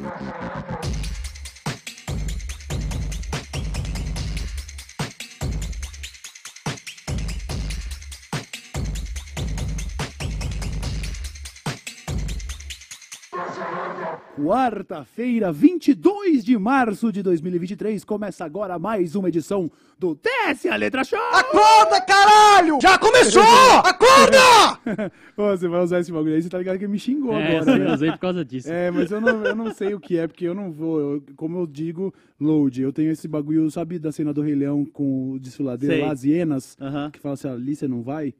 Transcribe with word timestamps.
Thank 0.00 1.16
you. 1.16 1.27
Quarta-feira, 14.42 15.50
22 15.52 16.44
de 16.44 16.56
março 16.56 17.10
de 17.10 17.24
2023, 17.24 18.04
começa 18.04 18.44
agora 18.44 18.78
mais 18.78 19.16
uma 19.16 19.28
edição 19.28 19.68
do 19.98 20.14
Desce 20.16 20.68
a 20.68 20.76
Letra 20.76 21.02
Show! 21.02 21.18
Acorda, 21.32 22.00
caralho! 22.00 22.78
Já 22.80 22.96
começou! 22.98 23.42
Acorda! 23.84 25.10
Ô, 25.36 25.48
você 25.56 25.66
vai 25.66 25.82
usar 25.82 25.98
esse 25.98 26.12
bagulho 26.12 26.34
aí, 26.36 26.40
você 26.42 26.48
tá 26.48 26.56
ligado 26.58 26.78
que 26.78 26.86
me 26.86 27.00
xingou 27.00 27.34
É, 27.36 27.58
agora. 27.58 27.78
eu 27.78 27.84
né? 27.88 27.94
usei 27.94 28.12
por 28.12 28.18
causa 28.18 28.44
disso. 28.44 28.70
É, 28.70 28.92
mas 28.92 29.10
eu 29.10 29.20
não, 29.20 29.44
eu 29.44 29.56
não 29.56 29.74
sei 29.74 29.92
o 29.94 29.98
que 30.00 30.16
é, 30.16 30.28
porque 30.28 30.44
eu 30.46 30.54
não 30.54 30.70
vou. 30.70 31.00
eu- 31.00 31.22
como 31.36 31.58
eu 31.58 31.66
digo, 31.66 32.14
load. 32.40 32.80
Eu 32.80 32.92
tenho 32.92 33.10
esse 33.10 33.26
bagulho, 33.26 33.68
sabe, 33.72 33.98
da 33.98 34.12
cena 34.12 34.32
do 34.32 34.40
Rei 34.40 34.54
Leão 34.54 34.84
com 34.84 35.32
o 35.32 35.38
desfiladeiro 35.40 35.96
Sei. 35.96 36.04
lá, 36.04 36.12
as 36.12 36.22
hienas, 36.22 36.76
Aham. 36.80 37.10
que 37.10 37.18
fala 37.18 37.34
assim, 37.34 37.48
ali 37.48 37.74
você 37.74 37.88
não 37.88 38.02
vai? 38.02 38.32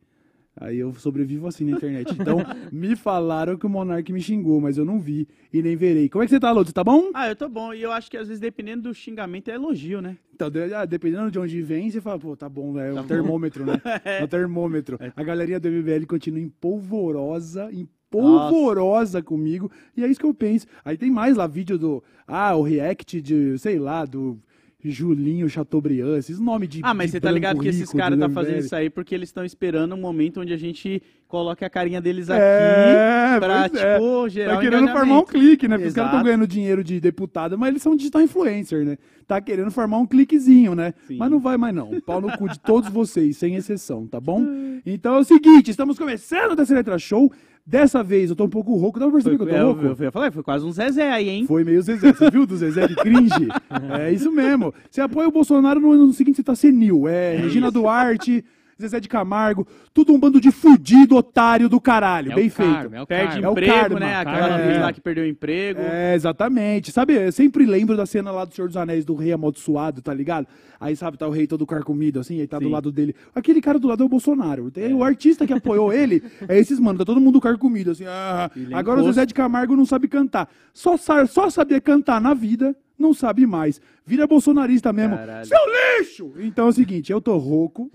Aí 0.61 0.79
eu 0.79 0.93
sobrevivo 0.95 1.47
assim 1.47 1.65
na 1.65 1.77
internet. 1.77 2.13
Então, 2.19 2.39
me 2.73 2.97
falaram 2.97 3.57
que 3.57 3.65
o 3.67 3.69
Monark 3.69 4.13
me 4.13 4.21
xingou, 4.21 4.61
mas 4.61 4.77
eu 4.77 4.85
não 4.85 4.99
vi 4.99 5.29
e 5.53 5.63
nem 5.63 5.77
verei. 5.77 6.09
Como 6.09 6.23
é 6.23 6.27
que 6.27 6.31
você 6.31 6.41
tá, 6.41 6.51
Load? 6.51 6.69
Você 6.69 6.75
tá 6.75 6.83
bom? 6.83 7.11
Ah, 7.15 7.29
eu 7.29 7.37
tô 7.37 7.49
bom. 7.49 7.73
E 7.73 7.83
eu 7.83 7.93
acho 7.93 8.11
que 8.11 8.17
às 8.17 8.27
vezes, 8.27 8.41
dependendo 8.41 8.83
do 8.83 8.95
xingamento, 8.95 9.51
é 9.51 9.55
elogio, 9.55 10.01
né? 10.01 10.17
Então, 10.35 10.49
ah, 10.77 10.85
dependendo 10.85 11.31
de 11.31 11.39
onde 11.39 11.63
vem, 11.63 11.91
você 11.91 12.01
fala, 12.01 12.19
pô, 12.19 12.37
tá 12.37 12.49
bom, 12.49 12.73
velho. 12.73 12.97
É 12.97 13.01
o 13.01 13.05
termômetro, 13.05 13.65
né? 13.65 13.81
É 14.05 14.25
o 14.25 14.29
termômetro. 14.29 14.99
A 15.15 15.23
galerinha 15.23 15.61
do 15.61 15.69
MBL 15.69 16.07
continua 16.07 16.41
empolvorosa, 16.41 17.71
empolvorosa 17.73 19.23
comigo. 19.23 19.71
E 19.97 20.05
é 20.05 20.09
isso 20.09 20.21
que 20.21 20.27
eu 20.27 20.35
penso. 20.35 20.67
Aí 20.85 20.97
tem 20.97 21.11
mais 21.11 21.37
lá 21.37 21.47
vídeo 21.47 21.79
do. 21.79 22.03
Ah, 22.27 22.55
o 22.57 22.63
react 22.63 23.21
de, 23.21 23.59
sei 23.59 23.79
lá, 23.79 24.05
do 24.05 24.39
Julinho 24.85 25.49
Chateaubriand, 25.49 26.19
esses 26.19 26.39
nomes 26.39 26.69
de. 26.69 26.81
Ah, 26.85 26.95
mas 26.95 27.07
de 27.07 27.13
você 27.13 27.21
tá 27.21 27.33
ligado 27.33 27.59
que 27.61 27.67
esses 27.69 27.93
caras 27.93 28.17
tá 28.19 28.29
fazendo 28.29 28.59
isso 28.61 28.77
aí 28.77 28.89
porque 28.89 29.13
eles 29.13 29.29
estão 29.29 29.45
esperando 29.45 29.93
um 29.95 30.01
momento 30.01 30.41
onde 30.41 30.53
a 30.53 30.57
gente 30.57 31.03
coloque 31.27 31.65
a 31.65 31.69
carinha 31.71 32.01
deles 32.01 32.31
aqui 32.31 32.41
É, 32.41 33.39
pra, 33.41 33.65
é. 33.65 33.69
tipo, 33.69 34.29
gerar 34.29 34.53
Tá 34.53 34.59
um 34.59 34.63
querendo 34.63 34.89
formar 34.89 35.19
um 35.19 35.25
clique, 35.25 35.67
né? 35.67 35.77
Porque 35.77 35.89
os 35.89 35.95
caras 35.95 36.09
estão 36.11 36.21
Exato. 36.21 36.25
ganhando 36.25 36.47
dinheiro 36.47 36.85
de 36.85 37.01
deputado, 37.01 37.59
mas 37.59 37.71
eles 37.71 37.83
são 37.83 37.97
digital 37.97 38.23
influencer, 38.23 38.85
né? 38.85 38.97
Tá 39.27 39.41
querendo 39.41 39.71
formar 39.73 39.99
um 39.99 40.07
cliquezinho, 40.07 40.77
né? 40.77 40.95
Sim. 41.09 41.17
Mas 41.17 41.29
não 41.31 41.41
vai 41.41 41.57
mais 41.57 41.75
não. 41.75 42.01
Pau 42.01 42.21
no 42.21 42.31
cu 42.39 42.49
de 42.49 42.61
todos 42.61 42.89
vocês, 42.89 43.37
sem 43.37 43.57
exceção, 43.57 44.07
tá 44.07 44.21
bom? 44.21 44.47
Então 44.87 45.17
é 45.17 45.19
o 45.19 45.25
seguinte, 45.25 45.73
estamos 45.73 45.99
começando 45.99 46.55
dessa 46.55 46.73
letra 46.73 46.97
show. 46.99 47.31
Dessa 47.71 48.03
vez 48.03 48.31
eu 48.31 48.37
tô 48.37 48.45
um 48.45 48.49
pouco 48.49 48.75
rouco. 48.77 48.99
Dá 48.99 49.05
pra 49.05 49.13
perceber 49.13 49.37
que 49.37 49.43
eu 49.43 49.49
É, 49.55 49.61
tô 49.61 49.67
rouco? 49.67 49.83
eu, 49.83 49.89
eu, 49.99 50.05
eu 50.07 50.13
falei, 50.13 50.31
foi 50.31 50.43
quase 50.43 50.65
um 50.65 50.73
Zezé 50.73 51.11
aí, 51.13 51.29
hein? 51.29 51.47
Foi 51.47 51.63
meio 51.65 51.83
Zezé. 51.83 52.15
Você 52.15 52.31
viu 52.31 52.47
do 52.47 52.57
Zezé 52.57 52.89
de 52.89 52.97
cringe? 52.97 53.47
é 54.01 54.11
isso 54.11 54.33
mesmo. 54.33 54.73
Você 54.91 55.03
apoia 55.03 55.29
o 55.29 55.31
Bolsonaro 55.31 55.79
no 55.79 55.93
ano 55.93 56.11
seguinte, 56.15 56.37
você 56.37 56.43
tá 56.43 56.55
senil. 56.57 57.07
É 57.07 57.37
Regina 57.37 57.71
Duarte, 57.71 58.43
Zezé 58.81 59.01
de 59.01 59.09
Camargo, 59.09 59.67
tudo 59.93 60.13
um 60.13 60.21
bando 60.21 60.41
de 60.41 60.53
fudido, 60.53 61.17
otário 61.17 61.69
do 61.69 61.81
caralho. 61.81 62.31
É 62.31 62.35
Bem 62.37 62.47
o 62.47 62.51
feito. 62.51 62.95
é 62.95 63.03
o 63.03 63.07
Perde 63.07 63.33
karma. 63.33 63.47
É 63.47 63.49
o 63.49 63.53
emprego, 63.53 63.73
karma, 63.73 63.99
né? 64.01 64.15
Aquela 64.17 64.57
vez 64.57 64.77
É. 64.77 64.81
lá 64.81 64.93
que 64.93 65.01
perdeu 65.01 65.25
o 65.25 65.27
emprego. 65.27 65.81
É, 65.81 66.15
exatamente. 66.15 66.93
Sabe, 66.93 67.15
eu 67.15 67.33
sempre 67.33 67.67
lembro 67.67 67.97
da 67.97 68.07
cena 68.07 68.31
lá 68.31 68.45
do 68.45 68.55
Senhor 68.55 68.69
dos 68.69 68.77
Anéis, 68.77 69.05
do 69.05 69.17
rei 69.17 69.33
amaldiçoado, 69.33 70.01
tá 70.01 70.15
ligado? 70.15 70.47
Aí, 70.81 70.95
sabe, 70.95 71.19
tá 71.19 71.27
o 71.27 71.31
rei 71.33 71.49
todo 71.49 71.67
carcomido, 71.67 72.21
assim, 72.21 72.39
aí 72.41 72.47
tá 72.47 72.61
do 72.61 72.67
Sim. 72.67 72.71
lado 72.71 72.93
dele. 72.93 73.17
Aquele 73.35 73.61
cara 73.61 73.81
do 73.81 73.89
lado 73.89 74.05
é 74.05 74.07
o 74.07 74.09
Bolsonaro. 74.09 74.71
Tem 74.71 74.95
O 74.95 75.03
artista 75.03 75.45
que 75.45 75.53
apoiou 75.53 75.93
ele 75.93 76.23
é 76.49 76.57
esses, 76.57 76.79
mano, 76.79 77.01
tá 77.01 77.05
todo 77.05 77.21
mundo 77.21 77.41
carcomido, 77.41 77.91
assim. 77.91 78.05
ah. 78.07 78.49
É 78.71 78.75
Agora 78.77 79.01
o. 79.01 79.07
Zezé 79.07 79.27
de 79.27 79.35
Camargo 79.35 79.75
não 79.75 79.85
sabe 79.85 80.07
cantar. 80.07 80.49
Só, 80.73 80.97
só 80.97 81.51
sabia 81.51 81.81
cantar 81.81 82.21
na 82.21 82.33
vida, 82.33 82.77
não 82.97 83.13
sabe 83.13 83.45
mais. 83.45 83.81
Vira 84.07 84.25
bolsonarista 84.25 84.93
mesmo. 84.93 85.17
Caralho. 85.17 85.47
Seu 85.47 85.59
lixo! 85.99 86.33
Então 86.39 86.67
é 86.67 86.69
o 86.69 86.73
seguinte, 86.73 87.11
eu 87.11 87.21
tô 87.21 87.37
rouco. 87.37 87.91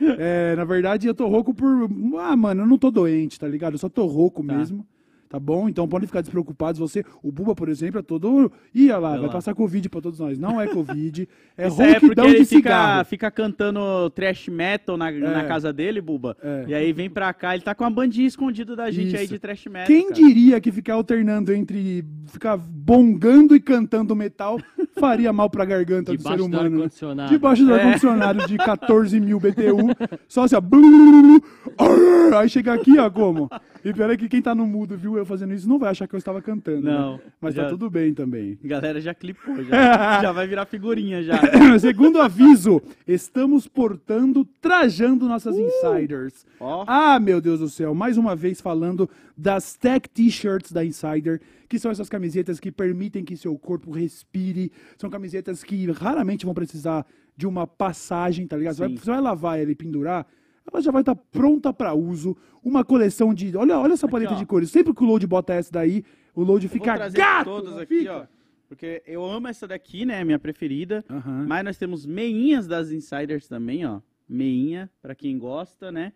É, 0.00 0.54
na 0.56 0.64
verdade, 0.64 1.06
eu 1.06 1.14
tô 1.14 1.26
rouco 1.28 1.54
por. 1.54 1.88
Ah, 2.20 2.36
mano, 2.36 2.62
eu 2.62 2.66
não 2.66 2.76
tô 2.78 2.90
doente, 2.90 3.38
tá 3.40 3.48
ligado? 3.48 3.74
Eu 3.74 3.78
só 3.78 3.88
tô 3.88 4.04
rouco 4.06 4.44
Tá. 4.44 4.54
mesmo. 4.54 4.86
Tá 5.36 5.40
bom? 5.40 5.68
Então 5.68 5.86
podem 5.86 6.06
ficar 6.06 6.22
despreocupados. 6.22 6.78
Você, 6.80 7.04
o 7.22 7.30
Buba, 7.30 7.54
por 7.54 7.68
exemplo, 7.68 8.00
é 8.00 8.02
todo. 8.02 8.50
Ih, 8.74 8.86
olha 8.90 8.96
lá, 8.98 9.08
Olha 9.10 9.18
vai 9.18 9.26
lá. 9.26 9.32
passar 9.34 9.54
Covid 9.54 9.86
pra 9.90 10.00
todos 10.00 10.18
nós. 10.18 10.38
Não 10.38 10.58
é 10.60 10.66
Covid. 10.66 11.28
É 11.58 11.68
Isso 11.68 11.80
aí 11.80 11.88
é 11.88 11.92
porque 11.94 12.06
rouquidão 12.08 12.26
ele 12.26 12.38
de 12.40 12.44
fica, 12.44 12.68
cigarro. 12.68 13.04
fica 13.06 13.30
cantando 13.30 14.10
trash 14.10 14.46
metal 14.48 14.98
na, 14.98 15.10
na 15.10 15.44
casa 15.44 15.72
dele, 15.72 16.02
Buba. 16.02 16.36
É. 16.42 16.64
E 16.68 16.74
aí 16.74 16.92
vem 16.92 17.08
pra 17.08 17.32
cá, 17.32 17.54
ele 17.54 17.64
tá 17.64 17.74
com 17.74 17.82
uma 17.82 17.88
bandinha 17.90 18.26
escondida 18.28 18.76
da 18.76 18.90
gente 18.90 19.16
aí 19.16 19.24
Isso. 19.24 19.32
de 19.32 19.38
trash 19.38 19.64
metal. 19.66 19.86
Quem 19.86 20.02
cara. 20.10 20.14
diria 20.14 20.60
que 20.60 20.70
ficar 20.70 20.92
alternando 20.94 21.50
entre 21.54 22.04
ficar 22.26 22.58
bongando 22.58 23.56
e 23.56 23.60
cantando 23.60 24.14
metal 24.14 24.58
faria 25.00 25.32
mal 25.32 25.48
pra 25.48 25.64
garganta 25.64 26.12
do 26.12 26.18
ser 26.18 26.18
Debaixo 26.18 26.36
do 26.36 26.44
humano? 26.44 26.68
né? 26.68 26.76
ar-condicionado. 26.76 27.30
Debaixo 27.30 27.64
do 27.64 27.72
É. 27.72 27.78
ar-condicionado 27.80 28.46
de 28.46 28.56
14 28.60 29.18
mil 29.20 29.40
BTU. 29.40 29.96
Só 30.28 30.44
assim, 30.44 30.56
ó. 30.56 30.60
blu, 30.60 30.78
blu, 30.82 30.90
blu, 31.22 31.42
arr, 31.64 31.65
Aí 32.38 32.48
chega 32.48 32.74
aqui, 32.74 32.98
ó, 32.98 33.08
como? 33.10 33.48
E 33.84 33.92
pior 33.92 34.10
é 34.10 34.16
que 34.16 34.28
quem 34.28 34.42
tá 34.42 34.54
no 34.54 34.66
mudo, 34.66 34.96
viu, 34.96 35.16
eu 35.16 35.24
fazendo 35.24 35.54
isso, 35.54 35.68
não 35.68 35.78
vai 35.78 35.90
achar 35.90 36.08
que 36.08 36.14
eu 36.14 36.18
estava 36.18 36.42
cantando. 36.42 36.82
né? 36.82 36.90
Não, 36.92 37.20
Mas 37.40 37.54
já- 37.54 37.64
tá 37.64 37.68
tudo 37.70 37.88
bem 37.88 38.12
também. 38.12 38.58
Galera 38.64 39.00
já 39.00 39.14
clipou, 39.14 39.62
já. 39.62 39.70
já 40.22 40.32
vai 40.32 40.46
virar 40.46 40.66
figurinha 40.66 41.22
já. 41.22 41.34
Segundo 41.78 42.20
aviso, 42.20 42.82
estamos 43.06 43.66
portando, 43.68 44.44
trajando 44.60 45.26
nossas 45.28 45.56
insiders. 45.56 46.44
Ó. 46.58 46.84
Ah, 46.86 47.20
meu 47.20 47.40
Deus 47.40 47.60
do 47.60 47.68
céu, 47.68 47.94
mais 47.94 48.16
uma 48.18 48.34
vez 48.34 48.60
falando 48.60 49.08
das 49.36 49.74
tech 49.76 50.08
t-shirts 50.10 50.72
da 50.72 50.84
Insider, 50.84 51.40
que 51.68 51.78
são 51.78 51.90
essas 51.90 52.08
camisetas 52.08 52.58
que 52.58 52.72
permitem 52.72 53.24
que 53.24 53.36
seu 53.36 53.56
corpo 53.58 53.90
respire. 53.92 54.72
São 54.98 55.08
camisetas 55.10 55.62
que 55.62 55.90
raramente 55.92 56.44
vão 56.44 56.54
precisar 56.54 57.06
de 57.36 57.46
uma 57.46 57.66
passagem, 57.66 58.46
tá 58.46 58.56
ligado? 58.56 58.74
Você 58.76 58.80
vai, 58.88 58.96
você 58.96 59.10
vai 59.10 59.20
lavar 59.20 59.60
ela 59.60 59.70
e 59.70 59.74
pendurar, 59.74 60.26
ela 60.72 60.82
já 60.82 60.90
vai 60.90 61.02
estar 61.02 61.14
pronta 61.14 61.72
para 61.72 61.94
uso. 61.94 62.36
Uma 62.62 62.84
coleção 62.84 63.32
de. 63.32 63.56
Olha, 63.56 63.78
olha 63.78 63.92
essa 63.92 64.08
paleta 64.08 64.34
ó. 64.34 64.36
de 64.36 64.44
cores. 64.46 64.70
Sempre 64.70 64.92
que 64.94 65.02
o 65.02 65.06
Load 65.06 65.26
bota 65.26 65.54
essa 65.54 65.70
daí, 65.72 66.02
o 66.34 66.42
Load 66.42 66.66
fica 66.68 66.96
gato. 67.08 67.44
todas 67.44 67.78
aqui, 67.78 67.98
fica? 68.00 68.16
ó. 68.16 68.36
Porque 68.68 69.00
eu 69.06 69.24
amo 69.24 69.46
essa 69.46 69.66
daqui, 69.68 70.04
né? 70.04 70.24
Minha 70.24 70.38
preferida. 70.40 71.04
Mas 71.46 71.64
nós 71.64 71.76
temos 71.78 72.04
meinhas 72.04 72.66
das 72.66 72.90
Insiders 72.90 73.46
também, 73.46 73.86
ó. 73.86 74.00
Meinha, 74.28 74.90
pra 75.00 75.14
quem 75.14 75.38
gosta, 75.38 75.92
né? 75.92 76.12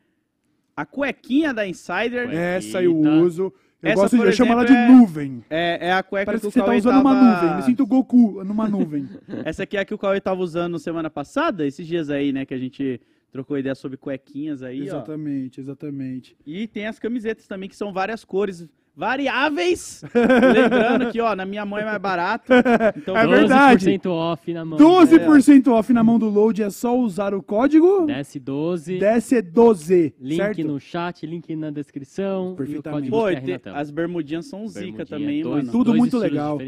A 0.76 0.84
cuequinha 0.84 1.54
da 1.54 1.64
Insider. 1.66 2.28
Essa 2.32 2.82
eu 2.82 2.96
Eita. 2.96 3.10
uso. 3.10 3.52
Eu 3.82 3.90
Essa, 3.92 4.02
gosto 4.02 4.18
de 4.18 4.22
eu 4.24 4.32
chamo 4.32 4.52
ela 4.52 4.64
de 4.64 4.72
exemplo, 4.72 4.92
é- 4.92 4.96
nuvem. 4.98 5.44
É, 5.48 5.88
é 5.88 5.92
a 5.92 6.02
cueca 6.02 6.26
Parece 6.26 6.42
que 6.42 6.48
que 6.48 6.52
você 6.54 6.58
tá 6.58 6.64
Cauê 6.66 6.78
usando 6.78 7.00
uma 7.00 7.14
tava- 7.14 7.40
nuvem. 7.42 7.56
Me 7.56 7.62
sinto 7.62 7.86
Goku 7.86 8.44
numa 8.44 8.68
nuvem. 8.68 9.08
Essa 9.46 9.62
aqui 9.62 9.76
é 9.76 9.80
a 9.80 9.84
que 9.86 9.94
o 9.94 9.98
Cauê 9.98 10.20
tava 10.20 10.42
usando 10.42 10.78
semana 10.78 11.08
passada, 11.08 11.64
esses 11.66 11.86
dias 11.86 12.10
aí, 12.10 12.30
né? 12.32 12.44
Que 12.44 12.52
a 12.52 12.58
gente 12.58 13.00
trocou 13.32 13.56
ideia 13.58 13.74
sobre 13.74 13.96
cuequinhas 13.96 14.62
aí, 14.62 14.80
ó. 14.82 14.84
exatamente, 14.84 15.60
exatamente. 15.60 16.36
E 16.46 16.66
tem 16.66 16.86
as 16.86 16.98
camisetas 16.98 17.46
também, 17.46 17.68
que 17.68 17.76
são 17.76 17.92
várias 17.92 18.24
cores 18.24 18.68
variáveis. 18.96 20.02
Lembrando 20.14 21.10
que, 21.10 21.20
ó, 21.20 21.34
na 21.34 21.46
minha 21.46 21.64
mão 21.64 21.78
é 21.78 21.84
mais 21.84 21.98
barato. 22.00 22.52
Então, 22.96 23.16
É 23.16 23.26
verdade. 23.26 23.86
12% 23.86 24.06
off 24.10 24.52
na 24.52 24.64
mão. 24.64 24.78
12% 24.78 25.68
off 25.68 25.92
na 25.92 26.02
mão 26.04 26.18
do 26.18 26.28
Load 26.28 26.62
é 26.62 26.68
só 26.70 26.98
usar 26.98 27.32
o 27.32 27.42
código 27.42 28.04
Desce 28.06 28.38
12. 28.38 28.98
DC12. 28.98 30.12
Link 30.20 30.36
certo? 30.36 30.64
no 30.64 30.78
chat, 30.80 31.24
link 31.26 31.54
na 31.56 31.70
descrição. 31.70 32.54
Perfeitamente. 32.56 33.06
E 33.06 33.08
o 33.08 33.10
Pô, 33.12 33.28
te- 33.30 33.60
as 33.72 33.90
bermudinhas 33.90 34.46
são 34.46 34.66
zica 34.66 34.80
Bermudinha, 35.04 35.06
também, 35.06 35.42
dois- 35.42 35.56
mano. 35.64 35.72
Tudo 35.72 35.84
dois 35.86 35.98
muito 35.98 36.18
legal. 36.18 36.58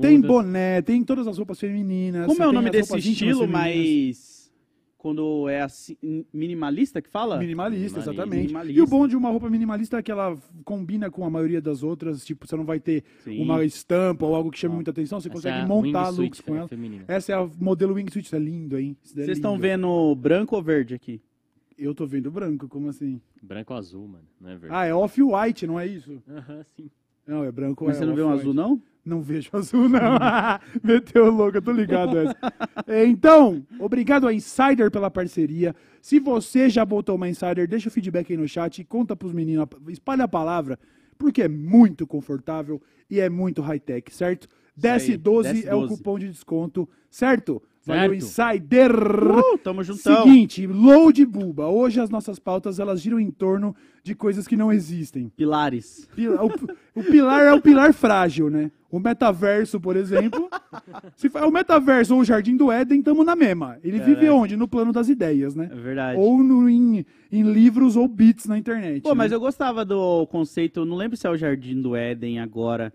Tem 0.00 0.20
boné, 0.20 0.82
tem 0.82 1.02
todas 1.02 1.26
as 1.26 1.36
roupas 1.38 1.58
femininas. 1.58 2.26
Como 2.26 2.42
é 2.42 2.46
o 2.46 2.52
nome 2.52 2.70
desse 2.70 2.96
estilo, 2.98 3.40
femininas. 3.40 3.50
mas 4.18 4.31
quando 5.02 5.48
é 5.48 5.60
assim, 5.62 5.96
minimalista 6.32 7.02
que 7.02 7.08
fala? 7.08 7.36
Minimalista, 7.36 7.98
Minimalista. 7.98 8.12
exatamente. 8.12 8.40
Minimalista. 8.42 8.78
E 8.78 8.80
o 8.80 8.86
bom 8.86 9.08
de 9.08 9.16
uma 9.16 9.30
roupa 9.30 9.50
minimalista 9.50 9.98
é 9.98 10.02
que 10.02 10.12
ela 10.12 10.38
combina 10.64 11.10
com 11.10 11.24
a 11.24 11.28
maioria 11.30 11.60
das 11.60 11.82
outras. 11.82 12.24
Tipo, 12.24 12.46
você 12.46 12.54
não 12.54 12.64
vai 12.64 12.78
ter 12.78 13.02
Sim. 13.24 13.42
uma 13.42 13.64
estampa 13.64 14.24
ou 14.24 14.32
algo 14.36 14.48
que 14.52 14.58
chame 14.60 14.74
Ó. 14.74 14.76
muita 14.76 14.92
atenção. 14.92 15.20
Você 15.20 15.26
Essa 15.26 15.34
consegue 15.34 15.58
é 15.58 15.66
montar 15.66 16.08
looks 16.10 16.40
com 16.40 16.54
ela. 16.54 16.68
feminina. 16.68 17.04
Essa 17.08 17.32
é 17.32 17.34
a 17.34 17.44
modelo 17.58 17.94
wingsuit. 17.94 18.24
Isso 18.26 18.36
é 18.36 18.38
lindo, 18.38 18.78
hein? 18.78 18.96
É 19.02 19.08
Vocês 19.08 19.30
estão 19.38 19.54
lindo. 19.54 19.62
vendo 19.62 20.14
branco 20.14 20.54
ou 20.54 20.62
verde 20.62 20.94
aqui? 20.94 21.20
Eu 21.76 21.96
tô 21.96 22.06
vendo 22.06 22.30
branco, 22.30 22.68
como 22.68 22.88
assim? 22.88 23.20
Branco 23.42 23.72
ou 23.72 23.78
azul, 23.80 24.06
mano. 24.06 24.24
Não 24.40 24.50
é 24.50 24.56
verde. 24.56 24.72
Ah, 24.76 24.84
é 24.84 24.94
off-white, 24.94 25.66
não 25.66 25.80
é 25.80 25.86
isso? 25.88 26.22
Aham, 26.30 26.62
sim. 26.76 26.88
Não, 27.26 27.44
é 27.44 27.52
branco. 27.52 27.84
Mas 27.84 27.96
é 27.96 27.98
você 28.00 28.06
não 28.06 28.14
vê 28.14 28.22
um 28.22 28.30
azul, 28.30 28.54
não? 28.54 28.82
Não 29.04 29.20
vejo 29.20 29.50
azul, 29.52 29.88
não. 29.88 30.00
Meteu 30.82 31.30
louco, 31.30 31.56
eu 31.56 31.62
tô 31.62 31.72
ligado 31.72 32.18
essa. 32.18 32.36
É, 32.86 33.04
Então, 33.04 33.64
obrigado 33.78 34.26
a 34.28 34.32
Insider 34.32 34.90
pela 34.90 35.10
parceria. 35.10 35.74
Se 36.00 36.20
você 36.20 36.70
já 36.70 36.84
botou 36.84 37.16
uma 37.16 37.28
Insider, 37.28 37.66
deixa 37.68 37.88
o 37.88 37.92
feedback 37.92 38.30
aí 38.32 38.36
no 38.36 38.46
chat 38.46 38.78
e 38.78 38.84
conta 38.84 39.16
pros 39.16 39.32
meninos, 39.32 39.66
espalha 39.88 40.24
a 40.24 40.28
palavra, 40.28 40.78
porque 41.18 41.42
é 41.42 41.48
muito 41.48 42.06
confortável 42.06 42.80
e 43.10 43.18
é 43.20 43.28
muito 43.28 43.60
high-tech, 43.60 44.14
certo? 44.14 44.48
aí, 44.82 44.82
DS12 45.18 45.66
é 45.66 45.74
o 45.74 45.80
1012. 45.80 45.88
cupom 45.88 46.18
de 46.18 46.28
desconto, 46.28 46.88
certo? 47.10 47.62
Valeu. 47.84 48.14
Insider! 48.14 48.92
Uh, 48.94 49.58
tamo 49.58 49.82
juntão. 49.82 50.24
Seguinte, 50.24 50.66
load 50.66 51.24
buba. 51.26 51.66
Hoje 51.66 52.00
as 52.00 52.10
nossas 52.10 52.38
pautas 52.38 52.78
elas 52.78 53.00
giram 53.00 53.18
em 53.18 53.30
torno 53.30 53.74
de 54.04 54.14
coisas 54.14 54.46
que 54.46 54.56
não 54.56 54.72
existem. 54.72 55.28
Pilares. 55.36 56.08
Pila- 56.14 56.42
O, 56.44 57.00
o 57.00 57.04
pilar 57.04 57.42
é 57.42 57.52
o 57.52 57.60
pilar 57.60 57.92
frágil, 57.92 58.48
né? 58.50 58.70
O 58.90 58.98
metaverso, 59.00 59.80
por 59.80 59.96
exemplo. 59.96 60.48
se 61.16 61.30
é 61.34 61.44
o 61.44 61.50
metaverso 61.50 62.14
ou 62.14 62.20
o 62.20 62.24
Jardim 62.24 62.56
do 62.56 62.70
Éden, 62.70 62.98
estamos 62.98 63.24
na 63.24 63.34
mesma. 63.34 63.78
Ele 63.82 63.98
vive 63.98 64.14
Caraca. 64.26 64.34
onde? 64.34 64.56
No 64.56 64.68
plano 64.68 64.92
das 64.92 65.08
ideias, 65.08 65.54
né? 65.54 65.68
É 65.72 65.74
verdade. 65.74 66.18
Ou 66.20 66.42
no, 66.42 66.68
em, 66.68 67.04
em 67.30 67.42
livros 67.42 67.96
ou 67.96 68.06
bits 68.06 68.46
na 68.46 68.58
internet. 68.58 69.02
Pô, 69.02 69.10
né? 69.10 69.14
mas 69.14 69.32
eu 69.32 69.40
gostava 69.40 69.84
do 69.84 70.26
conceito, 70.26 70.84
não 70.84 70.96
lembro 70.96 71.16
se 71.16 71.26
é 71.26 71.30
o 71.30 71.36
Jardim 71.36 71.80
do 71.80 71.96
Éden 71.96 72.38
agora, 72.40 72.92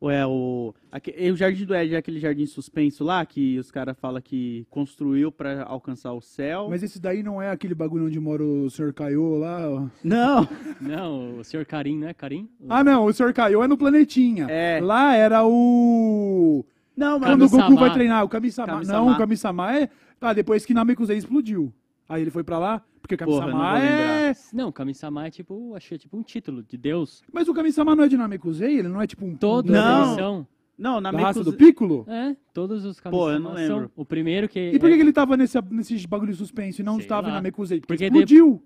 ou 0.00 0.10
é 0.10 0.26
o... 0.26 0.74
aque- 0.90 1.30
o 1.30 1.36
Jardim 1.36 1.66
do 1.66 1.74
Éden 1.74 1.94
é 1.94 1.98
aquele 1.98 2.18
jardim 2.18 2.46
suspenso 2.46 3.04
lá, 3.04 3.24
que 3.26 3.58
os 3.58 3.70
caras 3.70 3.94
falam 4.00 4.20
que 4.22 4.66
construiu 4.70 5.30
pra 5.30 5.62
alcançar 5.64 6.12
o 6.14 6.20
céu. 6.22 6.68
Mas 6.70 6.82
esse 6.82 6.98
daí 6.98 7.22
não 7.22 7.40
é 7.40 7.50
aquele 7.50 7.74
bagulho 7.74 8.06
onde 8.06 8.18
mora 8.18 8.42
o 8.42 8.70
Sr. 8.70 8.94
Caiô 8.94 9.36
lá? 9.36 9.68
ó. 9.68 9.86
Não, 10.02 10.48
Não, 10.80 11.38
o 11.38 11.44
senhor 11.44 11.66
Karim, 11.66 11.98
não 11.98 12.08
é 12.08 12.14
Karim? 12.14 12.48
Ah, 12.68 12.82
não, 12.82 13.04
o 13.04 13.12
Sr. 13.12 13.32
Caiô 13.34 13.62
é 13.62 13.68
no 13.68 13.76
planetinha. 13.76 14.46
É. 14.48 14.80
Lá 14.82 15.14
era 15.14 15.44
o. 15.46 16.64
não, 16.96 17.18
mas... 17.18 17.28
Quando 17.30 17.44
o 17.44 17.50
Goku 17.50 17.74
vai 17.76 17.92
treinar, 17.92 18.24
o 18.24 18.28
Kami-sama. 18.28 18.72
Kami-sama. 18.72 18.98
Não, 18.98 19.12
o 19.12 19.18
Kami-sama 19.18 19.76
é. 19.78 19.90
Ah, 20.20 20.32
depois 20.32 20.64
que 20.64 20.72
Namekusei 20.74 21.16
explodiu. 21.18 21.72
Aí 22.08 22.22
ele 22.22 22.30
foi 22.30 22.42
pra 22.42 22.58
lá, 22.58 22.82
porque 23.16 23.24
o 23.24 23.26
não 23.26 23.40
Kami-sama 23.40 23.70
vou 23.70 23.78
é. 23.78 24.32
Não, 24.52 24.72
Kami-sama 24.72 25.26
é 25.26 25.30
tipo, 25.30 25.74
achei 25.74 25.98
tipo 25.98 26.16
um 26.16 26.22
título 26.22 26.62
de 26.62 26.76
Deus. 26.76 27.22
Mas 27.32 27.48
o 27.48 27.54
Kami-sama 27.54 27.94
não 27.96 28.04
é 28.04 28.08
de 28.08 28.16
Namekusei? 28.16 28.78
Ele 28.78 28.88
não 28.88 29.00
é 29.00 29.06
tipo 29.06 29.24
um. 29.24 29.34
Todos 29.36 29.70
Não. 29.70 30.04
eles 30.04 30.16
são. 30.16 30.46
Não, 30.78 30.98
na 30.98 31.10
raça 31.10 31.44
do 31.44 31.52
Piccolo? 31.52 32.06
É, 32.08 32.34
todos 32.54 32.84
os 32.86 32.98
Kami-sama 32.98 33.24
Pô, 33.24 33.30
eu 33.30 33.38
não 33.40 33.50
são. 33.54 33.76
lembro. 33.76 33.92
O 33.94 34.04
primeiro 34.04 34.48
que... 34.48 34.70
E 34.70 34.78
por 34.78 34.88
que, 34.88 34.94
é- 34.94 34.96
que 34.96 35.02
ele 35.02 35.12
tava 35.12 35.36
nesse, 35.36 35.60
nesse 35.70 36.06
bagulho 36.08 36.32
de 36.32 36.38
suspense 36.38 36.80
e 36.80 36.84
não 36.84 36.94
Sei 36.94 37.02
estava 37.02 37.26
em 37.28 37.30
lá. 37.30 37.36
Namekusei? 37.36 37.80
Porque, 37.80 37.92
Porque 37.92 38.04
explodiu. 38.06 38.62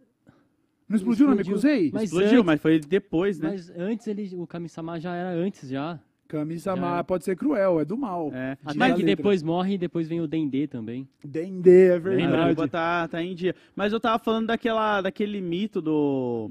Não 0.88 0.96
explodiu, 0.96 1.26
Namekusei? 1.26 1.91
Mas 1.93 2.05
Explodiu, 2.05 2.29
antes, 2.41 2.44
mas 2.44 2.61
foi 2.61 2.79
depois, 2.79 3.41
né? 3.41 3.49
mas 3.50 3.70
antes 3.70 4.06
ele, 4.06 4.31
o 4.37 4.46
Kami-sama 4.46 5.00
já 5.00 5.14
era 5.14 5.31
antes 5.31 5.69
já. 5.69 5.99
Kami-sama 6.39 6.97
Já. 6.97 7.05
pode 7.05 7.25
ser 7.25 7.37
cruel, 7.37 7.79
é 7.81 7.85
do 7.85 7.97
mal. 7.97 8.31
É. 8.35 8.59
Até 8.65 8.93
que 8.95 9.05
depois 9.05 9.43
morre 9.43 9.75
e 9.75 9.79
depois 9.79 10.09
vem 10.09 10.21
o 10.21 10.27
Dendê 10.27 10.67
também. 10.67 11.09
Dendê, 11.25 11.91
é 11.93 11.99
verdade. 11.99 12.69
Tá, 12.69 13.07
tá 13.07 13.23
em 13.23 13.35
dia. 13.35 13.55
Mas 13.77 13.93
eu 13.93 14.01
tava 14.01 14.23
falando 14.23 14.49
daquela, 14.49 15.01
daquele 15.01 15.41
mito 15.41 15.81
do... 15.81 16.51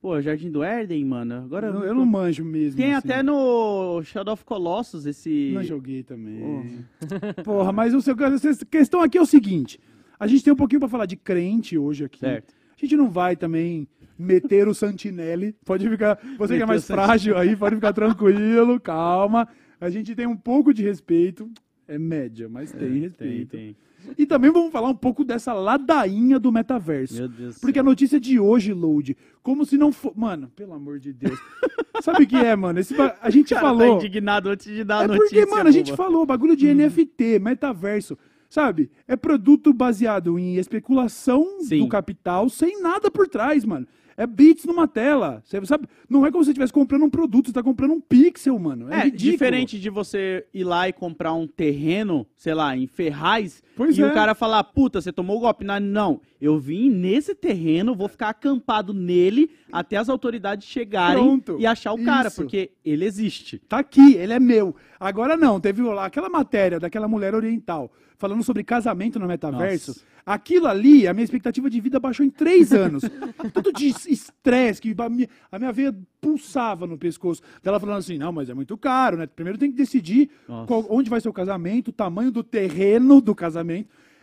Pô, 0.00 0.20
Jardim 0.20 0.50
do 0.50 0.62
Éden, 0.62 1.02
mano. 1.04 1.36
Agora 1.36 1.68
Eu, 1.68 1.72
não- 1.74 1.84
eu 1.84 1.94
não 1.94 2.04
manjo 2.04 2.44
mesmo. 2.44 2.76
Tem 2.76 2.92
assim. 2.92 3.08
até 3.08 3.22
no 3.22 4.02
Shadow 4.02 4.34
of 4.34 4.44
Colossus 4.44 5.06
esse... 5.06 5.52
Não 5.54 5.62
joguei 5.62 6.02
também. 6.02 6.84
Porra, 7.44 7.72
mas 7.72 7.94
o 7.94 8.02
seu, 8.02 8.14
a 8.14 8.66
questão 8.66 9.00
aqui 9.00 9.16
é 9.16 9.22
o 9.22 9.26
seguinte: 9.26 9.80
a 10.20 10.26
gente 10.26 10.44
tem 10.44 10.52
um 10.52 10.56
pouquinho 10.56 10.80
pra 10.80 10.90
falar 10.90 11.06
de 11.06 11.16
crente 11.16 11.78
hoje 11.78 12.04
aqui. 12.04 12.18
Certo. 12.18 12.52
A 12.76 12.80
gente 12.84 12.96
não 12.96 13.08
vai 13.08 13.34
também 13.34 13.88
meter 14.18 14.68
o 14.68 14.74
Santinelli. 14.74 15.54
Pode 15.64 15.88
ficar. 15.88 16.18
Você 16.38 16.56
que 16.56 16.62
é 16.62 16.66
mais 16.66 16.86
frágil 16.86 17.36
aí, 17.36 17.54
pode 17.56 17.74
ficar 17.76 17.92
tranquilo, 17.92 18.78
calma. 18.80 19.48
A 19.80 19.90
gente 19.90 20.14
tem 20.14 20.26
um 20.26 20.36
pouco 20.36 20.72
de 20.72 20.82
respeito. 20.82 21.50
É 21.86 21.98
média, 21.98 22.48
mas 22.48 22.72
tem 22.72 22.80
Tem, 22.90 23.00
respeito. 23.00 23.50
tem. 23.50 23.76
E 24.18 24.26
também 24.26 24.50
vamos 24.50 24.70
falar 24.72 24.88
um 24.88 24.94
pouco 24.94 25.22
dessa 25.24 25.52
ladainha 25.52 26.38
do 26.38 26.50
metaverso. 26.52 27.14
Meu 27.14 27.28
Deus 27.28 27.58
Porque 27.58 27.78
a 27.78 27.82
céu. 27.82 27.90
notícia 27.90 28.20
de 28.20 28.38
hoje, 28.38 28.72
Load, 28.72 29.16
como 29.42 29.64
se 29.66 29.76
não 29.78 29.92
fosse. 29.92 30.18
Mano, 30.18 30.48
pelo 30.54 30.72
amor 30.74 30.98
de 30.98 31.12
Deus. 31.12 31.38
Sabe 32.02 32.24
o 32.24 32.26
que 32.26 32.36
é, 32.36 32.54
mano? 32.56 32.78
Esse 32.80 32.94
A 33.20 33.30
gente 33.30 33.54
cara 33.54 33.66
falou. 33.66 33.98
tá 33.98 34.04
indignado 34.06 34.48
antes 34.50 34.66
de 34.66 34.82
dar 34.84 35.00
a 35.00 35.04
É 35.04 35.06
notícia. 35.08 35.28
porque, 35.40 35.46
mano, 35.54 35.68
a 35.68 35.72
gente 35.72 35.92
falou 35.94 36.24
bagulho 36.26 36.56
de 36.56 36.72
NFT, 36.74 37.38
metaverso. 37.38 38.16
Sabe? 38.50 38.90
É 39.08 39.16
produto 39.16 39.72
baseado 39.72 40.38
em 40.38 40.56
especulação 40.56 41.60
Sim. 41.62 41.80
do 41.80 41.88
capital 41.88 42.48
sem 42.48 42.80
nada 42.80 43.10
por 43.10 43.26
trás, 43.28 43.64
mano. 43.64 43.86
É 44.16 44.26
bits 44.26 44.64
numa 44.64 44.86
tela. 44.86 45.42
Você 45.44 45.64
sabe? 45.66 45.86
Não 46.08 46.24
é 46.24 46.30
como 46.30 46.42
se 46.44 46.46
você 46.48 46.50
estivesse 46.52 46.72
comprando 46.72 47.04
um 47.04 47.10
produto, 47.10 47.46
você 47.46 47.52
tá 47.52 47.62
comprando 47.62 47.92
um 47.92 48.00
pixel, 48.00 48.58
mano. 48.58 48.92
É, 48.92 48.94
É, 49.00 49.04
ridículo. 49.04 49.30
diferente 49.32 49.78
de 49.80 49.90
você 49.90 50.46
ir 50.54 50.64
lá 50.64 50.88
e 50.88 50.92
comprar 50.92 51.32
um 51.34 51.46
terreno, 51.46 52.26
sei 52.36 52.54
lá, 52.54 52.76
em 52.76 52.86
Ferraz, 52.86 53.62
Pois 53.76 53.96
e 53.98 54.02
é. 54.02 54.06
o 54.06 54.14
cara 54.14 54.34
falar, 54.34 54.62
puta, 54.64 55.00
você 55.00 55.12
tomou 55.12 55.36
o 55.36 55.40
golpe. 55.40 55.64
Não, 55.64 55.80
não, 55.80 56.20
eu 56.40 56.58
vim 56.58 56.90
nesse 56.90 57.34
terreno, 57.34 57.94
vou 57.94 58.08
ficar 58.08 58.28
acampado 58.28 58.92
nele 58.94 59.50
até 59.72 59.96
as 59.96 60.08
autoridades 60.08 60.66
chegarem 60.66 61.22
Pronto. 61.22 61.56
e 61.58 61.66
achar 61.66 61.92
o 61.92 62.04
cara, 62.04 62.28
Isso. 62.28 62.42
porque 62.42 62.70
ele 62.84 63.04
existe. 63.04 63.58
Tá 63.68 63.78
aqui, 63.78 64.14
ele 64.14 64.32
é 64.32 64.40
meu. 64.40 64.74
Agora 64.98 65.36
não, 65.36 65.60
teve 65.60 65.82
lá 65.82 66.06
aquela 66.06 66.28
matéria 66.28 66.78
daquela 66.78 67.08
mulher 67.08 67.34
oriental 67.34 67.90
falando 68.16 68.42
sobre 68.42 68.62
casamento 68.64 69.18
no 69.18 69.26
metaverso. 69.26 69.90
Nossa. 69.90 70.14
Aquilo 70.26 70.66
ali, 70.66 71.06
a 71.06 71.12
minha 71.12 71.24
expectativa 71.24 71.68
de 71.68 71.78
vida 71.82 72.00
baixou 72.00 72.24
em 72.24 72.30
três 72.30 72.72
anos. 72.72 73.02
Tanto 73.52 73.70
de 73.70 73.88
estresse 73.88 74.80
que 74.80 74.94
a 74.96 75.08
minha, 75.10 75.28
a 75.52 75.58
minha 75.58 75.70
veia 75.70 75.94
pulsava 76.18 76.86
no 76.86 76.96
pescoço. 76.96 77.42
Dela 77.62 77.78
falando 77.78 77.98
assim: 77.98 78.16
não, 78.16 78.32
mas 78.32 78.48
é 78.48 78.54
muito 78.54 78.74
caro, 78.78 79.18
né? 79.18 79.26
Primeiro 79.26 79.58
tem 79.58 79.70
que 79.70 79.76
decidir 79.76 80.30
qual- 80.66 80.86
onde 80.88 81.10
vai 81.10 81.20
ser 81.20 81.28
o 81.28 81.32
casamento, 81.32 81.88
o 81.88 81.92
tamanho 81.92 82.30
do 82.30 82.42
terreno 82.42 83.20
do 83.20 83.34
casamento. 83.34 83.63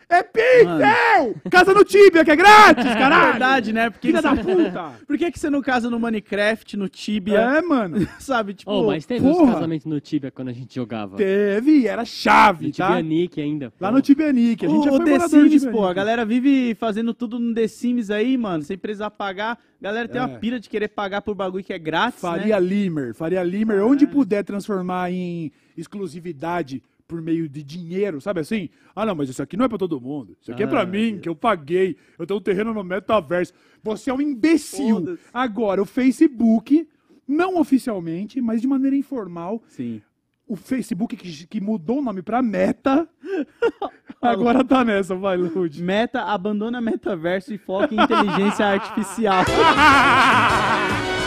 É 0.08 0.22
pixel! 0.22 1.34
Casa 1.50 1.72
no 1.72 1.82
Tibia, 1.86 2.22
que 2.22 2.30
é 2.30 2.36
grátis, 2.36 2.84
É 2.84 2.94
caralho! 2.94 3.30
verdade, 3.30 3.72
né? 3.72 3.88
Porque 3.88 4.08
Filha 4.08 4.20
da 4.20 4.36
puta! 4.36 4.92
Por 5.06 5.16
que, 5.16 5.30
que 5.32 5.38
você 5.38 5.48
não 5.48 5.62
casa 5.62 5.88
no 5.88 5.98
Minecraft, 5.98 6.76
no 6.76 6.86
Tibia, 6.86 7.38
É, 7.40 7.62
mano. 7.62 8.06
sabe? 8.20 8.52
Tipo, 8.52 8.70
Oh, 8.70 8.86
mas 8.88 9.06
teve 9.06 9.26
uns 9.26 9.38
porra. 9.38 9.54
casamentos 9.54 9.86
no 9.86 9.98
Tibia 10.00 10.30
quando 10.30 10.48
a 10.48 10.52
gente 10.52 10.74
jogava. 10.74 11.16
Teve, 11.16 11.86
era 11.86 12.04
chave, 12.04 12.66
No 12.66 12.72
tá? 12.74 12.88
Tibia 12.88 13.02
Nick 13.02 13.40
ainda. 13.40 13.72
Lá 13.80 13.88
pô. 13.88 13.94
no 13.96 14.02
Tibenic. 14.02 14.66
A 14.66 14.68
gente 14.68 14.80
o, 14.80 14.84
já 14.84 14.90
foi 14.90 15.00
o 15.00 15.04
The 15.04 15.28
Sims, 15.28 15.64
pô, 15.64 15.86
a 15.86 15.94
galera 15.94 16.26
vive 16.26 16.74
fazendo 16.74 17.14
tudo 17.14 17.38
no 17.38 17.54
The 17.54 17.66
Sims 17.66 18.10
aí, 18.10 18.36
mano, 18.36 18.62
sem 18.64 18.76
precisar 18.76 19.10
pagar. 19.10 19.52
A 19.80 19.82
galera 19.82 20.06
tem 20.08 20.20
É. 20.20 20.24
uma 20.26 20.38
pira 20.38 20.60
de 20.60 20.68
querer 20.68 20.88
pagar 20.88 21.22
por 21.22 21.34
bagulho 21.34 21.64
que 21.64 21.72
é 21.72 21.78
grátis, 21.78 22.20
Faria 22.20 22.60
né? 22.60 22.66
Limer. 22.66 23.14
Faria 23.14 23.42
Limer, 23.42 23.82
onde 23.82 24.06
puder 24.06 24.44
transformar 24.44 25.10
em 25.10 25.50
exclusividade 25.74 26.82
por 27.12 27.20
meio 27.20 27.46
de 27.46 27.62
dinheiro, 27.62 28.20
sabe 28.22 28.40
assim? 28.40 28.70
Ah, 28.96 29.04
não, 29.04 29.14
mas 29.14 29.28
isso 29.28 29.42
aqui 29.42 29.54
não 29.54 29.66
é 29.66 29.68
pra 29.68 29.76
todo 29.76 30.00
mundo. 30.00 30.34
Isso 30.40 30.50
aqui 30.50 30.62
é 30.62 30.66
pra 30.66 30.80
Ah, 30.80 30.86
mim, 30.86 31.18
que 31.18 31.28
eu 31.28 31.36
paguei. 31.36 31.94
Eu 32.18 32.26
tenho 32.26 32.40
um 32.40 32.42
terreno 32.42 32.72
no 32.72 32.82
metaverso. 32.82 33.52
Você 33.82 34.08
é 34.10 34.14
um 34.14 34.20
imbecil. 34.20 35.18
Agora, 35.32 35.82
o 35.82 35.84
Facebook, 35.84 36.88
não 37.28 37.58
oficialmente, 37.60 38.40
mas 38.40 38.62
de 38.62 38.66
maneira 38.66 38.96
informal, 38.96 39.62
Sim. 39.68 40.00
o 40.48 40.56
Facebook 40.56 41.14
que, 41.16 41.46
que 41.46 41.60
mudou 41.60 41.98
o 41.98 42.02
nome 42.02 42.22
pra 42.22 42.40
Meta, 42.40 43.06
agora 44.22 44.64
tá 44.64 44.82
nessa, 44.82 45.14
vai, 45.14 45.36
Lud. 45.36 45.82
Meta, 45.82 46.22
abandona 46.22 46.80
metaverso 46.80 47.52
e 47.52 47.58
foca 47.58 47.94
em 47.94 48.00
inteligência 48.02 48.64
artificial. 48.72 49.44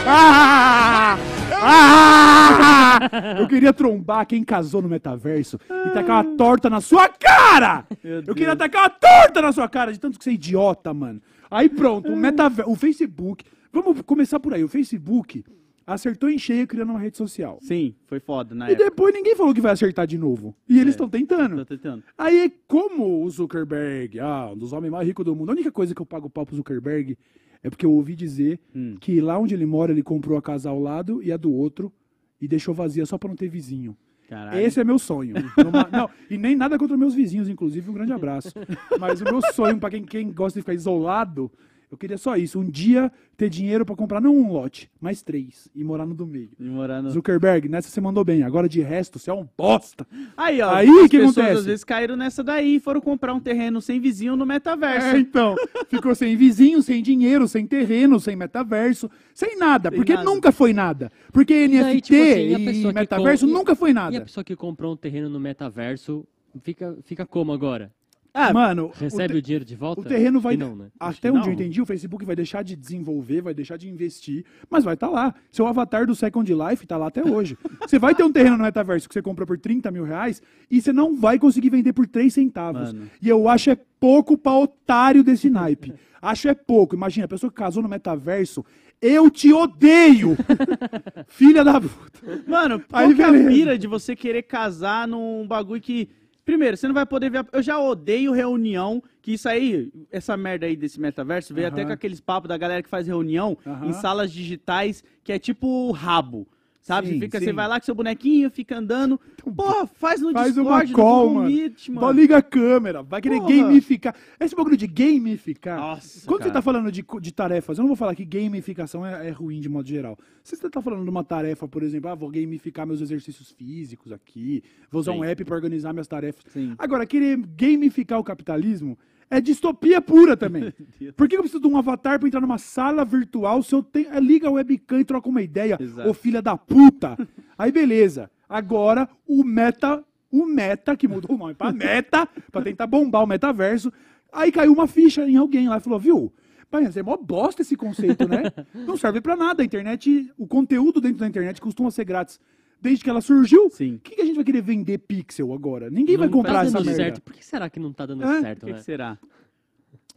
Ah! 0.08 1.16
Ah! 1.54 3.00
Eu 3.40 3.48
queria 3.48 3.74
trombar 3.74 4.26
quem 4.26 4.44
casou 4.44 4.82
no 4.82 4.90
metaverso 4.90 5.60
e 5.88 5.90
tacar 5.92 6.26
uma 6.26 6.36
torta 6.38 6.70
na 6.70 6.82
sua 6.82 7.08
cara! 7.10 7.86
Eu 8.04 8.34
queria 8.36 8.56
tacar 8.56 8.84
uma 8.84 8.90
torta 8.90 9.42
na 9.42 9.52
sua 9.52 9.68
cara, 9.68 9.92
de 9.92 10.00
tanto 10.00 10.18
que 10.18 10.24
você 10.24 10.32
é 10.32 10.34
idiota, 10.34 10.94
mano. 10.94 11.22
Aí 11.50 11.70
pronto, 11.70 12.12
o 12.12 12.16
metaverso, 12.16 12.72
o 12.72 12.75
Facebook. 12.75 13.44
Vamos 13.72 14.02
começar 14.02 14.40
por 14.40 14.54
aí. 14.54 14.64
O 14.64 14.68
Facebook 14.70 15.44
acertou 15.86 16.30
em 16.30 16.38
cheio 16.38 16.66
criando 16.66 16.90
uma 16.92 17.00
rede 17.00 17.18
social. 17.18 17.60
Sim, 17.62 17.94
foi 18.08 18.20
foda 18.20 18.56
na 18.56 18.68
E 18.70 18.74
época. 18.74 18.86
depois 18.90 19.14
ninguém 19.14 19.36
falou 19.36 19.54
que 19.54 19.62
vai 19.62 19.72
acertar 19.74 20.08
de 20.08 20.18
novo. 20.18 20.56
E 20.68 20.80
eles 20.80 20.94
estão 20.94 21.08
tentando. 21.10 21.58
Tô 21.58 21.66
tentando. 21.66 22.04
Aí, 22.18 22.52
como 22.68 23.24
o 23.24 23.30
Zuckerberg, 23.30 24.20
ah, 24.20 24.50
um 24.54 24.58
dos 24.58 24.74
homens 24.74 24.92
mais 24.92 25.06
ricos 25.08 25.24
do 25.25 25.36
mundo, 25.36 25.50
a 25.50 25.54
única 25.54 25.72
coisa 25.72 25.94
que 25.94 26.02
eu 26.02 26.06
pago 26.06 26.30
pau 26.30 26.46
pro 26.46 26.56
Zuckerberg 26.56 27.18
é 27.65 27.69
porque 27.69 27.86
eu 27.86 27.91
ouvi 27.91 28.15
dizer 28.15 28.60
Hum. 28.75 28.95
que 29.00 29.19
lá 29.19 29.38
onde 29.39 29.53
ele 29.55 29.65
mora, 29.65 29.91
ele 29.91 30.03
comprou 30.03 30.38
a 30.38 30.41
casa 30.41 30.69
ao 30.69 30.79
lado 30.79 31.22
e 31.24 31.31
a 31.31 31.38
do 31.38 31.51
outro 31.51 31.91
e 32.39 32.48
deixou 32.48 32.74
vazia 32.74 33.05
só 33.05 33.17
pra 33.17 33.27
não 33.29 33.36
ter 33.36 33.48
vizinho. 33.50 33.98
Caralho. 34.29 34.60
Esse 34.60 34.79
é 34.79 34.84
meu 34.84 34.98
sonho. 35.00 35.36
Numa- 35.57 35.88
não, 35.91 36.10
e 36.29 36.38
nem 36.38 36.55
nada 36.55 36.77
contra 36.77 36.95
meus 36.98 37.13
vizinhos, 37.13 37.48
inclusive, 37.50 37.89
um 37.89 37.93
grande 37.93 38.12
abraço. 38.13 38.51
Mas 39.00 39.22
o 39.22 39.24
meu 39.24 39.41
sonho, 39.53 39.77
pra 39.79 39.89
quem, 39.89 40.03
quem 40.03 40.31
gosta 40.31 40.60
de 40.60 40.63
ficar 40.63 40.74
isolado, 40.74 41.51
eu 41.92 41.98
queria 41.98 42.18
só 42.18 42.36
isso. 42.38 42.60
Um 42.60 42.70
dia 42.70 43.12
ter 43.38 43.50
dinheiro 43.50 43.86
pra 43.86 43.96
comprar 43.96 44.20
não 44.22 44.36
um 44.36 44.51
lote, 44.51 44.89
mas 45.00 45.22
três. 45.22 45.70
E 45.75 45.84
morar 45.84 46.06
no 46.06 46.13
do 46.13 46.25
meio. 46.25 46.50
E 46.60 46.63
morar 46.63 47.01
no- 47.01 47.10
Zuckerberg, 47.12 47.68
nessa 47.70 47.89
você 47.89 48.00
mandou 48.01 48.24
bem. 48.24 48.44
Agora 48.44 48.68
de 48.70 48.82
resto, 48.82 49.20
você 49.20 49.30
é 49.30 49.34
um 49.34 49.48
bosta. 49.58 50.08
Aí, 50.38 50.62
ó. 50.62 50.74
Aí, 50.74 50.88
as 50.89 51.10
que 51.10 51.18
pessoas 51.18 51.38
acontece? 51.38 51.60
às 51.60 51.65
vezes 51.65 51.84
caíram 51.84 52.15
nessa 52.15 52.44
daí 52.44 52.75
e 52.75 52.80
foram 52.80 53.00
comprar 53.01 53.34
um 53.34 53.39
terreno 53.39 53.82
sem 53.82 54.00
vizinho 54.00 54.36
no 54.36 54.46
metaverso. 54.46 55.08
É, 55.08 55.20
então, 55.20 55.56
ficou 55.88 56.15
sem 56.15 56.36
vizinho, 56.36 56.82
sem 56.82 57.01
dinheiro, 57.04 57.48
sem 57.48 57.65
terreno, 57.68 58.20
sem 58.20 58.36
metaverso, 58.36 59.10
sem 59.34 59.58
nada, 59.58 59.89
Sem 59.89 59.98
porque 59.98 60.13
nada. 60.13 60.25
nunca 60.25 60.51
foi 60.51 60.74
nada. 60.74 61.12
Porque 61.32 61.54
NFT 61.68 61.82
Daí, 61.84 62.01
tipo 62.01 62.22
assim, 62.22 62.32
e 62.39 62.89
e 62.89 62.94
metaverso 62.94 63.46
com- 63.46 63.51
e- 63.51 63.54
nunca 63.54 63.75
foi 63.75 63.89
E 63.89 63.92
a 63.92 63.94
nada. 63.96 64.22
pessoa 64.22 64.44
que 64.44 64.56
comprou 64.56 64.94
um 64.94 64.98
terreno 64.98 65.30
no 65.30 65.39
metaverso 65.39 66.25
fica, 66.63 66.98
fica 67.04 67.25
como 67.25 67.51
agora? 67.51 67.92
Ah, 68.38 68.51
Mano, 68.54 68.92
Recebe 68.94 69.36
o, 69.36 69.38
o, 69.38 69.42
te- 69.42 69.46
dinheiro 69.46 69.63
de 69.63 69.75
volta? 69.77 70.01
o 70.01 70.04
terreno 70.04 70.42
vai. 70.42 70.58
Não, 70.58 70.75
né? 70.75 70.88
Até 71.00 71.30
onde 71.32 71.39
eu 71.39 71.46
não. 71.46 71.54
entendi, 71.54 71.82
o 71.82 71.86
Facebook 71.86 72.25
vai 72.25 72.36
deixar 72.36 72.63
de 72.63 72.75
desenvolver, 72.75 73.39
vai 73.42 73.54
deixar 73.54 73.77
de 73.77 73.88
investir, 73.89 74.44
mas 74.70 74.84
vai 74.84 74.96
estar 74.96 75.08
lá. 75.10 75.34
Seu 75.50 75.65
avatar 75.65 76.06
do 76.06 76.13
Second 76.13 76.54
Life 76.54 76.86
tá 76.86 76.98
lá 76.98 77.08
até 77.08 77.24
hoje. 77.24 77.58
você 77.80 77.98
vai 77.98 78.13
ter 78.13 78.24
um 78.24 78.32
terreno 78.34 78.58
no 78.58 78.63
metaverso 78.63 79.08
que 79.08 79.13
você 79.13 79.22
compra 79.22 79.46
por 79.46 79.58
30 79.58 79.89
mil 79.89 80.04
reais 80.04 80.42
e 80.70 80.82
você 80.82 80.92
não 80.92 81.15
vai 81.15 81.39
conseguir 81.39 81.70
vender 81.70 81.94
por 81.94 82.06
3 82.06 82.34
centavos. 82.34 82.92
Mano. 82.94 83.10
E 83.22 83.30
eu 83.30 83.48
acho 83.48 83.70
é 83.70 83.77
pouco 84.00 84.38
pra 84.38 84.51
otário 84.58 85.24
desse 85.24 85.50
naipe. 85.50 85.94
acho 86.22 86.50
é 86.50 86.54
pouco. 86.54 86.94
Imagina, 86.94 87.25
a 87.25 87.30
pessoa 87.30 87.50
que 87.50 87.56
casou 87.58 87.82
no 87.82 87.88
metaverso. 87.88 88.65
Eu 89.01 89.30
te 89.30 89.54
odeio! 89.54 90.36
Filha 91.27 91.63
da 91.63 91.80
puta. 91.80 92.44
Mano, 92.48 92.82
Aí, 92.92 93.13
qual 93.13 93.15
que 93.15 93.22
é 93.22 93.25
a 93.25 93.48
pira 93.48 93.77
de 93.77 93.88
você 93.88 94.15
querer 94.15 94.44
casar 94.44 95.08
num 95.08 95.46
bagulho 95.48 95.82
que. 95.82 96.10
Primeiro, 96.46 96.78
você 96.78 96.88
não 96.88 96.94
vai 96.94 97.06
poder 97.08 97.32
ver. 97.32 97.40
a- 97.40 97.46
Eu 97.52 97.64
já 97.64 97.80
odeio 97.80 98.32
reunião, 98.32 99.02
que 99.22 99.34
isso 99.34 99.50
aí, 99.50 99.92
essa 100.12 100.38
merda 100.38 100.68
aí 100.68 100.75
desse 100.75 101.02
metaverso, 101.02 101.54
veio 101.56 101.68
até 101.68 101.82
com 101.88 101.92
aqueles 101.94 102.22
papos 102.22 102.48
da 102.48 102.56
galera 102.58 102.84
que 102.84 102.90
faz 102.90 103.08
reunião 103.08 103.58
em 103.84 103.92
salas 103.94 104.32
digitais, 104.32 105.04
que 105.24 105.32
é 105.34 105.40
tipo 105.40 105.92
rabo. 105.92 106.48
Sabe? 106.86 107.08
Sim, 107.08 107.13
Você, 107.15 107.20
fica, 107.22 107.39
sim. 107.39 107.46
você 107.46 107.51
vai 107.54 107.68
lá 107.68 107.80
com 107.80 107.86
seu 107.88 107.96
bonequinho, 107.96 108.48
fica 108.51 108.77
andando. 108.77 109.20
Porra, 109.56 109.88
faz 109.88 110.22
no 110.22 110.32
Faz 110.32 110.56
uma 110.56 110.84
Discord, 110.84 110.94
call, 110.94 111.30
no 111.30 111.36
mano. 111.38 111.50
Meet, 111.50 111.80
Só 111.88 111.92
mano. 111.92 112.12
liga 112.12 112.38
a 112.38 112.42
câmera. 112.44 113.01
Vai 113.01 113.22
querer 113.24 113.38
Porra. 113.39 113.50
gamificar. 113.50 114.15
Esse 114.39 114.56
bagulho 114.56 114.77
de 114.77 114.86
gamificar. 114.86 115.80
Nossa, 115.80 116.27
Quando 116.27 116.42
você 116.44 116.50
cara. 116.50 116.54
tá 116.54 116.62
falando 116.62 116.92
de, 116.92 117.04
de 117.22 117.32
tarefas, 117.34 117.80
eu 117.80 117.82
não 117.82 117.88
vou 117.88 117.96
falar 117.96 118.13
que 118.13 118.24
gamificação 118.24 119.04
é, 119.04 119.30
é 119.30 119.32
ruim 119.32 119.60
de 119.60 119.68
modo 119.68 119.89
geral. 119.89 120.15
Se 120.44 120.56
você 120.56 120.70
tá 120.70 120.80
falando 120.80 121.04
de 121.04 121.10
uma 121.10 121.24
tarefa, 121.24 121.68
por 121.68 121.82
exemplo, 121.82 122.08
ah, 122.12 122.13
vou 122.13 122.30
gamificar 122.30 122.86
meus 122.86 123.01
exercícios 123.01 123.50
físicos 123.50 124.12
aqui, 124.12 124.62
vou 124.92 125.00
usar 125.00 125.13
Sim. 125.13 125.22
um 125.22 125.24
app 125.24 125.44
para 125.44 125.56
organizar 125.56 125.92
minhas 125.92 126.08
tarefas. 126.08 126.44
Agora, 126.77 127.08
querer 127.08 127.36
gamificar 127.58 128.20
o 128.20 128.24
capitalismo 128.24 128.96
é 129.29 129.41
distopia 129.41 130.00
pura 130.01 130.36
também. 130.38 130.74
Por 131.15 131.27
que 131.27 131.36
eu 131.36 131.41
preciso 131.41 131.62
de 131.62 131.67
um 131.67 131.77
avatar 131.77 132.20
pra 132.20 132.27
entrar 132.27 132.41
numa 132.41 132.58
sala 132.58 133.03
virtual 133.05 133.62
se 133.63 133.74
eu 133.74 133.82
tenho. 133.84 134.12
é, 134.13 134.20
Liga 134.20 134.48
a 134.48 134.51
webcam 134.51 135.00
e 135.00 135.05
troca 135.05 135.27
uma 135.29 135.41
ideia, 135.41 135.77
Exato. 135.79 136.10
ô 136.10 136.13
filha 136.13 136.41
da 136.41 136.55
puta. 136.58 137.17
Aí 137.58 137.72
beleza. 137.72 138.29
Agora 138.48 139.10
o 139.27 139.44
meta, 139.44 140.03
o 140.32 140.46
meta, 140.46 140.96
que 140.96 141.08
mudou 141.08 141.36
o 141.36 141.39
nome 141.39 141.53
pra 141.55 141.72
meta, 141.74 142.27
pra 142.51 142.62
tentar 142.62 142.88
bombar 142.88 143.24
o 143.24 143.27
metaverso. 143.27 143.91
Aí 144.32 144.51
caiu 144.51 144.74
uma 144.74 144.86
ficha 144.88 145.27
em 145.27 145.36
alguém 145.38 145.67
lá 145.67 145.77
e 145.77 145.82
falou, 145.82 145.98
viu? 146.00 146.34
Mas 146.72 146.98
é 146.98 147.01
mó 147.03 147.15
bosta 147.15 147.62
esse 147.62 147.75
conceito, 147.75 148.27
né? 148.27 148.44
Não 148.74 148.98
serve 148.98 149.22
pra 149.22 149.36
nada. 149.36 149.62
A 149.63 149.65
internet, 149.65 150.29
o 150.38 150.46
conteúdo 150.46 151.00
dentro 151.00 151.20
da 151.20 151.27
internet 151.27 151.62
costuma 151.62 151.89
ser 151.89 152.03
grátis. 152.03 152.39
Desde 152.86 153.04
que 153.04 153.10
ela 153.10 153.20
surgiu, 153.22 153.68
Sim. 153.72 153.96
o 153.96 154.00
que, 154.00 154.15
que 154.15 154.22
a 154.22 154.25
gente 154.25 154.36
vai 154.36 154.44
querer 154.46 154.62
vender 154.62 155.00
pixel 155.00 155.51
agora? 155.54 155.89
Ninguém 155.89 156.18
vai 156.18 156.27
Não 156.27 156.34
comprar 156.34 156.54
Tá 156.54 156.62
essa 156.65 156.72
dando 156.74 156.86
merda. 156.86 157.04
certo. 157.04 157.22
Por 157.22 157.34
que 157.34 157.44
será 157.44 157.68
que 157.70 157.80
não 157.80 157.92
tá 157.92 158.06
dando 158.06 158.24
É? 158.24 158.42
certo, 158.42 158.62
O 158.63 158.65
que, 158.68 158.72
né? 158.74 158.77
que 158.77 158.84
será? 158.86 159.18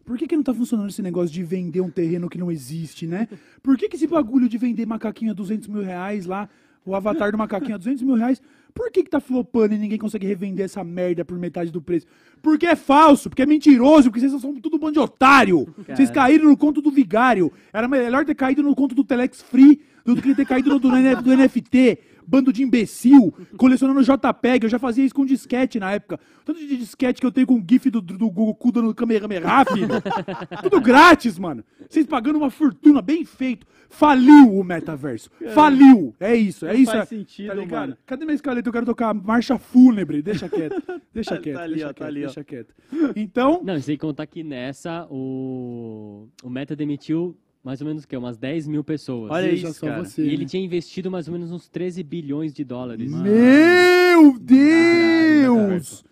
Por 0.04 0.18
que, 0.18 0.26
que 0.26 0.36
não 0.36 0.42
tá 0.42 0.52
funcionando 0.52 0.88
esse 0.90 1.00
negócio 1.02 1.32
de 1.32 1.42
vender 1.42 1.80
um 1.80 1.90
terreno 1.90 2.28
que 2.28 2.36
não 2.38 2.50
existe, 2.50 3.06
né? 3.06 3.26
Por 3.62 3.76
que, 3.78 3.88
que 3.88 3.96
esse 3.96 4.06
bagulho 4.06 4.48
de 4.48 4.58
vender 4.58 4.84
macaquinho 4.86 5.30
a 5.30 5.34
200 5.34 5.66
mil 5.68 5.82
reais 5.82 6.26
lá, 6.26 6.48
o 6.84 6.94
avatar 6.94 7.32
do 7.32 7.38
macaquinho 7.38 7.74
a 7.74 7.78
200 7.78 8.02
mil 8.02 8.14
reais, 8.14 8.40
por 8.74 8.90
que, 8.90 9.02
que 9.02 9.10
tá 9.10 9.18
flopando 9.20 9.74
e 9.74 9.78
ninguém 9.78 9.98
consegue 9.98 10.26
revender 10.26 10.64
essa 10.66 10.82
merda 10.84 11.24
por 11.24 11.38
metade 11.38 11.70
do 11.70 11.82
preço? 11.82 12.06
Porque 12.40 12.66
é 12.66 12.76
falso, 12.76 13.28
porque 13.28 13.42
é 13.42 13.46
mentiroso, 13.46 14.10
porque 14.10 14.20
vocês 14.20 14.40
são 14.40 14.54
tudo 14.60 14.76
um 14.76 14.78
bando 14.78 14.92
de 14.94 14.98
otário. 15.00 15.66
Vocês 15.86 16.10
caíram 16.10 16.44
no 16.50 16.56
conto 16.56 16.80
do 16.80 16.90
vigário. 16.90 17.50
Era 17.72 17.88
melhor 17.88 18.24
ter 18.24 18.34
caído 18.34 18.62
no 18.62 18.74
conto 18.74 18.94
do 18.94 19.04
Telex 19.04 19.42
Free 19.42 19.80
do 20.04 20.16
que 20.20 20.34
ter 20.34 20.46
caído 20.46 20.70
no 20.70 20.78
do, 20.78 20.88
do 20.90 21.36
NFT. 21.36 21.98
Bando 22.30 22.52
de 22.52 22.62
imbecil, 22.62 23.32
colecionando 23.56 24.02
JPEG. 24.02 24.64
Eu 24.64 24.68
já 24.68 24.78
fazia 24.78 25.02
isso 25.02 25.14
com 25.14 25.24
disquete 25.24 25.80
na 25.80 25.92
época. 25.92 26.20
Tanto 26.44 26.60
de 26.60 26.76
disquete 26.76 27.20
que 27.22 27.26
eu 27.26 27.32
tenho 27.32 27.46
com 27.46 27.64
GIF 27.66 27.88
do, 27.90 28.02
do 28.02 28.30
Goku 28.30 28.70
dando 28.70 28.94
Kamehameha, 28.94 29.40
filho. 29.72 29.88
Tudo 30.62 30.78
grátis, 30.78 31.38
mano. 31.38 31.64
Vocês 31.88 32.04
pagando 32.06 32.36
uma 32.36 32.50
fortuna, 32.50 33.00
bem 33.00 33.24
feito. 33.24 33.66
Faliu 33.88 34.54
o 34.54 34.62
metaverso. 34.62 35.30
Faliu. 35.54 36.14
É 36.20 36.36
isso, 36.36 36.66
é 36.66 36.74
Não 36.74 36.80
isso. 36.80 36.90
faz 36.92 37.02
é- 37.04 37.06
sentido, 37.06 37.46
tá 37.48 37.54
ligado? 37.54 37.80
mano. 37.88 37.96
Cadê 38.04 38.24
minha 38.26 38.34
escaleta? 38.34 38.68
Eu 38.68 38.72
quero 38.74 38.84
tocar 38.84 39.14
marcha 39.14 39.56
fúnebre. 39.58 40.20
Deixa 40.20 40.48
quieto. 40.50 40.82
Deixa 41.14 41.36
Tá 41.36 41.40
quieto. 41.40 41.58
ali, 41.58 41.74
deixa 41.76 41.86
ó, 41.86 41.88
tá 41.88 41.94
quieto, 41.94 42.08
ali, 42.08 42.20
ó. 42.22 42.26
deixa 42.26 42.44
quieto. 42.44 42.74
Então, 43.16 43.62
Não, 43.64 43.80
sem 43.80 43.96
contar 43.96 44.26
que 44.26 44.44
nessa 44.44 45.06
o, 45.10 46.28
o 46.42 46.50
Meta 46.50 46.76
demitiu 46.76 47.34
mais 47.68 47.82
ou 47.82 47.86
menos 47.86 48.04
o 48.04 48.08
quê? 48.08 48.16
Umas 48.16 48.38
10 48.38 48.66
mil 48.66 48.82
pessoas. 48.82 49.30
Olha 49.30 49.52
isso, 49.52 49.74
só 49.74 49.88
cara. 49.88 50.02
você. 50.02 50.22
E 50.22 50.28
ele 50.28 50.44
né? 50.44 50.48
tinha 50.48 50.64
investido 50.64 51.10
mais 51.10 51.28
ou 51.28 51.34
menos 51.34 51.52
uns 51.52 51.68
13 51.68 52.02
bilhões 52.02 52.54
de 52.54 52.64
dólares. 52.64 53.12
Meu 53.12 54.38
Deus! 54.38 56.02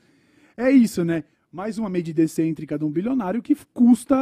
Caralho, 0.55 0.71
É 0.71 0.71
isso, 0.71 1.03
né? 1.03 1.25
Mais 1.51 1.79
uma 1.79 1.89
medida 1.89 2.21
excêntrica 2.21 2.79
de 2.79 2.85
um 2.85 2.91
bilionário 2.91 3.41
que 3.41 3.57
custa 3.73 4.15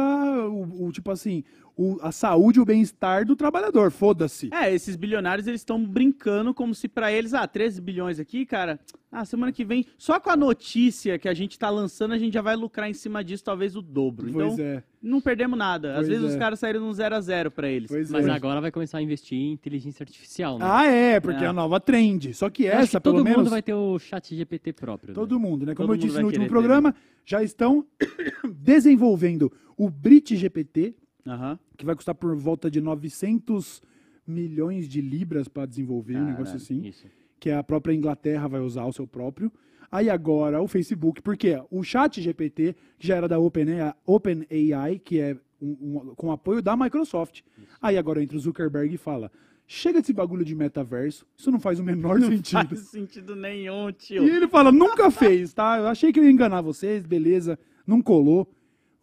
o, 0.47 0.85
o, 0.85 0.91
tipo 0.93 1.11
assim, 1.11 1.43
o- 1.77 1.97
a 2.01 2.11
saúde 2.11 2.59
e 2.59 2.61
o 2.61 2.65
bem-estar 2.65 3.25
do 3.25 3.35
trabalhador. 3.35 3.91
Foda-se. 3.91 4.49
É, 4.53 4.73
esses 4.73 4.95
bilionários, 4.95 5.47
eles 5.47 5.61
estão 5.61 5.83
brincando 5.83 6.53
como 6.53 6.73
se 6.73 6.87
pra 6.87 7.11
eles, 7.11 7.33
ah, 7.33 7.45
13 7.47 7.81
bilhões 7.81 8.19
aqui, 8.19 8.45
cara, 8.45 8.79
ah, 9.11 9.25
semana 9.25 9.51
que 9.51 9.63
vem, 9.65 9.85
só 9.97 10.19
com 10.19 10.29
a 10.29 10.35
notícia 10.37 11.17
que 11.19 11.27
a 11.29 11.33
gente 11.33 11.57
tá 11.59 11.69
lançando, 11.69 12.13
a 12.13 12.17
gente 12.17 12.33
já 12.33 12.41
vai 12.41 12.55
lucrar 12.55 12.89
em 12.89 12.93
cima 12.93 13.23
disso 13.23 13.43
talvez 13.43 13.75
o 13.75 13.81
dobro. 13.81 14.29
Pois 14.31 14.53
então, 14.53 14.65
é. 14.65 14.83
não 15.01 15.19
perdemos 15.21 15.57
nada. 15.57 15.91
Às 15.91 15.95
Pois 15.97 16.07
vezes 16.07 16.23
é. 16.23 16.27
os 16.29 16.35
caras 16.35 16.59
saíram 16.59 16.79
num 16.81 16.93
0 16.93 17.15
a 17.15 17.21
0 17.21 17.51
pra 17.51 17.67
eles. 17.69 17.89
Pois 17.89 18.09
Mas 18.11 18.25
é. 18.27 18.31
agora 18.31 18.59
vai 18.61 18.71
começar 18.71 18.97
a 18.97 19.01
investir 19.01 19.37
em 19.37 19.51
inteligência 19.53 20.03
artificial, 20.03 20.57
né? 20.59 20.65
Ah, 20.67 20.85
é, 20.85 21.19
porque 21.19 21.43
é 21.43 21.47
É. 21.47 21.49
a 21.49 21.53
nova 21.53 21.79
trend. 21.79 22.33
Só 22.33 22.49
que 22.49 22.67
essa, 22.67 22.99
que 22.99 23.03
todo 23.03 23.15
pelo 23.15 23.25
mundo 23.25 23.35
menos. 23.37 23.49
vai 23.49 23.61
ter 23.61 23.73
o 23.73 23.97
chat 23.99 24.35
GPT 24.35 24.73
próprio. 24.73 25.09
né? 25.09 25.15
Todo 25.15 25.39
mundo, 25.39 25.65
né? 25.65 25.75
Como 25.75 25.87
Todo 25.87 25.95
eu 25.95 25.99
mundo 26.01 26.07
disse 26.07 26.19
no 26.21 26.27
último 26.27 26.47
programa, 26.47 26.93
já 27.25 27.41
estão 27.43 27.85
desenvolvendo 28.61 29.51
o 29.77 29.89
Brit 29.89 30.35
GPT, 30.35 30.95
Aham. 31.27 31.57
que 31.77 31.85
vai 31.85 31.95
custar 31.95 32.13
por 32.15 32.35
volta 32.35 32.69
de 32.69 32.79
900 32.81 33.81
milhões 34.27 34.87
de 34.87 35.01
libras 35.01 35.47
para 35.47 35.65
desenvolver, 35.65 36.13
um 36.13 36.19
Caralho, 36.19 36.31
negócio 36.33 36.55
assim. 36.57 36.81
Isso. 36.87 37.05
que 37.39 37.51
a 37.51 37.61
própria 37.63 37.93
Inglaterra 37.93 38.47
vai 38.47 38.59
usar 38.61 38.85
o 38.85 38.93
seu 38.93 39.05
próprio. 39.05 39.51
Aí 39.91 40.09
agora 40.09 40.61
o 40.61 40.67
Facebook, 40.67 41.21
porque 41.21 41.61
o 41.69 41.83
chat 41.83 42.19
GPT, 42.21 42.75
que 42.97 43.05
já 43.07 43.15
era 43.17 43.27
da 43.27 43.37
OpenAI, 43.37 43.93
OpenAI 44.05 44.99
que 44.99 45.19
é 45.19 45.37
um- 45.61 45.77
um- 46.09 46.15
com 46.15 46.31
apoio 46.31 46.61
da 46.61 46.75
Microsoft. 46.75 47.41
Aí 47.81 47.97
agora 47.97 48.21
entra 48.23 48.35
o 48.35 48.39
Zuckerberg 48.39 48.93
e 48.95 48.97
fala, 48.97 49.31
chega 49.67 49.99
desse 50.01 50.11
bagulho 50.13 50.43
de 50.43 50.55
metaverso, 50.55 51.25
isso 51.37 51.51
não 51.51 51.59
faz 51.59 51.79
o 51.79 51.83
menor 51.83 52.17
Não 52.19 52.29
sentido. 52.29 52.67
faz 52.69 52.79
sentido 52.89 53.35
nenhum, 53.35 53.89
E 53.89 53.93
tio. 53.93 54.23
ele 54.23 54.47
fala, 54.47 54.71
nunca 54.71 55.11
fez, 55.11 55.53
tá? 55.53 55.77
Eu 55.77 55.87
achei 55.87 56.11
que 56.11 56.19
eu 56.19 56.23
ia 56.23 56.31
enganar 56.31 56.61
vocês, 56.61 57.05
beleza, 57.05 57.59
não 57.85 58.01
colou. 58.01 58.49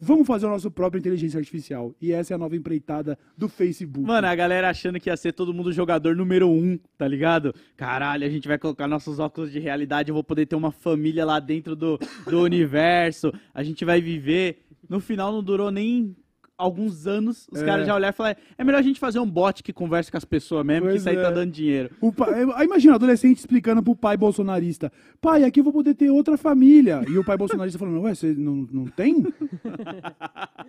Vamos 0.05 0.27
fazer 0.27 0.47
o 0.47 0.49
nosso 0.49 0.69
próprio 0.69 0.99
inteligência 0.99 1.39
artificial. 1.39 1.95
E 2.01 2.11
essa 2.11 2.35
é 2.35 2.35
a 2.35 2.39
nova 2.39 2.57
empreitada 2.57 3.17
do 3.39 3.49
Facebook. 3.49 4.05
Mano, 4.05 4.27
a 4.27 4.35
galera 4.35 4.69
achando 4.69 4.99
que 4.99 5.09
ia 5.09 5.17
ser 5.17 5.33
todo 5.33 5.55
mundo 5.55 5.73
jogador 5.73 6.17
número 6.17 6.51
um, 6.51 6.77
tá 6.99 7.07
ligado? 7.07 7.55
Caralho, 7.77 8.27
a 8.27 8.29
gente 8.29 8.49
vai 8.49 8.59
colocar 8.59 8.89
nossos 8.89 9.21
óculos 9.21 9.53
de 9.53 9.61
realidade, 9.61 10.11
eu 10.11 10.15
vou 10.15 10.25
poder 10.25 10.47
ter 10.47 10.57
uma 10.57 10.73
família 10.73 11.25
lá 11.25 11.39
dentro 11.39 11.77
do, 11.77 12.01
do 12.29 12.41
universo, 12.43 13.33
a 13.55 13.63
gente 13.63 13.85
vai 13.85 14.01
viver. 14.01 14.65
No 14.89 14.99
final 14.99 15.31
não 15.31 15.41
durou 15.41 15.71
nem 15.71 16.17
alguns 16.57 17.07
anos, 17.07 17.49
os 17.51 17.61
É. 17.61 17.65
caras 17.67 17.87
já 17.87 17.95
olharam 17.95 18.13
e 18.13 18.17
falaram, 18.17 18.37
é 18.57 18.63
melhor 18.65 18.79
a 18.79 18.83
gente 18.83 19.01
fazer 19.01 19.19
um 19.19 19.29
bot 19.29 19.63
que 19.63 19.73
conversa 19.73 20.11
com 20.11 20.17
as 20.17 20.25
pessoas 20.25 20.65
mesmo, 20.65 20.83
que 20.83 20.89
Pois 20.91 21.01
isso 21.01 21.09
aí 21.09 21.17
é. 21.17 21.23
tá 21.23 21.31
dando 21.31 21.51
dinheiro. 21.51 21.91
O 22.01 22.13
pai, 22.13 22.45
aí 22.55 22.65
imagina, 22.67 22.95
adolescente 22.95 23.39
explicando 23.39 23.83
pro 23.83 23.97
pai 23.97 24.17
bolsonarista: 24.17 24.93
pai, 25.21 25.43
aqui 25.45 25.61
eu 25.61 25.65
vou 25.65 25.73
poder 25.73 25.95
ter 25.95 26.11
outra 26.11 26.37
família. 26.37 27.03
E 27.09 27.19
o 27.19 27.25
pai 27.25 27.37
bolsonarista 27.37 27.79
falando: 27.79 28.01
ué, 28.03 28.15
você 28.15 28.33
não, 28.35 28.69
não 28.71 28.85
tem? 28.87 29.25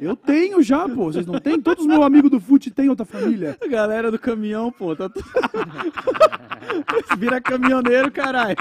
Eu 0.01 0.15
tenho 0.15 0.61
já, 0.61 0.89
pô. 0.89 1.05
Vocês 1.05 1.25
não 1.25 1.39
têm? 1.39 1.61
Todos 1.61 1.83
os 1.83 1.87
meus 1.87 2.03
amigos 2.03 2.29
do 2.29 2.39
fute 2.39 2.71
têm 2.71 2.89
outra 2.89 3.05
família. 3.05 3.55
A 3.61 3.67
galera 3.67 4.11
do 4.11 4.17
caminhão, 4.19 4.71
pô, 4.71 4.95
tá 4.95 5.07
tudo... 5.07 5.23
Vira 7.17 7.39
caminhoneiro, 7.39 8.11
caralho. 8.11 8.57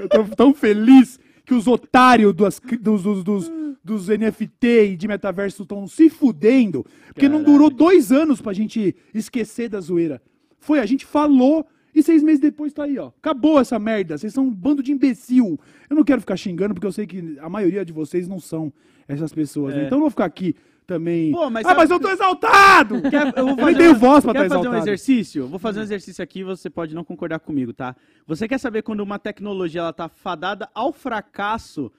Eu 0.00 0.08
tô 0.08 0.24
tão 0.34 0.54
feliz 0.54 1.20
que 1.44 1.54
os 1.54 1.66
otários 1.66 2.32
dos, 2.34 2.60
dos, 2.80 3.02
dos, 3.02 3.24
dos, 3.24 3.52
dos 3.82 4.08
NFT 4.08 4.92
e 4.92 4.96
de 4.96 5.08
metaverso 5.08 5.62
estão 5.62 5.86
se 5.86 6.08
fudendo. 6.08 6.84
Porque 7.08 7.28
não 7.28 7.38
Caralho. 7.40 7.52
durou 7.52 7.70
dois 7.70 8.12
anos 8.12 8.40
pra 8.40 8.52
gente 8.52 8.94
esquecer 9.12 9.68
da 9.68 9.80
zoeira. 9.80 10.22
Foi, 10.58 10.78
a 10.78 10.86
gente 10.86 11.04
falou. 11.04 11.66
E 11.94 12.02
seis 12.02 12.22
meses 12.22 12.40
depois 12.40 12.72
tá 12.72 12.84
aí, 12.84 12.98
ó. 12.98 13.08
Acabou 13.08 13.60
essa 13.60 13.78
merda. 13.78 14.16
Vocês 14.16 14.32
são 14.32 14.46
um 14.46 14.50
bando 14.50 14.82
de 14.82 14.92
imbecil. 14.92 15.60
Eu 15.90 15.96
não 15.96 16.02
quero 16.04 16.20
ficar 16.22 16.36
xingando, 16.36 16.72
porque 16.72 16.86
eu 16.86 16.92
sei 16.92 17.06
que 17.06 17.36
a 17.38 17.50
maioria 17.50 17.84
de 17.84 17.92
vocês 17.92 18.26
não 18.26 18.40
são 18.40 18.72
essas 19.06 19.30
pessoas. 19.32 19.74
né? 19.74 19.82
É. 19.82 19.86
Então 19.86 19.96
eu 19.96 20.00
não 20.00 20.04
vou 20.04 20.10
ficar 20.10 20.24
aqui 20.24 20.54
também. 20.86 21.32
Pô, 21.32 21.48
mas 21.50 21.64
ah, 21.64 21.68
sabe- 21.70 21.80
mas 21.80 21.90
eu 21.90 22.00
tô 22.00 22.08
exaltado! 22.10 23.02
Quer, 23.10 23.32
eu 23.36 23.46
vou 23.46 23.58
Eu 23.58 23.66
nem 23.66 23.74
tenho 23.76 23.94
voz 23.94 24.24
pra 24.24 24.32
quer 24.32 24.42
estar 24.44 24.56
fazer 24.56 24.68
um 24.68 24.70
exaltado. 24.72 24.84
exercício? 24.88 25.46
Vou 25.46 25.58
fazer 25.58 25.80
um 25.80 25.82
exercício 25.82 26.22
aqui, 26.22 26.42
você 26.44 26.68
pode 26.68 26.94
não 26.94 27.04
concordar 27.04 27.38
comigo, 27.40 27.72
tá? 27.72 27.94
Você 28.26 28.46
quer 28.48 28.58
saber 28.58 28.82
quando 28.82 29.00
uma 29.00 29.18
tecnologia 29.18 29.80
ela 29.80 29.92
tá 29.92 30.08
fadada 30.08 30.68
ao 30.74 30.92
fracasso? 30.92 31.90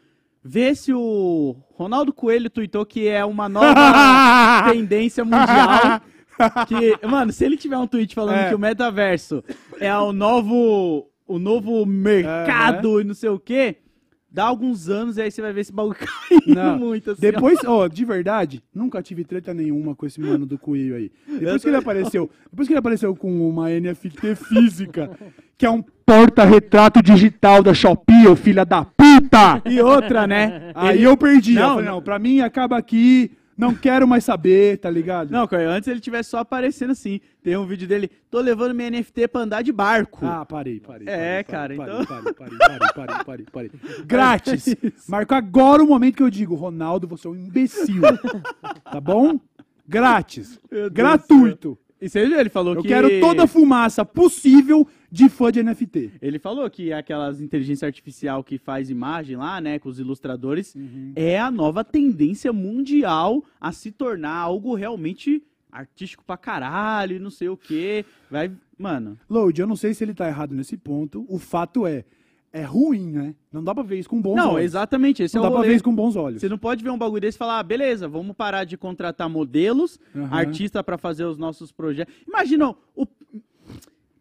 Vê 0.44 0.76
se 0.76 0.92
o 0.94 1.56
Ronaldo 1.72 2.12
Coelho 2.12 2.50
tweetou 2.50 2.86
que 2.86 3.08
é 3.08 3.24
uma 3.24 3.48
nova 3.48 3.74
tendência 4.72 5.24
mundial. 5.24 6.02
Que, 6.68 7.08
mano, 7.08 7.32
se 7.32 7.46
ele 7.46 7.56
tiver 7.56 7.78
um 7.78 7.88
tweet 7.88 8.14
falando 8.14 8.36
É. 8.38 8.50
que 8.50 8.56
o 8.56 8.60
metaverso 8.60 9.44
é 9.80 9.96
o 9.96 10.12
novo, 10.12 11.08
o 11.28 11.40
novo 11.40 11.86
mercado 11.86 13.00
e 13.00 13.04
não 13.04 13.14
sei 13.14 13.30
o 13.30 13.40
quê, 13.40 13.78
dá 14.34 14.46
alguns 14.46 14.90
anos 14.90 15.18
e 15.18 15.22
aí 15.22 15.30
você 15.32 15.42
vai 15.42 15.54
ver 15.54 15.62
esse 15.62 15.72
bagulho 15.72 15.96
caindo 16.28 16.56
Não. 16.56 16.78
muito, 16.80 17.12
assim. 17.12 17.22
Depois, 17.22 17.60
ó, 17.66 17.88
de 17.88 18.04
verdade, 18.04 18.64
nunca 18.74 19.02
tive 19.04 19.24
treta 19.24 19.54
nenhuma 19.54 19.94
com 19.96 20.06
esse 20.08 20.20
mano 20.20 20.46
do 20.46 20.58
coelho 20.58 20.96
aí. 20.96 21.12
Depois 21.40 21.62
que 21.62 21.68
ele 21.70 21.78
apareceu, 21.78 22.30
depois 22.50 22.68
que 22.68 22.74
ele 22.74 22.80
apareceu 22.80 23.16
com 23.16 23.48
uma 23.48 23.70
NFT 23.70 24.34
física, 24.36 25.12
que 25.58 25.66
é 25.66 25.70
um 25.70 25.84
porta-retrato 26.06 27.02
digital 27.02 27.62
da 27.62 27.74
Shopee, 27.74 28.28
ô 28.28 28.36
filha 28.36 28.66
da 28.66 28.84
puta! 28.84 29.62
E 29.70 29.80
outra, 29.82 30.26
né? 30.28 30.72
Aí 30.74 30.98
Ele- 30.98 31.04
eu 31.08 31.16
perdi. 31.16 31.54
Não, 31.54 31.62
eu 31.62 31.70
falei, 31.76 31.86
não, 31.90 32.02
pra 32.02 32.18
mim 32.20 32.42
acaba 32.42 32.78
aqui, 32.78 33.32
não 33.58 33.74
quero 33.74 34.08
mais 34.08 34.24
saber, 34.24 34.78
tá 34.78 34.90
ligado? 34.90 35.32
Não, 35.32 35.48
Caio, 35.48 35.70
antes 35.70 35.88
ele 35.88 36.00
tivesse 36.00 36.30
só 36.30 36.40
aparecendo 36.40 36.92
assim. 36.92 37.20
Tem 37.42 37.56
um 37.58 37.66
vídeo 37.66 37.88
dele, 37.88 38.10
tô 38.30 38.40
levando 38.40 38.74
minha 38.74 38.90
NFT 38.90 39.28
pra 39.28 39.42
andar 39.42 39.62
de 39.62 39.72
barco. 39.72 40.26
Ah, 40.26 40.46
parei, 40.46 40.80
parei. 40.80 41.08
É, 41.08 41.44
parei, 41.44 41.44
cara, 41.44 41.76
parei, 41.76 42.02
então- 42.02 42.24
Parei, 42.24 42.34
parei, 42.34 42.58
parei, 42.58 42.88
parei, 42.94 43.26
parei, 43.26 43.46
parei. 43.52 43.72
Grátis. 44.06 44.76
Marco 45.08 45.34
agora 45.36 45.84
o 45.84 45.88
momento 45.88 46.16
que 46.18 46.24
eu 46.24 46.30
digo, 46.30 46.56
Ronaldo, 46.56 47.08
você 47.08 47.28
é 47.28 47.32
um 47.32 47.36
imbecil. 47.36 48.02
tá 48.92 49.00
bom? 49.02 49.40
Grátis. 49.88 50.60
Gratuito. 50.92 51.78
E 52.02 52.10
você 52.10 52.26
viu, 52.26 52.38
ele 52.40 52.50
falou 52.50 52.76
Eu 52.76 52.82
que... 52.82 52.88
quero 52.90 53.20
toda 53.22 53.44
a 53.44 53.48
fumaça 53.48 54.04
possível 54.04 54.86
de 55.14 55.30
fã 55.30 55.52
de 55.52 55.62
NFT. 55.62 56.14
Ele 56.20 56.40
falou 56.40 56.68
que 56.72 56.92
aquelas 56.92 57.40
inteligência 57.40 57.86
artificial 57.86 58.44
que 58.44 58.58
faz 58.58 58.90
imagem 58.90 59.38
lá, 59.38 59.62
né, 59.62 59.78
com 59.78 59.88
os 59.88 60.00
ilustradores, 60.00 60.74
Uhum. 60.74 61.14
é 61.16 61.40
a 61.40 61.52
nova 61.52 61.84
tendência 61.84 62.52
mundial 62.52 63.44
a 63.62 63.72
se 63.72 63.92
tornar 63.92 64.36
algo 64.36 64.74
realmente 64.74 65.44
artístico 65.72 66.24
pra 66.26 66.36
caralho, 66.36 67.16
e 67.16 67.20
não 67.20 67.30
sei 67.30 67.48
o 67.48 67.56
quê. 67.56 68.04
Vai, 68.30 68.52
mano, 68.78 69.16
Load, 69.30 69.62
eu 69.62 69.68
não 69.68 69.76
sei 69.76 69.94
se 69.94 70.04
ele 70.04 70.16
tá 70.16 70.28
errado 70.28 70.54
nesse 70.56 70.76
ponto. 70.78 71.26
O 71.30 71.38
fato 71.38 71.86
é, 71.86 72.04
é 72.52 72.64
ruim, 72.64 73.12
né? 73.12 73.36
Não 73.52 73.64
dá 73.64 73.74
pra 73.76 73.84
ver 73.84 74.00
isso 74.00 74.10
com 74.10 74.20
bons 74.20 74.36
não, 74.36 74.54
olhos. 74.54 74.66
exatamente, 74.66 75.22
esse 75.22 75.36
Não 75.36 75.44
é 75.44 75.46
dá 75.46 75.50
pra 75.52 75.58
rolê. 75.58 75.70
ver 75.70 75.76
isso 75.76 75.84
com 75.84 75.94
bons 75.96 76.16
olhos. 76.16 76.42
Você 76.42 76.50
não 76.50 76.58
pode 76.58 76.84
ver 76.84 76.90
um 76.90 76.98
bagulho 76.98 77.22
desse 77.22 77.38
e 77.38 77.40
falar, 77.40 77.60
ah, 77.60 77.64
beleza, 77.64 78.08
vamos 78.08 78.36
parar 78.36 78.64
de 78.64 78.78
contratar 78.78 79.30
modelos, 79.30 80.00
Aham. 80.16 80.28
artista 80.36 80.84
pra 80.84 80.98
fazer 80.98 81.26
os 81.26 81.38
nossos 81.38 81.72
projetos. 81.72 82.14
Imagina 82.28 82.76
o 82.96 83.06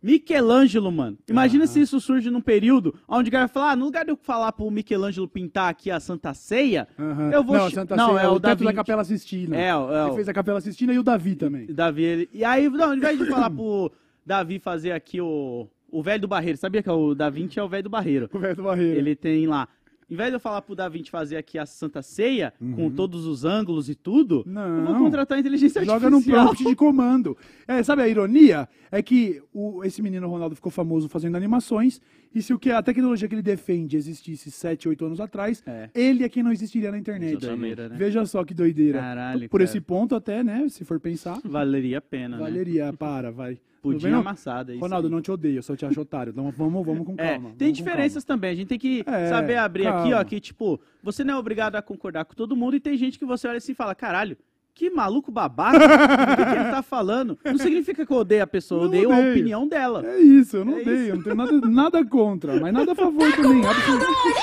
Michelangelo, 0.02 0.90
mano. 0.90 1.16
Imagina 1.28 1.66
se 1.66 1.80
isso 1.80 2.00
surge 2.00 2.30
num 2.30 2.40
período 2.40 2.94
onde 3.08 3.28
o 3.28 3.32
cara 3.32 3.46
vai 3.46 3.52
falar, 3.54 3.70
ah, 3.72 3.76
no 3.76 3.84
lugar 3.84 4.04
de 4.04 4.10
eu 4.10 4.16
falar 4.16 4.52
pro 4.52 4.70
Michelangelo 4.70 5.28
pintar 5.28 5.70
aqui 5.70 5.90
a 5.90 6.00
Santa 6.00 6.34
Ceia, 6.34 6.88
Aham. 6.98 7.30
eu 7.30 7.42
vou... 7.44 7.56
Não, 7.56 7.70
Santa 7.70 7.96
não, 7.96 8.14
Ceia 8.14 8.20
é 8.20 8.28
o 8.28 8.34
teto 8.34 8.42
Davi. 8.42 8.64
da 8.64 8.72
Capela 8.72 9.04
Sistina. 9.04 9.56
É, 9.56 9.76
o- 9.76 9.92
é 9.92 10.02
Ele 10.02 10.10
o 10.10 10.14
fez 10.14 10.28
a 10.28 10.32
Capela 10.34 10.60
Sistina 10.60 10.92
e 10.92 10.98
o 10.98 11.02
Davi 11.02 11.34
também. 11.36 11.66
Davi. 11.66 12.02
Ele... 12.02 12.28
E 12.32 12.44
aí, 12.44 12.68
não, 12.68 12.86
ao 12.90 12.94
invés 12.94 13.18
de 13.18 13.26
falar 13.26 13.48
pro 13.50 13.90
Davi 14.26 14.58
fazer 14.58 14.92
aqui 14.92 15.20
o, 15.20 15.68
o 15.90 16.02
velho 16.02 16.20
do 16.22 16.28
Barreiro, 16.28 16.58
sabia 16.58 16.82
que 16.82 16.90
o 16.90 17.14
Da 17.14 17.30
Vinci 17.30 17.58
é 17.58 17.62
o 17.62 17.68
velho 17.68 17.84
do 17.84 17.90
Barreiro? 17.90 18.28
O 18.32 18.38
velho 18.38 18.56
do 18.56 18.62
Barreiro. 18.64 18.98
Ele 18.98 19.14
tem 19.14 19.46
lá. 19.46 19.68
Em 20.12 20.14
vez 20.14 20.28
de 20.28 20.34
eu 20.36 20.40
falar 20.40 20.60
pro 20.60 20.74
Da 20.76 20.90
Vinci 20.90 21.10
fazer 21.10 21.38
aqui 21.38 21.58
a 21.58 21.64
Santa 21.64 22.02
Ceia, 22.02 22.52
com 22.58 22.66
Uhum. 22.84 22.90
todos 22.90 23.24
os 23.24 23.46
ângulos 23.46 23.88
e 23.88 23.94
tudo, 23.94 24.44
eu 24.46 24.52
vou 24.84 24.92
Não. 24.92 24.98
contratar 25.04 25.38
a 25.38 25.40
inteligência 25.40 25.82
Joga 25.82 26.06
artificial. 26.06 26.44
prompt 26.48 26.64
de 26.68 26.76
comando. 26.76 27.34
É, 27.66 27.82
sabe 27.82 28.02
a 28.02 28.08
ironia? 28.08 28.68
É 28.90 29.00
que 29.00 29.40
o- 29.54 29.82
esse 29.84 30.02
menino 30.02 30.28
Ronaldo 30.28 30.54
ficou 30.54 30.70
famoso 30.70 31.08
fazendo 31.08 31.34
animações, 31.36 31.98
e 32.34 32.42
se 32.42 32.52
o 32.52 32.58
que 32.58 32.70
a 32.70 32.82
tecnologia 32.82 33.26
que 33.26 33.34
ele 33.34 33.40
defende 33.40 33.96
existisse 33.96 34.50
7, 34.50 34.86
8 34.86 35.02
anos 35.06 35.18
atrás, 35.18 35.62
É. 35.66 35.88
ele 35.94 36.24
é 36.24 36.28
quem 36.28 36.42
não 36.42 36.52
existiria 36.52 36.90
na 36.90 36.98
internet. 36.98 37.38
Doideira, 37.38 37.88
né? 37.88 37.96
Veja 37.96 38.26
só 38.26 38.44
que 38.44 38.52
doideira. 38.52 38.98
Caralho, 38.98 39.48
Por 39.48 39.60
cara. 39.60 39.64
esse 39.64 39.80
ponto 39.80 40.14
até, 40.14 40.44
né, 40.44 40.66
se 40.68 40.84
for 40.84 41.00
pensar, 41.00 41.40
Valeria 41.42 41.96
a 41.96 42.02
pena, 42.02 42.36
né? 42.36 42.42
valeria. 42.42 42.92
Para, 42.92 43.32
vai. 43.32 43.58
Pudim 43.82 44.08
não? 44.10 44.20
amassado. 44.20 44.70
é 44.70 44.74
isso 44.76 44.80
Ronaldo, 44.82 45.08
aí. 45.08 45.12
não 45.12 45.20
te 45.20 45.30
odeio, 45.32 45.56
eu 45.58 45.62
só 45.62 45.74
te 45.74 45.84
acho 45.84 46.00
otário. 46.00 46.30
Então 46.30 46.50
vamos, 46.56 46.86
vamos 46.86 47.04
com 47.04 47.14
É, 47.18 47.32
calma. 47.32 47.50
tem 47.58 47.68
vamos 47.68 47.78
com 47.78 47.84
diferenças 47.84 48.24
também. 48.24 48.50
A 48.50 48.54
gente 48.54 48.68
tem 48.68 48.78
que 48.78 49.02
É, 49.06 49.28
saber 49.28 49.56
abrir 49.56 49.86
aqui, 49.88 50.08
ó, 50.08 50.10
calma. 50.10 50.24
que, 50.24 50.38
tipo, 50.40 50.80
você 51.02 51.24
não 51.24 51.34
é 51.34 51.36
obrigado 51.36 51.74
a 51.76 51.82
concordar 51.82 52.24
com 52.24 52.34
todo 52.34 52.56
mundo 52.56 52.76
e 52.76 52.80
tem 52.80 52.96
gente 52.96 53.18
que 53.18 53.24
você 53.24 53.48
olha 53.48 53.58
assim 53.58 53.72
e 53.72 53.74
fala, 53.74 53.94
caralho, 53.94 54.36
que 54.74 54.88
maluco 54.88 55.30
babaca, 55.30 55.76
o 55.76 56.36
que, 56.36 56.44
que 56.46 56.50
ele 56.60 56.70
tá 56.70 56.82
falando? 56.82 57.36
Não 57.44 57.58
significa 57.58 58.06
que 58.06 58.12
eu 58.12 58.16
odeio 58.16 58.42
a 58.42 58.46
pessoa, 58.46 58.78
eu 58.78 58.82
Não 58.84 58.88
odeio 58.90 59.12
a 59.12 59.18
odeio. 59.18 59.32
opinião 59.32 59.68
dela. 59.68 60.06
É 60.06 60.18
isso, 60.20 60.56
eu 60.58 60.64
não 60.64 60.78
É 60.78 60.80
odeio, 60.80 60.96
isso. 60.98 61.08
eu 61.10 61.16
não 61.16 61.22
tenho 61.24 61.36
nada, 61.36 61.60
nada 61.68 62.04
contra, 62.06 62.58
mas 62.60 62.72
nada 62.72 62.92
a 62.92 62.94
favor 62.94 63.30
também. 63.36 63.66
absolutamente. 63.66 64.40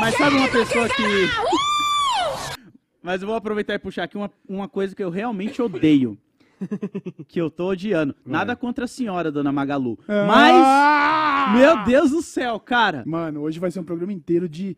Mas 0.00 0.16
sabe 0.16 0.36
uma 0.36 0.48
pessoa 0.48 0.88
que. 0.88 1.02
Mas 3.02 3.20
eu 3.20 3.28
vou 3.28 3.36
aproveitar 3.36 3.74
e 3.74 3.78
puxar 3.78 4.04
aqui 4.04 4.16
uma, 4.16 4.30
uma 4.48 4.68
coisa 4.68 4.94
que 4.96 5.04
eu 5.04 5.10
realmente 5.10 5.60
odeio. 5.60 6.16
que 7.28 7.40
eu 7.40 7.50
tô 7.50 7.68
odiando. 7.68 8.14
Nada 8.24 8.54
contra 8.56 8.84
a 8.84 8.88
senhora, 8.88 9.30
dona 9.30 9.52
Magalu. 9.52 9.98
Mas. 10.06 10.54
Ah! 10.56 11.52
Meu 11.56 11.84
Deus 11.84 12.10
do 12.10 12.22
céu, 12.22 12.58
cara. 12.58 13.02
Mano, 13.06 13.40
hoje 13.40 13.58
vai 13.58 13.70
ser 13.70 13.80
um 13.80 13.84
programa 13.84 14.12
inteiro 14.12 14.48
de 14.48 14.76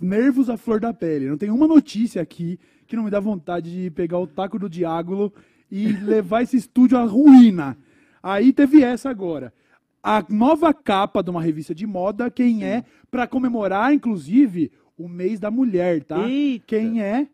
nervos 0.00 0.50
à 0.50 0.56
flor 0.56 0.80
da 0.80 0.92
pele. 0.92 1.28
Não 1.28 1.38
tem 1.38 1.50
uma 1.50 1.66
notícia 1.66 2.20
aqui 2.20 2.58
que 2.86 2.96
não 2.96 3.04
me 3.04 3.10
dá 3.10 3.20
vontade 3.20 3.70
de 3.70 3.90
pegar 3.90 4.18
o 4.18 4.26
taco 4.26 4.58
do 4.58 4.68
diágulo 4.68 5.32
e 5.70 5.88
levar 6.04 6.42
esse 6.42 6.56
estúdio 6.56 6.98
à 6.98 7.04
ruína. 7.04 7.76
Aí 8.22 8.52
teve 8.52 8.82
essa 8.82 9.08
agora. 9.10 9.52
A 10.02 10.24
nova 10.28 10.74
capa 10.74 11.22
de 11.22 11.30
uma 11.30 11.40
revista 11.40 11.74
de 11.74 11.86
moda, 11.86 12.30
quem 12.30 12.64
é? 12.64 12.84
Pra 13.10 13.26
comemorar, 13.26 13.94
inclusive, 13.94 14.72
o 14.98 15.08
mês 15.08 15.38
da 15.38 15.50
mulher, 15.50 16.02
tá? 16.02 16.28
Eita. 16.28 16.64
Quem 16.66 17.00
é? 17.00 17.28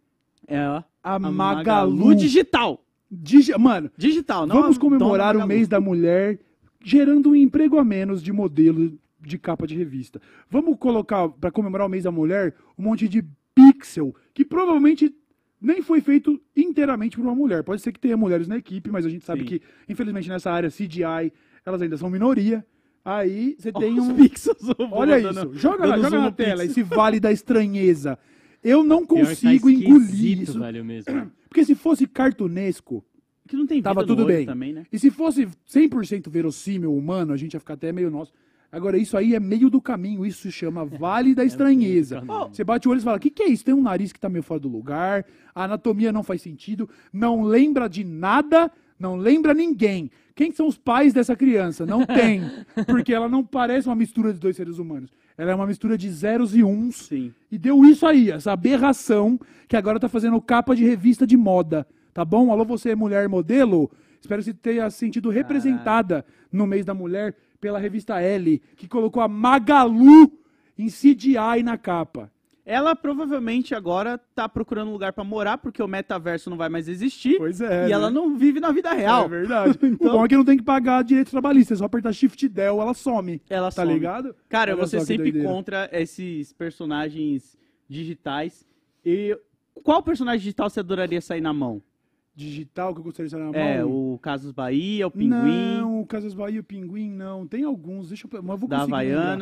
É. 0.46 0.59
A, 0.59 0.85
A 1.02 1.18
Magalu. 1.18 2.14
Digital. 2.14 2.85
Digi- 3.11 3.57
Mano, 3.59 3.90
Digital, 3.97 4.47
não 4.47 4.61
Vamos 4.62 4.77
a 4.77 4.81
comemorar 4.81 5.37
o 5.37 5.47
mês 5.47 5.66
da 5.68 5.81
mulher, 5.81 6.38
gerando 6.83 7.31
um 7.31 7.35
emprego 7.35 7.79
a 7.79 7.85
menos 7.85 8.23
de 8.23 8.33
modelo 8.33 8.99
de 9.21 9.38
capa 9.38 9.66
de 9.66 9.75
revista. 9.77 10.21
Vamos 10.51 10.77
colocar, 10.79 11.29
para 11.29 11.51
comemorar 11.51 11.87
o 11.87 11.90
mês 11.90 12.05
da 12.05 12.11
mulher, 12.11 12.55
um 12.79 12.83
monte 12.85 13.09
de 13.09 13.25
pixel, 13.55 14.14
que 14.35 14.44
provavelmente 14.44 15.12
nem 15.61 15.83
foi 15.83 16.01
feito 16.01 16.40
inteiramente 16.57 17.16
por 17.16 17.25
uma 17.25 17.35
mulher. 17.35 17.64
Pode 17.64 17.83
ser 17.83 17.90
que 17.92 17.99
tenha 17.99 18.16
mulheres 18.16 18.47
na 18.47 18.57
equipe, 18.59 18.90
mas 18.90 19.05
a 19.05 19.09
gente 19.09 19.25
sabe 19.25 19.40
Sim. 19.40 19.47
que, 19.47 19.62
infelizmente, 19.88 20.29
nessa 20.29 20.51
área 20.53 20.71
CGI, 20.71 21.33
elas 21.66 21.83
ainda 21.83 21.97
são 21.97 22.09
minoria. 22.09 22.64
Aí 23.05 23.57
você 23.59 23.73
tem 23.73 23.99
um. 23.99 24.14
pixels. 24.14 24.59
Olha 24.92 25.21
dando- 25.21 25.51
isso, 25.55 25.61
joga, 25.61 25.87
lá, 25.87 25.97
joga 25.99 26.11
na 26.21 26.31
tela, 26.31 26.62
pixel. 26.62 26.66
esse 26.71 26.83
vale 26.83 27.18
da 27.18 27.33
estranheza. 27.33 28.18
Eu 28.62 28.85
não 28.85 29.01
tá 29.01 29.14
consigo 29.14 29.71
engolir 29.71 30.42
isso. 30.42 30.59
velho, 30.61 30.85
mesmo. 30.85 31.31
Porque 31.48 31.64
se 31.64 31.74
fosse 31.74 32.06
cartunesco, 32.06 33.04
Que 33.48 33.56
não 33.56 33.66
tem 33.66 33.80
Tava 33.80 34.04
tudo 34.04 34.26
bem. 34.26 34.44
também, 34.44 34.72
né? 34.74 34.84
E 34.92 34.98
se 34.98 35.11
fosse 35.11 35.48
100% 35.66 36.28
verossímil 36.28 36.94
humano, 36.94 37.32
a 37.32 37.37
gente 37.37 37.54
ia 37.54 37.61
ficar 37.61 37.74
até 37.74 37.90
meio 37.90 38.11
nosso. 38.11 38.32
Agora, 38.70 38.98
isso 38.98 39.16
aí 39.16 39.34
é 39.34 39.40
meio 39.40 39.70
do 39.70 39.80
caminho, 39.80 40.26
isso 40.26 40.42
se 40.42 40.52
chama 40.52 40.84
Vale 41.00 41.34
da 41.34 41.42
Estranheza. 41.44 42.16
meio 42.16 42.26
do 42.26 42.32
caminho. 42.32 42.54
Você 42.54 42.62
bate 42.62 42.87
o 42.87 42.90
olho 42.90 43.00
e 43.00 43.02
fala: 43.02 43.16
o 43.16 43.20
que, 43.20 43.30
que 43.30 43.42
é 43.42 43.48
isso? 43.48 43.64
Tem 43.64 43.72
um 43.74 43.80
nariz 43.82 44.12
que 44.12 44.20
tá 44.20 44.28
meio 44.28 44.42
fora 44.42 44.61
do 44.61 44.68
lugar, 44.68 45.24
a 45.54 45.64
anatomia 45.64 46.12
não 46.12 46.22
faz 46.22 46.42
sentido, 46.42 46.88
não 47.11 47.42
lembra 47.42 47.88
de 47.88 48.04
nada, 48.04 48.70
não 48.98 49.16
lembra 49.16 49.54
ninguém. 49.54 50.11
Quem 50.34 50.52
são 50.52 50.66
os 50.66 50.76
pais 50.76 51.12
dessa 51.14 51.34
criança? 51.34 51.87
Não 51.87 52.04
tem. 52.04 52.42
Porque 52.87 53.12
ela 53.14 53.28
não 53.28 53.42
parece 53.42 53.88
uma 53.88 53.96
mistura 53.96 54.32
de 54.32 54.38
dois 54.38 54.54
seres 54.56 54.78
humanos. 54.78 55.11
Ela 55.38 55.53
é 55.53 55.55
uma 55.55 55.68
mistura 55.68 55.96
de 55.96 56.11
zeros 56.11 56.53
e 56.55 56.64
uns. 56.64 57.07
Sim. 57.07 57.33
E 57.48 57.57
deu 57.57 57.85
isso 57.85 58.05
aí, 58.05 58.29
essa 58.29 58.51
aberração 58.51 59.38
que 59.68 59.77
agora 59.77 60.01
tá 60.01 60.09
fazendo 60.09 60.40
capa 60.42 60.74
de 60.74 60.85
revista 60.85 61.24
de 61.24 61.37
moda. 61.37 61.87
Tá 62.12 62.24
bom? 62.24 62.51
Alô, 62.51 62.64
você, 62.64 62.96
mulher 62.96 63.29
modelo? 63.29 63.88
Espero 64.20 64.42
que 64.42 64.46
você 64.46 64.55
tenha 64.55 64.90
se 64.90 64.98
sentido 64.98 65.31
representada 65.31 66.27
no 66.51 66.66
mês 66.66 66.85
da 66.85 66.92
mulher 66.92 67.37
pela 67.61 67.79
revista 67.79 68.20
L, 68.20 68.61
que 68.77 68.88
colocou 68.88 69.22
a 69.22 69.29
Magalu 69.29 70.33
em 70.77 70.88
CGI 70.88 71.62
na 71.62 71.79
capa. 71.79 72.31
Ela 72.70 72.94
provavelmente 72.94 73.74
agora 73.74 74.18
tá 74.35 74.46
procurando 74.46 74.88
um 74.88 74.92
lugar 74.92 75.11
pra 75.14 75.24
morar, 75.24 75.57
porque 75.57 75.83
o 75.83 75.88
metaverso 75.88 76.50
não 76.50 76.57
vai 76.59 76.68
mais 76.68 76.87
existir. 76.87 77.38
Pois 77.38 77.62
é. 77.62 77.88
e 77.88 77.92
ela 77.92 78.11
não 78.11 78.37
vive 78.37 78.61
na 78.61 78.70
vida 78.70 78.92
real. 78.92 79.24
É 79.24 79.28
verdade. 79.28 79.78
Então- 79.83 80.09
O 80.09 80.18
bom 80.18 80.24
é 80.26 80.28
que 80.28 80.37
não 80.37 80.44
tem 80.44 80.59
que 80.59 80.62
pagar 80.62 81.02
direitos 81.02 81.31
trabalhistas, 81.31 81.78
é 81.78 81.81
só 81.81 81.87
apertar 81.87 82.12
Shift 82.12 82.46
Del, 82.46 82.78
ela 82.83 82.92
some. 82.92 83.40
Ela 83.48 83.70
Tá 83.72 83.83
some. 83.83 83.94
ligado? 83.94 84.37
Cara, 84.50 84.72
Olha 84.74 84.83
que 84.83 85.00
sempre 85.00 85.16
doideira. 85.33 85.48
contra 85.48 85.88
esses 85.92 86.52
personagens 86.52 87.57
digitais. 87.88 88.66
E 89.02 89.35
qual 89.83 90.02
personagem 90.02 90.40
digital 90.40 90.68
você 90.68 90.81
adoraria 90.81 91.20
sair 91.22 91.40
na 91.40 91.54
mão? 91.54 91.81
Digital 92.35 92.92
que 92.94 93.00
eu 93.00 93.04
gostaria 93.04 93.28
de 93.28 93.35
estar 93.35 93.44
na 93.44 93.50
mão. 93.50 93.61
É, 93.61 93.85
o 93.85 94.18
Casos 94.22 94.52
Bahia, 94.52 95.07
o 95.07 95.11
Pinguim, 95.11 95.78
Não, 95.78 96.00
o 96.02 96.07
Casas 96.07 96.35
Bahia, 96.35 96.61
o 96.61 96.64
Pinguim, 96.64 97.11
não. 97.11 97.46
Tem 97.46 97.64
alguns, 97.64 98.09
deixa 98.09 98.28
eu... 98.31 98.42
Mas 98.42 98.50
eu 98.52 98.57
vou 98.59 98.68
da 98.68 98.81
conseguir 98.81 98.94
lembrar. 99.07 99.37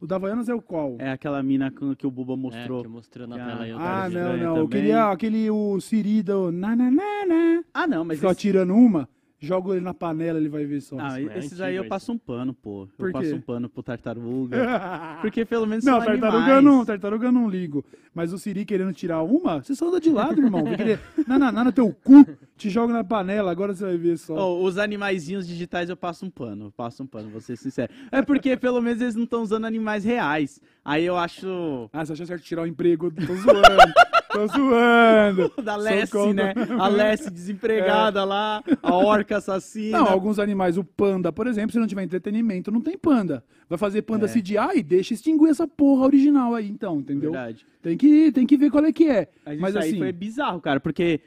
O 0.00 0.06
da 0.06 0.16
Havaianas 0.16 0.48
é 0.48 0.54
o 0.54 0.60
qual? 0.60 0.96
É 0.98 1.10
aquela 1.10 1.42
mina 1.42 1.70
que 1.70 1.96
que 1.96 2.06
o 2.06 2.10
Buba 2.10 2.34
É, 2.34 2.36
mostrou. 2.36 2.82
que 2.82 2.88
mostrou 2.88 3.26
na 3.26 3.36
Ah, 3.36 3.46
tela 3.48 3.62
aí. 3.64 3.70
eu 3.70 3.78
Ah, 3.78 3.80
tava 3.80 4.08
não, 4.10 4.36
não. 4.36 4.56
Eu 4.58 4.64
também. 4.64 4.68
queria 4.68 5.04
aquele, 5.10 5.50
o 5.50 5.80
Siri 5.80 6.22
do 6.22 6.52
na, 6.52 6.76
na, 6.76 6.90
na, 6.90 7.26
na. 7.26 7.64
Ah, 7.72 7.86
não, 7.86 8.04
mas 8.04 8.18
Ficou 8.18 8.30
esse- 8.30 8.40
tirando 8.40 8.74
uma. 8.74 9.08
Jogo 9.38 9.74
ele 9.74 9.82
na 9.82 9.92
panela, 9.92 10.38
ele 10.38 10.48
vai 10.48 10.64
ver 10.64 10.80
só. 10.80 10.96
Ah, 10.98 11.20
é 11.20 11.38
esses 11.38 11.60
aí 11.60 11.76
eu 11.76 11.86
passo 11.86 12.10
um 12.10 12.16
pano, 12.16 12.54
pô. 12.54 12.88
Por 12.96 13.08
eu 13.08 13.12
passo 13.12 13.34
um 13.34 13.40
pano 13.40 13.68
pro 13.68 13.82
tartaruga. 13.82 14.56
Porque 15.20 15.44
pelo 15.44 15.66
menos 15.66 15.84
Não, 15.84 15.98
são 15.98 16.06
tartaruga 16.06 16.38
animais. 16.38 16.64
não, 16.64 16.84
tartaruga 16.86 17.26
eu 17.26 17.32
não 17.32 17.48
ligo. 17.48 17.84
Mas 18.14 18.32
o 18.32 18.38
Siri 18.38 18.64
querendo 18.64 18.94
tirar 18.94 19.22
uma, 19.22 19.62
você 19.62 19.74
só 19.74 19.88
anda 19.88 20.00
de 20.00 20.08
lado, 20.08 20.40
irmão. 20.40 20.64
Querer 20.74 20.98
nananá 21.28 21.64
no 21.64 21.72
teu 21.72 21.92
cu, 21.92 22.26
te 22.56 22.70
joga 22.70 22.94
na 22.94 23.04
panela, 23.04 23.50
agora 23.50 23.74
você 23.74 23.84
vai 23.84 23.98
ver 23.98 24.16
só. 24.16 24.34
Ó, 24.34 24.62
os 24.62 24.78
animaizinhos 24.78 25.46
digitais 25.46 25.90
eu 25.90 25.96
passo 25.98 26.24
um 26.24 26.30
pano, 26.30 26.66
eu 26.68 26.70
passo 26.72 27.02
um 27.02 27.06
pano, 27.06 27.28
vou 27.28 27.42
ser 27.42 27.56
sincero. 27.58 27.92
É 28.10 28.22
porque 28.22 28.56
pelo 28.56 28.80
menos 28.80 29.02
eles 29.02 29.14
não 29.16 29.24
estão 29.24 29.42
usando 29.42 29.66
animais 29.66 30.02
reais. 30.02 30.62
Aí 30.82 31.04
eu 31.04 31.16
acho. 31.16 31.90
Ah, 31.92 32.06
você 32.06 32.14
acha 32.14 32.24
certo 32.24 32.42
tirar 32.42 32.62
o 32.62 32.66
emprego? 32.66 33.10
Tô 33.10 33.34
zoando, 33.34 33.92
tô 34.36 34.46
zoando. 34.48 35.52
Da 35.62 35.76
Lessie, 35.76 36.12
contra. 36.12 36.44
né? 36.46 36.54
A 36.78 36.88
Lessie 36.88 37.30
desempregada 37.30 38.22
lá, 38.24 38.62
a 38.82 38.94
orca 38.94 39.38
assassina. 39.38 39.98
Não, 39.98 40.06
alguns 40.08 40.38
animais, 40.38 40.76
o 40.78 40.84
panda, 40.84 41.32
por 41.32 41.46
exemplo, 41.46 41.72
se 41.72 41.78
não 41.78 41.86
tiver 41.86 42.02
entretenimento, 42.04 42.70
não 42.70 42.80
tem 42.80 42.96
panda. 42.96 43.42
Vai 43.68 43.78
fazer 43.78 44.02
panda 44.02 44.26
É. 44.26 44.28
CGI 44.28 44.76
e 44.78 44.82
deixa 44.82 45.14
extinguir 45.14 45.48
essa 45.48 45.66
porra 45.66 46.04
original 46.06 46.54
aí, 46.54 46.68
então, 46.68 46.98
entendeu? 46.98 47.32
Verdade. 47.32 47.66
Tem 47.82 47.96
que, 47.96 48.30
tem 48.32 48.46
que 48.46 48.56
ver 48.56 48.70
qual 48.70 48.84
é 48.84 48.92
que 48.92 49.08
é. 49.08 49.28
Mas, 49.44 49.58
Mas 49.60 49.70
isso 49.70 49.78
aí 49.82 49.88
assim, 49.90 49.98
foi 49.98 50.12
bizarro, 50.12 50.60
cara, 50.60 50.78
porque 50.80 51.20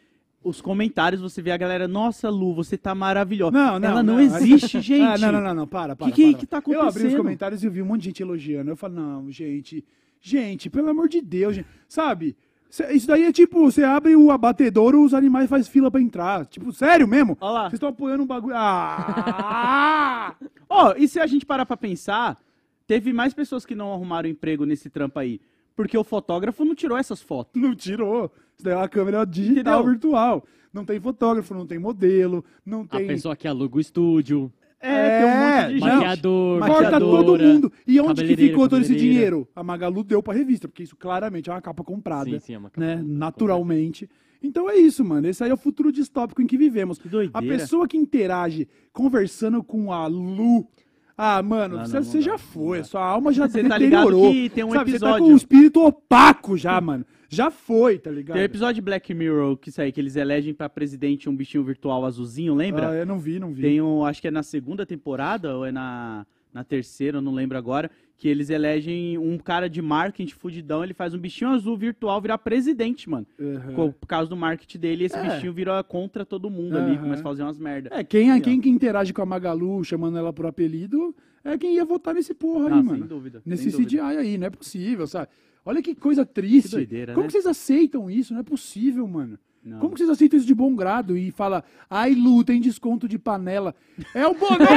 os 0.43 0.61
comentários 0.61 1.21
você 1.21 1.41
vê 1.41 1.51
a 1.51 1.57
galera, 1.57 1.87
nossa, 1.87 2.29
Lu, 2.29 2.53
você 2.53 2.77
tá 2.77 2.95
maravilhosa. 2.95 3.51
Não, 3.51 3.77
não, 3.79 3.89
Ela 3.89 4.03
não, 4.03 4.13
não. 4.15 4.21
existe, 4.21 4.79
gente. 4.81 5.01
Ah, 5.03 5.17
não, 5.17 5.31
não, 5.33 5.41
não, 5.41 5.53
não, 5.53 5.67
para, 5.67 5.95
para. 5.95 6.11
que- 6.11 6.31
para. 6.31 6.39
que 6.39 6.45
tá 6.47 6.57
Eu 6.65 6.79
abri 6.79 6.79
os 6.79 6.87
acontecendo? 6.97 7.17
comentários 7.17 7.63
e 7.63 7.69
vi 7.69 7.81
um 7.81 7.85
monte 7.85 8.01
de 8.01 8.05
gente 8.07 8.21
elogiando. 8.23 8.69
Eu 8.71 8.75
falo, 8.77 8.93
não, 8.95 9.29
gente, 9.31 9.83
gente, 10.21 10.69
pelo 10.69 10.89
amor 10.89 11.09
de 11.09 11.21
Deus, 11.21 11.55
gente. 11.57 11.67
Sabe? 11.89 12.37
Isso 12.91 13.08
daí 13.08 13.23
é 13.23 13.32
tipo, 13.32 13.60
você 13.71 13.84
abre 13.84 14.15
o 14.15 14.29
abatedouro, 14.29 15.03
os 15.03 15.13
animais 15.13 15.49
fazem 15.49 15.71
fila 15.71 15.89
pra 15.89 15.99
entrar. 16.01 16.45
Tipo, 16.45 16.71
sério 16.71 17.08
mesmo? 17.08 17.36
Olha 17.41 17.51
lá. 17.51 17.62
Vocês 17.63 17.73
estão 17.73 17.89
apoiando 17.89 18.23
um 18.23 18.27
bagulho. 18.27 18.53
Ah! 18.55 20.36
Ó, 20.69 20.93
e 20.95 21.08
se 21.08 21.19
a 21.19 21.25
gente 21.25 21.45
parar 21.45 21.65
pra 21.65 21.75
pensar, 21.77 22.38
teve 22.86 23.12
mais 23.12 23.34
pessoas 23.34 23.65
que 23.65 23.73
não 23.75 23.91
arrumaram 23.93 24.29
emprego 24.29 24.65
nesse 24.65 24.89
trampo 24.89 25.17
aí. 25.19 25.41
Porque 25.75 25.97
o 25.97 26.03
fotógrafo 26.03 26.63
não 26.65 26.75
tirou 26.75 26.97
essas 26.97 27.21
fotos. 27.21 27.60
não 27.62 27.73
tirou. 27.75 28.32
Isso 28.55 28.63
daí 28.63 28.73
é 28.73 28.77
uma 28.77 28.89
câmera 28.89 29.25
digital 29.25 29.79
Entendeu? 29.79 29.91
virtual. 29.91 30.45
Não 30.71 30.86
tem 30.86 30.99
fotógrafo, 30.99 31.53
não 31.55 31.65
tem 31.65 31.79
modelo, 31.79 32.45
não 32.63 32.82
A 32.91 32.97
tem. 32.97 33.08
pessoa 33.08 33.36
que 33.36 33.47
aluga 33.47 33.77
o 33.77 33.79
estúdio, 33.79 34.51
É, 34.81 35.19
tem 35.19 35.27
um 35.27 35.29
monte 35.29 35.73
de 35.73 35.79
não. 35.79 35.87
gente. 35.87 35.95
maquiador, 35.95 36.65
Corta 36.65 36.99
todo 36.99 37.37
mundo. 37.37 37.71
E 37.85 37.99
onde 37.99 38.25
que 38.25 38.35
ficou 38.35 38.69
todo 38.69 38.81
esse 38.81 38.95
dinheiro? 38.95 39.47
A 39.55 39.63
Magalu 39.63 40.03
deu 40.03 40.23
pra 40.23 40.33
revista, 40.33 40.67
porque 40.67 40.83
isso 40.83 40.95
claramente 40.95 41.49
é 41.49 41.53
uma 41.53 41.61
capa 41.61 41.83
comprada. 41.83 42.29
Sim, 42.29 42.39
sim, 42.39 42.53
é 42.53 42.57
uma 42.57 42.69
capa 42.69 42.85
né? 42.85 42.95
comprada. 42.97 43.13
Naturalmente. 43.19 44.09
Então 44.41 44.69
é 44.69 44.77
isso, 44.77 45.03
mano. 45.03 45.27
Esse 45.27 45.43
aí 45.43 45.49
é 45.49 45.53
o 45.53 45.57
futuro 45.57 45.91
distópico 45.91 46.41
em 46.41 46.47
que 46.47 46.57
vivemos. 46.57 46.97
Que 46.97 47.09
doideira. 47.09 47.37
A 47.37 47.41
pessoa 47.41 47.87
que 47.87 47.97
interage 47.97 48.67
conversando 48.93 49.61
com 49.63 49.91
a 49.91 50.07
Lu. 50.07 50.65
Ah, 51.21 51.43
mano, 51.43 51.75
Não, 51.79 51.86
você, 51.86 51.95
não, 51.97 52.03
você 52.03 52.21
já 52.21 52.38
foi. 52.38 52.82
Sua 52.86 53.03
alma 53.03 53.34
já 53.34 53.45
Você 53.49 53.62
tá 53.62 53.77
ligado 53.77 54.05
deteriorou. 54.05 54.32
que 54.32 54.49
tem 54.49 54.63
um 54.63 54.71
Sabe, 54.71 54.91
Você 54.91 54.99
tá 54.99 55.05
episódio- 55.08 55.25
com 55.27 55.34
o 55.34 55.36
espírito 55.36 55.86
opaco 55.86 56.58
já, 56.58 56.79
mano. 56.79 57.05
Já 57.27 57.51
foi, 57.51 57.99
tá 57.99 58.10
ligado? 58.10 58.36
Tem 58.36 58.41
um 58.41 58.45
episódio 58.45 58.75
de 58.75 58.82
Black 58.82 59.13
Mirror 59.13 59.58
que 59.58 59.67
isso 59.69 59.82
aí, 59.82 59.91
que 59.91 59.99
eles 59.99 60.15
elegem 60.15 60.53
pra 60.53 60.69
presidente 60.69 61.29
um 61.29 61.36
bichinho 61.36 61.63
virtual 61.63 62.05
azulzinho, 62.05 62.55
lembra? 62.55 62.89
Ah, 62.89 62.95
eu 62.95 63.05
não 63.05 63.19
vi, 63.19 63.38
não 63.38 63.51
vi. 63.53 63.62
Tem 63.63 63.82
um, 63.82 64.05
acho 64.05 64.21
que 64.21 64.29
é 64.29 64.32
na 64.32 64.41
segunda 64.43 64.86
temporada 64.86 65.55
ou 65.58 65.65
é 65.65 65.71
na, 65.73 66.25
na 66.53 66.63
terceira, 66.63 67.17
eu 67.17 67.21
não 67.21 67.34
lembro 67.34 67.58
agora, 67.58 67.91
que 68.19 68.27
eles 68.27 68.49
elegem 68.49 69.17
um 69.17 69.38
cara 69.38 69.69
de 69.69 69.82
marketing 69.82 70.34
fudidão, 70.36 70.84
ele 70.84 70.93
faz 70.93 71.13
um 71.13 71.17
bichinho 71.17 71.51
azul 71.51 71.77
virtual 71.77 72.21
virar 72.21 72.38
presidente, 72.38 73.10
mano. 73.10 73.25
Co- 73.73 73.93
Por 73.93 74.05
causa 74.08 74.29
do 74.29 74.36
marketing 74.36 74.77
dele, 74.77 75.05
esse 75.05 75.15
É. 75.15 75.23
bichinho 75.23 75.53
vira 75.53 75.82
contra 75.84 76.25
todo 76.25 76.49
mundo 76.49 76.77
ali, 76.77 76.91
Aham. 76.91 77.01
começa 77.03 77.21
a 77.21 77.23
fazer 77.23 77.43
umas 77.43 77.58
merda. 77.58 77.89
É, 77.93 78.03
quem, 78.03 78.29
Assim, 78.29 78.41
quem 78.41 78.62
que 78.62 78.69
interage 78.69 79.13
com 79.13 79.21
a 79.21 79.25
Magalu, 79.25 79.82
chamando 79.86 80.17
ela 80.17 80.34
por 80.34 80.45
apelido, 80.45 81.15
é 81.45 81.58
quem 81.58 81.75
ia 81.75 81.86
votar 81.86 82.13
nesse 82.13 82.34
porra 82.34 82.67
Não, 82.67 82.75
aí, 82.77 82.84
sem 82.84 82.91
mano. 82.91 83.08
dúvida. 83.08 83.41
Nesse 83.45 83.71
sem 83.71 83.71
dúvida. 83.71 83.89
CGI 84.03 84.17
aí, 84.17 84.38
não 84.38 84.47
é 84.47 84.49
possível, 84.49 85.08
sabe? 85.08 85.29
Olha 85.65 85.82
que 85.82 85.95
coisa 85.95 86.25
triste. 86.25 86.69
Que 86.71 86.75
doideira, 86.75 87.13
Como 87.13 87.23
né? 87.25 87.29
vocês 87.29 87.45
aceitam 87.45 88.12
isso? 88.12 88.34
Não 88.34 88.41
é 88.41 88.43
possível, 88.43 89.08
mano. 89.08 89.39
Não. 89.69 89.79
Como 89.79 89.93
que 89.93 89.99
vocês 89.99 90.10
aceitam 90.10 90.38
isso 90.38 90.47
de 90.47 90.55
bom 90.55 90.75
grado 90.75 91.17
e 91.17 91.32
fala, 91.32 91.63
ai 91.89 92.13
Lu, 92.13 92.43
tem 92.43 92.60
desconto 92.60 93.08
de 93.08 93.17
panela? 93.19 93.75
É 94.13 94.25
o 94.27 94.34
boneco! 94.34 94.67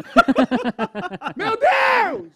Meu 1.36 1.56
Deus! 1.56 2.28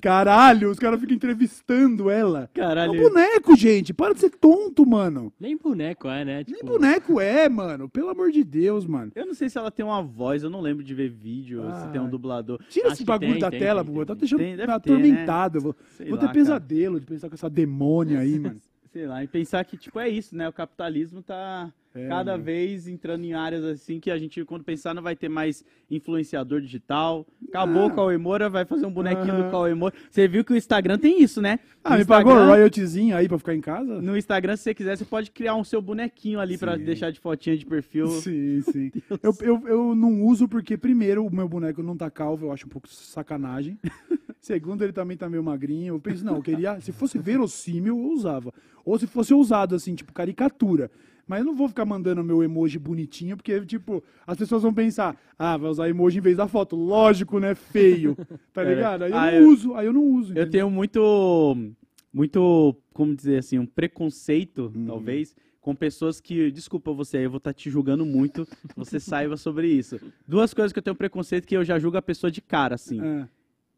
Caralho, 0.00 0.70
os 0.70 0.78
caras 0.78 0.98
ficam 0.98 1.14
entrevistando 1.14 2.08
ela. 2.08 2.48
É 2.54 2.58
Caralho. 2.58 2.92
um 2.94 2.96
boneco, 3.10 3.54
gente. 3.54 3.92
Para 3.92 4.14
de 4.14 4.20
ser 4.20 4.30
tonto, 4.30 4.86
mano. 4.86 5.30
Nem 5.38 5.58
boneco 5.58 6.08
é, 6.08 6.24
né? 6.24 6.34
Nem 6.36 6.44
Tipo, 6.56 6.66
boneco 6.68 7.20
é, 7.20 7.50
mano. 7.50 7.86
Pelo 7.86 8.08
amor 8.08 8.30
de 8.30 8.42
Deus, 8.42 8.86
mano. 8.86 9.12
Eu 9.14 9.26
não 9.26 9.34
sei 9.34 9.50
se 9.50 9.58
ela 9.58 9.70
tem 9.70 9.84
uma 9.84 10.00
voz, 10.02 10.42
eu 10.42 10.48
não 10.48 10.62
lembro 10.62 10.82
de 10.82 10.94
ver 10.94 11.10
vídeo, 11.10 11.62
se 11.82 11.88
tem 11.88 12.00
um 12.00 12.06
Ah. 12.06 12.08
dublador. 12.08 12.58
Tira 12.70 12.86
Acho 12.86 12.94
esse 12.94 13.04
bagulho 13.04 13.32
tem, 13.32 13.40
da 13.40 13.50
tem, 13.50 13.58
tela, 13.60 13.84
tem, 13.84 13.92
pô. 13.92 14.06
Tá 14.06 14.14
deixando 14.14 14.38
Tem, 14.38 14.52
me 14.52 14.56
ter, 14.56 14.66
né? 14.66 14.72
atormentado. 14.72 15.60
Vou, 15.60 15.76
vou 15.98 16.06
lá, 16.12 16.16
ter 16.16 16.20
cara. 16.20 16.32
pesadelo 16.32 16.98
de 16.98 17.04
pensar 17.04 17.28
com 17.28 17.34
essa 17.34 17.50
demônia 17.50 18.20
aí, 18.20 18.38
mano. 18.38 18.56
Sei 18.92 19.06
lá, 19.06 19.22
e 19.22 19.28
pensar 19.28 19.64
que, 19.64 19.76
tipo, 19.76 20.00
é 20.00 20.08
isso, 20.08 20.36
né? 20.36 20.48
O 20.48 20.52
capitalismo 20.52 21.22
tá 21.22 21.72
É, 21.94 22.06
cada 22.06 22.32
mano. 22.32 22.44
vez 22.44 22.86
entrando 22.86 23.24
em 23.24 23.32
áreas 23.32 23.64
assim 23.64 23.98
que 23.98 24.10
a 24.10 24.16
gente, 24.18 24.44
quando 24.44 24.62
pensar, 24.62 24.94
não 24.94 25.02
vai 25.02 25.16
ter 25.16 25.28
mais 25.28 25.64
influenciador 25.90 26.60
digital. 26.60 27.26
Acabou 27.48 27.82
Ah. 27.82 27.86
o 27.86 27.94
Cauê 27.94 28.16
Moura, 28.16 28.48
vai 28.48 28.64
fazer 28.64 28.86
um 28.86 28.92
bonequinho 28.92 29.36
do 29.42 29.50
Cauê 29.50 29.74
Moura. 29.74 29.94
Você 30.10 30.28
viu 30.28 30.44
que 30.44 30.52
o 30.52 30.56
Instagram 30.56 30.98
tem 30.98 31.20
isso, 31.20 31.42
né? 31.42 31.58
Ah, 31.82 31.96
me 31.98 32.04
pagou 32.04 32.30
Instagram- 32.32 32.50
royaltyzinho 32.52 33.16
aí 33.16 33.28
pra 33.28 33.38
ficar 33.38 33.54
em 33.54 33.60
casa? 33.60 34.00
No 34.00 34.16
Instagram, 34.16 34.56
se 34.56 34.62
você 34.62 34.74
quiser, 34.74 34.96
você 34.96 35.04
pode 35.04 35.30
criar 35.32 35.56
um 35.56 35.64
seu 35.64 35.82
bonequinho 35.82 36.38
ali 36.38 36.56
pra 36.56 36.76
Sim. 36.78 36.84
deixar 36.84 37.10
de 37.10 37.18
fotinha 37.18 37.56
de 37.56 37.66
perfil. 37.66 38.06
Sim, 38.08 38.62
sim. 38.70 38.92
Eu, 39.22 39.34
eu, 39.40 39.62
eu 39.66 39.94
não 39.94 40.22
uso 40.22 40.46
porque, 40.46 40.76
primeiro, 40.76 41.26
o 41.26 41.34
meu 41.34 41.48
boneco 41.48 41.82
não 41.82 41.96
tá 41.96 42.08
calvo, 42.10 42.46
eu 42.46 42.52
acho 42.52 42.66
um 42.66 42.70
pouco 42.70 42.88
sacanagem. 42.88 43.76
Segundo, 44.40 44.82
ele 44.82 44.92
também 44.92 45.16
tá 45.16 45.28
meio 45.28 45.42
magrinho. 45.42 45.94
Eu 45.96 46.00
penso, 46.00 46.24
não, 46.24 46.36
eu 46.36 46.42
queria. 46.42 46.80
Se 46.80 46.92
fosse 46.92 47.18
verossímil, 47.18 47.98
eu 47.98 48.10
usava. 48.12 48.54
Ou 48.84 48.98
se 48.98 49.06
fosse 49.06 49.34
usado, 49.34 49.74
assim, 49.74 49.94
tipo, 49.94 50.12
caricatura. 50.14 50.90
Mas 51.30 51.38
eu 51.38 51.44
não 51.46 51.54
vou 51.54 51.68
ficar 51.68 51.84
mandando 51.84 52.24
meu 52.24 52.42
emoji 52.42 52.76
bonitinho, 52.76 53.36
porque, 53.36 53.64
tipo, 53.64 54.02
as 54.26 54.36
pessoas 54.36 54.64
vão 54.64 54.74
pensar, 54.74 55.16
ah, 55.38 55.56
vai 55.56 55.70
usar 55.70 55.88
emoji 55.88 56.18
em 56.18 56.20
vez 56.20 56.36
da 56.36 56.48
foto. 56.48 56.74
Lógico, 56.74 57.38
né? 57.38 57.54
Feio. 57.54 58.16
Tá 58.52 58.62
É. 58.64 58.74
ligado? 58.74 59.02
Aí 59.04 59.12
eu 59.12 59.16
Ah, 59.16 59.26
não 59.30 59.38
eu- 59.38 59.48
uso, 59.48 59.74
aí 59.74 59.86
eu 59.86 59.92
não 59.92 60.02
uso. 60.04 60.30
Eu 60.32 60.42
entendeu? 60.42 60.50
tenho 60.50 60.70
muito, 60.70 61.56
muito, 62.12 62.76
como 62.92 63.14
dizer 63.14 63.38
assim, 63.38 63.60
um 63.60 63.66
preconceito, 63.66 64.72
Hum. 64.74 64.86
talvez, 64.86 65.36
com 65.60 65.72
pessoas 65.72 66.20
que, 66.20 66.50
desculpa 66.50 66.92
você, 66.92 67.24
eu 67.24 67.30
vou 67.30 67.38
estar 67.38 67.52
te 67.54 67.70
julgando 67.70 68.04
muito, 68.04 68.44
você 68.76 68.98
saiba 69.00 69.36
sobre 69.36 69.68
isso. 69.68 70.00
Duas 70.26 70.52
coisas 70.52 70.72
que 70.72 70.80
eu 70.80 70.82
tenho 70.82 70.96
preconceito 70.96 71.46
que 71.46 71.56
eu 71.56 71.64
já 71.64 71.78
julgo 71.78 71.96
a 71.96 72.02
pessoa 72.02 72.28
de 72.30 72.40
cara, 72.40 72.74
assim. 72.74 73.00
É. 73.00 73.28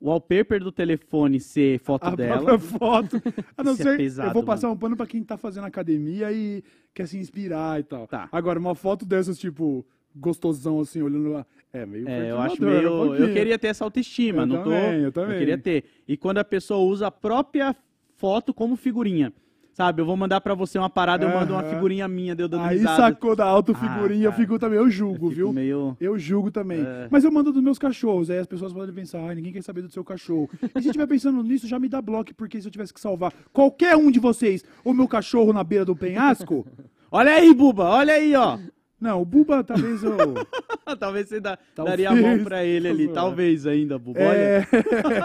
O 0.02 0.08
wallpaper 0.08 0.58
do 0.60 0.72
telefone 0.72 1.38
ser 1.38 1.78
foto 1.78 2.08
a 2.08 2.14
dela. 2.16 2.58
foto. 2.58 3.22
A 3.56 3.62
não 3.62 3.74
Isso 3.78 3.82
é 3.82 3.92
ser, 3.92 3.96
pesado, 3.96 4.28
eu 4.30 4.32
vou 4.34 4.42
passar 4.42 4.68
um 4.68 4.76
pano 4.76 4.96
pra 4.96 5.06
quem 5.06 5.22
tá 5.22 5.36
fazendo 5.36 5.64
academia 5.64 6.32
e 6.32 6.64
quer 6.92 7.06
se 7.06 7.16
inspirar 7.16 7.78
e 7.78 7.84
tal. 7.84 8.08
Tá. 8.08 8.28
Agora, 8.32 8.58
uma 8.58 8.74
foto 8.74 9.06
dessas, 9.06 9.38
tipo, 9.38 9.86
gostosão, 10.16 10.80
assim, 10.80 11.02
olhando 11.02 11.30
lá. 11.30 11.46
É 11.72 11.86
meio 11.86 12.08
É, 12.08 12.32
eu 12.32 12.38
acho 12.38 12.56
perturbador, 12.56 13.10
meio. 13.10 13.24
um 13.24 13.28
Eu 13.28 13.32
queria 13.32 13.56
ter 13.58 13.68
essa 13.68 13.84
autoestima, 13.84 14.42
Eu 14.42 14.46
não 14.46 14.56
tô. 14.56 14.70
também, 14.70 15.00
eu 15.02 15.12
também. 15.12 15.38
queria 15.38 15.56
ter. 15.56 15.84
E 16.06 16.16
quando 16.16 16.38
a 16.38 16.44
pessoa 16.44 16.80
usa 16.80 17.06
a 17.06 17.10
própria 17.10 17.74
foto 18.16 18.52
como 18.52 18.74
figurinha. 18.76 19.32
Sabe, 19.72 20.02
eu 20.02 20.06
vou 20.06 20.14
mandar 20.18 20.40
pra 20.42 20.54
você 20.54 20.78
uma 20.78 20.90
parada, 20.90 21.24
eu 21.24 21.30
mando 21.30 21.54
uma 21.54 21.62
figurinha 21.62 22.06
minha, 22.06 22.34
deu 22.34 22.46
dando 22.46 22.64
Aí 22.64 22.76
risada. 22.76 22.96
sacou 22.96 23.34
da 23.34 23.46
autofigurinha, 23.46 24.28
Ah, 24.28 24.30
eu 24.30 24.32
fico 24.34 24.58
também, 24.58 24.78
eu 24.78 24.90
julgo, 24.90 25.28
Eu 25.28 25.34
viu? 25.34 25.52
meio. 25.52 25.96
Eu 25.98 26.18
julgo 26.18 26.50
também. 26.50 26.82
É. 26.82 27.08
Mas 27.10 27.24
eu 27.24 27.32
mando 27.32 27.50
dos 27.50 27.62
meus 27.62 27.78
cachorros. 27.78 28.28
Aí 28.28 28.38
as 28.38 28.46
pessoas 28.46 28.70
podem 28.72 28.94
pensar, 28.94 29.20
ai, 29.26 29.34
ninguém 29.34 29.50
quer 29.52 29.62
saber 29.62 29.80
do 29.80 29.88
seu 29.90 30.04
cachorro. 30.04 30.50
E 30.62 30.82
se 30.82 30.88
estiver 30.88 31.06
pensando 31.06 31.42
nisso, 31.42 31.66
já 31.66 31.78
me 31.78 31.88
dá 31.88 32.02
bloco, 32.02 32.34
porque 32.34 32.60
se 32.60 32.68
eu 32.68 32.70
tivesse 32.70 32.92
que 32.92 33.00
salvar 33.00 33.32
qualquer 33.50 33.96
um 33.96 34.10
de 34.10 34.20
vocês, 34.20 34.62
o 34.84 34.92
meu 34.92 35.08
cachorro 35.08 35.54
na 35.54 35.64
beira 35.64 35.86
do 35.86 35.96
penhasco. 35.96 36.66
Olha 37.10 37.32
aí, 37.32 37.52
Buba, 37.54 37.84
olha 37.84 38.14
aí, 38.14 38.34
ó. 38.34 38.58
Não, 38.98 39.20
o 39.20 39.24
Buba 39.24 39.62
talvez 39.64 40.02
eu. 40.02 40.16
Talvez 40.98 41.28
você 41.28 41.40
dá- 41.40 41.58
Talvez. 41.74 41.98
daria 41.98 42.10
a 42.10 42.14
mão 42.36 42.42
pra 42.44 42.64
ele 42.64 42.88
ali. 42.88 43.08
Talvez 43.08 43.66
ainda, 43.66 43.98
Buba. 43.98 44.18
É... 44.20 44.64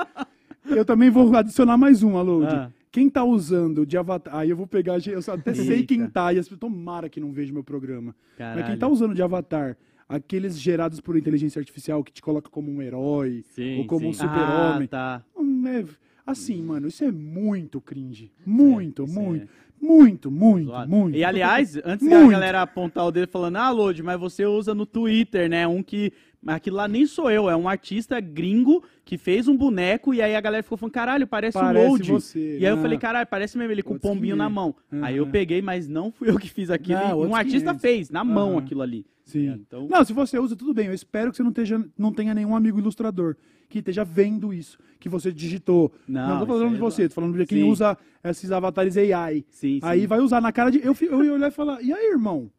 eu 0.70 0.84
também 0.84 1.10
vou 1.10 1.34
adicionar 1.36 1.78
mais 1.78 2.04
um, 2.04 2.18
Alô. 2.18 2.44
Ah. 2.46 2.70
Quem 2.92 3.10
tá 3.10 3.24
usando 3.24 3.86
de 3.86 3.98
avatar. 3.98 4.36
Aí 4.36 4.50
eu 4.50 4.56
vou 4.58 4.68
pegar. 4.68 4.98
Eu 5.08 5.20
até 5.34 5.54
sei 5.54 5.78
Eita. 5.78 5.88
quem 5.88 6.08
tá. 6.08 6.34
E 6.34 6.40
as... 6.40 6.48
tomara 6.48 7.10
que 7.10 7.20
não 7.20 7.32
veja 7.32 7.54
meu 7.54 7.64
programa. 7.64 8.16
Mas 8.38 8.54
quem 8.54 8.62
Caralho. 8.62 8.80
tá 8.80 8.88
usando 8.88 9.14
de 9.14 9.22
avatar, 9.22 9.78
aqueles 10.08 10.60
gerados 10.60 11.00
por 11.00 11.18
inteligência 11.18 11.60
artificial 11.60 12.04
que 12.04 12.12
te 12.12 12.22
coloca 12.22 12.50
como 12.50 12.72
um 12.72 12.82
herói 12.82 13.44
Sim, 13.50 13.80
ou 13.80 13.86
como 13.88 14.08
um 14.08 14.14
sim. 14.14 14.22
super-homem. 14.22 14.86
Ah, 14.86 14.88
tá. 14.88 15.26
Hum, 15.38 15.68
é- 15.68 15.86
Assim, 16.26 16.62
mano, 16.62 16.90
isso 16.90 17.06
é 17.06 17.12
muito 17.12 17.80
cringe. 17.80 18.34
Muito, 18.46 19.06
isso 19.06 19.18
muito, 19.18 19.46
é 19.46 19.48
muito, 19.82 20.30
muito, 20.32 20.68
Zoado. 20.68 20.90
muito. 20.90 21.16
E 21.18 21.24
aliás, 21.24 21.78
antes 21.86 22.08
da 22.08 22.18
Muito. 22.18 22.32
galera 22.32 22.62
apontar 22.62 23.06
o 23.06 23.12
dedo 23.12 23.30
falando, 23.30 23.58
ah, 23.58 23.70
Lodi, 23.70 24.02
mas 24.04 24.20
você 24.20 24.46
usa 24.46 24.74
no 24.74 24.86
Twitter, 24.86 25.50
né? 25.50 25.68
Um 25.68 25.84
que 25.84 26.12
aquilo 26.46 26.78
lá 26.78 26.88
nem 26.88 27.06
sou 27.06 27.30
eu, 27.30 27.50
é 27.50 27.56
um 27.56 27.68
artista 27.68 28.20
gringo 28.20 28.84
que 29.04 29.18
fez 29.18 29.48
um 29.48 29.56
boneco 29.58 30.14
e 30.14 30.22
aí 30.22 30.36
a 30.36 30.42
galera 30.42 30.64
ficou 30.64 30.78
falando, 30.78 30.94
caralho, 30.94 31.28
parece, 31.28 31.58
Parece 31.58 32.02
o 32.12 32.20
você. 32.20 32.58
E 32.60 32.66
aí 32.66 32.72
eu 32.72 32.78
Ah. 32.78 32.82
falei, 32.82 32.98
caralho, 32.98 33.28
parece 33.28 33.58
mesmo 33.58 33.72
ele 33.72 33.84
com 33.84 33.96
o 33.96 34.00
pombinho 34.00 34.36
na 34.36 34.50
mão. 34.50 34.76
Aí 35.02 35.18
eu 35.18 35.28
peguei, 35.28 35.62
mas 35.62 35.88
não 35.88 36.12
fui 36.12 36.30
eu 36.32 36.38
que 36.40 36.50
fiz 36.50 36.70
aquilo. 36.70 37.00
Não, 37.00 37.20
um 37.22 37.36
artista 37.36 37.72
500. 37.72 37.82
fez, 37.82 38.10
na 38.10 38.24
mão 38.24 38.58
aquilo 38.58 38.82
ali. 38.82 39.06
Sim. 39.24 39.48
Então, 39.50 39.88
Não, 39.90 40.04
se 40.06 40.14
você 40.14 40.40
usa, 40.40 40.56
tudo 40.56 40.74
bem. 40.74 40.88
Eu 40.88 40.94
espero 40.94 41.32
que 41.32 41.38
você 41.38 41.44
não, 41.44 41.50
esteja, 41.50 41.84
não 41.98 42.14
tenha 42.14 42.34
nenhum 42.34 42.56
amigo 42.56 42.80
ilustrador 42.80 43.36
que 43.70 43.80
esteja 43.80 44.04
vendo 44.04 44.54
isso, 44.54 44.78
que 45.00 45.10
você 45.10 45.32
digitou. 45.32 45.92
Não, 46.08 46.28
Não, 46.30 46.40
tô 46.40 46.46
falando 46.46 46.74
de 46.74 46.80
você, 46.80 47.08
tô 47.10 47.16
falando 47.16 47.38
de 47.38 47.46
quem 47.46 47.64
Sim. 47.64 47.70
usa 47.70 47.98
esses 48.24 48.52
avatares 48.52 48.96
AI. 48.98 49.46
sim, 49.50 49.76
sim. 49.76 49.80
Aí 49.84 50.06
vai 50.08 50.20
usar 50.20 50.42
na 50.42 50.52
cara 50.52 50.70
de. 50.72 50.80
Eu, 50.84 50.96
eu 51.02 51.24
ia 51.24 51.34
olhar 51.34 51.48
e 51.48 51.52
falar, 51.52 51.82
e 51.82 51.92
aí, 51.94 52.12
irmão? 52.12 52.50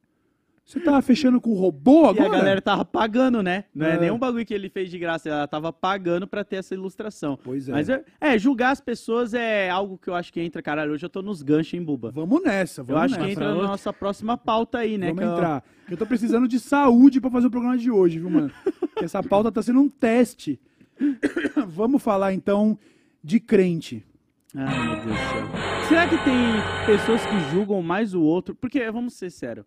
Você 0.64 0.78
tá 0.80 1.00
fechando 1.00 1.40
com 1.40 1.48
o 1.48 1.54
robô 1.54 2.08
E 2.12 2.18
agora? 2.20 2.26
a 2.26 2.38
galera 2.40 2.60
tava 2.60 2.84
pagando, 2.84 3.42
né? 3.42 3.64
Não 3.74 3.86
é, 3.86 3.94
É. 3.94 4.00
nenhum 4.00 4.18
bagulho 4.18 4.44
que 4.44 4.52
ele 4.52 4.68
fez 4.68 4.90
de 4.90 4.98
graça, 4.98 5.26
ela 5.30 5.48
tava 5.48 5.72
pagando 5.72 6.26
pra 6.28 6.44
ter 6.44 6.56
essa 6.56 6.74
ilustração. 6.74 7.38
Pois 7.42 7.70
é. 7.70 7.72
Mas 7.72 7.88
é, 7.88 8.04
é, 8.20 8.38
julgar 8.38 8.72
as 8.72 8.80
pessoas 8.82 9.32
é 9.32 9.70
algo 9.70 9.96
que 9.96 10.10
eu 10.10 10.14
acho 10.14 10.30
que 10.30 10.38
entra, 10.42 10.60
caralho. 10.60 10.92
Hoje 10.92 11.06
eu 11.06 11.08
tô 11.08 11.22
nos 11.22 11.40
ganchos, 11.40 11.72
hein, 11.72 11.82
Buba? 11.82 12.10
Vamos 12.10 12.42
nessa, 12.42 12.82
Eu 12.82 12.84
vamos 12.84 13.02
acho 13.04 13.14
nessa. 13.14 13.24
que 13.26 13.32
entra 13.32 13.54
na 13.54 13.62
nossa 13.62 13.94
próxima 13.94 14.36
pauta 14.36 14.76
aí, 14.76 14.98
né? 14.98 15.06
Vamos 15.06 15.22
que 15.22 15.26
é 15.26 15.32
entrar. 15.32 15.64
Eu 15.90 15.96
tô 15.96 16.04
precisando 16.04 16.46
de 16.46 16.60
saúde 16.60 17.18
pra 17.18 17.30
fazer 17.30 17.46
o 17.46 17.50
programa 17.50 17.78
de 17.78 17.90
hoje, 17.90 18.18
viu, 18.18 18.28
mano? 18.28 18.50
Porque 18.78 19.06
essa 19.06 19.22
pauta 19.22 19.50
tá 19.50 19.62
sendo 19.62 19.80
um 19.80 19.88
teste. 19.88 20.60
Vamos 21.68 22.02
falar 22.02 22.32
então 22.32 22.78
de 23.22 23.40
crente. 23.40 24.04
Ai, 24.54 24.86
meu 24.86 24.96
Deus 24.96 25.06
do 25.06 25.10
céu. 25.10 25.88
Será 25.88 26.08
que 26.08 26.16
tem 26.24 26.36
pessoas 26.86 27.24
que 27.24 27.40
julgam 27.50 27.82
mais 27.82 28.14
o 28.14 28.22
outro? 28.22 28.54
Porque, 28.54 28.90
vamos 28.90 29.14
ser 29.14 29.30
sérios, 29.30 29.64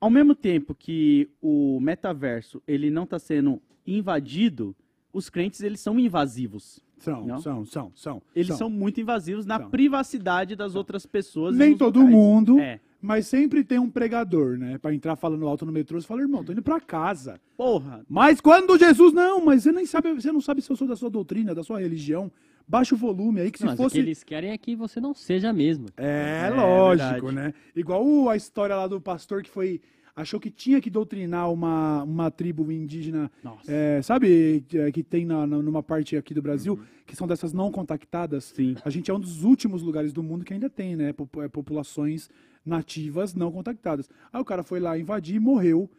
ao 0.00 0.10
mesmo 0.10 0.34
tempo 0.34 0.74
que 0.74 1.28
o 1.40 1.78
metaverso 1.80 2.62
ele 2.66 2.90
não 2.90 3.04
está 3.04 3.18
sendo 3.18 3.60
invadido, 3.86 4.74
os 5.12 5.28
crentes 5.28 5.60
eles 5.60 5.80
são 5.80 5.98
invasivos. 5.98 6.80
São, 6.98 7.26
Não? 7.26 7.38
são, 7.38 7.64
são, 7.64 7.92
são. 7.94 8.22
Eles 8.36 8.56
são, 8.56 8.68
muito 8.68 9.00
invasivos 9.00 9.46
na 9.46 9.58
São. 9.58 9.70
privacidade 9.70 10.54
das 10.54 10.74
outras 10.74 11.06
pessoas. 11.06 11.56
Nem 11.56 11.76
todo 11.76 11.96
locais. 12.00 12.14
mundo, 12.14 12.58
É. 12.58 12.78
mas 13.00 13.26
sempre 13.26 13.64
tem 13.64 13.78
um 13.78 13.90
pregador, 13.90 14.56
né? 14.58 14.78
Pra 14.78 14.94
entrar 14.94 15.16
falando 15.16 15.46
alto 15.46 15.64
no 15.66 15.72
metrô, 15.72 16.00
você 16.00 16.06
fala, 16.06 16.20
irmão, 16.22 16.44
tô 16.44 16.52
indo 16.52 16.62
pra 16.62 16.80
casa. 16.80 17.40
Porra. 17.56 18.04
Mas 18.08 18.40
quando 18.40 18.78
Jesus. 18.78 19.12
Não, 19.12 19.44
mas 19.44 19.62
você 19.62 19.72
nem 19.72 19.86
sabe, 19.86 20.12
você 20.12 20.30
não 20.32 20.40
sabe 20.40 20.60
se 20.62 20.70
eu 20.70 20.76
sou 20.76 20.86
da 20.88 20.96
sua 20.96 21.10
doutrina, 21.10 21.54
da 21.54 21.62
sua 21.62 21.80
religião. 21.80 22.30
Baixa 22.68 22.94
o 22.94 22.98
volume 22.98 23.40
aí, 23.40 23.50
que 23.50 23.58
se 23.58 23.64
Mas 23.64 23.74
o 23.74 23.82
fosse. 23.82 23.94
que 23.94 24.00
eles 24.00 24.22
querem 24.22 24.50
é 24.50 24.58
que 24.58 24.76
você 24.76 25.00
não 25.00 25.12
seja 25.12 25.52
mesmo. 25.52 25.86
É, 25.96 26.46
É, 26.46 26.50
lógico, 26.50 27.26
verdade. 27.26 27.34
né? 27.48 27.54
Igual 27.74 28.06
o- 28.06 28.28
a 28.28 28.36
história 28.36 28.76
lá 28.76 28.86
do 28.86 29.00
pastor 29.00 29.42
que 29.42 29.50
foi. 29.50 29.80
Achou 30.14 30.38
que 30.38 30.50
tinha 30.50 30.80
que 30.80 30.90
doutrinar 30.90 31.50
uma, 31.50 32.02
uma 32.02 32.30
tribo 32.30 32.70
indígena, 32.70 33.30
Nossa. 33.42 33.62
é, 33.72 34.02
sabe, 34.02 34.62
é, 34.74 34.92
que 34.92 35.02
tem 35.02 35.24
na, 35.24 35.46
na- 35.46 35.62
numa 35.62 35.82
parte 35.82 36.16
aqui 36.16 36.34
do 36.34 36.42
Brasil, 36.42 36.74
Uhum. 36.74 36.80
que 37.06 37.16
são 37.16 37.26
dessas 37.26 37.52
não 37.52 37.70
contactadas. 37.72 38.44
Sim. 38.54 38.74
A 38.84 38.90
gente 38.90 39.10
é 39.10 39.14
um 39.14 39.20
dos 39.20 39.42
últimos 39.44 39.82
lugares 39.82 40.12
do 40.12 40.22
mundo 40.22 40.44
que 40.44 40.52
ainda 40.52 40.68
tem, 40.68 40.94
né? 40.94 41.14
é, 41.42 41.48
populações 41.48 42.28
nativas 42.64 43.34
não 43.34 43.50
contactadas. 43.50 44.08
Aí 44.32 44.40
o 44.40 44.44
cara 44.44 44.62
foi 44.62 44.80
lá 44.80 44.98
invadir 44.98 45.36
e 45.36 45.40
morreu. 45.40 45.90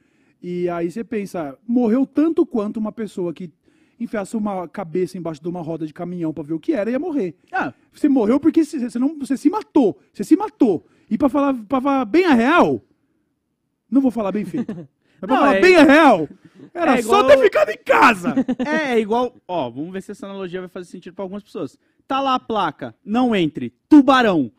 E 0.42 0.68
aí 0.70 0.90
você 0.90 1.04
pensa, 1.04 1.58
morreu 1.68 2.06
tanto 2.06 2.46
quanto 2.46 2.78
uma 2.78 2.92
pessoa 2.92 3.34
que 3.34 3.52
enfiasse 4.00 4.36
uma 4.36 4.68
cabeça 4.68 5.18
embaixo 5.18 5.42
de 5.42 5.48
uma 5.48 5.62
roda 5.62 5.86
de 5.86 5.94
caminhão 5.94 6.34
pra 6.34 6.44
ver 6.44 6.54
o 6.54 6.60
que 6.60 6.74
era, 6.74 6.90
ia 6.90 6.98
morrer. 6.98 7.36
Ah, 7.52 7.72
Você 7.94 8.10
morreu 8.10 8.40
porque 8.40 8.64
você, 8.66 8.98
não, 8.98 9.20
você 9.20 9.38
se 9.38 9.50
matou. 9.50 10.00
Você 10.12 10.24
se 10.24 10.36
matou. 10.36 10.84
E 11.10 11.18
pra 11.18 11.30
falar, 11.30 11.54
pra 11.54 11.80
falar 11.80 12.06
bem 12.06 12.26
a 12.26 12.34
real, 12.34 12.82
não 13.90 14.02
vou 14.02 14.10
falar 14.12 14.32
bem 14.32 14.46
feito. 14.46 14.74
Mas 14.76 14.88
pra 15.20 15.28
Não, 15.36 15.36
falar 15.38 15.56
é- 15.58 15.62
bem 15.62 15.76
a 15.76 15.84
real, 15.84 16.28
era 16.74 16.98
é 16.98 17.02
só 17.04 17.20
igual- 17.20 17.28
ter 17.28 17.44
ficado 17.44 17.70
em 17.70 17.78
casa. 17.78 18.34
É, 18.66 18.94
é 18.94 19.00
igual. 19.00 19.36
Ó, 19.48 19.70
vamos 19.70 19.92
ver 19.92 20.02
se 20.02 20.12
essa 20.12 20.26
analogia 20.26 20.62
vai 20.62 20.70
fazer 20.70 20.90
sentido 20.90 21.14
pra 21.14 21.24
algumas 21.24 21.44
pessoas. 21.44 21.78
Tá 22.08 22.20
lá 22.20 22.34
a 22.36 22.40
placa, 22.40 22.96
não 23.06 23.36
entre, 23.36 23.72
tubarão. 23.88 24.52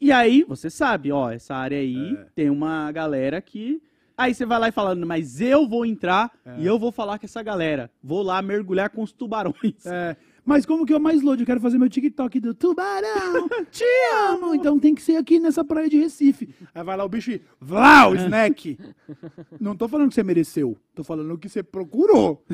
E 0.00 0.12
aí, 0.12 0.44
você 0.46 0.70
sabe, 0.70 1.10
ó, 1.10 1.30
essa 1.30 1.54
área 1.54 1.78
aí 1.78 2.14
É. 2.18 2.26
tem 2.34 2.50
uma 2.50 2.90
galera 2.92 3.40
que. 3.40 3.80
Aí 4.16 4.34
você 4.34 4.44
vai 4.44 4.58
lá 4.58 4.68
e 4.68 4.72
falando, 4.72 5.06
mas 5.06 5.40
eu 5.40 5.68
vou 5.68 5.86
entrar 5.86 6.30
e 6.58 6.66
eu 6.66 6.76
vou 6.76 6.90
falar 6.90 7.18
com 7.20 7.24
essa 7.26 7.40
galera. 7.42 7.88
Vou 8.02 8.20
lá 8.22 8.42
mergulhar 8.42 8.90
com 8.90 9.00
os 9.02 9.12
tubarões. 9.12 9.86
É, 9.86 10.16
mas 10.44 10.66
como 10.66 10.84
que 10.84 10.92
é 10.92 10.96
o 10.96 11.00
mais 11.00 11.22
load? 11.22 11.40
Eu 11.40 11.46
quero 11.46 11.60
fazer 11.60 11.78
meu 11.78 11.88
TikTok 11.88 12.40
do 12.40 12.52
tubarão, 12.52 13.48
te 13.70 13.84
amo. 14.28 14.56
Então 14.56 14.76
tem 14.76 14.92
que 14.92 15.02
ser 15.02 15.14
aqui 15.16 15.38
nessa 15.38 15.64
praia 15.64 15.88
de 15.88 15.98
Recife. 15.98 16.52
Aí 16.74 16.82
vai 16.82 16.96
lá 16.96 17.04
o 17.04 17.08
bicho 17.08 17.30
e 17.30 17.40
vlau, 17.60 18.16
snack. 18.16 18.76
Não 19.60 19.76
tô 19.76 19.86
falando 19.86 20.08
que 20.08 20.14
você 20.16 20.24
mereceu. 20.24 20.76
Tô 20.96 21.04
falando 21.04 21.38
que 21.38 21.48
você 21.48 21.62
procurou. 21.62 22.44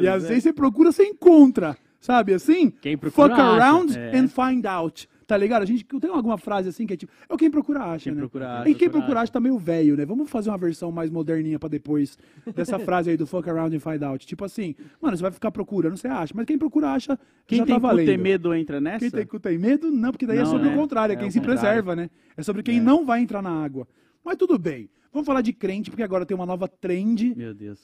E 0.00 0.08
às 0.08 0.26
vezes 0.26 0.44
você 0.44 0.52
procura, 0.54 0.90
você 0.90 1.04
encontra. 1.04 1.76
Sabe 2.00 2.32
assim? 2.32 2.70
Quem 2.70 2.96
procura, 2.96 3.28
Fuck 3.28 3.38
around 3.42 3.94
É. 3.98 4.16
and 4.16 4.28
find 4.28 4.64
out. 4.64 5.06
Tá 5.30 5.36
ligado? 5.36 5.62
A 5.62 5.64
gente 5.66 5.84
tem 5.84 6.10
alguma 6.10 6.36
frase 6.36 6.68
assim 6.68 6.84
que 6.88 6.94
é 6.94 6.96
tipo, 6.96 7.12
é 7.28 7.32
o 7.32 7.36
quem 7.36 7.48
procura 7.48 7.84
acha, 7.84 8.04
Quem 8.04 8.14
né? 8.14 8.18
procura. 8.18 8.62
E 8.62 8.74
quem 8.74 8.88
Procura 8.88 8.90
procura 9.02 9.20
acha 9.20 9.30
tá 9.32 9.38
meio 9.38 9.56
velho, 9.58 9.96
né? 9.96 10.04
Vamos 10.04 10.28
fazer 10.28 10.50
uma 10.50 10.58
versão 10.58 10.90
mais 10.90 11.08
moderninha 11.08 11.56
pra 11.56 11.68
depois 11.68 12.18
dessa 12.52 12.78
frase 12.80 13.10
aí 13.10 13.16
do 13.16 13.28
fuck 13.28 13.48
around 13.48 13.76
and 13.76 13.78
find 13.78 14.02
out. 14.02 14.26
Tipo 14.26 14.44
assim, 14.44 14.74
mano, 15.00 15.16
você 15.16 15.22
vai 15.22 15.30
ficar 15.30 15.52
procurando, 15.52 15.96
você 15.96 16.08
acha. 16.08 16.32
Mas 16.34 16.46
quem 16.46 16.58
procura 16.58 16.88
acha, 16.90 17.16
Quem 17.46 17.58
já 17.58 17.64
tem 17.66 17.74
tá 17.76 17.78
valendo. 17.78 18.06
tem 18.06 18.18
medo 18.18 18.52
entra 18.52 18.80
nessa? 18.80 18.98
Quem 18.98 19.10
tem 19.12 19.24
cu 19.24 19.38
tem 19.38 19.56
medo? 19.56 19.88
Não, 19.88 20.10
porque 20.10 20.26
daí 20.26 20.38
é 20.38 20.42
Não, 20.42 20.50
sobre 20.50 20.68
né? 20.68 20.74
o 20.74 20.76
contrário, 20.78 21.12
é 21.12 21.16
É 21.16 21.18
quem 21.20 21.30
se 21.30 21.38
contrário. 21.38 21.60
preserva, 21.60 21.94
né? 21.94 22.10
É 22.36 22.42
sobre 22.42 22.64
quem 22.64 22.80
não 22.80 23.06
vai 23.06 23.20
entrar 23.20 23.40
na 23.40 23.50
água. 23.50 23.86
Mas 24.24 24.36
tudo 24.36 24.58
bem. 24.58 24.90
Vamos 25.12 25.26
falar 25.26 25.42
de 25.42 25.52
crente, 25.52 25.90
porque 25.90 26.02
agora 26.02 26.26
tem 26.26 26.34
uma 26.34 26.44
nova 26.46 26.66
trend. 26.66 27.34
Meu 27.36 27.54
Deus. 27.54 27.78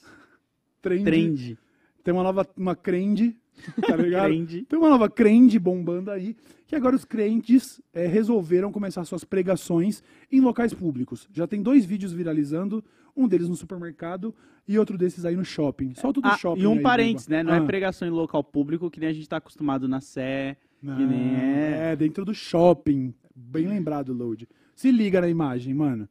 Trend. 0.81 1.05
Trend. 1.05 1.57
Tem 2.03 2.13
uma 2.13 2.23
nova 2.23 2.45
uma 2.57 2.75
crende, 2.75 3.37
tá 3.85 3.95
ligado? 3.95 4.33
Tem 4.67 4.79
uma 4.79 4.89
nova 4.89 5.09
crende 5.09 5.57
bombando 5.59 6.11
aí, 6.11 6.35
que 6.65 6.75
agora 6.75 6.95
os 6.95 7.05
crentes 7.05 7.81
é, 7.93 8.05
resolveram 8.07 8.71
começar 8.71 9.03
suas 9.05 9.23
pregações 9.23 10.03
em 10.31 10.39
locais 10.41 10.73
públicos. 10.73 11.27
Já 11.33 11.47
tem 11.47 11.61
dois 11.61 11.85
vídeos 11.85 12.11
viralizando, 12.13 12.83
um 13.15 13.27
deles 13.27 13.49
no 13.49 13.55
supermercado 13.55 14.33
e 14.67 14.77
outro 14.77 14.97
desses 14.97 15.25
aí 15.25 15.35
no 15.35 15.45
shopping. 15.45 15.93
Solta 15.95 16.21
do 16.21 16.27
Ah, 16.27 16.37
shopping. 16.37 16.61
e 16.61 16.67
um 16.67 16.73
aí, 16.73 16.81
parênteses, 16.81 17.27
né? 17.27 17.41
Não 17.41 17.53
é 17.53 17.57
Ah, 17.57 17.63
pregação 17.63 18.07
em 18.07 18.11
local 18.11 18.43
público 18.43 18.91
que 18.91 18.99
nem 18.99 19.09
a 19.09 19.13
gente 19.13 19.27
tá 19.27 19.37
acostumado 19.37 19.87
na 19.87 20.01
Sé. 20.01 20.57
não, 20.81 20.95
que 20.97 21.05
nem 21.05 21.35
é. 21.35 21.91
é, 21.91 21.95
dentro 21.95 22.23
do 22.25 22.33
shopping. 22.33 23.13
Bem 23.35 23.67
lembrado, 23.67 24.13
Load. 24.13 24.47
Se 24.75 24.91
liga 24.91 25.21
na 25.21 25.27
imagem, 25.29 25.73
mano. 25.73 26.07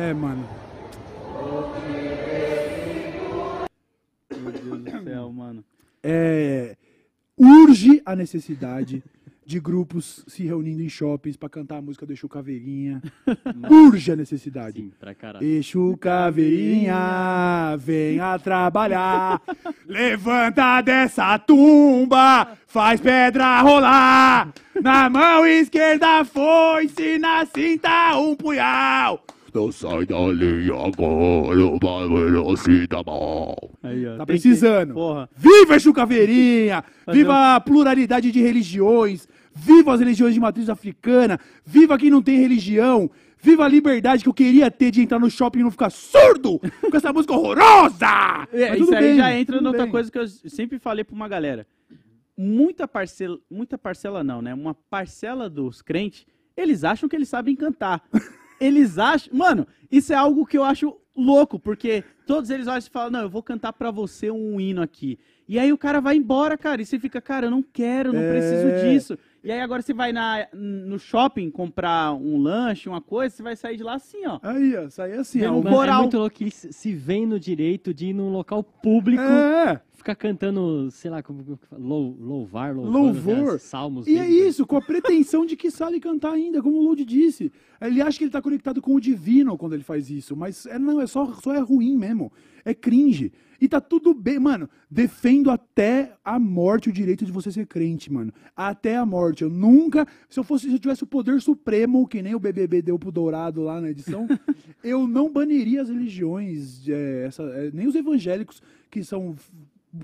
É, 0.00 0.14
mano. 0.14 0.48
Meu 4.34 4.50
Deus 4.50 4.82
do 4.82 5.04
céu, 5.04 5.30
mano. 5.30 5.62
é, 6.02 6.74
urge 7.36 8.00
a 8.06 8.16
necessidade 8.16 9.04
de 9.44 9.60
grupos 9.60 10.24
se 10.26 10.42
reunindo 10.44 10.82
em 10.82 10.88
shoppings 10.88 11.36
pra 11.36 11.50
cantar 11.50 11.76
a 11.78 11.82
música 11.82 12.06
do 12.06 12.14
Exu 12.14 12.30
Caveirinha. 12.30 13.02
urge 13.70 14.10
a 14.10 14.16
necessidade. 14.16 14.80
Sim, 14.80 14.90
pra 14.98 15.14
caralho. 15.14 15.46
Exu 15.46 15.94
Caveirinha, 15.98 17.76
venha 17.78 18.38
trabalhar. 18.38 19.42
Levanta 19.86 20.80
dessa 20.80 21.38
tumba, 21.38 22.56
faz 22.66 23.02
pedra 23.02 23.60
rolar. 23.60 24.50
Na 24.82 25.10
mão 25.10 25.44
esquerda 25.44 26.24
foice, 26.24 27.18
na 27.18 27.44
cinta 27.44 28.16
um 28.16 28.34
punhal. 28.34 29.22
Não 29.52 29.72
sai 29.72 30.06
dali 30.06 30.70
agora, 30.70 31.66
uma 31.66 32.08
velocidade 32.08 33.04
mal. 33.04 33.70
Aí, 33.82 34.06
ó. 34.06 34.12
Tá 34.12 34.18
Tem 34.18 34.26
precisando. 34.26 34.94
Porra. 34.94 35.28
Viva 35.36 35.74
Exu 35.74 35.92
Caveirinha! 35.92 36.84
Viva 37.10 37.56
a 37.56 37.60
pluralidade 37.60 38.30
de 38.30 38.40
religiões! 38.40 39.26
Viva 39.52 39.94
as 39.94 40.00
religiões 40.00 40.34
de 40.34 40.40
matriz 40.40 40.68
africana! 40.68 41.38
Viva 41.64 41.98
quem 41.98 42.10
não 42.10 42.22
tem 42.22 42.38
religião! 42.38 43.10
Viva 43.42 43.64
a 43.64 43.68
liberdade 43.68 44.22
que 44.22 44.28
eu 44.28 44.34
queria 44.34 44.70
ter 44.70 44.90
de 44.90 45.00
entrar 45.00 45.18
no 45.18 45.30
shopping 45.30 45.60
e 45.60 45.62
não 45.62 45.70
ficar 45.70 45.90
surdo 45.90 46.60
com 46.90 46.96
essa 46.96 47.12
música 47.12 47.32
horrorosa! 47.32 48.46
É, 48.52 48.76
isso 48.78 48.94
aí 48.94 49.00
bem, 49.00 49.16
já 49.16 49.32
entra 49.36 49.60
noutra 49.60 49.82
bem. 49.82 49.90
coisa 49.90 50.12
que 50.12 50.18
eu 50.18 50.28
sempre 50.28 50.78
falei 50.78 51.02
pra 51.02 51.14
uma 51.16 51.28
galera. 51.28 51.66
Muita 52.36 52.86
parcela, 52.86 53.38
muita 53.50 53.76
parcela 53.76 54.22
não, 54.22 54.40
né? 54.40 54.54
Uma 54.54 54.74
parcela 54.74 55.50
dos 55.50 55.82
crentes, 55.82 56.24
eles 56.56 56.84
acham 56.84 57.08
que 57.08 57.16
eles 57.16 57.28
sabem 57.28 57.56
cantar. 57.56 58.02
eles 58.60 58.98
acham. 58.98 59.34
Mano, 59.36 59.66
isso 59.90 60.12
é 60.12 60.16
algo 60.16 60.44
que 60.46 60.56
eu 60.58 60.64
acho 60.64 60.96
louco, 61.16 61.58
porque 61.58 62.04
todos 62.26 62.50
eles 62.50 62.66
olham 62.66 62.78
e 62.78 62.90
falam: 62.90 63.10
não, 63.10 63.20
eu 63.22 63.30
vou 63.30 63.42
cantar 63.42 63.72
pra 63.72 63.90
você 63.90 64.30
um 64.30 64.60
hino 64.60 64.82
aqui. 64.82 65.18
E 65.48 65.58
aí 65.58 65.72
o 65.72 65.78
cara 65.78 66.00
vai 66.00 66.14
embora, 66.16 66.56
cara, 66.56 66.80
e 66.80 66.86
você 66.86 66.98
fica, 66.98 67.20
cara, 67.20 67.46
eu 67.46 67.50
não 67.50 67.62
quero, 67.62 68.12
não 68.12 68.20
É. 68.20 68.30
preciso 68.30 68.80
disso. 68.88 69.18
E 69.42 69.50
aí 69.50 69.60
agora 69.60 69.80
você 69.80 69.94
vai 69.94 70.12
na, 70.12 70.46
no 70.52 70.98
shopping 70.98 71.50
comprar 71.50 72.12
um 72.12 72.36
lanche, 72.38 72.88
uma 72.88 73.00
coisa, 73.00 73.34
você 73.34 73.42
vai 73.42 73.56
sair 73.56 73.76
de 73.76 73.82
lá 73.82 73.94
assim, 73.94 74.26
ó. 74.26 74.38
Aí, 74.42 74.74
ó, 74.76 75.04
é 75.06 75.16
assim, 75.16 75.44
ó. 75.44 75.52
um 75.52 75.62
coral. 75.62 75.98
É 75.98 76.02
muito 76.02 76.18
louco 76.18 76.36
que 76.36 76.44
eles 76.44 76.68
se 76.70 76.92
veem 76.92 77.26
no 77.26 77.40
direito 77.40 77.94
de 77.94 78.08
ir 78.08 78.12
num 78.12 78.30
local 78.30 78.62
público, 78.62 79.22
É, 79.22 79.80
ficar 79.94 80.14
cantando, 80.14 80.90
sei 80.90 81.10
lá, 81.10 81.22
como, 81.22 81.42
como 81.42 81.56
que 81.56 81.66
fala? 81.66 81.82
Lou- 81.82 82.16
louvar, 82.20 82.74
louvando, 82.74 82.98
Louvor. 82.98 83.52
né, 83.52 83.58
salmos. 83.58 84.06
E 84.06 84.16
é 84.18 84.20
né? 84.22 84.28
isso, 84.28 84.66
com 84.66 84.76
a 84.76 84.82
pretensão 84.82 85.46
de 85.46 85.56
que 85.56 85.70
sabe 85.70 86.00
cantar 86.00 86.32
ainda, 86.32 86.62
como 86.62 86.76
o 86.76 86.84
Lodi 86.84 87.04
disse. 87.04 87.50
Ele 87.80 88.02
acha 88.02 88.18
que 88.18 88.24
ele 88.24 88.30
tá 88.30 88.42
conectado 88.42 88.82
com 88.82 88.94
o 88.94 89.00
divino 89.00 89.56
quando 89.56 89.72
ele 89.72 89.82
faz 89.82 90.10
isso, 90.10 90.36
mas 90.36 90.66
é, 90.66 90.78
não, 90.78 91.00
é 91.00 91.06
só, 91.06 91.32
só 91.42 91.54
é 91.54 91.60
ruim 91.60 91.96
mesmo. 91.96 92.30
É 92.64 92.74
cringe. 92.74 93.32
E 93.60 93.68
tá 93.68 93.78
tudo 93.80 94.14
bem, 94.14 94.38
mano. 94.38 94.68
Defendo 94.90 95.50
até 95.50 96.14
a 96.24 96.38
morte 96.38 96.88
o 96.88 96.92
direito 96.92 97.26
de 97.26 97.32
você 97.32 97.52
ser 97.52 97.66
crente, 97.66 98.10
mano. 98.10 98.32
Até 98.56 98.96
a 98.96 99.04
morte. 99.04 99.42
Eu 99.44 99.50
nunca, 99.50 100.06
se 100.30 100.40
eu 100.40 100.44
fosse, 100.44 100.66
se 100.66 100.72
eu 100.74 100.78
tivesse 100.78 101.04
o 101.04 101.06
poder 101.06 101.40
supremo, 101.42 102.08
que 102.08 102.22
nem 102.22 102.34
o 102.34 102.40
BBB 102.40 102.80
deu 102.80 102.98
pro 102.98 103.12
Dourado 103.12 103.60
lá 103.62 103.78
na 103.80 103.90
edição, 103.90 104.26
eu 104.82 105.06
não 105.06 105.30
baniria 105.30 105.82
as 105.82 105.90
religiões, 105.90 106.88
é, 106.88 107.26
essa- 107.26 107.42
é, 107.42 107.70
nem 107.72 107.86
os 107.86 107.94
evangélicos 107.94 108.62
que 108.90 109.04
são 109.04 109.36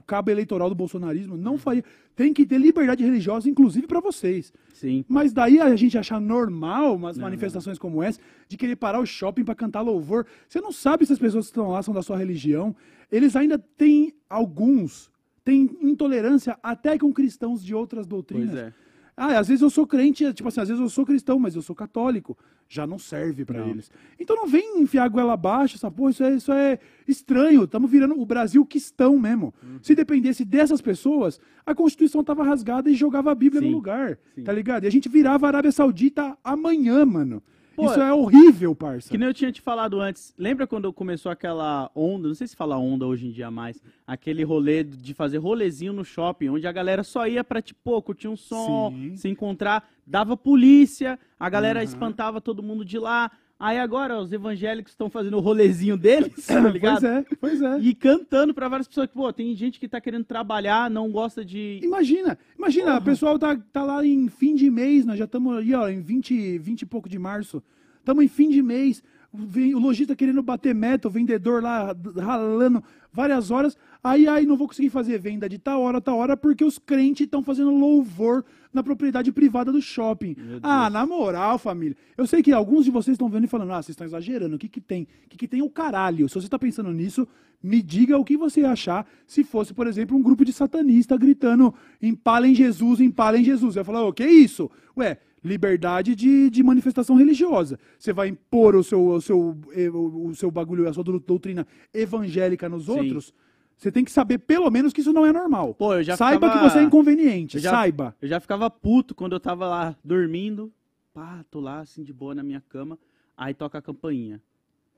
cabo 0.07 0.31
eleitoral 0.31 0.68
do 0.68 0.75
bolsonarismo, 0.75 1.37
não 1.37 1.57
faria. 1.59 1.85
Tem 2.14 2.33
que 2.33 2.46
ter 2.46 2.59
liberdade 2.59 3.05
religiosa, 3.05 3.49
inclusive 3.49 3.87
pra 3.87 4.01
vocês. 4.01 4.53
Sim. 4.72 5.05
Mas 5.09 5.33
daí 5.33 5.61
a 5.61 5.75
gente 5.77 5.96
achar 5.99 6.20
normal 6.20 6.94
umas 6.96 7.16
Não, 7.16 7.25
manifestações 7.25 7.79
como 7.79 8.03
essa, 8.03 8.18
de 8.49 8.57
querer 8.57 8.77
parar 8.77 9.01
o 9.01 9.07
shopping 9.07 9.44
pra 9.44 9.55
cantar 9.55 9.83
louvor. 9.83 10.27
Você 10.49 10.61
não 10.61 10.72
sabe 10.72 11.05
se 11.07 11.12
as 11.12 11.18
pessoas 11.18 11.46
que 11.46 11.51
estão 11.51 11.70
lá 11.70 11.83
são 11.83 11.92
da 11.92 12.03
sua 12.03 12.16
religião. 12.16 12.75
Eles 13.11 13.37
ainda 13.37 13.59
têm, 13.59 14.12
alguns, 14.29 15.11
têm 15.44 15.77
intolerância 15.81 16.59
até 16.62 16.99
com 16.99 17.12
cristãos 17.12 17.62
de 17.64 17.75
outras 17.75 18.07
doutrinas. 18.07 18.51
Pois 18.51 18.59
é. 18.59 18.72
Ah, 19.16 19.38
às 19.38 19.48
vezes 19.48 19.62
eu 19.62 19.70
sou 19.70 19.87
crente, 19.87 20.31
tipo 20.35 20.46
assim, 20.48 20.61
às 20.61 20.68
vezes 20.68 20.83
eu 20.83 20.90
sou 20.90 21.07
cristão, 21.07 21.38
mas 21.38 21.57
eu 21.57 21.62
sou 21.62 21.74
católico. 21.74 22.37
Já 22.68 22.87
não 22.87 22.98
serve 22.98 23.44
pra 23.44 23.61
Não. 23.61 23.68
eles. 23.70 23.90
Então 24.20 24.37
não 24.37 24.46
vem 24.46 24.81
enfiar 24.83 25.05
a 25.05 25.09
goela 25.09 25.33
abaixo, 25.33 25.76
essa 25.76 25.90
porra, 25.90 26.11
isso 26.11 26.22
é, 26.24 26.35
isso 26.35 26.52
é 26.52 26.79
estranho. 27.09 27.64
Estamos 27.64 27.90
virando 27.90 28.20
o 28.20 28.26
Brasil 28.26 28.64
quistão 28.66 29.18
mesmo. 29.18 29.55
Uhum. 29.62 29.79
Se 29.81 29.94
dependesse 29.94 30.44
dessas 30.44 30.81
pessoas, 30.83 31.40
a 31.64 31.74
Constituição 31.74 32.22
tava 32.22 32.44
rasgada 32.44 32.90
e 32.90 32.94
jogava 32.94 33.31
a 33.31 33.35
Bíblia 33.35 33.62
Sim, 33.62 33.70
no 33.70 33.76
lugar. 33.76 34.18
sim. 34.35 34.42
Tá 34.42 34.52
ligado? 34.52 34.85
E 34.85 34.87
a 34.87 34.90
gente 34.90 35.09
virava 35.09 35.46
a 35.46 35.48
Arábia 35.48 35.72
Saudita 35.72 36.37
amanhã, 36.44 37.07
mano. 37.07 37.42
Pô, 37.76 37.86
isso 37.86 38.00
é 38.00 38.12
horrível, 38.12 38.74
parça. 38.74 39.10
Que 39.10 39.18
nem 39.18 39.28
eu 39.28 39.34
tinha 39.34 39.52
te 39.52 39.60
falado 39.60 40.00
antes. 40.00 40.34
Lembra 40.38 40.66
quando 40.66 40.92
começou 40.92 41.30
aquela 41.30 41.90
onda, 41.94 42.26
não 42.28 42.34
sei 42.34 42.46
se 42.46 42.56
fala 42.56 42.78
onda 42.78 43.06
hoje 43.06 43.26
em 43.26 43.30
dia 43.30 43.50
mais, 43.50 43.80
aquele 44.06 44.42
rolê 44.42 44.82
de 44.82 45.12
fazer 45.14 45.38
rolezinho 45.38 45.92
no 45.92 46.04
shopping, 46.04 46.48
onde 46.48 46.66
a 46.66 46.72
galera 46.72 47.04
só 47.04 47.26
ia 47.26 47.44
pra, 47.44 47.60
tipo, 47.60 48.00
curtir 48.02 48.28
um 48.28 48.36
som, 48.36 48.90
Sim. 48.92 49.16
se 49.16 49.28
encontrar, 49.28 49.88
dava 50.06 50.36
polícia, 50.36 51.18
a 51.38 51.48
galera 51.50 51.80
Uhum. 51.80 51.84
espantava 51.84 52.40
todo 52.40 52.62
mundo 52.62 52.84
de 52.84 52.98
lá. 52.98 53.30
Aí 53.58 53.78
agora 53.78 54.18
os 54.20 54.30
evangélicos 54.32 54.92
estão 54.92 55.08
fazendo 55.08 55.38
o 55.38 55.40
rolezinho 55.40 55.96
deles, 55.96 56.32
tá 56.46 56.60
ligado? 56.60 57.00
pois 57.00 57.12
é, 57.12 57.24
pois 57.40 57.62
é. 57.62 57.78
E 57.80 57.94
cantando 57.94 58.52
pra 58.52 58.68
várias 58.68 58.86
pessoas. 58.86 59.08
Pô, 59.08 59.32
tem 59.32 59.54
gente 59.56 59.80
que 59.80 59.88
tá 59.88 59.98
querendo 60.00 60.24
trabalhar, 60.24 60.90
não 60.90 61.10
gosta 61.10 61.42
de. 61.44 61.80
Imagina, 61.82 62.38
imagina, 62.58 62.86
Porra. 62.86 62.98
o 62.98 63.04
pessoal 63.04 63.38
tá, 63.38 63.56
tá 63.72 63.82
lá 63.82 64.04
em 64.04 64.28
fim 64.28 64.54
de 64.54 64.70
mês, 64.70 65.06
nós 65.06 65.18
já 65.18 65.24
estamos 65.24 65.56
aí, 65.56 65.74
ó, 65.74 65.88
em 65.88 66.00
20, 66.00 66.58
20 66.58 66.82
e 66.82 66.86
pouco 66.86 67.08
de 67.08 67.18
março. 67.18 67.62
Estamos 67.98 68.22
em 68.24 68.28
fim 68.28 68.50
de 68.50 68.62
mês. 68.62 69.02
Vem, 69.32 69.74
o 69.74 69.78
lojista 69.78 70.14
querendo 70.14 70.42
bater 70.42 70.74
meta, 70.74 71.08
o 71.08 71.10
vendedor 71.10 71.62
lá 71.62 71.94
ralando 72.16 72.82
várias 73.12 73.50
horas. 73.50 73.76
Aí, 74.06 74.28
aí 74.28 74.46
não 74.46 74.56
vou 74.56 74.68
conseguir 74.68 74.88
fazer 74.90 75.18
venda 75.18 75.48
de 75.48 75.58
tal 75.58 75.82
hora, 75.82 76.00
tal 76.00 76.16
hora, 76.18 76.36
porque 76.36 76.64
os 76.64 76.78
crentes 76.78 77.24
estão 77.24 77.42
fazendo 77.42 77.72
louvor 77.76 78.44
na 78.72 78.80
propriedade 78.80 79.32
privada 79.32 79.72
do 79.72 79.82
shopping. 79.82 80.36
Ah, 80.62 80.88
na 80.88 81.04
moral, 81.04 81.58
família. 81.58 81.96
Eu 82.16 82.24
sei 82.24 82.40
que 82.40 82.52
alguns 82.52 82.84
de 82.84 82.90
vocês 82.92 83.16
estão 83.16 83.28
vendo 83.28 83.44
e 83.44 83.48
falando, 83.48 83.72
ah, 83.72 83.82
vocês 83.82 83.94
estão 83.94 84.06
exagerando. 84.06 84.54
O 84.54 84.58
que 84.58 84.68
que 84.68 84.80
tem? 84.80 85.08
O 85.24 85.28
que 85.30 85.36
que 85.36 85.48
tem 85.48 85.60
o 85.60 85.68
caralho? 85.68 86.28
Se 86.28 86.36
você 86.36 86.46
está 86.46 86.58
pensando 86.58 86.92
nisso, 86.92 87.26
me 87.60 87.82
diga 87.82 88.16
o 88.16 88.24
que 88.24 88.36
você 88.36 88.60
ia 88.60 88.70
achar 88.70 89.04
se 89.26 89.42
fosse, 89.42 89.74
por 89.74 89.88
exemplo, 89.88 90.16
um 90.16 90.22
grupo 90.22 90.44
de 90.44 90.52
satanistas 90.52 91.18
gritando 91.18 91.74
empalem 92.00 92.54
Jesus, 92.54 93.00
empalem 93.00 93.42
Jesus. 93.42 93.74
Eu 93.74 93.80
ia 93.80 93.84
falar, 93.84 94.04
o 94.04 94.12
que 94.12 94.22
é 94.22 94.30
isso? 94.30 94.70
Ué, 94.96 95.18
liberdade 95.42 96.14
de, 96.14 96.48
de 96.48 96.62
manifestação 96.62 97.16
religiosa. 97.16 97.78
Você 97.98 98.12
vai 98.12 98.28
impor 98.28 98.76
o 98.76 98.84
seu, 98.84 99.04
o, 99.04 99.20
seu, 99.20 99.56
eh, 99.72 99.90
o, 99.90 100.32
seu 100.34 100.50
bagulho, 100.50 100.88
a 100.88 100.92
sua 100.92 101.02
dou- 101.02 101.18
doutrina 101.18 101.66
evangélica 101.92 102.68
nos 102.68 102.84
Sim. 102.84 102.92
outros. 102.92 103.34
Você 103.76 103.92
tem 103.92 104.04
que 104.04 104.10
saber, 104.10 104.38
pelo 104.38 104.70
menos, 104.70 104.92
que 104.92 105.00
isso 105.02 105.12
não 105.12 105.26
é 105.26 105.32
normal. 105.32 105.74
Pô, 105.74 105.94
eu 105.94 106.02
já 106.02 106.16
Saiba 106.16 106.46
ficava- 106.48 106.64
que 106.66 106.72
você 106.72 106.78
é 106.78 106.82
inconveniente. 106.82 107.56
Eu 107.56 107.62
já- 107.62 107.70
Saiba. 107.70 108.16
Eu 108.22 108.28
já 108.28 108.40
ficava 108.40 108.70
puto 108.70 109.14
quando 109.14 109.32
eu 109.34 109.40
tava 109.40 109.66
lá 109.68 109.94
dormindo. 110.02 110.72
Pá, 111.12 111.44
tô 111.50 111.60
lá 111.60 111.80
assim 111.80 112.02
de 112.02 112.12
boa 112.12 112.34
na 112.34 112.42
minha 112.42 112.62
cama. 112.68 112.98
Aí 113.36 113.52
toca 113.52 113.76
a 113.78 113.82
campainha. 113.82 114.40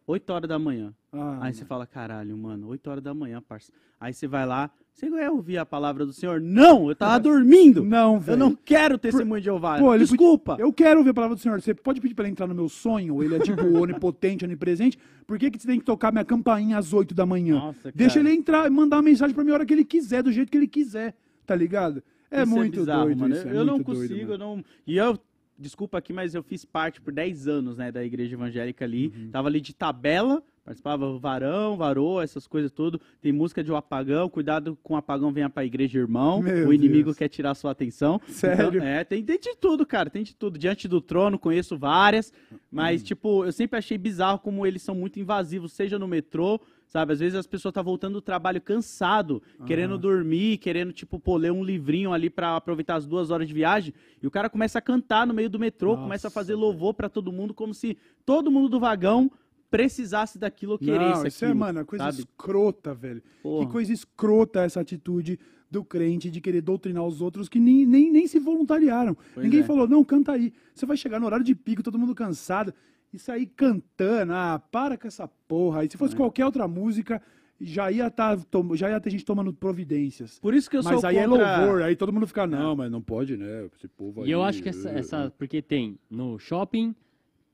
8 0.08 0.30
horas 0.30 0.48
da 0.48 0.58
manhã. 0.58 0.92
Ah, 1.12 1.38
Aí 1.42 1.52
você 1.54 1.64
fala, 1.64 1.86
caralho, 1.86 2.36
mano, 2.36 2.66
8 2.68 2.90
horas 2.90 3.04
da 3.04 3.12
manhã, 3.12 3.42
parça. 3.46 3.70
Aí 4.00 4.12
você 4.14 4.26
vai 4.26 4.46
lá, 4.46 4.70
você 4.92 5.10
quer 5.10 5.30
ouvir 5.30 5.58
a 5.58 5.66
palavra 5.66 6.06
do 6.06 6.12
Senhor? 6.12 6.40
Não, 6.40 6.88
eu 6.88 6.96
tava 6.96 7.18
dormindo. 7.20 7.84
não, 7.84 8.18
velho. 8.18 8.34
eu 8.34 8.38
não 8.38 8.54
quero 8.54 8.96
testemunho 8.96 9.40
de 9.40 9.44
Jeová. 9.44 9.78
Pô, 9.78 9.96
Desculpa. 9.98 10.56
Eu 10.58 10.72
quero 10.72 11.00
ouvir 11.00 11.10
a 11.10 11.14
palavra 11.14 11.36
do 11.36 11.40
Senhor. 11.42 11.60
Você 11.60 11.74
pode 11.74 12.00
pedir 12.00 12.14
pra 12.14 12.24
ele 12.24 12.32
entrar 12.32 12.46
no 12.46 12.54
meu 12.54 12.68
sonho? 12.70 13.22
Ele 13.22 13.34
é 13.36 13.38
tipo 13.38 13.62
onipotente, 13.78 14.44
onipresente. 14.44 14.98
Por 15.26 15.38
que, 15.38 15.50
que 15.50 15.60
você 15.60 15.66
tem 15.68 15.78
que 15.78 15.84
tocar 15.84 16.10
minha 16.10 16.24
campainha 16.24 16.78
às 16.78 16.92
8 16.94 17.14
da 17.14 17.26
manhã? 17.26 17.56
Nossa, 17.56 17.92
Deixa 17.94 18.14
cara. 18.18 18.28
ele 18.30 18.38
entrar 18.38 18.66
e 18.66 18.70
mandar 18.70 18.96
uma 18.96 19.02
mensagem 19.02 19.34
pra 19.34 19.44
mim 19.44 19.50
a 19.50 19.54
hora 19.54 19.66
que 19.66 19.74
ele 19.74 19.84
quiser, 19.84 20.22
do 20.22 20.32
jeito 20.32 20.50
que 20.50 20.56
ele 20.56 20.68
quiser. 20.68 21.14
Tá 21.44 21.54
ligado? 21.54 22.02
É 22.30 22.42
Isso 22.42 22.50
muito 22.54 22.80
bizarro, 22.80 23.04
doido 23.06 23.18
mano. 23.20 23.34
Eu, 23.34 23.42
é 23.48 23.56
eu 23.56 23.64
não 23.64 23.74
doido, 23.78 23.84
consigo, 23.84 24.30
mano. 24.30 24.32
eu 24.32 24.38
não. 24.38 24.64
E 24.86 24.96
eu, 24.96 25.18
desculpa 25.58 25.98
aqui, 25.98 26.12
mas 26.12 26.34
eu 26.34 26.42
fiz 26.42 26.64
parte 26.64 27.00
por 27.00 27.12
10 27.12 27.48
anos, 27.48 27.78
né, 27.78 27.90
da 27.90 28.04
igreja 28.04 28.34
evangélica 28.34 28.84
ali. 28.84 29.12
Uhum. 29.14 29.30
Tava 29.30 29.48
ali 29.48 29.60
de 29.60 29.74
tabela, 29.74 30.42
participava 30.64 31.18
varão, 31.18 31.76
varô, 31.76 32.20
essas 32.20 32.46
coisas 32.46 32.70
tudo. 32.70 33.00
Tem 33.20 33.32
música 33.32 33.64
de 33.64 33.72
o 33.72 33.76
apagão, 33.76 34.28
cuidado 34.28 34.78
com 34.82 34.94
o 34.94 34.96
apagão, 34.96 35.32
venha 35.32 35.50
pra 35.50 35.64
igreja, 35.64 35.98
irmão. 35.98 36.40
Meu 36.40 36.68
o 36.68 36.72
inimigo 36.72 37.06
Deus. 37.06 37.16
quer 37.16 37.28
tirar 37.28 37.52
a 37.52 37.54
sua 37.54 37.72
atenção. 37.72 38.20
Sério? 38.28 38.68
Então, 38.68 38.86
é, 38.86 39.02
tem, 39.02 39.24
tem 39.24 39.40
de 39.40 39.56
tudo, 39.56 39.84
cara, 39.86 40.10
tem 40.10 40.22
de 40.22 40.34
tudo. 40.34 40.58
Diante 40.58 40.86
do 40.86 41.00
trono, 41.00 41.38
conheço 41.38 41.76
várias, 41.76 42.32
mas, 42.70 43.02
tipo, 43.02 43.44
eu 43.44 43.52
sempre 43.52 43.78
achei 43.78 43.98
bizarro 43.98 44.38
como 44.38 44.66
eles 44.66 44.82
são 44.82 44.94
muito 44.94 45.18
invasivos, 45.18 45.72
seja 45.72 45.98
no 45.98 46.06
metrô, 46.06 46.60
sabe? 46.88 47.12
Às 47.12 47.20
vezes 47.20 47.38
as 47.38 47.46
pessoas 47.46 47.70
estão 47.70 47.84
voltando 47.84 48.14
do 48.14 48.20
trabalho 48.20 48.60
cansado, 48.60 49.42
querendo 49.66 49.96
dormir, 49.96 50.58
querendo, 50.58 50.92
tipo, 50.92 51.20
pô, 51.20 51.36
ler 51.36 51.52
um 51.52 51.62
livrinho 51.62 52.12
ali 52.12 52.28
pra 52.28 52.56
aproveitar 52.56 52.96
as 52.96 53.06
duas 53.06 53.30
horas 53.30 53.46
de 53.46 53.54
viagem, 53.54 53.94
e 54.20 54.26
o 54.26 54.30
cara 54.30 54.48
começa 54.50 54.78
a 54.78 54.82
cantar 54.82 55.26
no 55.26 55.34
meio 55.34 55.50
do 55.50 55.58
metrô, 55.58 55.90
Nossa, 55.90 56.02
começa 56.02 56.28
a 56.28 56.30
fazer 56.30 56.54
louvor 56.54 56.94
pra 56.94 57.08
todo 57.08 57.30
mundo, 57.30 57.54
como 57.54 57.72
se 57.72 57.96
todo 58.24 58.50
mundo 58.50 58.68
do 58.68 58.80
vagão 58.80 59.30
precisasse 59.70 60.38
daquilo 60.38 60.72
ou 60.72 60.78
queresse 60.78 61.20
Não, 61.20 61.26
isso 61.26 61.44
é, 61.44 61.48
aquilo, 61.48 61.60
mano, 61.60 61.80
é 61.80 61.84
coisa 61.84 62.04
sabe? 62.06 62.20
escrota, 62.20 62.94
velho. 62.94 63.22
Porra. 63.42 63.66
Que 63.66 63.72
coisa 63.72 63.92
escrota 63.92 64.60
essa 64.60 64.80
atitude 64.80 65.38
do 65.70 65.84
crente 65.84 66.30
de 66.30 66.40
querer 66.40 66.62
doutrinar 66.62 67.04
os 67.04 67.20
outros 67.20 67.48
que 67.48 67.60
nem, 67.60 67.84
nem, 67.84 68.10
nem 68.10 68.26
se 68.26 68.38
voluntariaram. 68.38 69.16
Pois 69.34 69.44
Ninguém 69.44 69.60
é. 69.60 69.64
falou, 69.64 69.86
não, 69.86 70.02
canta 70.02 70.32
aí. 70.32 70.52
Você 70.74 70.86
vai 70.86 70.96
chegar 70.96 71.20
no 71.20 71.26
horário 71.26 71.44
de 71.44 71.54
pico, 71.54 71.82
todo 71.82 71.98
mundo 71.98 72.14
cansado. 72.14 72.72
Isso 73.12 73.32
aí 73.32 73.46
cantando, 73.46 74.32
ah, 74.32 74.62
para 74.70 74.96
com 74.98 75.06
essa 75.08 75.26
porra. 75.48 75.84
E 75.84 75.88
se 75.90 75.96
É. 75.96 75.98
fosse 75.98 76.14
qualquer 76.14 76.44
outra 76.44 76.68
música, 76.68 77.22
já 77.60 77.90
ia, 77.90 78.10
tá, 78.10 78.36
já 78.74 78.90
ia 78.90 79.00
ter 79.00 79.10
gente 79.10 79.24
tomando 79.24 79.52
providências. 79.52 80.38
Por 80.38 80.54
isso 80.54 80.68
que 80.70 80.76
eu 80.76 80.82
Mas 80.82 81.00
sou 81.00 81.08
aí 81.08 81.16
contra... 81.26 81.42
é 81.42 81.56
louvor, 81.58 81.82
aí 81.82 81.96
todo 81.96 82.12
mundo 82.12 82.26
fica, 82.26 82.46
não, 82.46 82.76
mas 82.76 82.90
não 82.90 83.00
pode, 83.02 83.36
né? 83.36 83.66
Esse 83.76 83.88
povo 83.88 84.22
aí. 84.22 84.28
E 84.28 84.30
eu 84.32 84.42
acho 84.42 84.62
que 84.62 84.68
essa, 84.68 84.90
essa- 84.90 85.32
Porque 85.38 85.60
tem 85.62 85.98
no 86.10 86.38
shopping, 86.38 86.94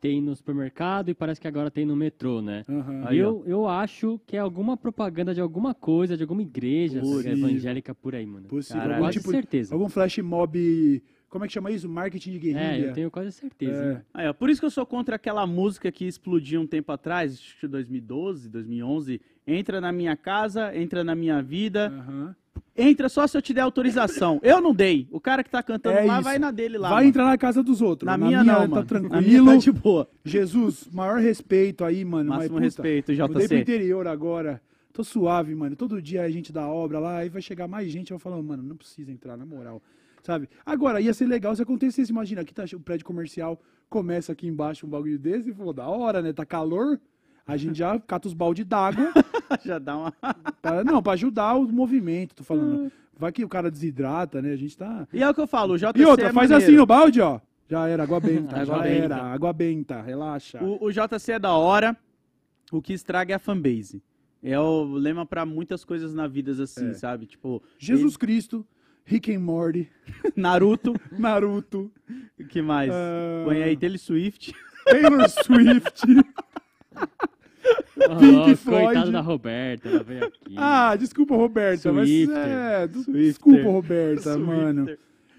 tem 0.00 0.20
no 0.20 0.36
supermercado 0.36 1.08
e 1.08 1.14
parece 1.14 1.40
que 1.40 1.48
agora 1.48 1.70
tem 1.70 1.86
no 1.86 1.96
metrô, 1.96 2.42
né? 2.42 2.64
Aham. 2.68 3.04
Aí, 3.06 3.16
E 3.16 3.20
eu, 3.20 3.42
eu 3.46 3.66
acho 3.66 4.20
que 4.26 4.36
é 4.36 4.40
alguma 4.40 4.76
propaganda 4.76 5.32
de 5.32 5.40
alguma 5.40 5.72
coisa, 5.72 6.16
de 6.16 6.22
alguma 6.24 6.42
igreja 6.42 7.00
evangélica 7.26 7.94
por 7.94 8.14
aí, 8.14 8.26
mano. 8.26 8.46
Possível. 8.48 8.82
Caralho. 8.82 9.04
Algum 9.04 9.10
tipo, 9.12 9.30
certeza. 9.30 9.74
algum 9.74 9.88
flash 9.88 10.18
mob. 10.18 11.02
Como 11.35 11.44
é 11.44 11.49
que 11.49 11.53
chama 11.53 11.68
isso? 11.73 11.88
Marketing 11.88 12.31
de 12.31 12.38
guerrilha. 12.38 12.87
É, 12.87 12.88
eu 12.90 12.92
tenho 12.92 13.11
quase 13.11 13.33
certeza. 13.33 13.83
É. 13.83 13.94
né? 13.94 14.03
Aí, 14.14 14.29
ó, 14.29 14.33
por 14.33 14.49
isso 14.49 14.61
que 14.61 14.66
eu 14.66 14.70
sou 14.70 14.87
contra 14.87 15.16
aquela 15.16 15.44
música 15.44 15.90
que 15.90 16.05
explodiu 16.07 16.61
um 16.61 16.66
tempo 16.66 16.92
atrás, 16.92 17.33
acho 17.33 17.59
que 17.59 17.66
2012, 17.66 18.49
2011. 18.49 19.20
Entra 19.44 19.81
na 19.81 19.90
minha 19.90 20.16
casa, 20.16 20.73
entra 20.77 21.03
na 21.03 21.12
minha 21.16 21.42
vida, 21.42 21.88
Aham. 21.88 22.37
entra 22.77 23.09
só 23.09 23.27
se 23.27 23.37
eu 23.37 23.42
te 23.42 23.53
der 23.53 23.62
autorização. 23.62 24.38
Eu 24.44 24.61
não 24.61 24.73
dei. 24.73 25.09
O 25.11 25.18
cara 25.18 25.42
que 25.42 25.51
tá 25.51 25.61
cantando 25.61 25.99
É 25.99 26.05
lá 26.05 26.14
isso. 26.14 26.23
vai 26.23 26.38
na 26.38 26.53
dele 26.53 26.79
lá. 26.79 26.88
Vai 26.88 26.99
mano. 26.99 27.09
entrar 27.09 27.25
na 27.25 27.37
casa 27.37 27.64
dos 27.64 27.83
outros. 27.83 28.07
Na, 28.07 28.16
minha, 28.16 28.44
não, 28.44 28.61
tá 28.61 28.68
mano. 28.68 28.87
tranquilo. 28.87 29.12
Na 29.16 29.20
minha 29.20 29.44
tá 29.44 29.57
de 29.57 29.73
boa. 29.73 30.09
Jesus, 30.25 30.88
maior 30.92 31.18
respeito 31.18 31.85
aí, 31.85 32.05
mano. 32.05 32.29
mas, 32.31 32.38
Máximo 32.38 32.55
puta, 32.59 32.64
respeito, 32.64 33.11
Mudei 33.11 33.29
pro 33.29 33.40
JC. 33.49 33.61
interior 33.61 34.07
agora. 34.07 34.62
Tô 34.92 35.03
suave, 35.03 35.53
mano. 35.57 35.75
Todo 35.75 36.01
dia 36.01 36.23
a 36.23 36.31
gente 36.31 36.53
dá 36.53 36.68
obra 36.68 37.01
lá, 37.01 37.16
aí 37.18 37.29
vai 37.29 37.42
chegar 37.42 37.66
mais 37.66 37.90
gente. 37.90 38.12
Eu 38.12 38.20
falo, 38.20 38.40
mano, 38.40 38.62
não 38.62 38.77
precisa 38.77 39.11
entrar, 39.11 39.37
na 39.37 39.44
moral. 39.44 39.83
Sabe? 40.24 40.48
Agora, 40.64 41.00
ia 41.00 41.12
ser 41.12 41.26
legal 41.26 41.54
se 41.54 41.62
acontecesse. 41.62 42.10
Imagina, 42.10 42.40
aqui 42.40 42.52
tá 42.54 42.64
o 42.74 42.80
prédio 42.80 43.04
comercial, 43.06 43.60
começa 43.90 44.32
aqui 44.32 44.46
embaixo 44.48 44.87
um 44.87 44.88
bagulho 44.90 45.18
desse, 45.18 45.50
e 45.50 45.52
pô, 45.54 45.72
da 45.72 45.87
hora, 45.87 46.22
né? 46.22 46.32
Tá 46.32 46.44
calor. 46.46 46.98
A 47.46 47.56
gente 47.58 47.76
já 47.78 47.98
cata 48.00 48.26
os 48.26 48.32
balde 48.34 48.64
d'água, 48.64 49.12
Já 49.64 49.78
dá 49.78 49.96
uma. 49.96 50.12
pra- 50.62 50.82
não, 50.82 51.02
pra 51.02 51.12
ajudar 51.12 51.54
o 51.54 51.68
movimento, 51.70 52.34
tô 52.34 52.42
falando. 52.42 52.90
Vai 53.16 53.30
que 53.30 53.44
o 53.44 53.48
cara 53.48 53.70
desidrata, 53.70 54.42
né? 54.42 54.50
A 54.52 54.56
gente 54.56 54.76
tá... 54.76 55.06
E 55.12 55.22
é 55.22 55.28
o 55.30 55.32
que 55.34 55.40
eu 55.40 55.46
falo, 55.46 55.74
o 55.74 55.78
JC 55.78 55.92
E 55.94 56.04
outra, 56.04 56.30
é 56.30 56.32
faz 56.32 56.50
maneiro. 56.50 56.56
assim 56.70 56.76
no 56.76 56.84
balde, 56.87 57.20
ó. 57.20 57.38
Já 57.68 57.87
era, 57.87 58.02
água 58.02 58.18
benta, 58.18 58.56
Água 58.60 58.76
já 58.78 58.82
benta. 58.82 59.04
era, 59.04 59.16
água 59.22 59.52
benta, 59.52 60.02
relaxa. 60.02 60.62
O, 60.64 60.87
o 60.87 60.90
JC 60.90 61.32
é 61.32 61.38
da 61.38 61.52
hora, 61.52 61.96
o 62.72 62.82
que 62.82 62.92
estraga 62.92 63.32
é 63.32 63.37
a 63.37 63.38
fanbase. 63.38 64.02
É 64.42 64.58
o 64.58 64.82
lema 64.84 65.24
pra 65.24 65.46
muitas 65.46 65.84
coisas 65.84 66.12
na 66.12 66.26
vida, 66.26 66.50
assim, 66.60 66.88
É. 66.88 66.94
sabe? 66.94 67.26
Tipo, 67.26 67.62
Jesus 67.78 68.16
Cristo, 68.16 68.66
Rick 69.06 69.32
and 69.34 69.40
Morty, 69.40 69.88
Naruto, 70.36 70.94
Naruto, 71.18 71.90
o 72.38 72.44
que 72.44 72.62
mais? 72.62 72.90
Ah. 72.92 73.42
Põe 73.44 73.62
aí 73.62 73.76
Taylor 73.76 73.98
Swift. 73.98 74.54
Taylor 74.86 75.28
Swift. 75.44 76.02
Oh, 77.96 78.16
Pink 78.18 78.56
Floyd. 78.56 78.84
Coitado 78.86 79.12
da 79.12 79.20
Roberta, 79.20 79.88
ela 79.88 80.02
veio 80.02 80.24
aqui. 80.24 80.55
Ah, 80.57 80.96
desculpa, 80.96 81.34
Roberta, 81.36 81.92
mas 81.92 82.09
Swifter. 82.09 82.36
é, 82.36 82.86
du- 82.86 83.02
Swifter. 83.02 83.14
desculpa, 83.22 83.62
Roberta, 83.70 84.22
Swifter. 84.34 84.40
mano. 84.46 84.96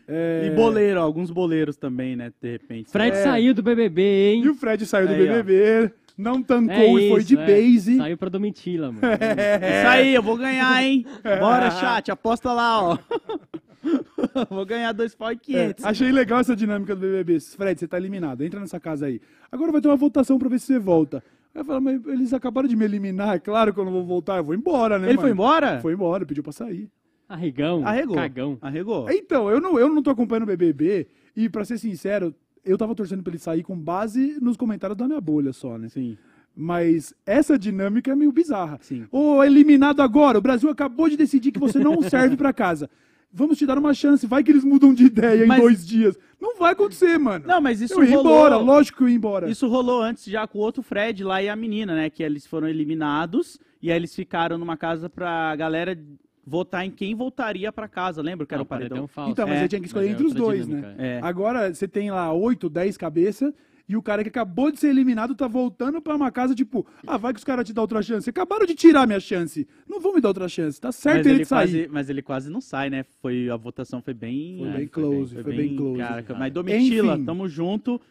É, 0.08 0.48
E 0.52 0.56
boleiro, 0.56 1.00
alguns 1.00 1.32
boleiros 1.32 1.76
também, 1.78 2.16
né? 2.16 2.32
De 2.42 2.52
repente. 2.52 2.92
Fred 2.92 3.16
É. 3.18 3.24
saiu 3.24 3.54
do 3.54 3.64
BBB, 3.64 4.02
hein? 4.34 4.44
E 4.46 4.50
o 4.50 4.54
Fred 4.56 4.86
saiu 4.86 5.08
do 5.08 5.14
Aí, 5.14 5.28
ó. 5.30 5.90
Não 6.18 6.42
tancou 6.42 6.98
É 7.00 7.04
e 7.04 7.10
foi 7.10 7.24
de 7.24 7.38
é. 7.38 7.46
base. 7.46 7.98
Saiu 7.98 8.18
pra 8.18 8.30
Domitila, 8.30 8.92
mano. 8.92 9.00
Isso 9.06 9.88
aí, 9.88 10.14
eu 10.16 10.24
vou 10.24 10.38
ganhar, 10.38 10.82
hein? 10.84 11.06
Bora, 11.40 11.70
chat, 11.72 12.10
aposta 12.12 12.52
lá, 12.54 12.82
ó. 12.82 12.98
vou 14.50 14.66
ganhar 14.66 14.92
dois 14.94 15.14
pau 15.14 15.30
e 15.32 15.34
É, 15.34 15.38
quinhentos. 15.38 15.86
achei 15.86 16.12
legal 16.12 16.40
essa 16.40 16.56
dinâmica 16.56 16.96
do 16.96 17.02
BBB. 17.02 17.40
Fred, 17.40 17.80
você 17.80 17.88
tá 17.88 17.98
eliminado, 17.98 18.44
entra 18.44 18.60
nessa 18.60 18.80
casa 18.80 19.06
aí. 19.08 19.22
Agora 19.52 19.72
vai 19.72 19.82
ter 19.82 19.88
uma 19.88 19.96
votação 19.96 20.40
pra 20.40 20.50
ver 20.50 20.60
se 20.60 20.68
você 20.68 20.80
volta. 20.80 21.24
Aí 21.54 21.62
eu 21.62 21.66
falo, 21.66 21.82
mas 21.82 22.06
eles 22.08 22.34
acabaram 22.34 22.68
de 22.68 22.76
me 22.76 22.84
eliminar, 22.86 23.36
é 23.36 23.40
claro 23.40 23.74
que 23.74 23.80
eu 23.80 23.86
não 23.86 23.92
vou 23.92 24.04
voltar, 24.04 24.38
eu 24.38 24.44
vou 24.44 24.56
embora, 24.56 24.98
né, 24.98 25.08
Ele 25.08 25.16
mano? 25.18 25.22
foi 25.22 25.32
embora? 25.32 25.80
Foi 25.82 25.94
embora, 25.94 26.26
pediu 26.26 26.44
pra 26.44 26.52
sair. 26.52 26.90
Arregão. 27.28 27.86
Arregou. 27.86 28.16
Cagão. 28.16 28.58
Arregou. 28.62 29.10
Então, 29.10 29.50
eu 29.50 29.60
não, 29.60 29.80
eu 29.80 29.90
não 29.90 30.02
tô 30.04 30.10
acompanhando 30.12 30.44
o 30.44 30.48
BBB 30.48 31.08
e, 31.36 31.50
pra 31.50 31.66
ser 31.66 31.78
sincero, 31.78 32.34
eu 32.66 32.78
tava 32.78 32.96
torcendo 32.96 33.22
pra 33.24 33.32
ele 33.32 33.40
sair 33.40 33.64
com 33.64 33.78
base 33.78 34.38
nos 34.42 34.58
comentários 34.58 34.98
da 34.98 35.08
minha 35.08 35.22
bolha 35.22 35.54
só, 35.54 35.78
né? 35.78 35.88
Sim, 35.90 36.18
Mas 36.56 37.14
essa 37.26 37.60
dinâmica 37.60 38.12
é 38.12 38.16
meio 38.16 38.32
bizarra. 38.32 38.80
sim. 38.82 39.06
Ô, 39.12 39.44
eliminado 39.44 40.02
agora, 40.02 40.38
o 40.38 40.42
Brasil 40.42 40.70
acabou 40.70 41.10
de 41.10 41.18
decidir 41.18 41.52
que 41.52 41.60
você 41.60 41.80
não 41.80 42.02
serve 42.02 42.38
pra 42.38 42.54
casa. 42.54 42.90
Vamos 43.38 43.58
te 43.58 43.66
dar 43.66 43.78
uma 43.78 43.94
chance, 43.94 44.26
vai 44.26 44.42
que 44.42 44.50
eles 44.52 44.64
mudam 44.64 44.94
de 44.94 45.04
ideia 45.06 45.46
Mas- 45.46 45.58
em 45.60 45.62
dois 45.62 45.86
dias. 45.86 46.18
Não 46.40 46.58
vai 46.58 46.72
acontecer, 46.72 47.18
mano. 47.18 47.46
Não, 47.46 47.60
mas 47.60 47.82
isso 47.82 47.96
eu 47.96 48.04
ia 48.06 48.16
rolou. 48.16 48.32
embora, 48.34 48.56
lógico 48.58 49.00
que 49.00 49.04
eu 49.04 49.10
ia 49.10 49.16
embora. 49.16 49.50
Isso 49.50 49.68
rolou 49.68 50.02
antes 50.02 50.24
já 50.24 50.48
com 50.48 50.60
o 50.60 50.62
outro 50.62 50.82
Fred 50.82 51.22
lá 51.24 51.44
e 51.44 51.50
a 51.50 51.56
menina, 51.56 51.94
né? 51.94 52.10
Que 52.10 52.24
eles 52.24 52.46
foram 52.48 52.68
eliminados 52.70 53.60
e 53.82 53.92
aí 53.92 53.98
eles 53.98 54.16
ficaram 54.16 54.58
numa 54.58 54.78
casa 54.78 55.10
pra 55.10 55.54
galera 55.58 55.98
votar 56.46 56.86
em 56.86 56.92
quem 56.92 57.16
voltaria 57.16 57.72
pra 57.72 57.88
casa. 57.88 58.22
Lembra 58.22 58.46
que 58.46 58.54
era 58.54 58.64
o 58.64 58.66
paredão? 58.66 59.08
falso. 59.08 59.32
Então, 59.32 59.48
mas 59.48 59.58
É, 59.58 59.62
você 59.62 59.68
tinha 59.68 59.82
que 59.82 59.88
escolher 59.88 60.08
é 60.08 60.12
entre 60.12 60.26
os 60.26 60.34
dois, 60.34 60.66
dinâmica, 60.66 60.90
né? 60.94 61.18
É. 61.18 61.20
Agora 61.24 61.74
você 61.74 61.88
tem 61.88 62.12
lá 62.12 62.32
8, 62.32 62.70
10 62.70 62.98
cabeças 62.98 63.54
e 63.88 63.96
o 63.96 64.02
cara 64.02 64.24
que 64.24 64.30
acabou 64.30 64.72
de 64.72 64.80
ser 64.80 64.90
eliminado 64.90 65.36
tá 65.36 65.48
voltando 65.48 66.02
pra 66.02 66.16
uma 66.16 66.32
casa, 66.32 66.56
tipo, 66.56 66.86
ah, 67.06 67.18
vai 67.18 67.32
que 67.34 67.38
os 67.38 67.44
caras 67.44 67.66
te 67.66 67.72
dão 67.74 67.84
outra 67.84 68.02
chance. 68.02 68.28
Acabaram 68.30 68.66
de 68.66 68.74
tirar 68.74 69.06
minha 69.06 69.20
chance. 69.20 69.68
Não 69.88 70.00
vão 70.00 70.14
me 70.16 70.22
dar 70.22 70.30
outra 70.30 70.48
chance. 70.50 70.82
Tá 70.82 70.92
certo 70.92 71.18
mas, 71.18 71.26
ele, 71.28 71.36
ele 71.36 71.44
de 71.44 71.48
sair. 71.48 71.60
quase, 71.60 71.88
mas 71.92 72.10
ele 72.10 72.22
quase 72.22 72.50
não 72.52 72.62
sai, 72.62 72.90
né? 72.90 73.06
Foi, 73.22 73.48
a 73.50 73.56
votação 73.56 74.02
foi 74.02 74.14
bem. 74.14 74.58
Foi 74.60 74.68
É, 74.68 74.72
bem 74.72 74.88
foi 74.88 75.04
close, 75.04 75.36
foi, 75.36 75.56
bem, 75.56 75.76
close. 75.76 75.98
Cara, 76.00 76.26
mas 76.38 76.52
Domitila, 76.54 77.14
Enfim. 77.16 77.26
tamo 77.26 77.48
junto. 77.48 78.02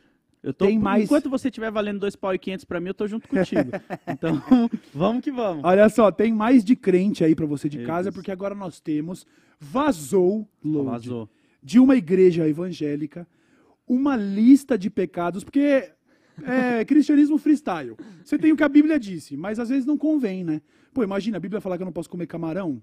Tô, 0.53 0.67
Tem 0.67 0.79
mais- 0.79 1.05
Enquanto 1.05 1.31
você 1.31 1.49
estiver 1.49 1.71
valendo 1.71 2.01
dois 2.01 2.15
pau 2.15 2.35
e 2.35 2.39
quinhentos 2.39 2.65
pra 2.65 2.79
mim, 2.81 2.89
eu 2.89 2.95
tô 2.95 3.07
junto 3.07 3.27
contigo. 3.27 3.71
então, 4.07 4.43
vamos 4.93 5.23
que 5.23 5.31
vamos. 5.33 5.65
Olha 5.65 5.89
só, 5.89 6.11
tem 6.13 6.33
mais 6.33 6.63
de 6.65 6.77
crente 6.77 7.25
aí 7.25 7.35
pra 7.35 7.47
você 7.47 7.69
de 7.69 7.79
Meu 7.79 7.87
casa, 7.87 8.05
Deus. 8.05 8.15
porque 8.17 8.31
agora 8.31 8.55
nós 8.55 8.79
temos 8.81 9.27
vazou, 9.59 10.47
load, 10.63 10.87
Vazou. 11.09 11.29
de 11.63 11.79
uma 11.79 11.97
igreja 11.97 12.47
evangélica 12.49 13.27
uma 13.87 14.17
lista 14.17 14.79
de 14.79 14.89
pecados, 14.89 15.45
porque 15.45 15.91
é 16.43 16.85
cristianismo 16.87 17.37
freestyle. 17.37 17.95
Você 18.25 18.39
tem 18.39 18.51
o 18.51 18.57
que 18.57 18.63
a 18.65 18.69
Bíblia 18.69 18.99
disse, 18.99 19.37
mas 19.37 19.59
às 19.59 19.69
vezes 19.69 19.85
não 19.85 19.97
convém, 19.99 20.43
né? 20.43 20.63
Pô, 20.93 21.03
imagina 21.03 21.37
a 21.37 21.41
Bíblia 21.41 21.61
falar 21.61 21.77
que 21.77 21.83
eu 21.83 21.87
não 21.87 21.93
posso 21.93 22.09
comer 22.09 22.27
camarão. 22.27 22.83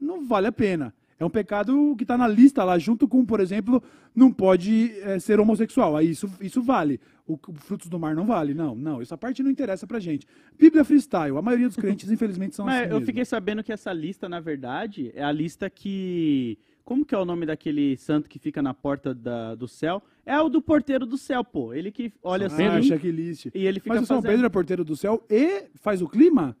Não 0.00 0.24
vale 0.24 0.46
a 0.46 0.52
pena. 0.52 0.92
É 1.18 1.24
um 1.24 1.30
pecado 1.30 1.94
que 1.96 2.04
tá 2.04 2.18
na 2.18 2.26
lista 2.26 2.64
lá, 2.64 2.78
junto 2.78 3.06
com, 3.06 3.24
por 3.24 3.38
exemplo, 3.40 3.82
não 4.14 4.32
pode 4.32 4.92
é, 5.02 5.18
ser 5.18 5.38
homossexual. 5.38 5.96
Aí 5.96 6.10
isso, 6.10 6.28
isso 6.40 6.60
vale. 6.60 7.00
O, 7.26 7.34
o 7.34 7.54
frutos 7.54 7.88
do 7.88 7.98
mar 7.98 8.14
não 8.14 8.26
vale. 8.26 8.52
Não, 8.52 8.74
não. 8.74 9.00
Essa 9.00 9.16
parte 9.16 9.42
não 9.42 9.50
interessa 9.50 9.86
pra 9.86 10.00
gente. 10.00 10.26
Bíblia 10.58 10.84
freestyle. 10.84 11.36
A 11.36 11.42
maioria 11.42 11.68
dos 11.68 11.76
crentes, 11.76 12.10
infelizmente, 12.12 12.56
são 12.56 12.66
Mas 12.66 12.74
assim 12.82 12.84
eu 12.86 12.94
mesmo. 12.94 13.06
fiquei 13.06 13.24
sabendo 13.24 13.62
que 13.62 13.72
essa 13.72 13.92
lista, 13.92 14.28
na 14.28 14.40
verdade, 14.40 15.12
é 15.14 15.22
a 15.22 15.32
lista 15.32 15.70
que. 15.70 16.58
Como 16.84 17.02
que 17.02 17.14
é 17.14 17.18
o 17.18 17.24
nome 17.24 17.46
daquele 17.46 17.96
santo 17.96 18.28
que 18.28 18.38
fica 18.38 18.60
na 18.60 18.74
porta 18.74 19.14
da- 19.14 19.54
do 19.54 19.66
céu? 19.66 20.02
É 20.26 20.38
o 20.38 20.50
do 20.50 20.60
porteiro 20.60 21.06
do 21.06 21.16
céu, 21.16 21.42
pô. 21.42 21.72
Ele 21.72 21.90
que 21.90 22.12
olha 22.22 22.46
assim 22.48 22.64
Ah, 22.64 22.82
checklist. 22.82 23.46
e 23.54 23.66
ele 23.66 23.80
fica 23.80 23.94
Mas 23.94 24.02
o 24.02 24.06
São 24.06 24.16
fazendo... 24.16 24.30
Pedro 24.32 24.46
é 24.46 24.50
porteiro 24.50 24.84
do 24.84 24.94
céu 24.94 25.24
e 25.30 25.64
faz 25.76 26.02
o 26.02 26.08
clima? 26.08 26.54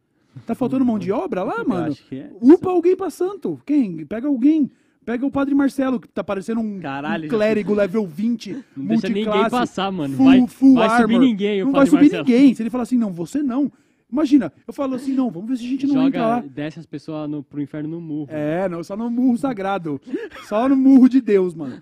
Tá 0.46 0.54
faltando 0.54 0.84
mão 0.84 0.98
de 0.98 1.10
obra 1.12 1.42
lá, 1.42 1.58
Eu 1.58 1.68
mano? 1.68 1.86
acho 1.92 2.04
que 2.06 2.16
é. 2.16 2.30
Upa 2.40 2.70
alguém 2.70 2.96
pra 2.96 3.10
santo. 3.10 3.60
Quem? 3.64 4.04
Pega 4.04 4.26
alguém. 4.28 4.70
Pega 5.04 5.26
o 5.26 5.30
Padre 5.30 5.54
Marcelo, 5.54 6.00
que 6.00 6.08
tá 6.08 6.24
parecendo 6.24 6.60
um, 6.60 6.80
Caralho, 6.80 7.26
um 7.26 7.28
clérigo 7.28 7.74
level 7.74 8.06
20, 8.06 8.64
Não 8.74 8.86
deixa 8.86 9.08
ninguém 9.08 9.50
passar, 9.50 9.92
mano. 9.92 10.16
Full, 10.16 10.24
vai 10.24 10.46
full 10.46 10.74
vai 10.76 11.00
subir 11.02 11.18
ninguém, 11.18 11.62
o 11.62 11.66
Não 11.66 11.72
vai 11.72 11.86
subir 11.86 12.00
Marcelo. 12.02 12.24
ninguém. 12.24 12.54
Se 12.54 12.62
ele 12.62 12.70
falar 12.70 12.84
assim, 12.84 12.96
não, 12.96 13.12
você 13.12 13.42
não. 13.42 13.70
Imagina, 14.10 14.50
eu 14.66 14.72
falo 14.72 14.94
assim, 14.94 15.12
não, 15.12 15.28
vamos 15.30 15.48
ver 15.50 15.56
se 15.56 15.64
a 15.64 15.68
gente 15.68 15.86
não 15.86 16.06
entra 16.06 16.20
Joga, 16.20 16.34
lá. 16.36 16.44
desce 16.48 16.78
as 16.78 16.86
pessoas 16.86 17.28
no, 17.28 17.42
pro 17.42 17.60
inferno 17.60 17.88
no 17.88 18.00
murro. 18.00 18.28
É, 18.30 18.68
não, 18.68 18.82
só 18.84 18.96
no 18.96 19.10
murro 19.10 19.36
sagrado. 19.36 20.00
Só 20.48 20.68
no 20.68 20.76
murro 20.76 21.08
de 21.08 21.20
Deus, 21.20 21.52
mano. 21.54 21.76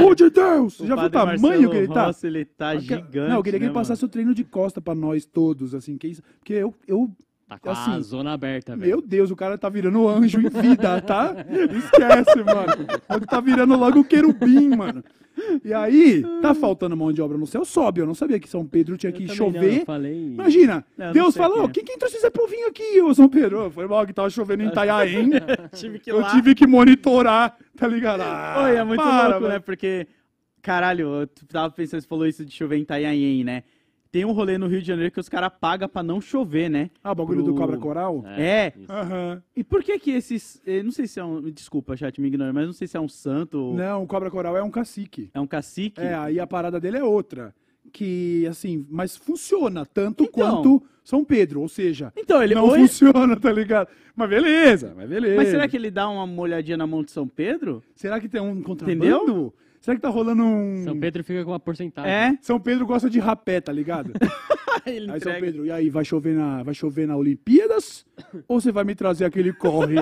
Murro 0.00 0.14
de 0.14 0.30
Deus! 0.30 0.78
O 0.80 0.86
Já 0.86 0.94
viu 0.94 1.04
o 1.06 1.10
tamanho 1.10 1.40
Marcelo 1.40 1.70
que 1.70 1.76
ele 1.76 1.88
tá? 1.88 2.06
Rossi, 2.06 2.26
ele 2.26 2.44
tá 2.44 2.76
gigante. 2.76 3.16
Não, 3.16 3.36
eu 3.36 3.42
queria 3.42 3.58
que 3.58 3.64
né, 3.64 3.70
ele 3.70 3.74
passasse 3.74 4.04
o 4.04 4.08
treino 4.08 4.34
de 4.34 4.44
costa 4.44 4.80
pra 4.80 4.94
nós 4.94 5.24
todos, 5.24 5.74
assim, 5.74 5.96
que 5.96 6.06
isso, 6.06 6.22
porque 6.38 6.52
eu, 6.52 6.74
eu 6.86 7.10
Tá 7.46 7.58
com 7.58 7.70
Assim, 7.70 7.92
a 7.92 8.00
zona 8.00 8.32
aberta, 8.32 8.74
velho. 8.74 8.88
meu 8.96 9.02
Deus, 9.06 9.30
o 9.30 9.36
cara 9.36 9.58
tá 9.58 9.68
virando 9.68 10.08
anjo 10.08 10.40
em 10.40 10.48
vida, 10.48 11.00
tá? 11.02 11.34
Esquece, 11.50 12.42
mano. 12.42 12.86
Ele 13.14 13.26
tá 13.26 13.40
virando 13.40 13.76
logo 13.76 14.00
o 14.00 14.04
querubim, 14.04 14.68
mano. 14.74 15.04
E 15.64 15.74
aí, 15.74 16.22
tá 16.40 16.54
faltando 16.54 16.96
mão 16.96 17.12
de 17.12 17.20
obra 17.20 17.36
no 17.36 17.46
céu, 17.46 17.64
sobe. 17.64 18.00
Eu 18.00 18.06
não 18.06 18.14
sabia 18.14 18.38
que 18.40 18.48
São 18.48 18.64
Pedro 18.64 18.96
tinha 18.96 19.12
que 19.12 19.26
não, 19.26 19.34
chover. 19.34 19.80
eu 19.80 19.84
falei... 19.84 20.26
Imagina, 20.28 20.84
Não, 20.96 21.06
eu 21.06 21.08
não 21.08 21.12
Deus 21.12 21.36
falou, 21.36 21.68
quem 21.68 21.82
é. 21.82 21.86
quem 21.86 21.98
trouxe 21.98 22.16
esse 22.16 22.30
povinho 22.30 22.68
aqui, 22.68 23.00
ô 23.02 23.12
São 23.12 23.28
Pedro? 23.28 23.70
Foi 23.70 23.86
mal 23.86 24.06
que 24.06 24.12
tava 24.14 24.30
chovendo 24.30 24.62
em 24.62 24.66
mano? 24.66 25.40
tive 25.74 25.98
que 25.98 26.08
ir 26.10 26.12
Eu 26.12 26.20
lá. 26.20 26.30
tive 26.30 26.54
que 26.54 26.66
monitorar, 26.66 27.56
tá 27.76 27.86
ligado? 27.86 28.22
Ah, 28.22 28.62
Oi, 28.64 28.76
é 28.76 28.84
muito 28.84 29.02
para, 29.02 29.24
louco, 29.28 29.40
velho. 29.40 29.52
né? 29.54 29.58
Porque, 29.58 30.06
caralho, 30.62 31.08
eu 31.22 31.26
tava 31.48 31.70
pensando, 31.74 32.00
você 32.00 32.06
falou 32.08 32.26
isso 32.26 32.44
de 32.44 32.52
chover 32.52 32.78
em 32.78 32.82
Itanhaém, 32.82 33.44
né? 33.44 33.64
Tem 34.14 34.24
um 34.24 34.30
rolê 34.30 34.56
no 34.56 34.68
Rio 34.68 34.80
de 34.80 34.86
Janeiro 34.86 35.10
que 35.10 35.18
os 35.18 35.28
caras 35.28 35.50
pagam 35.60 35.88
pra 35.88 36.00
não 36.00 36.20
chover, 36.20 36.70
né? 36.70 36.88
Ah, 37.02 37.10
o 37.10 37.14
bagulho 37.16 37.42
do 37.42 37.46
Pro- 37.52 37.62
cobra 37.62 37.76
coral? 37.76 38.22
É. 38.28 38.72
isso. 38.76 38.92
Aham. 38.92 39.42
E 39.56 39.64
por 39.64 39.82
que 39.82 39.98
que 39.98 40.12
esses... 40.12 40.62
eh, 40.64 40.84
Não 40.84 40.92
sei 40.92 41.08
se 41.08 41.18
é 41.18 41.24
um... 41.24 41.40
Desculpa, 41.50 41.96
chat, 41.96 42.20
me 42.20 42.28
ignora, 42.28 42.52
mas 42.52 42.64
não 42.64 42.72
sei 42.72 42.86
se 42.86 42.96
é 42.96 43.00
um 43.00 43.08
santo 43.08 43.58
ou 43.58 43.74
Não, 43.74 44.04
o 44.04 44.06
cobra 44.06 44.30
coral 44.30 44.56
é 44.56 44.62
um 44.62 44.70
cacique. 44.70 45.30
é 45.34 45.40
um 45.40 45.48
cacique. 45.48 46.00
É, 46.00 46.14
aí 46.14 46.38
a 46.38 46.46
parada 46.46 46.78
dele 46.78 46.98
é 46.98 47.02
outra. 47.02 47.52
Que, 47.92 48.46
assim, 48.46 48.86
mas 48.88 49.16
funciona 49.16 49.84
tanto 49.84 50.22
Então. 50.22 50.32
quanto 50.62 50.80
São 51.02 51.24
Pedro, 51.24 51.60
ou 51.60 51.68
seja, 51.68 52.12
Então, 52.16 52.40
ele 52.40 52.54
não 52.54 52.68
foi... 52.68 52.78
funciona, 52.78 53.34
tá 53.36 53.50
ligado? 53.52 53.88
Mas 54.14 54.30
beleza, 54.30 54.94
mas 54.96 55.08
beleza. 55.08 55.36
Mas 55.36 55.48
será 55.48 55.66
que 55.66 55.76
ele 55.76 55.90
dá 55.90 56.08
uma 56.08 56.24
molhadinha 56.24 56.76
na 56.76 56.86
mão 56.86 57.02
de 57.02 57.10
São 57.10 57.26
Pedro? 57.26 57.82
Será 57.96 58.20
que 58.20 58.28
tem 58.28 58.40
um 58.40 58.62
contrabando? 58.62 59.04
Entendeu? 59.06 59.54
Será 59.84 59.96
que 59.96 60.00
tá 60.00 60.08
rolando 60.08 60.42
um... 60.42 60.82
São 60.82 60.98
Pedro 60.98 61.22
fica 61.22 61.44
com 61.44 61.50
uma 61.50 61.60
porcentagem. 61.60 62.10
É. 62.10 62.38
São 62.40 62.58
Pedro 62.58 62.86
gosta 62.86 63.10
de 63.10 63.18
rapé, 63.18 63.60
tá 63.60 63.70
ligado? 63.70 64.12
ele 64.86 65.10
Aí 65.12 65.20
São 65.20 65.30
entrega. 65.30 65.40
Pedro, 65.40 65.66
e 65.66 65.70
aí, 65.70 65.90
vai 65.90 66.02
chover 66.06 66.34
na, 66.34 66.62
vai 66.62 66.72
chover 66.72 67.06
na 67.06 67.14
Olimpíadas? 67.14 68.06
ou 68.48 68.58
você 68.58 68.72
vai 68.72 68.82
me 68.82 68.94
trazer 68.94 69.26
aquele 69.26 69.52
corre? 69.52 69.96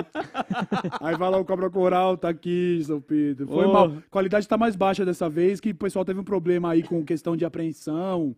aí 1.01 1.17
vai 1.17 1.29
lá 1.29 1.37
o 1.37 1.43
Cobra 1.43 1.69
Coral, 1.69 2.15
tá 2.15 2.29
aqui, 2.29 2.81
São 2.85 3.01
Pedro. 3.01 3.45
Foi 3.45 3.65
Ô. 3.65 3.73
mal. 3.73 3.93
Qualidade 4.09 4.47
tá 4.47 4.57
mais 4.57 4.73
baixa 4.73 5.03
dessa 5.03 5.27
vez, 5.27 5.59
que 5.59 5.71
o 5.71 5.75
pessoal 5.75 6.05
teve 6.05 6.17
um 6.17 6.23
problema 6.23 6.71
aí 6.71 6.81
com 6.81 7.03
questão 7.03 7.35
de 7.35 7.43
apreensão, 7.43 8.33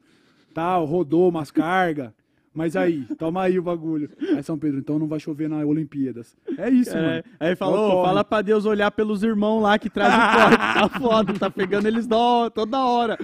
tal, 0.51 0.83
rodou 0.85 1.29
umas 1.29 1.51
cargas. 1.51 2.09
Mas 2.55 2.75
aí, 2.77 3.05
toma 3.19 3.41
aí 3.43 3.59
o 3.59 3.63
bagulho. 3.63 4.09
Aí 4.35 4.41
São 4.41 4.57
Pedro, 4.57 4.79
então 4.79 4.97
não 4.97 5.07
vai 5.07 5.19
chover 5.19 5.49
na 5.49 5.57
Olimpíadas. 5.65 6.35
É 6.57 6.69
isso, 6.69 6.95
É, 6.95 7.01
mano. 7.01 7.23
aí 7.39 7.55
falou, 7.55 7.77
Ó, 7.79 7.87
"Ô, 7.87 7.91
corre. 7.97 8.07
fala 8.07 8.23
pra 8.23 8.41
Deus 8.41 8.65
olhar 8.65 8.89
pelos 8.91 9.23
irmãos 9.23 9.59
lá 9.61 9.77
que 9.77 9.89
traz 9.89 10.13
o 10.13 10.17
corte. 10.49 10.57
Tá 10.57 10.99
foda, 10.99 11.33
tá 11.33 11.49
pegando 11.49 11.87
eles 11.87 12.07
toda 12.53 12.83
hora. 12.85 13.17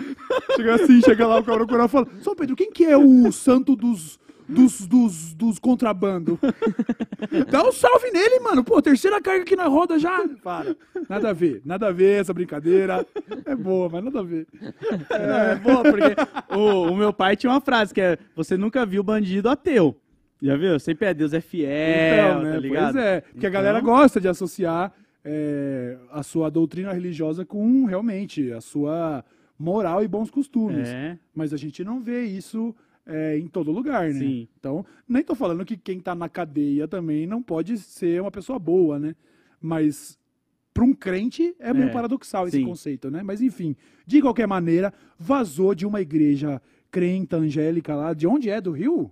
Chega 0.55 0.75
assim, 0.75 1.01
chega 1.01 1.25
lá 1.25 1.39
o 1.39 1.43
Cobra 1.43 1.65
Coral 1.65 1.86
e 1.86 1.89
fala, 1.89 2.07
São 2.21 2.36
Pedro, 2.36 2.55
quem 2.57 2.71
que 2.71 2.84
é 2.84 2.97
o 2.97 3.32
santo 3.32 3.75
dos, 3.75 4.19
dos, 4.53 4.85
dos, 4.87 5.33
dos 5.33 5.59
contrabando. 5.59 6.37
Dá 7.49 7.63
um 7.67 7.71
salve 7.71 8.11
nele, 8.11 8.39
mano. 8.39 8.63
Pô, 8.63 8.81
terceira 8.81 9.21
carga 9.21 9.43
aqui 9.43 9.55
na 9.55 9.67
roda 9.67 9.97
já. 9.99 10.27
Para. 10.43 10.75
Nada 11.09 11.29
a 11.29 11.33
ver. 11.33 11.61
Nada 11.65 11.87
a 11.87 11.91
ver 11.91 12.21
essa 12.21 12.33
brincadeira. 12.33 13.05
É 13.45 13.55
boa, 13.55 13.89
mas 13.89 14.03
nada 14.03 14.19
a 14.19 14.23
ver. 14.23 14.47
Não, 15.09 15.39
é 15.39 15.55
boa, 15.55 15.83
porque 15.83 16.55
o, 16.57 16.91
o 16.91 16.95
meu 16.97 17.13
pai 17.13 17.35
tinha 17.35 17.51
uma 17.51 17.61
frase 17.61 17.93
que 17.93 18.01
é: 18.01 18.17
Você 18.35 18.57
nunca 18.57 18.85
viu 18.85 19.03
bandido 19.03 19.49
ateu. 19.49 19.95
Já 20.41 20.57
viu? 20.57 20.79
Sempre 20.79 21.07
é 21.07 21.13
Deus 21.13 21.33
é 21.33 21.41
fiel, 21.41 21.69
Então, 22.29 22.41
né? 22.43 22.51
tá 22.53 22.59
ligado? 22.59 22.93
Pois 22.93 23.05
é. 23.05 23.21
Porque 23.21 23.45
a 23.45 23.49
Então- 23.49 23.51
galera 23.61 23.79
gosta 23.79 24.19
de 24.19 24.27
associar 24.27 24.91
é, 25.23 25.97
a 26.11 26.23
sua 26.23 26.49
doutrina 26.49 26.91
religiosa 26.91 27.45
com 27.45 27.85
realmente 27.85 28.51
a 28.51 28.59
sua 28.59 29.23
moral 29.59 30.03
e 30.03 30.07
bons 30.07 30.31
costumes. 30.31 30.89
É, 30.89 31.15
Mas 31.35 31.53
a 31.53 31.57
gente 31.57 31.83
não 31.83 32.01
vê 32.01 32.23
isso 32.23 32.75
é, 33.05 33.37
em 33.37 33.47
todo 33.47 33.71
lugar, 33.71 34.09
né? 34.09 34.19
Sim. 34.19 34.47
Então, 34.59 34.85
nem 35.07 35.23
tô 35.23 35.35
falando 35.35 35.65
que 35.65 35.77
quem 35.77 35.99
tá 35.99 36.13
na 36.15 36.29
cadeia 36.29 36.87
também 36.87 37.25
não 37.27 37.41
pode 37.41 37.77
ser 37.77 38.21
uma 38.21 38.31
pessoa 38.31 38.59
boa, 38.59 38.99
né? 38.99 39.15
Mas 39.59 40.17
para 40.73 40.83
um 40.83 40.93
crente 40.93 41.53
é 41.59 41.73
meio 41.73 41.89
É, 41.89 41.91
paradoxal 41.91 42.47
esse 42.47 42.57
sim. 42.57 42.65
conceito, 42.65 43.11
né? 43.11 43.21
Mas 43.23 43.41
enfim, 43.41 43.75
de 44.05 44.21
qualquer 44.21 44.47
maneira, 44.47 44.93
vazou 45.19 45.75
de 45.75 45.85
uma 45.85 45.99
igreja 46.01 46.61
crenta 46.89 47.37
angélica 47.37 47.95
lá, 47.95 48.13
de 48.13 48.27
onde 48.27 48.49
é? 48.49 48.59
Do 48.61 48.71
Rio? 48.71 49.11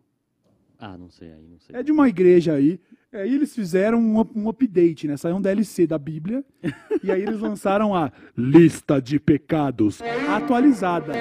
Ah, 0.78 0.98
não 0.98 1.10
sei 1.10 1.34
aí, 1.34 1.48
não 1.48 1.60
sei. 1.60 1.76
É 1.76 1.84
de 1.84 1.92
uma 1.92 2.08
igreja 2.08 2.54
aí. 2.54 2.80
Aí 3.12 3.34
eles 3.34 3.54
fizeram 3.54 4.00
um, 4.00 4.24
um 4.36 4.48
update, 4.50 5.08
né? 5.08 5.18
Saiu 5.18 5.36
um 5.36 5.42
DLC 5.42 5.86
da 5.86 5.98
Bíblia. 5.98 6.46
e 7.04 7.12
aí 7.12 7.22
eles 7.22 7.40
lançaram 7.40 7.94
a 7.94 8.12
lista 8.38 9.02
de 9.02 9.20
pecados 9.20 10.00
atualizada. 10.30 11.12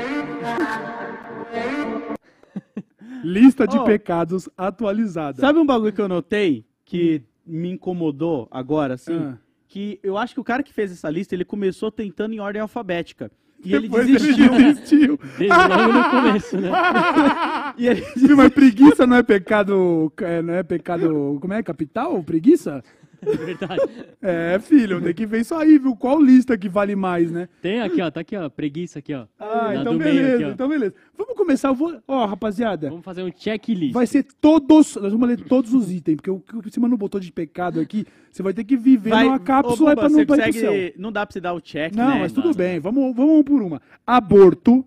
Lista 3.23 3.67
de 3.67 3.79
Oh. 3.79 3.85
pecados 3.85 4.49
atualizada. 4.57 5.41
Sabe 5.41 5.59
um 5.59 5.67
bagulho 5.67 5.93
que 5.93 6.01
eu 6.01 6.09
notei 6.09 6.65
que 6.85 7.23
me 7.47 7.71
incomodou 7.71 8.47
agora, 8.51 8.95
assim? 8.95 9.15
Ah. 9.17 9.39
Que 9.67 9.99
eu 10.03 10.17
acho 10.17 10.35
que 10.35 10.41
o 10.41 10.45
cara 10.45 10.63
que 10.63 10.73
fez 10.73 10.91
essa 10.93 11.11
lista, 11.11 11.35
ele 11.35 11.45
começou 11.45 11.91
tentando 11.91 12.35
em 12.35 12.41
ordem 12.41 12.61
alfabética. 12.63 13.31
E 13.65 13.75
ele 13.75 13.89
desistiu. 13.89 14.55
Ele 14.55 14.73
desistiu. 14.73 15.21
Desde 15.37 15.57
logo 15.57 15.93
no 15.93 16.11
começo, 16.11 16.61
né? 16.61 16.71
e 17.77 17.87
ele 17.89 18.03
Sim, 18.17 18.35
Mas 18.35 18.51
preguiça 18.53 19.07
não 19.07 19.17
é 19.17 19.23
pecado. 19.23 20.13
é, 20.19 20.41
Não 20.41 20.55
é 20.55 20.63
pecado. 20.63 21.39
Como 21.41 21.53
é? 21.53 21.63
Capital? 21.63 22.23
Preguiça? 22.23 22.83
Verdade. 23.23 23.83
É, 24.23 24.59
filho, 24.61 25.01
tem 25.03 25.15
que 25.15 25.27
ver 25.27 25.41
isso 25.41 25.55
aí, 25.55 25.79
viu? 25.79 25.97
Qual 25.97 26.21
lista 26.21 26.57
que 26.57 26.69
vale 26.69 26.95
mais, 26.97 27.31
né? 27.31 27.49
Tem 27.61 27.81
aqui, 27.81 28.01
ó. 28.01 28.11
Tá 28.11 28.21
aqui, 28.21 28.37
ó. 28.37 28.49
Preguiça 28.49 28.99
aqui, 28.99 29.15
ó. 29.15 29.27
Ah, 29.39 29.75
então 29.75 29.97
beleza, 29.97 30.35
aqui, 30.35 30.45
ó. 30.45 30.49
então 30.51 30.69
beleza. 30.69 30.95
Vamos 31.17 31.35
começar, 31.35 31.69
eu 31.69 31.75
vou. 31.75 32.01
Ó, 32.07 32.27
rapaziada, 32.27 32.89
Vamos 32.89 33.05
fazer 33.05 33.23
um 33.23 33.31
checklist. 33.35 33.93
vai 33.93 34.07
ser 34.07 34.25
todos. 34.41 34.97
Nós 34.97 35.13
vamos 35.13 35.29
ler 35.29 35.41
todos 35.45 35.75
os 35.75 35.91
itens, 35.91 36.17
porque 36.17 36.31
o 36.31 36.41
que 36.41 36.57
o 36.57 36.73
cima 36.73 36.89
não 36.89 36.97
botou 36.97 37.21
de 37.21 37.33
pecado 37.33 37.81
aqui, 37.81 38.07
você 38.31 38.43
vai 38.43 38.53
ter 38.53 38.65
que 38.65 38.77
viver 38.77 39.11
vai... 39.11 39.25
numa 39.25 39.39
cápsula 39.39 39.93
Ô, 39.93 39.97
pra 39.97 40.09
Buba, 40.09 40.19
não 40.19 40.27
pra 40.27 40.37
pro 40.37 40.47
consegue... 40.47 40.95
Não 40.97 41.13
dá 41.13 41.27
pra 41.27 41.33
você 41.33 41.41
dar 41.41 41.55
o 41.55 41.61
check, 41.61 41.95
Não, 41.95 42.09
né? 42.09 42.21
mas 42.21 42.33
tudo 42.33 42.49
Não, 42.49 42.55
bem, 42.55 42.79
vamos, 42.79 43.15
vamos 43.15 43.39
um 43.39 43.43
por 43.43 43.63
uma. 43.63 43.81
Aborto, 44.07 44.85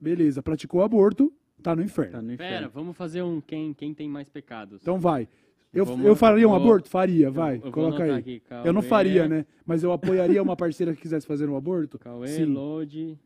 beleza, 0.00 0.42
praticou 0.42 0.82
aborto, 0.82 1.32
tá 1.62 1.74
no 1.74 1.82
inferno. 1.82 2.12
Tá 2.12 2.22
no 2.22 2.32
inferno. 2.32 2.56
Pera, 2.56 2.68
vamos 2.68 2.96
fazer 2.96 3.22
um 3.22 3.40
quem, 3.40 3.74
quem 3.74 3.92
tem 3.92 4.08
mais 4.08 4.28
pecados. 4.28 4.80
Então 4.80 4.98
vai. 4.98 5.28
Eu, 5.76 5.84
Vamos- 5.84 6.06
eu 6.06 6.16
faria 6.16 6.46
um 6.48 6.50
vou- 6.52 6.60
aborto? 6.60 6.88
Faria, 6.88 7.26
eu- 7.26 7.32
vai, 7.32 7.56
eu 7.56 7.60
vou 7.60 7.72
coloca 7.72 8.02
aí. 8.02 8.10
aqui, 8.10 8.42
eu 8.64 8.72
não 8.72 8.82
faria, 8.82 9.28
né? 9.28 9.44
Mas 9.64 9.82
eu 9.82 9.92
apoiaria 9.92 10.42
uma 10.42 10.56
parceira 10.56 10.94
que 10.94 11.00
quisesse 11.02 11.26
fazer 11.26 11.48
um 11.48 11.56
aborto. 11.56 11.98
Cauê, 11.98 12.28
Sim. 12.28 12.44
Lodi 12.46 13.18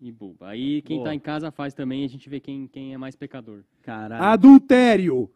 e 0.00 0.10
Buba. 0.10 0.48
Aí 0.48 0.80
quem 0.82 0.96
Boa. 0.98 1.08
tá 1.10 1.14
em 1.14 1.18
casa 1.20 1.50
faz 1.50 1.74
também, 1.74 2.04
a 2.04 2.08
gente 2.08 2.28
vê 2.28 2.40
quem, 2.40 2.66
quem 2.66 2.94
é 2.94 2.98
mais 2.98 3.14
pecador. 3.16 3.60
Caralho. 3.82 4.22
Adultério. 4.24 5.30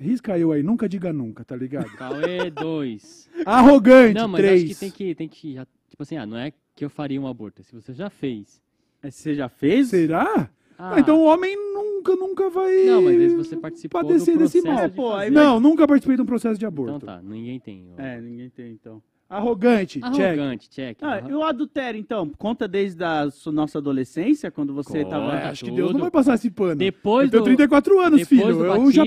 Risca 0.00 0.38
eu 0.38 0.52
aí, 0.52 0.62
nunca 0.62 0.88
diga 0.88 1.12
nunca, 1.12 1.44
tá 1.44 1.56
ligado? 1.56 1.90
Cauê, 1.96 2.50
dois. 2.54 3.28
Arrogante, 3.44 4.14
Não, 4.14 4.28
mas 4.28 4.40
três. 4.40 4.62
acho 4.64 4.74
que 4.74 4.80
tem 4.80 4.90
que, 4.90 5.14
tem 5.14 5.28
que 5.28 5.54
já, 5.54 5.66
tipo 5.88 6.02
assim, 6.02 6.16
ah, 6.16 6.24
não 6.24 6.36
é 6.38 6.52
que 6.76 6.84
eu 6.84 6.88
faria 6.90 7.20
um 7.20 7.26
aborto, 7.26 7.60
é 7.62 7.64
se 7.64 7.74
você 7.74 7.92
já 7.92 8.08
fez. 8.08 8.60
Mas 9.02 9.14
Você 9.16 9.34
já 9.34 9.48
fez? 9.48 9.88
Será? 9.88 10.48
Ah, 10.78 10.94
Ah, 10.94 11.00
então 11.00 11.18
o 11.18 11.24
homem 11.24 11.56
nunca, 11.98 12.16
nunca 12.16 12.50
vai 12.50 12.84
Não, 12.84 13.02
mas 13.02 13.12
às 13.12 13.18
vezes 13.18 13.36
você 13.36 13.56
participou 13.56 14.02
do 14.02 14.08
padecer 14.08 14.38
desse 14.38 14.62
processo 14.62 14.80
mal. 14.80 14.88
de 14.88 14.94
Pô, 14.94 15.14
aí. 15.14 15.30
Não, 15.30 15.60
nunca 15.60 15.86
participei 15.86 16.16
de 16.16 16.22
um 16.22 16.26
processo 16.26 16.58
de 16.58 16.66
aborto. 16.66 16.96
Então 16.96 17.06
tá, 17.06 17.22
ninguém 17.22 17.58
tem. 17.60 17.86
ó. 17.96 18.00
É, 18.00 18.20
ninguém 18.20 18.48
tem, 18.50 18.72
então. 18.72 19.02
Arrogante, 19.28 20.00
check. 20.00 20.04
Arrogante, 20.20 20.70
check. 20.70 20.98
Ah, 21.02 21.20
e 21.28 21.32
o 21.34 21.42
adultério, 21.42 22.00
então? 22.00 22.30
Conta 22.38 22.66
desde 22.66 23.04
a 23.04 23.30
sua 23.30 23.52
nossa 23.52 23.78
adolescência, 23.78 24.50
quando 24.50 24.72
você 24.72 25.04
Conta. 25.04 25.10
tava... 25.16 25.32
Acho 25.50 25.64
que. 25.66 25.70
Deus 25.70 25.92
não 25.92 26.00
vai 26.00 26.10
passar 26.10 26.34
esse 26.34 26.50
pano. 26.50 26.76
Depois 26.76 27.26
eu 27.26 27.30
tenho 27.30 27.42
do- 27.42 27.46
34 27.46 28.00
anos, 28.00 28.20
depois 28.20 28.28
filho. 28.28 28.56
do 28.56 28.64
Eu 28.64 28.90
já, 28.90 29.04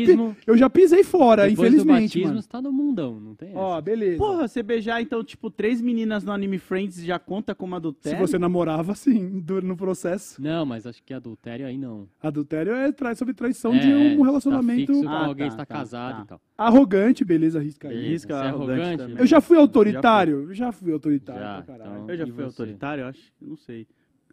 eu 0.48 0.58
já 0.58 0.70
pisei 0.70 1.04
fora, 1.04 1.48
Depois 1.48 1.70
infelizmente, 1.74 2.02
do 2.02 2.04
batismo, 2.04 2.28
mano. 2.28 2.42
você 2.42 2.48
tá 2.48 2.62
no 2.62 2.72
mundão, 2.72 3.20
não 3.20 3.34
tem 3.36 3.52
Ó, 3.56 3.74
essa. 3.74 3.82
beleza. 3.82 4.18
Porra, 4.18 4.48
você 4.48 4.62
beijar, 4.62 5.02
então, 5.02 5.24
tipo, 5.24 5.50
três 5.50 5.82
meninas 5.82 6.24
no 6.24 6.32
Anime 6.32 6.60
Friends 6.60 7.04
já 7.04 7.18
conta 7.18 7.56
como 7.56 7.72
Se 7.72 7.78
adultério? 7.78 8.20
você 8.20 8.38
namorava, 8.38 8.94
sim, 8.96 9.44
no 9.64 9.76
processo. 9.76 10.42
Não, 10.42 10.66
mas 10.66 10.86
acho 10.86 11.02
que 11.04 11.14
adultério 11.14 11.66
aí 11.66 11.78
não. 11.78 12.08
Adultério 12.22 12.74
é 12.74 12.92
sobre 13.16 13.34
traição 13.34 13.74
É, 13.74 13.80
de 13.80 13.88
um 13.94 14.20
tá 14.20 14.26
relacionamento 14.26 14.88
fixo 14.94 15.04
com 15.04 15.10
Ah, 15.10 15.26
alguém 15.26 15.48
tá, 15.48 15.54
está 15.54 15.66
tá, 15.66 15.76
casado 15.76 16.18
tá. 16.18 16.24
e 16.24 16.28
tal. 16.28 16.42
Arrogante, 16.68 17.24
beleza, 17.26 17.60
risca 17.60 17.88
aí. 17.88 17.94
Beleza, 17.96 18.12
Risca 18.12 18.34
é 18.34 18.48
arrogante 18.48 18.72
arrogante? 18.82 18.98
também. 18.98 19.18
Eu 19.20 19.26
já 19.26 19.42
fui 19.42 19.58
autoritário, 19.58 20.36
eu 20.50 20.54
já 20.54 20.72
fui 20.72 20.92
autoritário 20.92 21.42
Já, 21.42 21.62
pra 21.62 21.78
caralho. 21.78 21.92
então- 22.04 22.10
Eu 22.10 22.18
já 22.18 22.26
fui 22.26 22.34
você? 22.36 22.44
autoritário, 22.44 23.02
eu 23.04 23.08
acho? 23.08 23.32
Eu 23.42 23.48
Não 23.50 23.58
sei. 23.58 23.88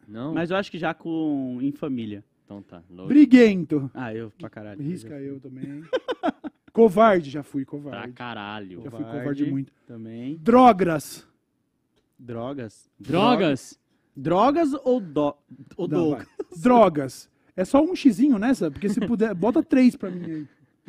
Não? 0.06 0.32
Mas 0.34 0.50
eu 0.50 0.56
acho 0.56 0.70
que 0.70 0.78
já 0.78 0.94
com... 0.94 1.58
em 1.60 1.70
família. 1.72 2.24
Então 2.44 2.62
tá. 2.62 2.82
Lodi. 2.90 3.08
Briguento. 3.08 3.90
Ah, 3.92 4.14
eu 4.14 4.32
pra 4.38 4.48
caralho. 4.48 4.80
Risca 4.80 5.14
eu 5.20 5.38
também. 5.38 5.82
covarde, 6.72 7.28
já 7.30 7.42
fui 7.42 7.64
Pra 7.64 7.70
covarde. 7.72 8.12
caralho. 8.14 8.82
Já 8.82 8.90
fui 8.90 9.00
Covarde. 9.00 9.18
covarde 9.18 9.50
muito. 9.50 9.72
Também. 9.86 10.36
Drogas. 10.38 11.26
Drogas. 12.18 12.90
Drogas? 12.98 13.78
Drogas 14.16 14.72
ou 14.84 15.00
do... 15.00 15.34
ou 15.76 15.88
Não, 15.88 16.04
do... 16.04 16.10
vai. 16.16 16.26
Drogas. 16.56 17.30
É 17.56 17.64
só 17.64 17.82
um 17.82 17.94
xizinho 17.94 18.38
nessa? 18.38 18.70
Porque 18.70 18.88
se 18.88 19.00
puder, 19.00 19.34
bota 19.34 19.62
três 19.62 19.94
pra 19.96 20.10
mim 20.10 20.24
aí. 20.24 20.46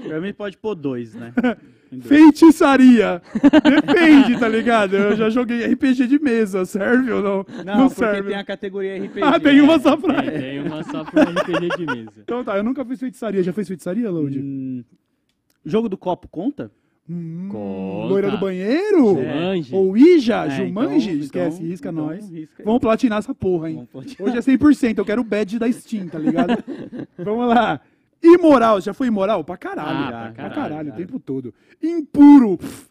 Pra 0.08 0.20
mim 0.22 0.34
pode 0.34 0.58
pôr 0.58 0.76
dois, 0.76 1.14
né? 1.14 1.34
Dois. 1.92 2.06
Feitiçaria. 2.06 3.20
Depende, 3.64 4.40
tá 4.40 4.48
ligado? 4.48 4.96
Eu 4.96 5.16
já 5.16 5.28
joguei 5.32 5.66
RPG 5.74 6.06
de 6.06 6.20
mesa. 6.20 6.64
Serve 6.64 7.12
ou 7.12 7.24
não? 7.24 7.46
Não, 7.66 7.88
porque 7.90 7.96
serve. 8.06 8.30
tem 8.30 8.38
a 8.38 8.44
categoria 8.44 8.96
RPG. 9.04 9.24
Ah, 9.24 9.40
tem 9.40 9.60
uma 9.60 9.80
só 9.80 9.98
pra 9.98 10.24
É, 10.24 10.30
tem 10.40 10.60
uma 10.62 10.84
só 10.84 11.04
pro 11.04 11.20
RPG 11.24 11.78
de 11.78 11.86
mesa. 11.88 12.12
Então 12.20 12.44
tá, 12.44 12.58
eu 12.58 12.64
nunca 12.64 12.86
fiz 12.86 13.00
feitiçaria. 13.00 13.42
Já 13.42 13.52
fez 13.52 13.68
feitiçaria, 13.68 14.08
Load? 14.12 14.38
Hum, 14.40 14.84
jogo 15.66 15.90
do 15.90 15.98
copo 15.98 16.28
conta? 16.28 16.72
Hum, 17.10 17.48
Conta. 17.50 18.08
loira 18.08 18.30
do 18.30 18.38
banheiro? 18.38 19.16
Jumanji. 19.16 19.74
Ou 19.76 19.98
Ija, 19.98 20.46
É, 20.46 20.50
Jumanji? 20.52 21.10
então- 21.10 21.24
Esquece, 21.24 21.58
então- 21.58 21.68
risca 21.70 21.90
então 21.90 22.06
nós. 22.06 22.30
risca. 22.30 22.64
Vamos 22.64 22.82
platinar 22.82 23.18
essa 23.18 23.34
porra, 23.34 23.72
hein? 23.72 23.88
Hoje 24.20 24.38
é 24.38 24.42
100%, 24.42 25.00
eu 25.00 25.06
quero 25.06 25.22
o 25.22 25.26
badge 25.26 25.58
da 25.58 25.72
Steam, 25.72 26.08
tá 26.08 26.20
ligado? 26.20 26.64
Vamos 27.18 27.48
lá. 27.48 27.82
Imoral, 28.22 28.82
já 28.82 28.94
foi 28.94 29.08
imoral? 29.08 29.44
Pra 29.44 29.58
caralho. 29.58 29.90
Ah, 29.90 30.08
pra 30.08 30.20
pra 30.20 30.32
caralho, 30.34 30.56
caralho, 30.56 30.88
o 30.90 30.92
cara. 30.92 31.06
tempo 31.06 31.20
todo. 31.20 31.54
Impuro. 31.82 32.58
pff, 32.58 32.90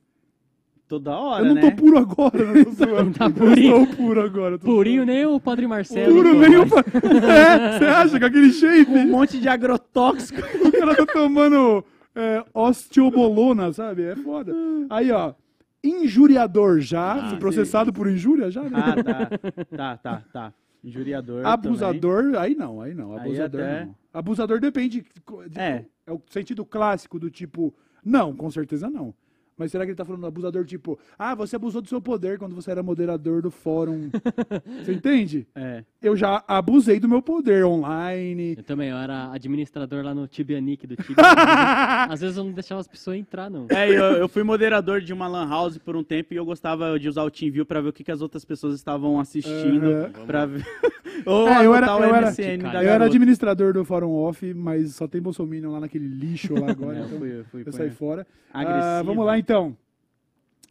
Toda 0.89 1.15
hora, 1.19 1.43
eu 1.45 1.49
não 1.49 1.55
né? 1.55 1.61
tô 1.61 1.73
puro 1.77 1.99
agora, 1.99 2.45
não 2.47 2.65
tô 2.65 2.71
zoando. 2.85 3.11
Tá 3.19 3.27
Eu 3.27 3.31
purinho. 3.33 3.87
tô 3.87 3.95
puro 3.97 4.23
agora. 4.23 4.55
eu 4.55 4.59
tô 4.59 4.65
Purinho 4.67 5.05
nem 5.05 5.27
o 5.27 5.39
Padre 5.39 5.67
Marcelo. 5.67 6.15
Puro 6.15 6.33
nem 6.35 6.57
o... 6.57 6.61
mas- 6.61 6.73
É, 7.29 7.79
você 7.79 7.85
acha 7.85 8.19
que 8.19 8.25
aquele 8.25 8.51
shape? 8.53 8.91
Um 8.91 9.11
monte 9.11 9.39
de 9.39 9.49
agrotóxico. 9.49 10.41
O 10.67 10.73
cara 10.73 10.95
tá 10.97 11.05
tomando 11.05 11.85
é, 12.15 12.43
osteobolona, 12.55 13.71
sabe? 13.73 14.03
É 14.05 14.17
foda. 14.17 14.55
Aí, 14.89 15.11
ó. 15.13 15.35
Injuriador 15.85 16.81
já. 16.81 17.13
Ah, 17.13 17.29
fui 17.31 17.39
processado 17.39 17.93
por 17.93 18.09
injúria 18.09 18.51
já, 18.51 18.63
né? 18.63 18.71
Ah, 18.75 19.03
tá. 19.03 19.29
Tá, 19.77 19.97
tá, 19.99 20.23
tá. 20.33 20.53
Injuriador. 20.83 21.45
Abusador, 21.47 22.35
aí 22.37 22.55
não, 22.55 22.81
aí 22.81 22.95
não. 22.95 23.13
Aí 23.15 23.21
Abusador 23.21 23.61
até- 23.61 23.85
não. 23.85 23.95
Abusador 24.13 24.61
depende. 24.61 25.03
de- 25.03 25.59
É. 25.59 25.85
É 26.07 26.13
o 26.13 26.21
sentido 26.29 26.65
clássico 26.65 27.19
do 27.19 27.31
tipo. 27.31 27.75
Não, 28.05 28.35
com 28.35 28.51
certeza 28.51 28.89
não. 28.89 29.13
Mas 29.59 29.73
será 29.73 29.85
que 29.85 29.91
ele 29.91 29.97
tá 29.97 30.05
falando 30.05 30.25
abusador 30.27 30.65
tipo, 30.65 30.99
ah, 31.19 31.35
você 31.35 31.57
abusou 31.57 31.83
do 31.83 31.89
seu 31.89 32.01
poder 32.01 32.39
quando 32.39 32.55
você 32.55 32.71
era 32.71 32.83
moderador 32.83 33.43
do 33.43 33.51
fórum. 33.51 34.09
você 34.85 34.93
entende? 34.93 35.47
É. 35.55 35.83
Eu 36.01 36.17
já 36.17 36.43
abusei 36.47 37.01
do 37.01 37.09
meu 37.09 37.21
poder 37.21 37.65
online. 37.65 38.55
Eu 38.57 38.63
também, 38.63 38.91
eu 38.91 38.97
era 38.97 39.33
administrador 39.33 40.05
lá 40.05 40.15
no 40.15 40.27
Tibianic 40.29 40.87
do 40.87 40.97
Tibia. 40.97 41.17
Às 42.09 42.21
vezes 42.21 42.37
eu 42.37 42.45
não 42.45 42.53
deixava 42.53 42.81
as 42.81 42.87
pessoas 42.87 43.17
entrar, 43.19 43.51
não. 43.51 43.67
É, 43.71 43.89
eu, 43.91 44.05
eu 44.17 44.29
fui 44.29 44.43
moderador 44.43 45.01
de 45.01 45.13
uma 45.13 45.27
lan 45.27 45.49
house 45.49 45.77
por 45.79 45.97
um 45.97 46.05
tempo 46.05 46.33
e 46.33 46.37
eu 46.37 46.45
gostava 46.45 46.99
de 46.99 47.09
usar 47.09 47.25
o 47.25 47.31
TeamView 47.31 47.67
pra 47.67 47.81
ver 47.81 47.89
o 47.89 47.93
que, 47.93 48.05
que 48.05 48.13
as 48.13 48.21
outras 48.23 48.45
pessoas 48.45 48.75
estavam 48.75 49.19
assistindo. 49.19 49.87
Aham. 49.87 50.11
Pra 50.27 50.47
ver. 50.47 50.65
Ou 51.27 51.49
É, 51.49 51.67
eu 51.67 51.75
era- 51.75 51.87
eu 51.89 52.15
era- 52.15 52.29
Eu 52.39 52.83
Eu 52.83 52.91
era 52.91 53.05
administrador 53.07 53.73
do 53.73 53.85
fórum 53.85 54.13
off, 54.13 54.55
mas 54.55 54.95
só 54.95 55.09
tem 55.09 55.21
Bolsonaro 55.21 55.71
lá 55.73 55.81
naquele 55.81 56.07
lixo 56.07 56.55
lá 56.55 56.71
agora. 56.71 56.97
É, 56.97 57.01
eu 57.01 57.07
então 57.07 57.19
fui, 57.19 57.29
eu 57.41 57.45
fui, 57.45 57.61
eu 57.63 57.65
fui. 57.65 57.73
saí 57.73 57.91
fora. 57.91 58.27
Agressivo. 58.53 58.85
Ah, 58.85 59.03
vamos 59.03 59.27
lá 59.27 59.39
então. 59.39 59.48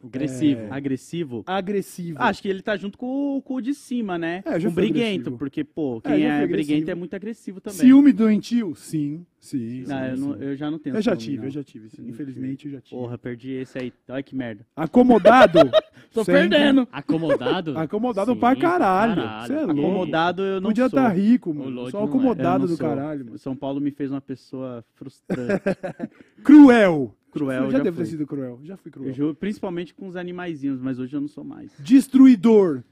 Agressivo. 0.04 0.60
É. 0.60 0.70
Agressivo. 0.70 1.42
Agressivo. 1.44 2.18
Ah, 2.20 2.28
acho 2.28 2.40
que 2.40 2.48
ele 2.48 2.62
tá 2.62 2.76
junto 2.76 2.96
com, 2.96 3.36
o- 3.38 3.42
com 3.42 3.54
o 3.54 3.60
de 3.60 3.74
cima, 3.74 4.16
né? 4.16 4.42
É, 4.46 4.60
já 4.60 4.68
com 4.68 4.72
o 4.72 4.74
briguento, 4.76 5.02
agressivo. 5.22 5.38
porque, 5.38 5.64
pô, 5.64 6.00
É, 6.04 6.08
quem 6.14 6.24
é, 6.26 6.38
fui 6.38 6.46
briguento 6.46 6.90
é 6.90 6.94
muito 6.94 7.14
agressivo 7.16 7.60
também. 7.60 7.80
Ciúme 7.80 8.12
doentio? 8.12 8.74
Sim. 8.76 9.26
Sim, 9.40 9.84
sim, 9.84 9.88
Não, 9.88 10.04
eu, 10.04 10.16
não- 10.16 10.34
sim. 10.36 10.42
eu 10.42 10.56
já 10.56 10.70
não 10.70 10.78
tenho. 10.80 10.96
Eu 10.96 11.00
já 11.02 11.14
tive, 11.16 11.46
eu 11.46 11.50
já 11.50 11.62
tive. 11.62 11.88
sim. 11.90 12.08
Infelizmente, 12.08 12.66
eu 12.66 12.72
já 12.72 12.80
tive. 12.80 13.00
Porra, 13.00 13.16
perdi 13.16 13.52
esse 13.52 13.78
aí. 13.78 13.92
Olha 14.08 14.22
que 14.22 14.34
merda. 14.34 14.66
Acomodado. 14.74 15.58
Tô 16.12 16.24
sempre- 16.24 16.48
perdendo. 16.48 16.88
Acomodado? 16.90 17.78
Acomodado 17.78 18.32
Sim, 18.32 18.40
pra 18.40 18.56
caralho. 18.56 19.46
Cê 19.46 19.52
é 19.52 19.56
louco. 19.64 19.80
Acomodado 19.80 20.42
eu 20.42 20.60
não 20.60 20.70
Podia 20.70 20.88
sou. 20.88 20.98
estar 20.98 21.08
rico, 21.10 21.50
O 21.50 21.54
mano. 21.54 21.90
Só 21.90 22.00
é. 22.00 22.04
acomodado 22.04 22.58
não 22.60 22.66
do 22.66 22.76
sou. 22.76 22.86
caralho, 22.88 23.24
mano. 23.26 23.38
São 23.38 23.54
Paulo 23.54 23.80
me 23.80 23.90
fez 23.90 24.10
uma 24.10 24.20
pessoa 24.20 24.84
frustrante, 24.94 25.62
Cruel. 26.42 27.14
cruel. 27.30 27.64
Eu 27.64 27.70
já, 27.70 27.78
já 27.78 27.84
devo 27.84 27.96
fui. 27.96 28.04
ter 28.04 28.10
sido 28.10 28.26
cruel. 28.26 28.60
Já 28.64 28.76
fui 28.76 28.90
cruel. 28.90 29.12
juro, 29.12 29.34
principalmente 29.34 29.94
com 29.94 30.08
os 30.08 30.16
animaizinhos, 30.16 30.80
mas 30.80 30.98
hoje 30.98 31.14
eu 31.16 31.20
não 31.20 31.28
sou 31.28 31.44
mais. 31.44 31.72
Destruidor. 31.78 32.82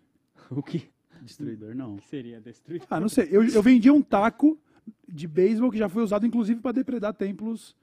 O 0.50 0.62
que, 0.62 0.84
Destruidor, 1.22 1.74
não. 1.74 1.96
que 1.96 2.06
seria 2.06 2.40
destruir? 2.40 2.82
Ah, 2.88 3.00
não 3.00 3.08
sei. 3.08 3.28
Eu, 3.30 3.42
eu 3.42 3.62
vendia 3.62 3.92
um 3.92 4.02
taco 4.02 4.58
de 5.08 5.26
beisebol 5.26 5.70
que 5.70 5.78
já 5.78 5.88
foi 5.88 6.02
usado, 6.02 6.26
inclusive, 6.26 6.60
pra 6.60 6.72
depredar 6.72 7.14
templos. 7.14 7.74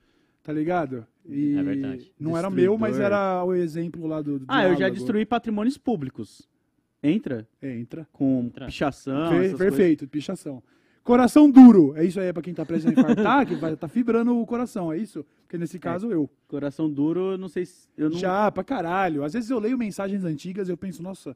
Tá 0.44 0.52
ligado? 0.52 1.08
E 1.26 1.56
É 1.56 1.64
verdade. 1.64 2.14
Não 2.20 2.38
era 2.38 2.50
meu, 2.50 2.78
mas 2.78 3.00
era 3.00 3.44
o 3.46 3.54
exemplo 3.54 4.06
lá 4.06 4.22
do. 4.22 4.40
do 4.40 4.46
Ah, 4.48 4.68
eu 4.68 4.76
já 4.76 4.90
destruí 4.90 5.26
patrimônios 5.26 5.78
públicos. 5.78 6.48
Entra 7.02 7.48
É, 7.62 7.78
entra. 7.78 8.08
com 8.12 8.44
Entra. 8.46 8.66
pichação, 8.66 9.34
essas 9.34 9.58
perfeito, 9.58 10.08
pichação. 10.08 10.64
Coração 11.04 11.52
duro. 11.52 11.94
É 11.98 12.06
isso 12.06 12.18
aí, 12.18 12.28
é 12.28 12.34
pra 12.34 12.42
quem 12.42 12.54
tá 12.54 12.66
prestes 12.66 12.90
a 12.90 12.94
infartar, 12.94 13.46
que 13.46 13.56
vai 13.56 13.76
tá 13.76 13.90
fibrando 13.90 14.38
o 14.38 14.46
coração, 14.46 14.92
é 14.92 14.98
isso? 14.98 15.26
Porque 15.42 15.58
nesse 15.58 15.78
caso, 15.78 16.08
eu. 16.08 16.28
coisas. 16.28 16.30
Coração 16.48 16.90
duro, 16.90 17.32
eu 17.34 17.38
não 17.38 17.50
sei 17.50 17.66
se... 17.66 17.90
Eu 17.98 18.10
não... 18.10 18.18
Já, 18.18 18.50
pra 18.52 18.64
caralho. 18.64 19.24
Às 19.24 19.34
vezes 19.34 19.50
eu 19.50 19.60
leio 19.60 19.78
mensagens 19.78 20.24
antigas 20.24 20.70
e 20.70 20.72
eu 20.72 20.78
penso, 20.78 21.04
nossa, 21.04 21.36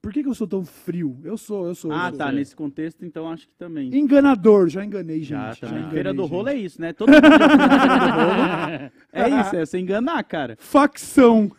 por 0.00 0.12
que, 0.12 0.22
que 0.22 0.28
eu 0.28 0.34
sou 0.34 0.46
tão 0.46 0.64
frio? 0.64 1.18
Eu 1.24 1.36
sou, 1.36 1.66
eu 1.66 1.74
sou. 1.74 1.90
Ah, 1.92 2.06
eu 2.06 2.08
sou. 2.10 2.18
tá. 2.18 2.32
Nesse 2.32 2.54
contexto, 2.54 3.04
então 3.04 3.28
acho 3.30 3.48
que 3.48 3.54
também. 3.56 3.94
Enganador, 3.94 4.68
já 4.68 4.84
enganei, 4.84 5.18
gente. 5.20 5.28
Já, 5.30 5.54
também. 5.56 5.78
enganei, 5.78 5.90
Feira 5.94 6.14
do 6.14 6.22
gente. 6.22 6.30
rolo 6.32 6.48
é 6.48 6.54
isso, 6.54 6.80
né? 6.80 6.92
Todo 6.92 7.10
mundo 7.10 7.20
já 7.22 7.38
feira 7.38 7.98
do 7.98 8.12
rolo. 8.12 8.90
É 9.12 9.28
isso, 9.40 9.56
é 9.56 9.66
você 9.66 9.78
enganar, 9.78 10.22
cara. 10.24 10.56
Facção. 10.58 11.50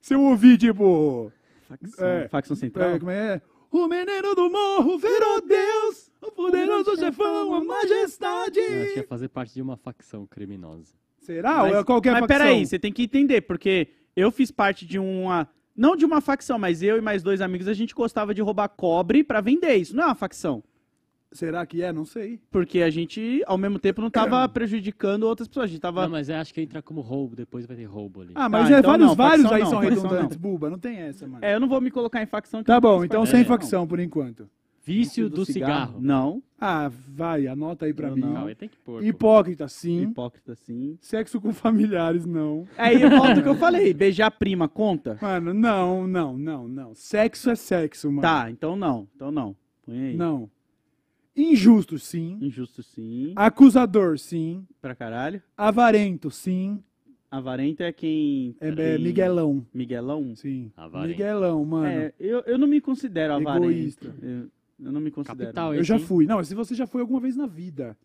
Se 0.00 0.14
eu 0.14 0.22
ouvir, 0.22 0.58
tipo. 0.58 1.30
Facção, 1.68 2.06
É. 2.08 2.28
facção 2.28 2.56
central. 2.56 2.90
É, 2.90 2.98
como 2.98 3.10
é? 3.10 3.40
O 3.70 3.86
menino 3.88 4.34
do 4.34 4.50
morro 4.50 4.98
virou 4.98 5.40
Deus, 5.46 6.10
o 6.20 6.30
poderoso 6.30 6.94
chefão, 6.96 7.54
a 7.54 7.64
majestade. 7.64 8.58
Eu 8.58 8.82
acho 8.82 8.92
que 8.94 8.98
ia 9.00 9.06
fazer 9.06 9.28
parte 9.28 9.54
de 9.54 9.62
uma 9.62 9.76
facção 9.78 10.26
criminosa. 10.26 10.92
Será? 11.18 11.62
Ou 11.62 11.78
é 11.78 11.84
qualquer 11.84 12.12
mas 12.12 12.20
facção? 12.22 12.38
peraí, 12.38 12.66
você 12.66 12.78
tem 12.78 12.92
que 12.92 13.02
entender, 13.04 13.40
porque 13.42 13.88
eu 14.14 14.30
fiz 14.30 14.50
parte 14.50 14.84
de 14.84 14.98
uma. 14.98 15.48
Não 15.76 15.96
de 15.96 16.04
uma 16.04 16.20
facção, 16.20 16.58
mas 16.58 16.82
eu 16.82 16.98
e 16.98 17.00
mais 17.00 17.22
dois 17.22 17.40
amigos 17.40 17.66
a 17.66 17.72
gente 17.72 17.94
gostava 17.94 18.34
de 18.34 18.42
roubar 18.42 18.68
cobre 18.68 19.24
pra 19.24 19.40
vender. 19.40 19.74
Isso 19.76 19.96
não 19.96 20.04
é 20.04 20.06
uma 20.06 20.14
facção. 20.14 20.62
Será 21.32 21.64
que 21.64 21.82
é? 21.82 21.90
Não 21.92 22.04
sei. 22.04 22.38
Porque 22.50 22.82
a 22.82 22.90
gente, 22.90 23.42
ao 23.46 23.56
mesmo 23.56 23.78
tempo, 23.78 24.02
não 24.02 24.10
tava 24.10 24.46
prejudicando 24.50 25.22
outras 25.22 25.48
pessoas. 25.48 25.64
A 25.64 25.68
gente 25.68 25.80
tava. 25.80 26.02
Não, 26.02 26.10
mas 26.10 26.28
eu 26.28 26.36
acho 26.36 26.52
que 26.52 26.60
entra 26.60 26.82
como 26.82 27.00
roubo, 27.00 27.34
depois 27.34 27.64
vai 27.64 27.74
ter 27.74 27.86
roubo 27.86 28.20
ali. 28.20 28.32
Ah, 28.34 28.50
mas 28.50 28.70
Ah, 28.70 28.74
é, 28.74 28.78
então 28.78 28.90
vários, 28.90 29.06
não, 29.08 29.14
vários 29.14 29.42
facção 29.48 29.56
aí 29.56 29.62
não, 29.62 29.70
são 29.70 29.80
facção 29.82 30.02
redundantes, 30.02 30.36
não. 30.36 30.42
buba. 30.42 30.68
Não 30.68 30.78
tem 30.78 30.98
essa, 30.98 31.26
mano. 31.26 31.42
É, 31.42 31.54
eu 31.54 31.60
não 31.60 31.68
vou 31.68 31.80
me 31.80 31.90
colocar 31.90 32.22
em 32.22 32.26
facção. 32.26 32.60
que 32.60 32.66
Tá 32.66 32.74
não 32.74 32.80
bom, 32.82 32.94
faço 32.96 33.04
então 33.06 33.20
parte 33.22 33.30
sem 33.30 33.44
facção 33.44 33.86
por 33.86 33.98
enquanto. 33.98 34.46
Vício 34.84 35.30
do, 35.30 35.44
cigarro. 35.44 36.00
Não. 36.00 36.42
Ah, 36.60 36.90
vai, 37.08 37.46
anota 37.46 37.86
aí 37.86 37.94
pra 37.94 38.08
Eu 38.08 38.14
mim. 38.16 38.20
não. 38.22 38.32
Não, 38.32 38.46
ele 38.46 38.54
tem 38.54 38.68
que 38.68 38.76
pôr. 38.78 39.00
pô. 39.00 39.06
Hipócrita, 39.06 39.68
sim. 39.68 40.02
Hipócrita, 40.02 40.54
sim. 40.56 40.98
Sexo 41.00 41.40
com 41.40 41.52
familiares, 41.54 42.26
não. 42.26 42.66
Aí 42.76 42.98
volta 43.08 43.40
o 43.40 43.42
que 43.42 43.48
eu 43.48 43.54
falei. 43.54 43.94
Beijar 43.94 44.26
a 44.26 44.30
prima 44.30 44.68
conta? 44.68 45.18
Mano, 45.22 45.54
não, 45.54 46.06
não, 46.06 46.36
não, 46.36 46.68
não. 46.68 46.94
Sexo 46.94 47.50
é 47.50 47.54
sexo, 47.54 48.08
mano. 48.08 48.22
Tá, 48.22 48.50
então 48.50 48.74
não. 48.74 49.08
Então 49.14 49.30
não. 49.30 49.56
Põe 49.86 50.08
aí. 50.08 50.16
Não. 50.16 50.50
Injusto, 51.34 51.98
sim. 51.98 52.38
Injusto, 52.40 52.82
sim. 52.82 53.32
Acusador, 53.36 54.18
sim. 54.18 54.66
Pra 54.80 54.94
caralho. 54.94 55.42
Avarento, 55.56 56.30
sim. 56.30 56.82
Avarento 57.30 57.82
é 57.82 57.90
quem. 57.92 58.54
É, 58.60 58.68
é 58.68 58.98
Miguelão, 58.98 59.66
Miguelão? 59.72 60.36
sim. 60.36 60.70
Avarento. 60.76 61.08
Miguelão, 61.08 61.64
mano. 61.64 61.86
É, 61.86 62.12
eu, 62.20 62.40
eu 62.40 62.58
não 62.58 62.66
me 62.68 62.78
considero 62.80 63.32
avarento. 63.32 63.64
Egoísta. 63.70 64.14
Eu, 64.20 64.50
eu 64.80 64.92
não 64.92 65.00
me 65.00 65.10
considero. 65.10 65.38
Capital, 65.46 65.74
Eu 65.74 65.82
já 65.84 65.96
hein? 65.96 66.04
fui. 66.04 66.26
Não, 66.26 66.42
se 66.44 66.54
você 66.54 66.74
já 66.74 66.86
foi 66.86 67.00
alguma 67.00 67.20
vez 67.20 67.36
na 67.36 67.46
vida. 67.46 67.96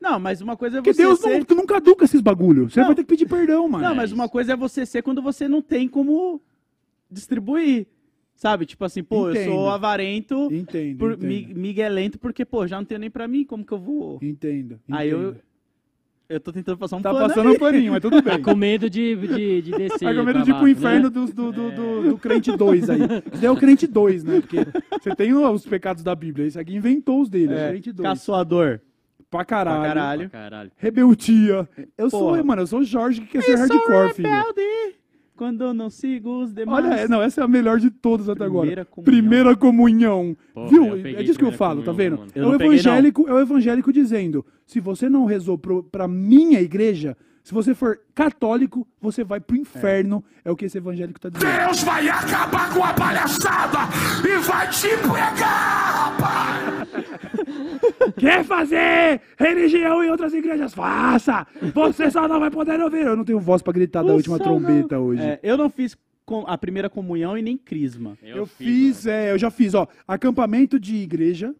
Não, 0.00 0.18
mas 0.20 0.40
uma 0.42 0.56
coisa 0.56 0.76
é 0.78 0.80
Porque 0.80 0.92
você 0.94 1.02
Deus 1.02 1.18
ser... 1.20 1.46
não, 1.54 1.64
caduca 1.66 2.04
esses 2.04 2.20
bagulho. 2.20 2.68
Você 2.70 2.80
Não. 2.80 2.88
vai 2.88 2.94
ter 2.96 3.02
que 3.02 3.08
pedir 3.08 3.26
perdão, 3.26 3.66
mano. 3.68 3.82
Não, 3.84 3.92
É 3.92 3.94
mas 3.94 4.12
uma 4.12 4.28
coisa 4.28 4.52
é 4.52 4.56
você 4.56 4.84
ser 4.84 5.02
quando 5.02 5.22
você 5.22 5.48
não 5.48 5.62
tem 5.62 5.88
como 5.88 6.40
distribuir. 7.10 7.86
Sabe? 8.34 8.66
Tipo 8.66 8.84
assim, 8.84 9.02
pô, 9.02 9.28
eu 9.28 9.30
Entendo. 9.30 9.52
sou 9.52 9.70
avarento, 9.70 10.48
Entendo, 10.52 10.98
por, 10.98 11.12
entendo. 11.12 11.58
miguelento, 11.58 12.18
porque, 12.18 12.44
pô, 12.44 12.66
já 12.66 12.76
não 12.76 12.84
tenho 12.84 13.00
nem 13.00 13.10
pra 13.10 13.26
mim, 13.26 13.46
como 13.46 13.64
que 13.64 13.72
eu 13.72 13.78
vou... 13.78 14.18
Entendo, 14.20 14.78
Aí 14.90 15.08
eu- 15.08 15.30
entendo. 15.30 15.40
Eu 16.28 16.40
tô 16.40 16.52
tentando 16.52 16.76
passar 16.76 16.96
um 16.96 17.02
Tá 17.02 17.12
pano 17.12 17.28
passando 17.28 17.48
aí. 17.50 17.54
um 17.54 17.58
paninho, 17.58 17.92
mas 17.92 18.00
tudo 18.00 18.20
bem. 18.22 18.32
Tá 18.36 18.38
com 18.40 18.56
medo 18.56 18.90
de, 18.90 19.14
de, 19.14 19.62
de 19.62 19.70
descer. 19.72 19.98
Tá 20.08 20.14
com 20.14 20.22
medo 20.24 20.32
pra 20.32 20.42
de 20.42 20.50
ir 20.50 20.54
pro 20.54 20.62
baixo, 20.62 20.68
inferno 20.78 21.02
né? 21.04 21.10
do, 21.10 21.26
do, 21.26 21.52
do, 21.52 21.70
do, 21.70 22.02
do 22.10 22.18
crente 22.18 22.56
2 22.56 22.90
aí. 22.90 22.98
Isso 23.02 23.22
daí 23.34 23.44
é 23.44 23.50
o 23.50 23.56
crente 23.56 23.86
2, 23.86 24.24
né? 24.24 24.40
Porque 24.40 24.58
você 25.00 25.14
tem 25.14 25.32
os 25.34 25.64
pecados 25.66 26.02
da 26.02 26.14
Bíblia. 26.14 26.46
Esse 26.46 26.58
aqui 26.58 26.74
inventou 26.74 27.20
os 27.22 27.28
dele, 27.28 27.52
é, 27.52 27.56
o 27.56 27.58
É, 27.58 27.68
crente 27.70 27.92
2. 27.92 28.08
caçoador. 28.08 28.80
Pra 29.30 29.44
caralho. 29.44 29.80
Pra 29.80 29.88
caralho. 29.88 30.30
Pra 30.30 30.40
caralho. 30.40 30.70
Rebeldia. 30.76 31.68
Eu 31.98 32.10
sou, 32.10 32.28
Porra. 32.30 32.42
mano, 32.44 32.62
eu 32.62 32.66
sou 32.66 32.80
o 32.80 32.84
Jorge 32.84 33.20
que 33.20 33.26
quer 33.28 33.42
ser 33.42 33.56
hardcore, 33.56 34.14
filho. 34.14 34.28
rebelde 34.28 34.96
quando 35.36 35.62
eu 35.62 35.74
não 35.74 35.90
sigo 35.90 36.42
os 36.42 36.52
demais. 36.52 36.84
Olha, 36.84 36.94
é, 36.94 37.08
não, 37.08 37.22
essa 37.22 37.40
é 37.40 37.44
a 37.44 37.48
melhor 37.48 37.78
de 37.78 37.90
todas 37.90 38.28
até 38.28 38.44
agora. 38.44 38.66
Primeira 38.66 38.84
comunhão. 38.84 39.04
Primeira 39.04 39.56
comunhão. 39.56 40.36
Porra, 40.54 40.68
Viu? 40.68 41.06
É 41.06 41.22
disso 41.22 41.38
que 41.38 41.44
eu 41.44 41.52
falo, 41.52 41.82
tá 41.82 41.92
vendo? 41.92 42.20
É 42.34 42.44
o, 42.44 42.52
peguei, 42.52 42.66
não. 42.66 42.72
evangélico, 42.72 43.28
é 43.28 43.32
o 43.32 43.38
evangélico 43.38 43.92
dizendo: 43.92 44.44
se 44.66 44.80
você 44.80 45.08
não 45.08 45.24
rezou 45.26 45.58
pro, 45.58 45.82
pra 45.84 46.08
minha 46.08 46.60
igreja, 46.60 47.16
se 47.46 47.54
você 47.54 47.76
for 47.76 48.00
católico, 48.12 48.84
você 49.00 49.22
vai 49.22 49.38
pro 49.38 49.54
inferno. 49.56 50.24
É, 50.44 50.50
o 50.50 50.56
que 50.56 50.64
esse 50.64 50.78
evangélico 50.78 51.20
tá 51.20 51.28
dizendo. 51.28 51.48
Deus 51.48 51.80
vai 51.84 52.08
acabar 52.08 52.74
com 52.74 52.82
a 52.82 52.92
palhaçada 52.92 53.78
e 54.28 54.36
vai 54.38 54.68
te 54.68 54.88
pegar, 54.88 56.10
rapaz! 56.10 56.88
Quer 58.18 58.42
fazer 58.42 59.20
religião 59.38 60.02
em 60.02 60.10
outras 60.10 60.34
igrejas? 60.34 60.74
Faça! 60.74 61.46
Você 61.72 62.10
só 62.10 62.26
não 62.26 62.40
vai 62.40 62.50
poder 62.50 62.80
ouvir. 62.80 63.06
Eu 63.06 63.14
não 63.14 63.24
tenho 63.24 63.38
voz 63.38 63.62
pra 63.62 63.72
gritar 63.72 64.02
da 64.02 64.12
última 64.12 64.40
trombeta 64.40 64.98
hoje. 64.98 65.22
É, 65.22 65.38
eu 65.40 65.56
não 65.56 65.70
fiz 65.70 65.96
a 66.48 66.58
primeira 66.58 66.90
comunhão 66.90 67.38
e 67.38 67.42
nem 67.42 67.56
crisma. 67.56 68.18
Eu, 68.24 68.46
fiz, 68.46 69.06
é, 69.06 69.30
eu 69.30 69.38
já 69.38 69.52
fiz, 69.52 69.72
ó, 69.72 69.86
acampamento 70.08 70.80
de 70.80 70.96
igreja 70.96 71.54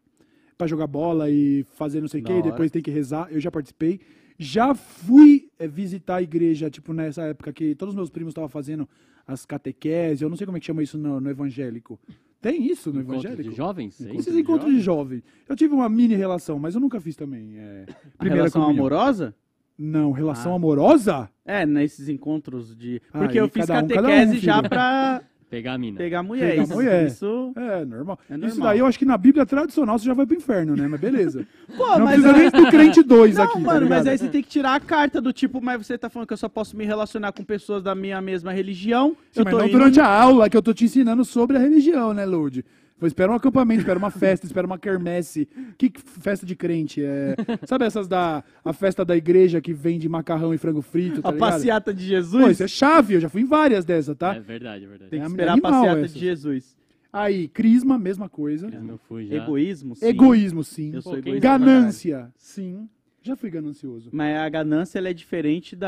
pra 0.58 0.66
jogar 0.66 0.88
bola 0.88 1.30
e 1.30 1.64
fazer 1.74 2.00
não 2.00 2.08
sei 2.08 2.22
o 2.22 2.24
que, 2.24 2.42
depois 2.42 2.72
tem 2.72 2.82
que 2.82 2.90
rezar. 2.90 3.28
Eu 3.30 3.38
já 3.38 3.52
participei. 3.52 4.00
Já 4.36 4.74
fui 4.74 5.45
é, 5.58 5.66
visitar 5.68 6.16
a 6.16 6.22
igreja, 6.22 6.68
tipo, 6.70 6.92
nessa 6.92 7.22
época 7.22 7.52
que 7.52 7.74
todos 7.74 7.92
os 7.92 7.96
meus 7.96 8.10
primos 8.10 8.30
estavam 8.32 8.48
fazendo 8.48 8.88
as 9.26 9.44
catequeses, 9.44 10.22
eu 10.22 10.28
não 10.28 10.36
sei 10.36 10.46
como 10.46 10.56
é 10.56 10.60
que 10.60 10.66
chama 10.66 10.82
isso 10.82 10.96
no, 10.98 11.20
no 11.20 11.30
evangélico. 11.30 11.98
Tem 12.40 12.66
isso 12.70 12.92
no 12.92 13.00
Encontro 13.00 13.14
evangélico? 13.22 13.50
de 13.50 13.56
jovens? 13.56 14.00
é 14.00 14.10
Esses 14.14 14.26
isso? 14.28 14.38
encontros 14.38 14.70
de 14.72 14.80
jovem. 14.80 15.22
Eu 15.48 15.56
tive 15.56 15.74
uma 15.74 15.88
mini 15.88 16.14
relação, 16.14 16.58
mas 16.58 16.74
eu 16.74 16.80
nunca 16.80 17.00
fiz 17.00 17.16
também. 17.16 17.56
É, 17.58 17.86
A 18.18 18.24
relação 18.24 18.62
comunhão. 18.62 18.80
amorosa? 18.86 19.34
Não, 19.78 20.12
relação 20.12 20.52
Ah. 20.52 20.56
amorosa? 20.56 21.30
É, 21.44 21.66
nesses 21.66 22.08
encontros 22.08 22.74
de. 22.76 23.00
Ah, 23.12 23.18
Porque 23.20 23.38
aí 23.38 23.44
eu 23.44 23.48
fiz 23.48 23.66
cada 23.66 23.84
um, 23.84 23.88
cada 23.88 24.08
um, 24.08 24.10
catequese 24.10 24.38
já 24.38 24.56
filho. 24.58 24.68
pra 24.68 25.22
Pegar 25.48 25.74
a 25.74 25.78
mina. 25.78 25.96
pegar 25.96 26.22
mulher. 26.24 26.50
Pegar 26.50 26.62
isso, 26.64 26.72
mulher. 26.74 27.06
isso- 27.06 27.52
É, 27.54 27.84
normal. 27.84 28.18
É 28.28 28.34
Isso 28.34 28.46
normal. 28.48 28.68
daí 28.68 28.78
eu 28.80 28.86
acho 28.86 28.98
que 28.98 29.04
na 29.04 29.16
Bíblia 29.16 29.46
tradicional 29.46 29.96
você 29.98 30.04
já 30.04 30.12
vai 30.12 30.26
pro 30.26 30.36
inferno, 30.36 30.74
né? 30.74 30.88
Mas 30.88 31.00
beleza. 31.00 31.46
Pô, 31.76 31.86
não 31.98 32.04
mas 32.04 32.20
precisa 32.20 32.32
nem 32.32 32.50
do 32.50 32.70
crente 32.70 33.02
2 33.02 33.36
Não, 33.36 33.44
aqui, 33.44 33.52
tá 33.54 33.60
mano, 33.60 33.80
mas 33.82 33.88
ligado? 34.04 34.08
aí 34.08 34.18
você 34.18 34.28
tem 34.28 34.42
que 34.42 34.48
tirar 34.48 34.74
a 34.74 34.80
carta 34.80 35.20
do 35.20 35.32
tipo, 35.32 35.60
mas 35.62 35.86
você 35.86 35.96
tá 35.96 36.10
falando 36.10 36.26
que 36.26 36.32
eu 36.32 36.36
só 36.38 36.48
posso 36.48 36.76
me 36.76 36.84
relacionar 36.84 37.30
com 37.32 37.44
pessoas 37.44 37.82
da 37.82 37.94
minha 37.94 38.20
mesma 38.20 38.52
religião. 38.52 39.16
Sim, 39.30 39.40
eu 39.40 39.44
mas 39.44 39.52
tô 39.52 39.58
não 39.60 39.66
indo... 39.66 39.78
durante 39.78 40.00
a 40.00 40.06
aula 40.06 40.50
que 40.50 40.56
eu 40.56 40.62
tô 40.62 40.74
te 40.74 40.84
ensinando 40.84 41.24
sobre 41.24 41.56
a 41.56 41.60
religião, 41.60 42.12
né, 42.12 42.24
Load? 42.24 42.64
Vou 42.98 43.06
espera 43.06 43.30
um 43.30 43.34
acampamento, 43.34 43.80
espera 43.80 43.98
uma 43.98 44.10
festa, 44.10 44.46
espera 44.46 44.66
uma 44.66 44.78
quermesse. 44.78 45.46
Que 45.76 45.92
festa 45.98 46.46
de 46.46 46.56
crente? 46.56 47.02
É... 47.04 47.34
Sabe 47.66 47.84
essas 47.84 48.08
da 48.08 48.42
a 48.64 48.72
festa 48.72 49.04
da 49.04 49.14
igreja 49.16 49.60
que 49.60 49.72
vende 49.74 50.08
macarrão 50.08 50.54
e 50.54 50.58
frango 50.58 50.80
frito, 50.80 51.20
tá 51.20 51.28
a 51.28 51.32
ligado? 51.32 51.50
passeata 51.50 51.92
de 51.92 52.04
Jesus. 52.06 52.42
Pô, 52.44 52.50
isso 52.50 52.62
é 52.62 52.68
chave, 52.68 53.14
eu 53.14 53.20
já 53.20 53.28
fui 53.28 53.42
em 53.42 53.46
várias 53.46 53.84
dessas, 53.84 54.16
tá? 54.16 54.34
É 54.34 54.40
verdade, 54.40 54.84
é 54.84 54.88
verdade. 54.88 55.10
Tem 55.10 55.20
que 55.20 55.26
É 55.26 55.28
esperar 55.28 55.58
a 55.58 55.60
passeata 55.60 56.00
essas. 56.00 56.14
de 56.14 56.20
Jesus. 56.20 56.76
Aí, 57.12 57.48
crisma, 57.48 57.98
mesma 57.98 58.28
coisa. 58.28 58.68
Eu 58.68 58.98
fui 58.98 59.26
já. 59.26 59.36
Egoísmo, 59.36 59.94
sim. 59.96 60.06
Egoísmo, 60.06 60.64
sim. 60.64 60.94
Eu 60.94 61.02
sou 61.02 61.16
egoísta. 61.18 61.40
Ganância, 61.40 62.30
sim. 62.36 62.88
Já 63.22 63.34
fui 63.36 63.50
ganancioso. 63.50 64.08
Mas 64.12 64.36
a 64.36 64.48
ganância 64.48 64.98
ela 64.98 65.08
é 65.08 65.12
diferente 65.12 65.74
A 65.74 65.78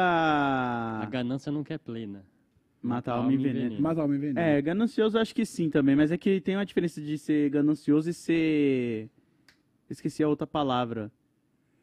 da. 1.00 1.08
ganância 1.10 1.52
nunca 1.52 1.72
é 1.74 1.78
plena. 1.78 2.22
Matar 2.82 3.14
alma 3.16 3.32
e 3.32 3.34
enveneno. 3.34 3.76
Mas 3.80 3.98
alma 3.98 4.14
e 4.14 4.18
veneno. 4.18 4.38
É, 4.38 4.62
ganancioso 4.62 5.18
acho 5.18 5.34
que 5.34 5.44
sim 5.44 5.68
também, 5.68 5.96
mas 5.96 6.12
é 6.12 6.16
que 6.18 6.40
tem 6.40 6.56
uma 6.56 6.64
diferença 6.66 7.00
de 7.00 7.18
ser 7.18 7.50
ganancioso 7.50 8.08
e 8.10 8.14
ser. 8.14 9.08
Esqueci 9.90 10.22
a 10.22 10.28
outra 10.28 10.46
palavra. 10.46 11.10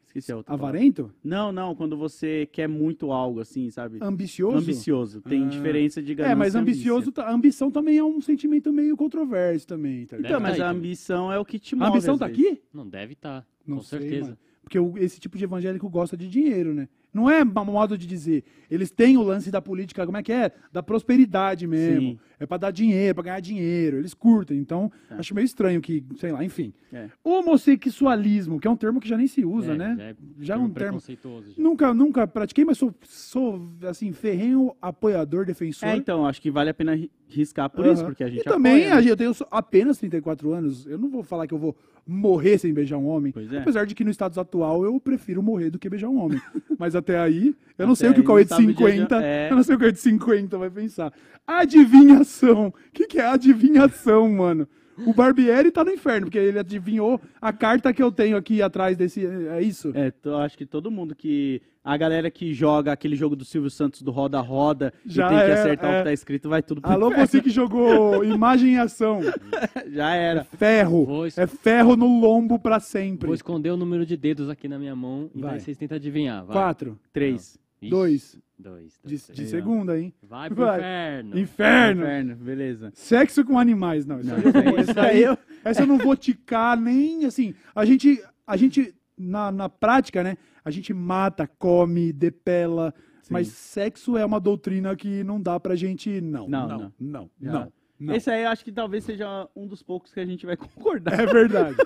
Esqueci 0.06 0.32
a 0.32 0.36
outra 0.36 0.56
palavra. 0.56 0.78
Avarento? 0.78 1.12
Não, 1.22 1.52
não, 1.52 1.74
quando 1.74 1.96
você 1.96 2.48
quer 2.50 2.66
muito 2.68 3.12
algo, 3.12 3.40
assim, 3.40 3.68
sabe? 3.70 3.98
Ambicioso? 4.00 4.56
Ambicioso. 4.56 5.20
Tem 5.20 5.44
Ah. 5.44 5.48
diferença 5.48 6.00
de 6.02 6.14
ganância 6.14 6.32
É, 6.32 6.34
mas 6.34 6.54
ambicioso, 6.54 7.08
ambícia. 7.08 7.12
tá- 7.12 7.30
ambição 7.30 7.70
também 7.70 7.98
é 7.98 8.04
um 8.04 8.18
sentimento 8.22 8.72
meio 8.72 8.96
controverso 8.96 9.66
também, 9.66 10.06
tá 10.06 10.16
ligado? 10.16 10.30
Então, 10.30 10.40
mas 10.40 10.56
tá 10.56 10.66
a 10.66 10.70
ambição 10.70 11.30
é 11.30 11.38
o 11.38 11.44
que 11.44 11.58
te 11.58 11.74
A 11.74 11.78
move. 11.78 11.90
ambição 11.90 12.14
às 12.14 12.20
tá 12.20 12.26
vezes. 12.28 12.46
aqui? 12.46 12.62
Não, 12.72 12.88
deve 12.88 13.12
estar, 13.12 13.46
Não 13.66 13.76
com 13.78 13.82
sei, 13.82 13.98
certeza. 14.00 14.24
mano. 14.24 14.38
Porque 14.62 14.78
esse 15.04 15.20
tipo 15.20 15.36
de 15.36 15.44
evangélico 15.44 15.88
gosta 15.90 16.16
de 16.16 16.28
dinheiro, 16.28 16.72
né? 16.72 16.88
Não 17.16 17.30
é 17.30 17.42
modo 17.42 17.96
de 17.96 18.06
dizer. 18.06 18.44
Eles 18.70 18.90
têm 18.90 19.16
o 19.16 19.22
lance 19.22 19.50
da 19.50 19.62
política, 19.62 20.04
como 20.04 20.18
é 20.18 20.22
que 20.22 20.30
é? 20.30 20.52
Da 20.70 20.82
prosperidade 20.82 21.66
mesmo. 21.66 22.10
Sim. 22.10 22.18
É 22.38 22.44
pra 22.46 22.56
dar 22.58 22.70
dinheiro, 22.70 23.14
pra 23.14 23.24
ganhar 23.24 23.40
dinheiro. 23.40 23.96
Eles 23.98 24.12
curtem. 24.14 24.58
Então, 24.58 24.92
acho 25.10 25.34
meio 25.34 25.44
estranho 25.44 25.80
que, 25.80 26.04
sei 26.18 26.30
lá, 26.32 26.44
enfim. 26.44 26.72
É. 26.92 27.08
Homossexualismo, 27.24 28.60
que 28.60 28.68
é 28.68 28.70
um 28.70 28.76
termo 28.76 29.00
que 29.00 29.08
já 29.08 29.16
nem 29.16 29.26
se 29.26 29.44
usa, 29.44 29.72
É, 29.72 29.76
né? 29.76 30.16
Já 30.40 30.54
é, 30.54 30.56
é 30.56 30.60
um 30.60 30.64
termo. 30.68 30.74
preconceituoso. 30.98 31.52
já. 31.56 31.62
Nunca, 31.62 31.94
nunca 31.94 32.26
pratiquei, 32.26 32.64
mas 32.64 32.78
sou, 32.78 32.94
sou 33.02 33.68
assim, 33.88 34.12
ferrenho 34.12 34.74
apoiador, 34.80 35.44
defensor. 35.46 35.88
É, 35.88 35.96
então, 35.96 36.26
acho 36.26 36.40
que 36.40 36.50
vale 36.50 36.70
a 36.70 36.74
pena 36.74 36.94
ri- 36.94 37.10
riscar 37.28 37.68
por 37.70 37.86
isso, 37.86 38.04
porque 38.04 38.22
a 38.22 38.28
gente 38.28 38.40
E 38.40 38.44
também, 38.44 38.86
apoia, 38.86 39.00
né? 39.02 39.10
eu 39.10 39.16
tenho 39.16 39.32
apenas 39.50 39.98
34 39.98 40.52
anos. 40.52 40.86
Eu 40.86 40.98
não 40.98 41.08
vou 41.10 41.22
falar 41.22 41.46
que 41.46 41.54
eu 41.54 41.58
vou 41.58 41.76
morrer 42.06 42.58
sem 42.58 42.72
beijar 42.72 42.98
um 42.98 43.06
homem. 43.06 43.32
Pois 43.32 43.52
é. 43.52 43.58
Apesar 43.58 43.84
de 43.86 43.94
que 43.94 44.04
no 44.04 44.10
status 44.10 44.38
atual 44.38 44.84
eu 44.84 45.00
prefiro 45.00 45.42
morrer 45.42 45.70
do 45.70 45.78
que 45.78 45.88
beijar 45.88 46.08
um 46.08 46.18
homem. 46.20 46.40
Mas 46.78 46.94
até 46.94 47.18
aí, 47.18 47.54
eu 47.78 47.86
não 47.86 47.92
Até 47.94 48.00
sei 48.00 48.10
o 48.10 48.14
que 48.14 48.20
o 48.20 48.24
Cauê 48.24 48.44
de 48.44 48.50
não 48.50 48.56
sabe 48.56 48.72
de 48.72 48.78
50. 48.78 49.16
onde- 49.16 49.24
é. 49.24 49.50
Eu 49.50 49.56
não 49.56 49.62
sei 49.62 49.74
o 49.74 49.78
que 49.78 49.84
o 49.84 49.86
Cauê 49.86 49.92
de 49.92 49.98
50 50.00 50.58
vai 50.58 50.70
pensar. 50.70 51.12
Adivinhação. 51.46 52.68
O 52.68 52.72
que, 52.92 53.06
que 53.06 53.18
é 53.18 53.26
adivinhação, 53.26 54.28
mano? 54.32 54.66
O 55.06 55.12
Barbieri 55.12 55.70
tá 55.70 55.84
no 55.84 55.90
inferno, 55.90 56.26
porque 56.26 56.38
ele 56.38 56.58
adivinhou 56.58 57.20
a 57.38 57.52
carta 57.52 57.92
que 57.92 58.02
eu 58.02 58.10
tenho 58.10 58.34
aqui 58.34 58.62
atrás 58.62 58.96
desse. 58.96 59.26
É 59.26 59.60
isso? 59.60 59.92
É, 59.94 60.10
tô- 60.10 60.36
acho 60.36 60.56
que 60.56 60.64
todo 60.64 60.90
mundo 60.90 61.14
que. 61.14 61.60
A 61.84 61.96
galera 61.96 62.28
que 62.32 62.52
joga 62.52 62.90
aquele 62.90 63.14
jogo 63.14 63.36
do 63.36 63.44
Silvio 63.44 63.70
Santos 63.70 64.02
do 64.02 64.10
Roda 64.10 64.40
Roda 64.40 64.92
Já 65.04 65.26
e 65.26 65.28
tem 65.28 65.38
que 65.38 65.44
é, 65.44 65.52
acertar 65.54 65.88
o 65.90 65.94
é. 65.94 65.98
que 65.98 66.04
tá 66.06 66.12
escrito, 66.12 66.48
vai 66.48 66.60
tudo 66.60 66.80
pro 66.80 66.90
Alô, 66.90 67.06
inferno. 67.08 67.26
você 67.28 67.40
que 67.40 67.48
jogou 67.50 68.24
imagem 68.26 68.74
e 68.74 68.78
ação. 68.78 69.20
Já 69.92 70.12
era. 70.14 70.42
Ferro. 70.42 71.06
É 71.36 71.46
ferro 71.46 71.94
no 71.94 72.18
lombo 72.20 72.58
pra 72.58 72.80
sempre. 72.80 73.26
Vou 73.26 73.34
esconder 73.36 73.70
o 73.70 73.76
número 73.76 74.04
de 74.04 74.16
dedos 74.16 74.48
aqui 74.50 74.66
na 74.66 74.80
minha 74.80 74.96
mão 74.96 75.30
e 75.32 75.40
Vai. 75.40 75.50
daí 75.52 75.60
vocês 75.60 75.76
tentam 75.76 75.94
adivinhar. 75.94 76.44
Vai. 76.44 76.56
Quatro. 76.56 76.98
Três. 77.12 77.56
Ixi, 77.82 77.90
Dois. 77.90 78.38
Dois. 78.58 78.92
De, 79.04 79.08
dois, 79.10 79.26
de 79.26 79.34
três. 79.34 79.50
segunda, 79.50 79.98
hein? 79.98 80.14
Vai 80.22 80.48
pro 80.48 80.64
Vai. 80.64 80.78
inferno. 80.78 81.38
Inferno. 81.38 82.02
Inferno, 82.02 82.36
beleza. 82.36 82.90
Sexo 82.94 83.44
com 83.44 83.58
animais, 83.58 84.06
não. 84.06 84.18
Isso 84.20 84.28
Não, 84.30 84.36
aí 84.36 84.80
isso 84.80 84.90
essa, 84.90 85.02
aí 85.02 85.22
eu- 85.22 85.38
essa 85.64 85.82
eu 85.82 85.86
não 85.86 85.98
vou 85.98 86.16
ticar 86.16 86.78
nem 86.80 87.26
assim. 87.26 87.54
A 87.74 87.84
gente, 87.84 88.22
a 88.46 88.56
gente 88.56 88.94
na, 89.16 89.52
na 89.52 89.68
prática, 89.68 90.22
né? 90.24 90.36
A 90.64 90.70
gente 90.70 90.94
mata, 90.94 91.46
come, 91.58 92.12
depela. 92.12 92.94
Mas 93.28 93.48
sexo 93.48 94.16
é 94.16 94.24
uma 94.24 94.38
doutrina 94.40 94.94
que 94.96 95.22
não 95.24 95.40
dá 95.40 95.58
pra 95.60 95.74
gente. 95.76 96.20
Não, 96.20 96.48
Não, 96.48 96.66
não, 96.68 96.78
não. 96.78 96.92
não, 96.98 97.30
Já. 97.40 97.52
não. 97.52 97.72
não. 98.00 98.14
Esse 98.14 98.30
aí 98.30 98.42
eu 98.44 98.48
acho 98.48 98.64
que 98.64 98.72
talvez 98.72 99.04
seja 99.04 99.48
um 99.54 99.66
dos 99.66 99.82
poucos 99.82 100.14
que 100.14 100.20
a 100.20 100.24
gente 100.24 100.46
vai 100.46 100.56
concordar. 100.56 101.20
É 101.20 101.26
verdade. 101.26 101.76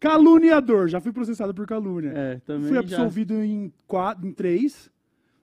Caluniador, 0.00 0.88
já 0.88 1.00
fui 1.00 1.12
processado 1.12 1.54
por 1.54 1.66
calúnia. 1.66 2.12
É, 2.14 2.36
também 2.44 2.64
fui 2.68 2.74
já- 2.74 2.80
absolvido 2.80 3.34
em, 3.42 3.72
quatro, 3.86 4.26
em 4.26 4.32
três, 4.32 4.90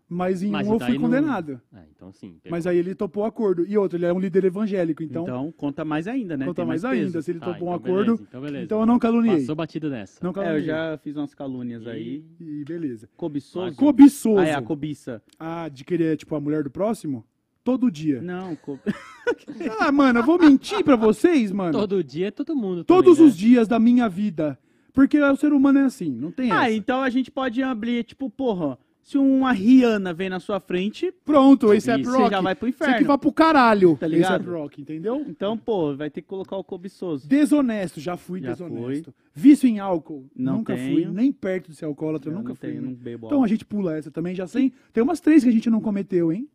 mas 0.08 0.44
em 0.44 0.52
Mas 0.52 0.68
um 0.68 0.74
eu 0.74 0.80
fui 0.80 0.94
não- 0.94 1.02
condenado. 1.02 1.62
Ah, 1.72 1.84
então 1.96 2.12
sim. 2.12 2.38
Mas 2.50 2.68
aí 2.68 2.78
ele 2.78 2.94
topou 2.94 3.24
o 3.24 3.26
acordo. 3.26 3.66
E 3.68 3.78
outro, 3.78 3.98
ele 3.98 4.06
é 4.06 4.14
um 4.14 4.20
líder 4.20 4.46
evangélico, 4.46 5.02
então, 5.02 5.24
Então, 5.24 5.52
conta 5.56 5.84
mais 5.84 6.08
ainda, 6.08 6.38
né? 6.38 6.46
conta 6.46 6.62
Tem 6.62 6.68
mais, 6.68 6.82
peso. 6.82 6.94
ainda. 6.94 7.22
Se 7.22 7.32
ele 7.32 7.40
Ah, 7.42 7.46
topou 7.46 7.70
um 7.70 7.76
então 7.76 7.92
acordo, 7.92 8.06
beleza, 8.14 8.24
então 8.28 8.42
beleza. 8.42 8.64
então 8.66 8.80
eu 8.82 8.86
não 8.86 9.00
caluniei. 9.00 9.40
Passou 9.40 9.56
batido 9.56 9.90
nessa. 9.90 10.20
Não 10.22 10.32
É, 10.32 10.34
caluniei. 10.34 10.60
eu 10.62 10.66
já 10.66 10.98
fiz 10.98 11.16
umas 11.16 11.34
calúnias 11.34 11.88
aí. 11.88 12.24
E 12.40 12.64
beleza. 12.66 13.10
Cobiçoso. 13.18 13.76
Cobiçoso. 13.76 14.40
Ah, 14.40 14.46
é, 14.46 14.54
a 14.54 14.62
cobiça. 14.62 15.22
Ah, 15.40 15.70
de 15.70 15.84
querer, 15.84 16.16
tipo, 16.18 16.36
a 16.36 16.40
mulher 16.40 16.64
do 16.64 16.70
próximo? 16.70 17.26
Todo 17.64 17.90
dia. 17.90 18.22
Não, 18.22 18.56
co... 18.58 18.78
Ah, 19.80 19.92
mano, 19.92 20.20
eu 20.20 20.24
vou 20.24 20.38
mentir 20.38 20.84
pra 20.84 20.96
vocês, 20.98 21.52
mano. 21.52 21.72
Todo 21.72 22.04
dia 22.04 22.28
é 22.28 22.32
todo 22.32 22.56
mundo. 22.56 22.84
Todos 22.84 23.16
também, 23.18 23.30
os 23.32 23.38
dias 23.38 23.68
da 23.68 23.80
minha 23.80 24.08
vida. 24.10 24.60
Porque 24.94 25.20
o 25.20 25.36
ser 25.36 25.54
humano 25.54 25.80
é 25.80 25.84
assim, 25.86 26.12
não 26.12 26.30
tem 26.32 26.52
Ah, 26.52 26.66
essa. 26.68 26.74
então 26.76 27.02
a 27.02 27.10
gente 27.10 27.32
pode 27.32 27.64
abrir, 27.64 28.04
tipo, 28.04 28.30
porra, 28.30 28.78
se 29.04 29.18
uma 29.18 29.52
Rihanna 29.52 30.14
vem 30.14 30.30
na 30.30 30.40
sua 30.40 30.60
frente, 30.60 31.14
Pronto, 31.26 31.68
A$AP 31.72 31.78
Isso, 31.78 31.92
Rock. 31.92 32.06
você 32.06 32.30
já 32.32 32.42
vai 32.42 32.56
pro 32.56 32.68
Você 32.68 32.78
que 32.78 32.84
inferno. 32.86 33.08
vai 33.08 33.18
pro 33.18 33.32
caralho, 33.34 33.98
Tá 34.00 34.08
ligado? 34.08 34.32
A$AP 34.50 34.50
Rock, 34.50 34.82
entendeu? 34.82 35.24
Então, 35.28 35.58
pô, 35.58 35.94
vai 35.96 36.10
ter 36.10 36.22
que 36.22 36.28
colocar 36.28 36.56
o 36.56 36.64
cobiçoso. 36.64 37.28
Desonesto, 37.28 38.00
já 38.00 38.16
fui 38.18 38.40
Já 38.42 38.52
desonesto. 38.54 39.14
Vício 39.36 39.68
em 39.68 39.80
álcool, 39.80 40.26
Não 40.36 40.58
nunca 40.58 40.76
tenho. 40.76 40.94
fui, 41.06 41.14
nem 41.14 41.32
perto 41.32 41.70
de 41.72 41.76
ser 41.76 41.86
alcoólatra, 41.86 42.32
Eu 42.32 42.36
nunca 42.36 42.50
não 42.50 42.56
fui. 42.56 42.70
tenho, 42.70 42.82
né? 42.82 42.88
não 42.88 42.96
bebo 42.96 43.28
Então 43.28 43.44
a 43.44 43.48
gente 43.48 43.66
pula 43.66 43.98
essa 43.98 44.10
também, 44.10 44.34
já 44.34 44.48
sei. 44.48 44.72
Tem 44.94 45.04
umas 45.04 45.20
três 45.20 45.44
que 45.44 45.50
a 45.50 45.54
gente 45.54 45.70
não 45.70 45.82
cometeu, 45.82 46.32
hein? 46.32 46.48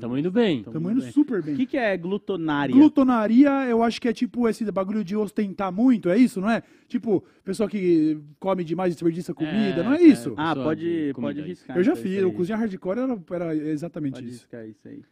Tamo 0.00 0.18
indo 0.18 0.30
bem. 0.30 0.62
Tamo 0.62 0.76
Estamos 0.78 0.92
indo 0.92 1.00
bem. 1.02 1.12
super 1.12 1.40
O 1.40 1.42
bem. 1.42 1.54
que, 1.56 1.66
que 1.66 1.76
é 1.76 1.96
glutonária? 1.96 2.74
Glutonaria, 2.74 3.50
eu 3.68 3.82
acho 3.82 4.00
que 4.00 4.08
é 4.08 4.12
tipo 4.12 4.48
esse 4.48 4.64
bagulho 4.70 5.04
de 5.04 5.16
ostentar 5.16 5.72
muito, 5.72 6.08
é 6.08 6.16
isso, 6.18 6.40
não 6.40 6.50
é? 6.50 6.62
Tipo, 6.88 7.24
pessoa 7.44 7.68
que 7.68 8.18
come 8.38 8.64
demais 8.64 8.92
e 8.92 8.96
desperdiça 8.96 9.32
comida, 9.34 9.82
não 9.82 9.92
é 9.94 10.02
isso? 10.02 10.34
Ah, 10.36 10.50
Pessoa 10.54 10.64
pode, 10.66 11.06
de 11.06 11.12
pode 11.14 11.40
riscar. 11.42 11.76
eu 11.76 11.82
já 11.84 11.92
isso 11.92 12.02
fiz, 12.02 12.18
aí. 12.18 12.24
o 12.24 12.32
cozinha 12.32 12.56
hardcore 12.58 12.98
era, 12.98 13.18
era 13.30 13.54
exatamente 13.70 14.14
Pode 14.14 14.26
isso. 14.26 14.38
riscar 14.40 14.66
isso 14.68 14.86
aí. 14.88 15.02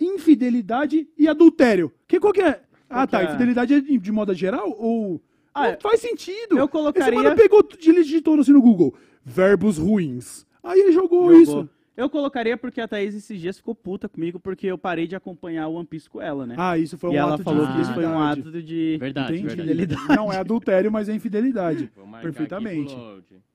Infidelidade 0.00 1.08
e 1.16 1.28
adultério. 1.28 1.92
Que 2.06 2.20
qual 2.20 2.32
que 2.32 2.42
é? 2.42 2.60
Ah, 2.88 3.06
tá. 3.06 3.22
é? 3.22 3.24
Infidelidade 3.24 3.74
é 3.74 3.80
de, 3.80 3.98
de 3.98 4.12
modo 4.12 4.34
geral 4.34 4.74
ou. 4.78 5.20
Ah, 5.54 5.72
não 5.72 5.80
faz 5.80 6.00
sentido. 6.00 6.58
eu 6.58 6.68
colocaria- 6.68 7.14
Esse 7.14 7.22
mano 7.24 7.36
pegou, 7.36 7.66
ele 7.84 8.02
digitou 8.02 8.38
assim 8.38 8.52
no 8.52 8.62
Google: 8.62 8.94
verbos 9.24 9.78
ruins. 9.78 10.46
Aí 10.62 10.78
ele 10.80 10.92
jogou, 10.92 11.28
Jogou. 11.28 11.40
isso. 11.42 11.68
Eu 11.96 12.08
colocaria 12.08 12.56
porque 12.56 12.80
a 12.80 12.88
Thaís 12.88 13.14
esses 13.14 13.38
dias 13.40 13.58
ficou 13.58 13.74
puta 13.74 14.08
comigo 14.08 14.40
porque 14.40 14.66
eu 14.66 14.78
parei 14.78 15.06
de 15.06 15.14
acompanhar 15.14 15.68
o 15.68 15.74
One 15.74 15.86
Piece 15.86 16.08
com 16.08 16.20
ela, 16.22 16.46
né? 16.46 16.54
Ah, 16.58 16.78
isso 16.78 16.96
foi 16.96 17.10
um 17.10 17.12
e 17.12 17.16
ela 17.16 17.34
ato 17.34 17.42
falou 17.42 17.66
de 17.66 17.72
que 17.74 17.80
isso 17.82 17.92
foi 17.92 18.06
um 18.06 18.08
infidelidade. 18.30 18.40
ato 18.48 18.62
de... 18.62 18.96
Verdade, 18.98 19.36
Entendi. 19.38 19.74
verdade. 19.74 20.08
Não 20.16 20.32
é 20.32 20.38
adultério, 20.38 20.90
mas 20.90 21.08
é 21.10 21.14
infidelidade. 21.14 21.90
Perfeitamente. 22.22 22.96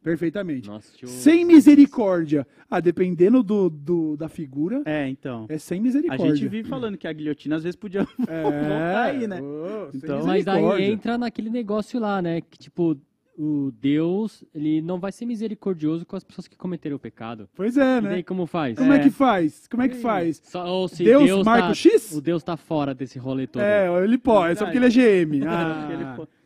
Perfeitamente. 0.04 0.70
Nossa, 0.70 0.96
tio... 0.96 1.08
Sem 1.08 1.44
misericórdia. 1.46 2.46
Ah, 2.70 2.80
dependendo 2.80 3.42
do, 3.42 3.70
do- 3.70 4.16
da 4.16 4.30
figura, 4.30 4.82
É, 4.86 5.08
então. 5.10 5.46
é 5.50 5.58
sem 5.58 5.80
A 5.80 5.84
misericórdia. 5.84 6.36
gente 6.36 6.48
vive 6.48 6.70
falando 6.70 6.98
que 6.98 7.08
a 7.08 7.14
guilhotina 7.14 7.56
às 7.56 7.64
vezes 7.64 7.76
podia 7.76 8.02
É, 8.28 8.44
voltar 8.44 9.04
aí, 9.04 9.28
né? 9.28 9.38
sem 9.38 10.00
Então- 10.00 10.26
Mas 10.26 10.46
misericórdia. 10.46 10.86
entra 10.86 11.18
naquele 11.18 11.50
negócio 11.50 12.00
lá, 12.00 12.22
né? 12.22 12.42
Que 12.42 12.58
tipo, 12.58 12.98
o 13.38 13.72
Deus, 13.80 14.44
ele 14.54 14.82
não 14.82 15.00
vai 15.00 15.12
ser 15.12 15.26
misericordioso 15.26 16.06
com 16.06 16.16
as 16.16 16.24
pessoas 16.24 16.48
que 16.48 16.58
cometeram 16.58 16.96
o 16.96 17.00
pecado. 17.00 17.48
Pois 17.56 17.78
é, 17.78 18.00
E 18.00 18.02
daí 18.02 18.16
né? 18.18 18.24
como 18.24 18.48
faz? 18.48 18.78
Como 18.78 18.92
é. 18.92 18.98
É. 18.98 19.00
que 19.00 19.12
faz? 19.12 19.68
Como 19.68 19.84
é 19.84 19.88
que 19.88 19.96
faz? 19.96 20.42
Só, 20.44 20.66
ou 20.68 20.88
se 20.88 21.04
Deus 21.04 21.24
Deus, 21.24 21.46
marca 21.46 21.66
tá, 21.66 21.72
o 21.72 21.76
X? 21.76 22.12
O 22.14 22.22
Deus 22.22 22.42
tá 22.44 22.58
fora 22.58 22.96
desse 22.96 23.20
rolê 23.20 23.46
todo. 23.46 23.62
É, 23.62 23.88
ele 24.04 24.18
pode, 24.18 24.54
é 24.54 24.56
só 24.56 24.66
porque 24.66 24.80
ele 24.80 24.88
é 24.88 25.26
GM. 25.26 25.46
Ah, 25.48 25.88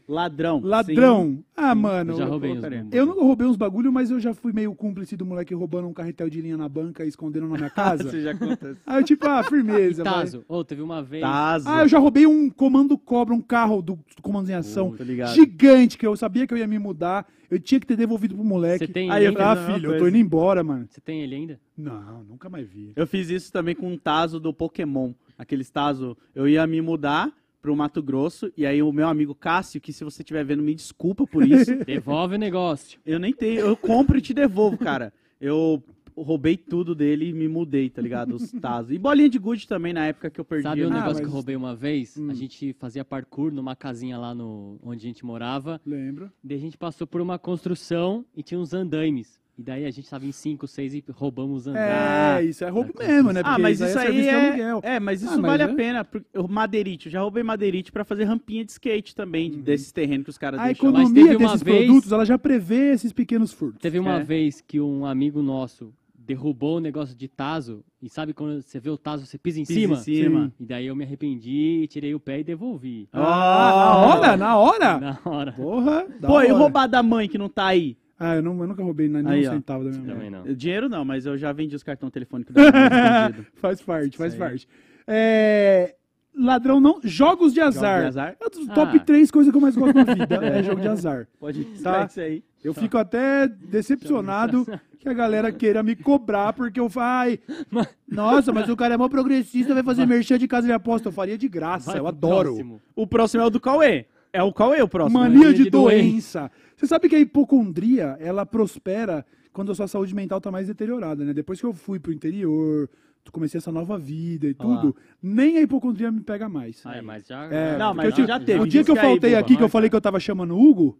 Ladrão. 0.08 0.62
ladrão. 0.64 1.44
Ah, 1.56 1.74
Sim. 1.74 1.82
mano. 1.82 2.14
Eu 2.14 2.18
já 2.18 2.26
roubei. 2.26 2.52
Eu 2.92 3.06
não 3.06 3.24
roubei 3.24 3.48
uns 3.48 3.56
bagulho, 3.56 3.92
mas 3.92 4.12
eu 4.12 4.20
já 4.20 4.34
fui 4.34 4.52
meio 4.52 4.74
cúmplice 4.74 5.16
do 5.16 5.26
moleque 5.26 5.54
roubando 5.54 5.88
um 5.88 5.94
carretel 5.94 6.30
de 6.30 6.42
linha 6.42 6.58
na 6.58 6.68
banca 6.68 7.06
e 7.06 7.08
escondendo 7.08 7.48
na 7.48 7.58
minha 7.58 7.70
casa. 7.72 8.04
Você 8.04 8.22
já 8.22 8.36
conta. 8.36 8.78
Aí 8.86 9.00
eu, 9.00 9.04
tipo, 9.04 9.28
ah, 9.28 9.44
firmeza. 9.44 10.04
Tazo. 10.04 10.44
Ô, 10.48 10.64
teve 10.64 10.82
uma 10.82 11.02
vez. 11.02 11.22
Tazo. 11.22 11.70
Ah, 11.70 11.84
eu 11.84 11.88
já 11.88 12.00
roubei 12.00 12.26
um 12.26 12.50
comando 12.50 12.98
cobra, 12.98 13.34
um 13.34 13.42
carro 13.42 13.82
do, 13.82 13.96
do 14.16 14.22
Comandos 14.22 14.50
em 14.50 14.54
Ação. 14.54 14.96
Gigante, 15.34 15.98
que 15.98 16.06
eu 16.06 16.16
sabia 16.16 16.46
que 16.46 16.54
eu 16.54 16.58
ia 16.58 16.68
me 16.68 16.80
mudar. 16.80 17.28
Eu 17.50 17.60
tinha 17.60 17.82
que 17.82 17.86
ter 17.86 17.98
devolvido 17.98 18.34
pro 18.34 18.44
moleque. 18.46 18.86
Você 18.86 18.92
tem 18.94 19.12
Aí 19.12 19.26
ele 19.26 19.36
eu 19.36 19.40
ainda? 19.42 19.52
Ah, 19.52 19.56
Não, 19.68 19.74
filho, 19.74 19.92
eu 19.94 20.00
tô 20.00 20.08
indo 20.08 20.18
embora, 20.18 20.64
mano. 20.64 20.88
Você 20.90 21.02
tem 21.02 21.22
ele 21.22 21.36
ainda? 21.36 21.60
Não, 21.78 22.24
nunca 22.24 22.50
mais 22.50 22.70
vi. 22.70 22.94
Eu 22.96 23.06
fiz 23.06 23.30
isso 23.30 23.52
também 23.52 23.76
com 23.76 23.92
um 23.92 23.98
Tazo 23.98 24.40
do 24.40 24.54
Pokémon. 24.54 25.12
Aqueles 25.38 25.70
Tazo. 25.70 26.16
Eu 26.34 26.48
ia 26.48 26.66
me 26.66 26.80
mudar 26.82 27.30
pro 27.62 27.76
Mato 27.76 28.02
Grosso. 28.02 28.52
E 28.58 28.66
aí 28.66 28.82
o 28.82 28.92
meu 28.92 29.08
amigo 29.08 29.36
Cássio, 29.36 29.80
que 29.80 29.94
se 29.94 30.04
você 30.04 30.22
estiver 30.22 30.44
vendo, 30.44 30.64
me 30.64 30.74
desculpa 30.74 31.26
por 31.28 31.46
isso. 31.46 31.76
Devolve 31.86 32.36
o 32.36 32.40
negócio. 32.40 33.00
eu 33.06 33.20
nem 33.20 33.34
tenho. 33.34 33.62
Eu 33.62 33.78
compro 33.78 34.18
e 34.18 34.22
te 34.22 34.34
devolvo, 34.34 34.78
cara. 34.78 35.14
Eu 35.40 35.84
roubei 36.16 36.58
tudo 36.58 36.94
dele 36.94 37.30
e 37.30 37.34
me 37.34 37.48
mudei, 37.48 37.90
tá 37.90 38.02
ligado? 38.02 38.36
Os 38.36 38.52
Tazo. 38.52 38.94
E 38.94 38.98
bolinha 38.98 39.30
de 39.30 39.40
gude 39.40 39.68
também 39.68 39.94
na 39.94 40.06
época 40.08 40.30
que 40.30 40.40
eu 40.40 40.46
perdi. 40.46 40.64
Sabe 40.64 40.86
um 40.86 40.90
né? 40.90 40.96
negócio 40.96 41.14
mas- 41.16 41.22
que 41.22 41.28
eu 41.28 41.32
roubei 41.32 41.56
uma 41.56 41.76
vez? 41.76 42.18
Hum. 42.18 42.30
A 42.30 42.34
gente 42.34 42.74
fazia 42.74 43.04
parkour 43.06 43.52
numa 43.52 43.76
casinha 43.76 44.18
lá 44.18 44.34
no, 44.36 44.78
onde 44.84 45.06
a 45.06 45.08
gente 45.08 45.26
morava. 45.26 45.80
Lembro. 45.86 46.32
Daí 46.44 46.58
a 46.58 46.62
gente 46.62 46.78
passou 46.78 47.08
por 47.08 47.22
uma 47.22 47.40
construção 47.40 48.26
e 48.36 48.44
tinha 48.44 48.60
uns 48.60 48.74
andaimes. 48.74 49.41
E 49.62 49.64
daí 49.64 49.86
a 49.86 49.92
gente 49.92 50.10
tava 50.10 50.26
em 50.26 50.32
5, 50.32 50.68
6 50.68 50.96
e 50.96 51.04
roubamos 51.12 51.68
os 51.68 51.76
É, 51.76 52.44
isso 52.44 52.66
é 52.66 52.70
roubo 52.70 52.92
Ah, 53.00 53.04
mesmo, 53.08 53.32
né? 53.32 53.42
Ah, 53.42 53.50
Porque 53.50 53.62
mas 53.62 53.80
isso 53.80 53.84
é 53.84 54.02
aí 54.02 54.08
serviço 54.08 54.24
de 54.24 54.28
é. 54.30 54.48
aluguel. 54.48 54.80
É, 54.84 55.00
mas 55.00 55.22
isso 55.22 55.34
Ah, 55.34 55.38
mas 55.38 55.52
vale 55.52 55.62
é. 55.62 55.66
a 55.68 55.76
pena. 55.76 56.04
porque 56.04 56.26
o 56.36 56.48
Madeirite, 56.48 57.06
eu 57.06 57.12
já 57.12 57.22
roubei 57.22 57.44
Madeirite 57.44 57.92
pra 57.92 58.04
fazer 58.04 58.24
rampinha 58.24 58.66
de 58.66 58.72
skate 58.72 59.16
também, 59.16 59.52
desses 59.52 59.92
terrenos 59.92 60.24
que 60.24 60.30
os 60.32 60.38
caras 60.40 60.60
A 60.60 60.66
deixam. 60.66 60.92
Mas 60.92 61.02
economia 61.02 61.24
teve 61.26 61.36
uma 61.44 61.52
desses 61.52 61.62
vez- 61.64 61.86
produtos, 61.86 62.12
ela 62.12 62.26
já 62.26 62.40
prevê 62.40 62.92
esses 62.92 63.14
pequenos 63.14 63.54
furtos. 63.54 63.80
Teve 63.84 64.00
uma 64.00 64.16
É. 64.20 64.24
vez 64.24 64.62
que 64.62 64.82
um 64.82 65.06
amigo 65.06 65.44
nosso 65.44 65.94
derrubou 66.18 66.78
o 66.78 66.80
negócio 66.80 67.16
de 67.16 67.28
taso. 67.28 67.84
E 68.02 68.10
sabe 68.10 68.34
quando 68.34 68.62
você 68.64 68.80
vê 68.80 68.90
o 68.90 68.98
taso, 68.98 69.26
você 69.28 69.38
pisa 69.38 69.60
em 69.60 69.66
Pisa 69.66 69.80
cima? 69.80 69.94
em 69.96 69.98
cima. 70.00 70.54
E 70.60 70.66
daí 70.66 70.88
eu 70.88 70.96
me 70.96 71.04
arrependi, 71.04 71.86
tirei 71.88 72.16
o 72.16 72.20
pé 72.20 72.40
e 72.40 72.44
devolvi. 72.44 73.08
Ah, 73.12 73.20
na 73.20 73.98
hora? 73.98 74.38
Na 74.38 74.58
hora? 74.58 74.98
Na 75.00 75.20
hora. 75.26 75.52
Porra, 75.52 76.06
da 76.20 76.28
Pô, 76.28 76.42
e 76.42 76.46
hora. 76.46 76.54
roubar 76.58 76.88
da 76.88 77.04
mãe 77.04 77.28
que 77.28 77.38
não 77.38 77.50
tá 77.50 77.68
aí? 77.68 77.96
Ah, 78.24 78.36
eu, 78.36 78.44
não, 78.44 78.60
eu 78.62 78.68
nunca 78.68 78.84
roubei 78.84 79.08
nem 79.10 79.26
Aí, 79.26 79.46
um 79.48 79.50
ó. 79.50 79.54
centavo 79.54 79.84
da 79.84 79.90
minha 79.90 80.02
mãe. 80.04 80.14
Também 80.14 80.30
não. 80.30 80.44
Dinheiro 80.56 80.88
não, 80.88 81.04
mas 81.04 81.26
eu 81.26 81.36
já 81.38 81.52
vendi 81.52 81.76
os 81.76 81.82
cartões 81.82 82.12
telefônicos 82.12 82.54
da 82.54 82.62
minha 82.62 82.72
mãe 82.72 83.30
escondido. 83.30 83.48
faz 83.56 83.82
parte, 83.82 84.18
faz 84.18 84.34
Isso 84.34 84.44
aí. 84.44 84.50
parte. 84.50 84.68
É, 85.08 85.96
ladrão 86.38 86.80
não. 86.80 87.00
Jogos 87.04 87.54
de 87.54 87.60
azar. 87.62 88.02
De 88.02 88.08
azar? 88.08 88.36
É 88.40 88.50
dos 88.50 88.70
Ah. 88.70 88.74
top 88.74 89.00
3 89.00 89.32
coisas 89.32 89.52
que 89.52 89.58
eu 89.58 89.62
mais 89.62 89.76
gosto 89.76 89.96
na 89.96 90.04
vida. 90.04 90.36
é 90.46 90.62
jogo 90.64 90.82
de 90.82 90.88
azar. 90.88 91.28
Pode 91.40 91.64
Tá. 91.82 92.00
tá. 92.02 92.06
isso 92.06 92.20
aí. 92.22 92.44
Eu 92.64 92.76
fico 92.76 92.96
até 92.98 93.48
decepcionado 93.48 94.68
que 95.00 95.10
a 95.10 95.14
galera 95.14 95.52
queira 95.52 95.82
me 95.82 95.96
cobrar 95.96 96.54
porque 96.54 96.80
eu 96.80 96.88
falo, 96.90 97.06
ai, 97.08 97.40
nossa, 98.08 98.54
mas 98.54 98.70
o 98.70 98.76
cara 98.78 98.94
é 98.94 98.98
mó 98.98 99.10
progressista, 99.10 99.74
vai 99.74 99.82
fazer 99.82 100.06
merchan 100.06 100.38
de 100.38 100.48
casa 100.48 100.68
de 100.68 100.74
aposta. 100.74 101.08
Eu 101.08 101.12
faria 101.12 101.38
de 101.40 101.48
graça, 101.50 101.90
Vai 101.92 102.00
eu 102.00 102.04
pro 102.04 102.10
adoro. 102.10 102.50
próximo. 102.50 102.82
O 102.96 103.08
próximo 103.08 103.42
é 103.42 103.46
o 103.48 103.50
do 103.50 103.60
Cauê. 103.60 104.06
É 104.34 104.42
o 104.42 104.54
Cauê 104.54 104.82
o 104.82 104.88
próximo. 104.88 105.20
né? 105.22 105.30
Mania 105.30 105.54
de 105.54 105.64
de 105.66 105.70
doença. 105.70 106.50
Você 106.76 106.88
sabe 106.88 107.10
que 107.10 107.16
a 107.16 107.20
hipocondria, 107.20 108.18
ela 108.20 108.46
prospera 108.46 109.26
quando 109.54 109.72
a 109.72 109.76
sua 109.76 109.88
saúde 109.88 110.16
mental 110.16 110.40
tá 110.40 110.50
mais 110.50 110.68
deteriorada, 110.68 111.24
né? 111.26 111.34
Depois 111.34 111.60
que 111.60 111.66
eu 111.66 111.74
fui 111.74 112.00
pro 112.00 112.14
interior, 112.14 112.90
comecei 113.32 113.58
essa 113.60 113.72
nova 113.72 113.98
vida 113.98 114.48
e 114.48 114.54
tudo, 114.54 114.96
nem 115.22 115.58
a 115.58 115.62
hipocondria 115.62 116.12
me 116.12 116.22
pega 116.22 116.48
mais. 116.50 116.82
Ah, 116.86 116.96
é, 116.98 117.02
mas 117.02 117.28
já. 117.28 117.46
É, 117.46 117.78
Não, 117.78 117.94
mas 117.94 118.18
eu 118.18 118.26
já 118.26 118.40
te- 118.40 118.46
teve, 118.46 118.60
O 118.62 118.68
dia 118.68 118.84
que 118.84 118.92
eu 118.92 118.96
aí, 118.96 119.02
faltei 119.02 119.32
boba, 119.32 119.42
aqui, 119.42 119.58
que 119.58 119.64
eu 119.64 119.70
falei 119.70 119.90
cara. 119.90 119.92
que 119.92 119.96
eu 119.98 120.02
tava 120.02 120.20
chamando 120.20 120.56
o 120.56 120.60
Hugo, 120.70 120.98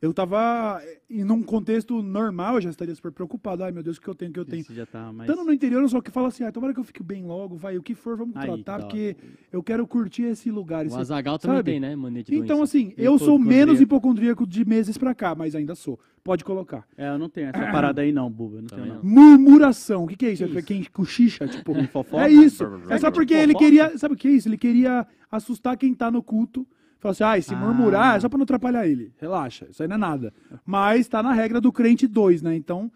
eu 0.00 0.14
tava 0.14 0.80
em 1.10 1.24
num 1.24 1.42
contexto 1.42 2.00
normal, 2.02 2.54
eu 2.56 2.60
já 2.60 2.70
estaria 2.70 2.94
super 2.94 3.10
preocupado. 3.10 3.64
Ai, 3.64 3.72
meu 3.72 3.82
Deus, 3.82 3.96
o 3.96 4.00
que 4.00 4.08
eu 4.08 4.14
tenho, 4.14 4.30
o 4.30 4.34
que 4.34 4.40
eu 4.40 4.44
tenho. 4.44 4.60
Esse 4.60 4.72
já 4.74 4.86
tá 4.86 5.12
mais... 5.12 5.28
Estando 5.28 5.44
no 5.46 5.52
interior, 5.52 5.82
eu 5.82 5.88
só 5.88 6.00
que 6.00 6.10
falo 6.10 6.26
assim, 6.26 6.44
ah, 6.44 6.52
tomara 6.52 6.72
que 6.72 6.78
eu 6.80 6.84
fique 6.84 7.02
bem 7.02 7.24
logo, 7.24 7.56
vai, 7.56 7.76
o 7.76 7.82
que 7.82 7.94
for, 7.94 8.16
vamos 8.16 8.36
Aí, 8.36 8.46
tratar, 8.62 8.80
porque 8.84 9.16
eu 9.52 9.62
quero 9.62 9.86
curtir 9.86 10.22
esse 10.22 10.50
lugar. 10.50 10.84
O 10.84 10.88
esse- 10.88 10.96
Azagal 10.98 11.38
também 11.38 11.62
tem, 11.64 11.80
né? 11.80 11.96
Mania 11.96 12.22
de 12.22 12.34
Então, 12.34 12.58
doença. 12.58 12.62
assim, 12.64 12.92
eu 12.96 13.18
sou 13.18 13.34
Hipocondríaco. 13.36 13.48
menos 13.66 13.80
hipocondríaco 13.80 14.46
de 14.46 14.64
meses 14.64 14.96
pra 14.96 15.14
cá, 15.14 15.34
mas 15.34 15.54
ainda 15.54 15.74
sou. 15.74 15.98
Pode 16.22 16.44
colocar. 16.44 16.86
É, 16.96 17.08
eu 17.08 17.18
não 17.18 17.28
tenho 17.28 17.48
essa 17.48 17.72
parada 17.72 18.02
aí 18.02 18.12
não, 18.12 18.30
Buba. 18.30 18.56
Eu 18.56 18.60
não 18.62 18.68
tenho 18.68 18.86
não. 18.86 19.02
Murmuração. 19.02 20.04
O 20.04 20.06
que, 20.06 20.14
que 20.16 20.26
é 20.26 20.32
isso? 20.32 20.44
Que 20.46 20.50
É 20.50 20.58
isso? 20.58 20.66
quem 20.66 20.84
cochicha, 20.92 21.46
tipo. 21.48 21.72
Fofoca? 21.88 22.24
É 22.26 22.30
isso. 22.30 22.64
É 22.90 22.98
só 22.98 23.10
porque 23.10 23.32
ele 23.32 23.54
queria. 23.54 23.96
Sabe 23.96 24.12
o 24.14 24.16
que 24.16 24.28
é 24.28 24.32
isso? 24.32 24.46
Ele 24.48 24.58
queria 24.58 25.06
assustar 25.30 25.76
quem 25.78 25.94
tá 25.94 26.10
no 26.10 26.22
culto. 26.22 26.66
Falar 27.00 27.12
assim, 27.12 27.24
ah, 27.24 27.38
e 27.38 27.42
se 27.42 27.54
Ah. 27.54 27.56
murmurar 27.56 28.16
é 28.16 28.20
só 28.20 28.28
pra 28.28 28.36
não 28.38 28.42
atrapalhar 28.44 28.86
ele. 28.86 29.12
Relaxa, 29.20 29.66
isso 29.70 29.82
aí 29.82 29.88
não 29.88 29.94
é 29.96 29.98
nada. 29.98 30.32
Mas 30.66 31.06
tá 31.08 31.22
na 31.22 31.32
regra 31.32 31.60
do 31.60 31.70
crente 31.72 32.06
2, 32.06 32.42
né? 32.42 32.56
Então, 32.56 32.90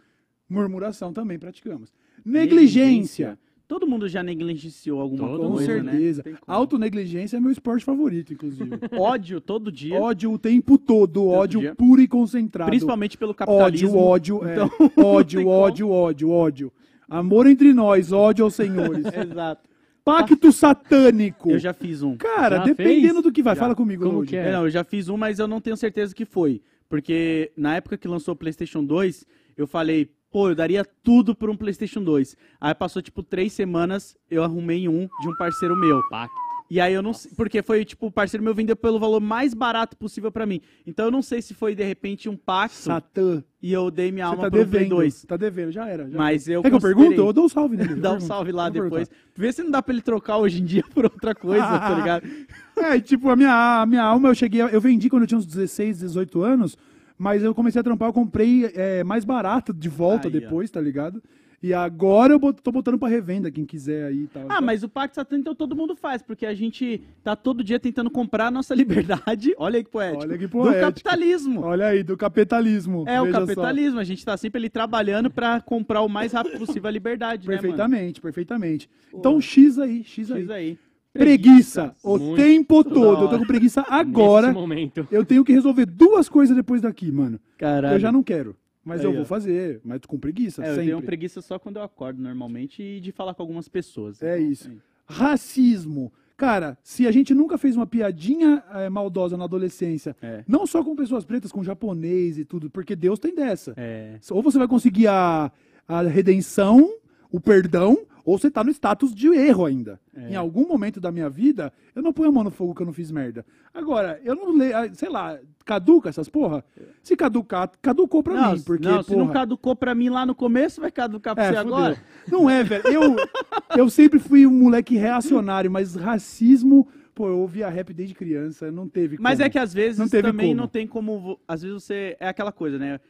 murmuração 0.51 1.13
também 1.13 1.39
praticamos. 1.39 1.93
Negligência. 2.25 3.39
Todo 3.69 3.87
mundo 3.87 4.07
já 4.07 4.23
negligenciou 4.23 5.01
alguma 5.01 5.27
Todo 5.29 5.43
Com 5.45 5.51
coisa, 5.53 5.73
mundo, 5.77 5.85
né? 5.85 5.93
certeza. 5.93 6.23
Como. 6.25 6.37
Autonegligência 6.47 7.37
é 7.39 7.41
meu 7.41 7.51
esporte 7.51 7.85
favorito, 7.85 8.33
inclusive. 8.35 8.69
Ódio 8.99 9.41
todo 9.41 9.73
dia, 9.73 9.99
ódio 9.99 10.31
o 10.33 10.39
tempo 10.39 10.77
todo, 10.77 11.27
ódio 11.27 11.61
dia. 11.61 11.75
puro 11.75 12.03
e 12.03 12.07
concentrado. 12.09 12.69
principalmente 12.71 13.17
pelo 13.17 13.31
Ódio, 13.31 13.39
capitalismo. 13.39 13.99
ódio, 13.99 14.45
é. 14.47 14.53
Então, 14.53 14.71
não 14.97 15.05
ódio, 15.07 15.41
tem 15.41 15.49
ódio, 15.49 15.89
ódio, 15.91 16.31
ódio. 16.31 16.73
Amor 17.09 17.47
entre 17.47 17.73
nós, 17.73 18.13
ódio 18.13 18.45
aos 18.45 18.55
senhores. 18.55 19.07
Exato. 19.15 19.63
Pacto 20.05 20.51
satânico. 20.53 21.51
Eu 21.51 21.59
já 21.59 21.73
fiz 21.73 22.03
um. 22.03 22.17
Cara, 22.17 22.57
Já 22.57 22.65
dependendo 22.65 23.15
fez? 23.15 23.23
do 23.23 23.33
que 23.33 23.43
vai, 23.43 23.55
Já. 23.55 23.61
fala 23.61 23.75
comigo, 23.75 24.05
Como 24.05 24.25
que 24.25 24.37
é? 24.37 24.49
É, 24.49 24.53
não, 24.53 24.65
eu 24.65 24.71
já 24.71 24.83
fiz 24.83 25.09
um, 25.09 25.17
mas 25.17 25.39
eu 25.39 25.47
não 25.47 25.61
tenho 25.61 25.77
certeza 25.77 26.15
que 26.15 26.25
foi. 26.25 26.61
Porque 26.89 27.53
na 27.57 27.77
época 27.77 27.97
que 27.97 28.09
lançou 28.09 28.35
o 28.35 28.37
PlayStation 28.37 28.85
2, 28.85 29.25
eu 29.57 29.67
falei, 29.67 30.11
pô, 30.31 30.49
eu 30.51 30.55
daria 30.55 30.85
tudo 30.85 31.35
por 31.35 31.49
um 31.49 31.57
PlayStation 31.57 32.03
2. 32.03 32.37
Aí 32.61 32.75
passou 32.75 33.01
tipo 33.01 33.23
três 33.23 33.53
semanas, 33.53 34.17
eu 34.31 34.43
arrumei 34.43 34.89
um 34.89 35.09
de 35.21 35.29
um 35.29 35.37
parceiro 35.37 35.77
meu. 35.77 36.03
Pacto. 36.11 36.52
E 36.73 36.81
aí 36.81 36.95
eu 36.95 37.03
não 37.03 37.13
sei, 37.13 37.31
porque 37.37 37.63
foi 37.63 37.85
tipo, 37.85 38.07
o 38.07 38.11
parceiro 38.11 38.43
meu 38.43 38.55
vendeu 38.55 38.75
pelo 38.75 38.99
valor 38.99 39.21
mais 39.21 39.53
barato 39.53 39.95
possível 39.95 40.33
pra 40.33 40.47
mim. 40.47 40.59
Então 40.87 41.05
eu 41.05 41.11
não 41.11 41.21
sei 41.21 41.43
se 41.43 41.53
foi 41.53 41.75
de 41.75 41.85
repente 41.85 42.31
um 42.31 42.37
pacto 42.37 42.77
Satã. 42.77 43.45
e 43.63 43.71
eu 43.71 43.91
dei 43.91 44.11
minha 44.11 44.25
Você 44.25 44.31
alma 44.31 44.45
tá 44.45 44.51
pro 44.51 44.65
devendo. 44.65 44.89
2. 44.97 45.25
Tá 45.27 45.37
devendo, 45.37 45.71
já 45.71 45.87
era. 45.87 46.09
Já 46.09 46.17
Mas 46.17 46.49
eu 46.49 46.63
Quer 46.63 46.71
que 46.71 46.77
eu 46.77 46.81
pergunto? 46.81 47.21
Eu 47.21 47.31
dou 47.31 47.45
um 47.45 47.49
salve 47.51 47.77
nele. 47.77 47.97
Dá 47.97 48.15
um 48.15 48.21
salve 48.21 48.53
lá 48.53 48.71
depois. 48.71 49.11
Vê 49.37 49.53
se 49.53 49.63
não 49.63 49.71
dá 49.71 49.83
pra 49.83 49.93
ele 49.93 50.01
trocar 50.01 50.39
hoje 50.39 50.63
em 50.63 50.65
dia 50.65 50.83
por 50.95 51.05
outra 51.05 51.35
coisa, 51.35 51.63
tá 51.63 51.93
ligado? 52.01 52.27
É, 52.75 52.99
tipo, 52.99 53.29
a 53.29 53.37
minha, 53.37 53.83
a 53.83 53.85
minha 53.85 54.03
alma 54.03 54.31
eu 54.31 54.35
cheguei. 54.35 54.63
Eu 54.63 54.81
vendi 54.81 55.11
quando 55.11 55.25
eu 55.25 55.29
tinha 55.29 55.37
uns 55.37 55.45
16, 55.45 55.99
18 55.99 56.43
anos, 56.43 56.79
mas 57.19 57.43
eu 57.43 57.55
comecei 57.55 57.83
a 57.83 57.85
trampar, 57.85 58.09
eu 58.09 58.15
comprei 58.15 58.73
é, 58.75 59.05
mais 59.05 59.27
barato 59.27 59.75
de 59.75 59.91
volta 59.91 60.27
Aí, 60.27 60.35
ó. 60.35 60.41
depois, 60.41 60.71
tá 60.71 60.81
ligado? 60.81 61.23
E 61.63 61.73
agora 61.73 62.33
eu 62.33 62.39
bot- 62.41 62.61
tô 62.61 62.73
botando 62.73 62.99
pra 62.99 63.07
revenda, 63.09 63.49
quem 63.51 63.65
quiser 63.65 64.07
aí 64.07 64.25
e 64.25 64.27
tal. 64.27 64.47
Ah, 64.49 64.61
mas 64.61 64.83
o 64.83 64.89
pacto 64.89 65.15
satânico 65.15 65.43
então 65.43 65.55
todo 65.55 65.77
mundo 65.77 65.95
faz, 65.95 66.21
porque 66.21 66.45
a 66.45 66.53
gente 66.55 67.01
tá 67.23 67.37
todo 67.37 67.63
dia 67.63 67.79
tentando 67.79 68.11
comprar 68.11 68.49
a 68.49 68.51
nossa 68.51 68.75
liberdade. 68.75 69.55
Olha 69.57 69.77
aí 69.77 69.85
que 69.85 69.91
poético. 69.91 70.23
Olha 70.25 70.37
que 70.39 70.47
Do 70.47 70.51
poético. 70.51 70.81
capitalismo. 70.81 71.61
Olha 71.63 71.87
aí, 71.87 72.03
do 72.03 72.17
capitalismo. 72.17 73.05
É 73.07 73.21
o 73.21 73.27
veja 73.27 73.39
só. 73.39 73.47
capitalismo, 73.47 74.01
a 74.01 74.05
gente 74.05 74.25
tá 74.25 74.37
sempre 74.37 74.59
ali 74.59 74.69
trabalhando 74.69 75.31
pra 75.31 75.61
comprar 75.61 76.01
o 76.03 76.09
mais 76.09 76.33
rápido 76.33 76.59
possível 76.59 76.89
a 76.89 76.91
liberdade, 76.91 77.47
Perfeitamente, 77.47 78.21
perfeitamente. 78.21 78.91
Então, 79.15 79.41
X 79.41 79.79
aí, 79.79 80.03
X 80.03 80.31
né, 80.31 80.35
aí. 80.37 80.43
Diz 80.43 80.51
aí. 80.51 80.79
Preguiça, 81.13 81.95
o 82.03 82.17
Muito 82.19 82.37
tempo 82.43 82.83
todo. 82.83 83.25
Eu 83.25 83.29
tô 83.29 83.39
com 83.39 83.45
preguiça 83.47 83.83
Nesse 83.83 83.93
agora. 83.93 84.51
momento. 84.53 85.07
Eu 85.11 85.25
tenho 85.25 85.45
que 85.45 85.53
resolver 85.53 85.87
duas 85.87 86.29
coisas 86.29 86.57
depois 86.57 86.81
daqui, 86.81 87.13
mano. 87.13 87.39
Caralho. 87.59 87.95
Eu 87.97 88.01
já 88.01 88.11
não 88.11 88.23
quero, 88.23 88.57
mas 88.85 89.01
Aí, 89.01 89.07
eu 89.07 89.13
vou 89.13 89.23
ó. 89.23 89.25
fazer. 89.25 89.81
Mas 89.85 90.01
com 90.07 90.19
preguiça, 90.19 90.63
É, 90.65 90.67
eu 90.71 90.75
sempre. 90.75 90.87
tenho 90.87 91.03
preguiça 91.03 91.41
só 91.41 91.59
quando 91.59 91.77
eu 91.77 91.83
acordo 91.83 92.21
normalmente 92.23 92.83
e 92.83 93.01
de 93.01 93.13
falar 93.13 93.35
com 93.35 93.43
algumas 93.43 93.69
pessoas. 93.69 94.23
É 94.23 94.39
Então, 94.39 94.51
isso. 94.51 94.71
Racismo. 95.07 96.13
Cara, 96.37 96.77
se 96.83 97.07
a 97.07 97.13
gente 97.13 97.33
nunca 97.35 97.57
fez 97.57 97.77
uma 97.77 97.87
piadinha 97.87 98.65
eh, 98.75 98.89
maldosa 98.89 99.37
na 99.37 99.45
adolescência, 99.45 100.17
É. 100.21 100.43
não 100.49 100.67
só 100.67 100.83
com 100.83 100.97
pessoas 100.97 101.25
pretas, 101.25 101.53
com 101.53 101.63
japonês 101.63 102.37
e 102.39 102.45
tudo, 102.45 102.69
porque 102.69 102.97
Deus 102.97 103.19
tem 103.21 103.33
dessa. 103.35 103.75
É. 103.77 104.19
Ou 104.31 104.43
você 104.43 104.59
vai 104.59 104.67
conseguir 104.67 105.07
a, 105.07 105.53
a 105.87 106.03
redenção, 106.03 106.91
o 107.31 107.39
perdão, 107.39 107.97
ou 108.25 108.39
você 108.39 108.51
tá 108.51 108.63
no 108.63 108.71
status 108.71 109.15
de 109.15 109.29
erro 109.29 109.67
ainda. 109.67 110.01
É. 110.15 110.31
Em 110.31 110.37
algum 110.37 110.67
momento 110.67 111.01
da 111.01 111.11
minha 111.11 111.29
vida, 111.29 111.73
eu 111.95 112.03
não 112.03 112.13
ponho 112.13 112.29
a 112.29 112.33
mão 112.33 112.45
no 112.45 112.51
fogo 112.51 112.75
que 112.75 112.83
eu 112.83 112.87
não 112.87 112.93
fiz 112.93 113.11
merda. 113.11 113.45
Agora, 113.75 114.21
eu 114.25 114.35
não 114.35 114.57
leio, 114.57 114.77
ah, 114.77 114.89
sei 114.93 115.09
lá, 115.09 115.39
caduca 115.65 116.09
essas 116.09 116.29
porra? 116.29 116.65
Se 117.03 117.17
caducar, 117.17 117.71
caducou 117.81 118.23
pra 118.23 118.35
não, 118.35 118.53
mim, 118.53 118.61
porque, 118.61 118.87
não, 118.87 119.03
se 119.03 119.11
não 119.17 119.27
porra, 119.27 119.41
caducou 119.41 119.75
pra 119.75 119.95
mim 119.95 120.09
lá 120.09 120.25
no 120.25 120.35
começo, 120.35 120.81
vai 120.81 120.91
caducar 120.91 121.35
pra 121.35 121.45
é, 121.45 121.49
você 121.49 121.59
fudeu. 121.59 121.75
agora? 121.75 121.97
Não 122.31 122.51
é, 122.51 122.63
velho. 122.63 122.87
Eu, 122.87 123.17
eu 123.77 123.91
sempre 123.91 124.19
fui 124.19 124.47
um 124.47 124.51
moleque 124.51 124.97
reacionário, 124.97 125.71
mas 125.71 125.95
racismo, 125.95 126.87
pô, 127.15 127.29
eu 127.29 127.39
ouvia 127.39 127.69
rap 127.69 127.93
desde 127.93 128.15
criança, 128.15 128.71
não 128.71 128.89
teve 128.89 129.17
Mas 129.19 129.39
como. 129.39 129.47
é 129.47 129.51
que 129.51 129.59
às 129.59 129.73
vezes 129.73 129.99
Não 129.99 130.09
também 130.09 130.49
como. 130.49 130.61
não 130.61 130.69
tem 130.69 130.87
como. 130.87 131.41
Às 131.47 131.63
vezes 131.63 131.83
você. 131.83 132.17
É 132.21 132.29
aquela 132.29 132.53
coisa, 132.53 132.79
né? 132.79 133.01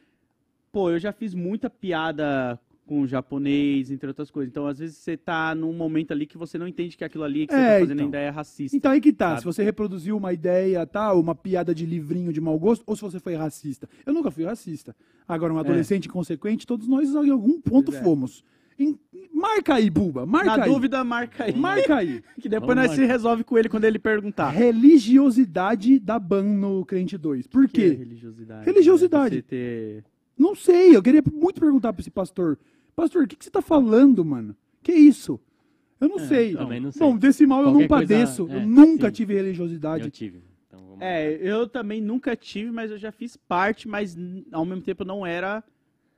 Pô, 0.71 0.89
eu 0.89 0.99
já 0.99 1.11
fiz 1.11 1.33
muita 1.35 1.69
piada 1.69 2.59
com 2.85 3.07
japonês, 3.07 3.89
entre 3.91 4.07
outras 4.07 4.29
coisas. 4.29 4.51
Então, 4.51 4.67
às 4.67 4.77
vezes, 4.79 4.97
você 4.97 5.15
tá 5.15 5.55
num 5.55 5.71
momento 5.73 6.11
ali 6.11 6.25
que 6.25 6.37
você 6.37 6.57
não 6.57 6.67
entende 6.67 6.97
que 6.97 7.03
aquilo 7.03 7.23
ali 7.23 7.47
que 7.47 7.53
você 7.53 7.59
É, 7.59 7.73
tá 7.75 7.79
fazendo 7.79 7.93
então. 7.93 8.05
ainda 8.05 8.17
é 8.19 8.29
racista. 8.29 8.75
Então 8.75 8.91
aí 8.91 8.99
que 8.99 9.13
tá, 9.13 9.29
Sabe? 9.29 9.39
se 9.39 9.45
você 9.45 9.63
reproduziu 9.63 10.17
uma 10.17 10.33
ideia, 10.33 10.85
tal, 10.85 11.19
uma 11.19 11.33
piada 11.33 11.73
de 11.73 11.85
livrinho 11.85 12.33
de 12.33 12.41
mau 12.41 12.59
gosto, 12.59 12.83
ou 12.85 12.95
se 12.95 13.01
você 13.01 13.19
foi 13.19 13.35
racista. 13.35 13.87
Eu 14.05 14.13
nunca 14.13 14.29
fui 14.29 14.43
racista. 14.43 14.95
Agora, 15.27 15.53
um 15.53 15.57
adolescente 15.57 16.07
inconsequente, 16.07 16.67
todos 16.67 16.87
nós 16.87 17.09
em 17.13 17.29
algum 17.29 17.59
ponto 17.61 17.85
Pois 17.91 17.97
é. 17.97 18.03
fomos. 18.03 18.43
Em- 18.77 18.97
Marca 19.31 19.75
aí, 19.75 19.89
Buba, 19.89 20.25
marca 20.25 20.57
Na 20.57 20.63
aí. 20.63 20.71
dúvida, 20.71 21.03
marca 21.03 21.43
aí. 21.43 21.55
Marca 21.55 21.95
aí. 21.97 22.23
Que 22.41 22.49
depois 22.49 22.69
Vamos 22.69 22.75
nós 22.75 22.87
marcar. 22.87 22.95
se 22.95 23.05
resolve 23.05 23.43
com 23.43 23.57
ele 23.57 23.69
quando 23.69 23.83
ele 23.85 23.99
perguntar. 23.99 24.49
Religiosidade 25.07 25.99
da 25.99 26.17
ban 26.17 26.43
no 26.43 26.83
Crente 26.85 27.17
2. 27.17 27.47
Por 27.47 27.67
Que 27.67 27.81
é 27.83 27.89
quê? 27.91 27.95
religiosidade. 27.95 28.65
Religiosidade. 28.65 29.35
né? 29.35 29.41
Você 29.41 29.47
ter... 29.47 30.03
Não 30.37 30.55
sei, 30.55 30.95
eu 30.95 31.01
queria 31.03 31.23
muito 31.31 31.59
perguntar 31.61 31.93
pra 31.93 32.01
esse 32.01 32.11
pastor. 32.11 32.57
Pastor, 32.95 33.23
o 33.23 33.27
que, 33.27 33.35
que 33.35 33.43
você 33.45 33.51
tá 33.51 33.61
falando, 33.61 34.23
mano? 34.25 34.55
Que 34.81 34.91
isso? 34.91 35.39
Eu 35.99 36.09
não 36.09 36.17
É, 36.19 36.27
sei. 36.27 36.53
também 36.55 36.79
não 36.79 36.91
sei. 36.91 36.99
Bom, 36.99 37.15
desse 37.17 37.45
mal 37.45 37.59
eu 37.61 37.65
não 37.71 37.87
Qualquer 37.87 37.87
coisa- 38.07 38.07
padeço. 38.25 38.47
é, 38.49 38.55
eu 38.57 38.67
nunca 38.67 39.07
sim. 39.07 39.13
tive 39.13 39.33
religiosidade. 39.35 40.03
Eu 40.05 40.11
tive. 40.11 40.43
Então, 40.67 40.79
vamos 40.85 41.01
É, 41.01 41.31
eu 41.41 41.67
também 41.67 42.01
nunca 42.01 42.35
tive, 42.35 42.71
mas 42.71 42.91
eu 42.91 42.97
já 42.97 43.11
fiz 43.11 43.37
parte, 43.37 43.87
mas 43.87 44.17
ao 44.51 44.65
mesmo 44.65 44.81
tempo 44.81 45.05
não 45.05 45.25
era. 45.25 45.63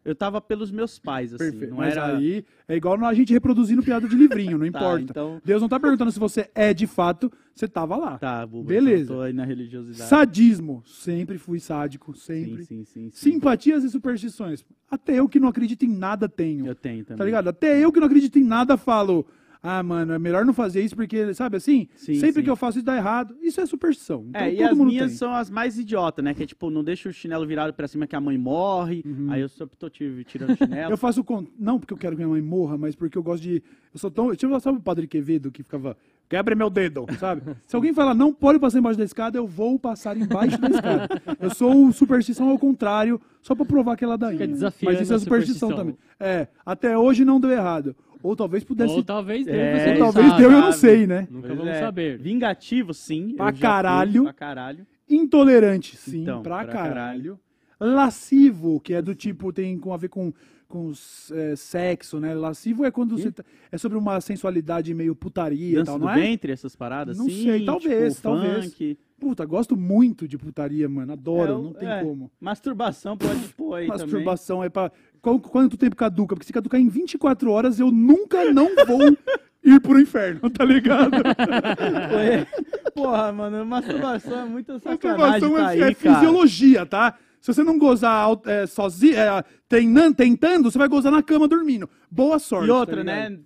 Eu 0.06 0.14
tava 0.16 0.40
pelos 0.40 0.70
meus 0.72 1.00
pais, 1.00 1.34
assim. 1.34 1.50
Perfeito. 1.52 1.72
Não 1.72 1.78
Mas 1.78 1.94
era. 1.94 2.16
aí 2.16 2.46
é 2.68 2.76
igual 2.76 3.04
a 3.04 3.14
gente 3.14 3.34
reproduzindo 3.34 3.82
piada 3.82 4.08
de 4.08 4.16
livrinho, 4.16 4.58
não 4.58 4.66
Tá, 4.72 4.78
importa. 4.80 5.02
então. 5.02 5.42
Deus 5.44 5.62
não 5.62 5.68
tá 5.68 5.80
perguntando 5.80 6.12
se 6.12 6.20
você 6.20 6.48
é 6.54 6.74
de 6.76 6.86
fato, 6.86 7.32
você 7.56 7.68
tava 7.68 7.96
lá. 7.96 8.20
Tá, 8.20 8.46
Buba, 8.46 8.70
Beleza. 8.70 9.04
então 9.06 9.16
eu 9.16 9.20
tô 9.22 9.26
aí 9.26 9.34
na 9.34 9.44
religiosidade. 9.44 10.08
Sadismo. 10.08 10.84
Sempre 10.86 11.40
fui 11.40 11.60
sádico, 11.60 12.16
sempre. 12.16 12.64
Sim, 12.64 12.84
sim, 12.84 12.86
sim, 12.86 13.10
sim. 13.10 13.32
Simpatias 13.32 13.84
e 13.84 13.90
superstições. 13.90 14.64
Até 14.90 15.18
eu 15.20 15.28
que 15.28 15.40
não 15.40 15.48
acredito 15.50 15.84
em 15.84 15.90
nada 15.98 16.30
tenho. 16.30 16.68
Eu 16.68 16.76
tenho 16.76 17.04
também. 17.04 17.18
Tá 17.18 17.26
ligado? 17.26 17.48
Até 17.48 17.84
eu 17.84 17.92
que 17.92 18.00
não 18.00 18.06
acredito 18.08 18.38
em 18.38 18.44
nada 18.44 18.78
falo. 18.78 19.26
Ah, 19.68 19.82
mano, 19.82 20.14
é 20.14 20.20
melhor 20.20 20.46
não 20.46 20.54
fazer 20.54 20.82
isso 20.82 20.96
porque, 20.96 21.34
sabe 21.34 21.58
assim? 21.58 21.88
Sim, 21.96 22.16
sempre 22.16 22.42
sim. 22.42 22.44
que 22.44 22.50
eu 22.50 22.56
faço 22.56 22.78
isso 22.78 22.86
dá 22.86 22.96
errado. 22.96 23.36
Isso 23.42 23.60
é 23.60 23.66
superstição. 23.66 24.26
Então, 24.30 24.42
É, 24.42 24.54
e 24.54 24.64
as 24.64 24.78
minhas 24.78 25.08
tem. 25.10 25.18
são 25.18 25.34
as 25.34 25.50
mais 25.50 25.80
idiotas, 25.80 26.24
né? 26.24 26.34
Que 26.36 26.44
é 26.44 26.46
tipo, 26.46 26.70
não 26.70 26.84
deixa 26.84 27.10
o 27.10 27.14
chinelo 27.14 27.48
virado 27.48 27.74
pra 27.74 27.88
cima 27.88 28.06
que 28.06 28.16
a 28.16 28.22
mãe 28.22 28.38
morre. 28.38 29.04
Aí 29.30 29.42
eu 29.42 29.50
sempre 29.50 29.76
tô 29.76 29.90
tirando 29.90 30.20
o 30.22 30.30
chinelo. 30.58 30.86
Uhum. 30.86 30.90
Eu 30.92 30.98
faço 30.98 31.24
con- 31.24 31.48
não 31.60 31.80
porque 31.80 31.94
eu 31.94 31.98
quero 31.98 32.16
que 32.16 32.18
minha 32.22 32.30
mãe 32.30 32.42
morra, 32.42 32.78
mas 32.78 32.96
porque 32.96 33.18
eu 33.18 33.24
gosto 33.24 33.42
de. 33.44 33.64
Eu 33.94 34.00
sou 34.00 34.12
tão. 34.12 34.34
Tipo, 34.36 34.58
sabe 34.60 34.78
o 34.78 34.82
Padre 34.82 35.08
Quevedo 35.08 35.52
que 35.52 35.64
ficava 35.64 35.98
Quebre 36.28 36.56
meu 36.56 36.70
dedo, 36.72 37.06
sabe? 37.20 37.42
Se 37.68 37.76
alguém 37.76 37.94
falar, 37.94 38.14
não 38.16 38.34
pode 38.34 38.58
passar 38.60 38.80
embaixo 38.80 38.98
da 38.98 39.06
escada, 39.06 39.38
eu 39.38 39.46
vou 39.46 39.78
passar 39.78 40.18
embaixo 40.18 40.60
da 40.60 40.70
escada. 40.70 41.08
Eu 41.40 41.50
sou 41.54 41.92
superstição 41.92 42.50
ao 42.50 42.58
contrário, 42.58 43.22
só 43.42 43.54
pra 43.54 43.64
provar 43.66 43.96
que 43.96 44.04
é 44.04 44.08
ladainha. 44.08 44.40
Fica 44.40 44.48
desafiando 44.52 44.94
Mas 44.96 45.04
isso 45.04 45.14
é 45.14 45.20
superstição, 45.20 45.70
superstição. 45.70 45.78
também. 45.78 45.98
É, 46.20 46.48
até 46.66 46.98
hoje 46.98 47.24
não 47.24 47.40
deu 47.40 47.52
errado. 47.52 47.96
Ou 48.26 48.36
talvez 48.36 48.64
pudesse... 48.64 48.94
Ou 48.94 49.04
talvez 49.04 49.46
deu, 49.46 49.54
É, 49.56 49.94
ou 49.94 49.98
talvez 50.00 50.28
sabe. 50.28 50.42
deu, 50.42 50.52
eu 50.52 50.62
não 50.62 50.72
sei, 50.72 51.06
né? 51.06 51.28
Nunca 51.30 51.48
Pois 51.48 51.60
vamos 51.60 51.74
é. 51.74 51.80
saber. 51.80 52.18
Vingativo, 52.18 52.94
sim. 52.94 53.36
Pra 53.36 53.46
já 53.48 53.52
fui, 53.52 53.62
caralho. 53.62 54.24
Pra 54.24 54.34
caralho. 54.34 54.88
Intolerante, 55.08 55.96
sim, 55.96 56.24
Então, 56.24 56.42
pra, 56.42 56.64
pra 56.64 56.74
caralho. 56.74 57.40
Lascivo, 57.80 58.80
que 58.80 58.94
é 58.94 59.02
do 59.02 59.14
tipo, 59.14 59.52
tem 59.54 59.78
com 59.78 59.94
a 59.94 59.98
ver 59.98 60.10
com, 60.10 60.34
com 60.68 60.92
é, 61.32 61.56
sexo, 61.56 62.20
né? 62.20 62.34
Lascivo 62.34 62.86
é 62.86 62.92
quando 62.92 63.18
você 63.18 63.32
tá- 63.32 63.44
é 63.72 63.78
sobre 63.78 63.98
uma 63.98 64.20
sensualidade 64.22 64.94
meio 64.94 65.16
putaria 65.16 65.72
e 65.72 65.76
Dança 65.76 65.86
tal, 65.92 66.00
do 66.00 66.06
não 66.06 66.12
é? 66.12 66.16
ventre, 66.20 66.52
essas 66.52 66.76
paradas 66.76 67.18
Não 67.18 67.28
assim. 67.28 67.44
sei, 67.44 67.66
talvez, 67.66 68.16
tipo, 68.16 68.24
talvez. 68.24 68.66
Funk. 68.66 68.98
Puta, 69.18 69.46
gosto 69.46 69.78
muito 69.78 70.28
de 70.28 70.38
putaria, 70.38 70.90
mano. 70.90 71.14
Adoro, 71.14 71.52
É, 71.52 71.56
não 71.56 71.74
tem 71.74 71.90
é. 71.90 72.04
como. 72.04 72.30
Masturbação 72.40 73.18
pode 73.18 73.40
pôr 73.56 73.76
aí 73.76 73.88
Masturbação 73.88 74.64
é 74.64 74.70
pra. 74.70 74.92
Qual- 75.22 75.40
Quanto 75.40 75.78
tempo 75.78 75.96
caduca? 75.96 76.36
Porque 76.36 76.46
se 76.46 76.52
caducar 76.54 76.80
em 76.80 76.90
24 76.90 77.50
horas, 77.52 77.80
eu 77.80 77.90
nunca 77.92 78.52
não 78.52 78.70
vou 78.86 79.00
ir 79.64 79.80
pro 79.80 80.00
inferno, 80.00 80.50
tá 80.50 80.66
ligado? 80.66 81.12
também. 81.12 82.46
Porra, 82.94 83.32
mano, 83.32 83.66
masturbação 83.66 84.40
é 84.40 84.46
muita 84.46 84.80
sacanagem 84.80 85.20
Masturbação 85.50 85.56
tá 85.66 85.76
é, 85.76 85.84
aí, 85.84 85.92
é 85.92 85.94
fisiologia, 85.94 86.86
tá? 86.86 87.18
Se 87.46 87.54
você 87.54 87.64
não 87.64 87.78
gozar 87.78 88.28
é, 88.48 88.66
sozinho, 88.66 89.16
é, 89.16 89.44
treinan- 89.70 90.12
tentando, 90.12 90.72
você 90.72 90.80
vai 90.80 90.88
gozar 90.88 91.12
na 91.12 91.22
cama 91.22 91.48
dormindo. 91.48 91.88
Boa 92.10 92.40
sorte. 92.40 92.70
E 92.70 92.72
outra, 92.72 92.98
tá 92.98 93.04
né? 93.04 93.38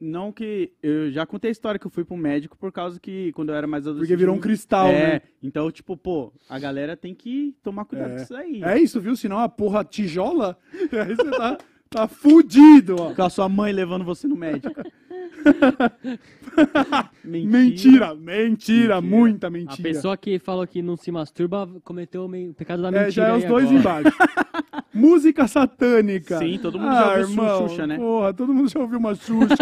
Não 0.00 0.32
que. 0.32 0.72
Eu 0.82 1.12
já 1.12 1.24
contei 1.24 1.50
a 1.50 1.52
história 1.52 1.78
que 1.78 1.86
eu 1.86 1.90
fui 1.90 2.04
pro 2.04 2.16
médico 2.16 2.58
por 2.58 2.72
causa 2.72 2.98
que 2.98 3.30
quando 3.30 3.50
eu 3.50 3.54
era 3.54 3.68
mais 3.68 3.86
adolescente. 3.86 4.08
Porque 4.08 4.16
virou 4.16 4.34
um 4.34 4.40
cristal, 4.40 4.88
é, 4.88 4.92
né? 4.92 5.20
Então, 5.40 5.70
tipo, 5.70 5.96
pô, 5.96 6.32
a 6.48 6.58
galera 6.58 6.96
tem 6.96 7.14
que 7.14 7.54
tomar 7.62 7.84
cuidado 7.84 8.16
com 8.16 8.22
isso 8.24 8.34
aí. 8.34 8.60
É 8.64 8.76
isso, 8.76 9.00
viu? 9.00 9.14
Senão 9.14 9.38
a 9.38 9.48
porra 9.48 9.84
tijola, 9.84 10.58
aí 10.90 11.14
você 11.14 11.30
tá, 11.30 11.58
tá 11.88 12.08
fudido, 12.08 12.96
ó. 12.98 13.14
Com 13.14 13.22
a 13.22 13.30
sua 13.30 13.48
mãe 13.48 13.72
levando 13.72 14.04
você 14.04 14.26
no 14.26 14.34
médico. 14.34 14.82
Mentira, 17.24 18.14
mentira, 18.14 19.00
muita 19.00 19.46
A 19.46 19.50
mentira. 19.50 19.82
pessoa 19.82 20.16
que 20.16 20.38
falou 20.38 20.66
que 20.66 20.82
não 20.82 20.96
se 20.96 21.10
masturba 21.10 21.68
cometeu 21.82 22.24
o 22.26 22.54
pecado 22.54 22.82
da 22.82 22.88
É, 22.88 22.90
mentira. 23.06 23.10
já 23.10 23.28
é 23.28 23.32
os 23.36 23.44
dois 23.44 23.64
agora. 23.66 23.78
embaixo. 23.80 24.16
Música 24.94 25.48
satânica. 25.48 26.38
Sim, 26.38 26.58
todo 26.62 26.78
mundo 26.78 26.92
já 26.94 27.08
ouviu 27.10 27.28
irmão, 27.30 27.68
Xuxa, 27.68 27.86
né? 27.86 27.96
Porra, 27.96 28.32
todo 28.32 28.54
mundo 28.54 28.68
já 28.68 28.78
ouviu 28.78 28.98
uma 28.98 29.14
Xuxa, 29.14 29.56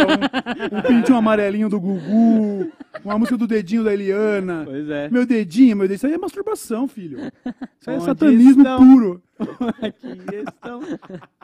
um, 0.73 0.79
um 0.79 0.83
pintinho 0.83 1.17
amarelinho 1.17 1.69
do 1.71 1.81
Gugu, 1.81 2.71
uma 3.03 3.19
música 3.19 3.39
do 3.39 3.47
dedinho 3.47 3.83
da 3.83 3.95
Eliana. 3.95 4.63
Pois 4.67 4.89
é. 4.91 5.09
Meu 5.09 5.25
dedinho, 5.25 5.77
meu 5.77 5.89
dedinho. 5.89 5.97
Isso 5.97 6.07
aí 6.07 6.13
é 6.13 6.19
masturbação, 6.19 6.87
filho. 6.87 7.19
Isso 7.81 7.89
aí 7.89 7.95
é 7.95 7.97
Onde 7.97 8.05
satanismo 8.05 8.63
estão? 8.63 8.79
puro. 8.79 9.23
Aqui 9.83 10.35
estão. 10.47 10.81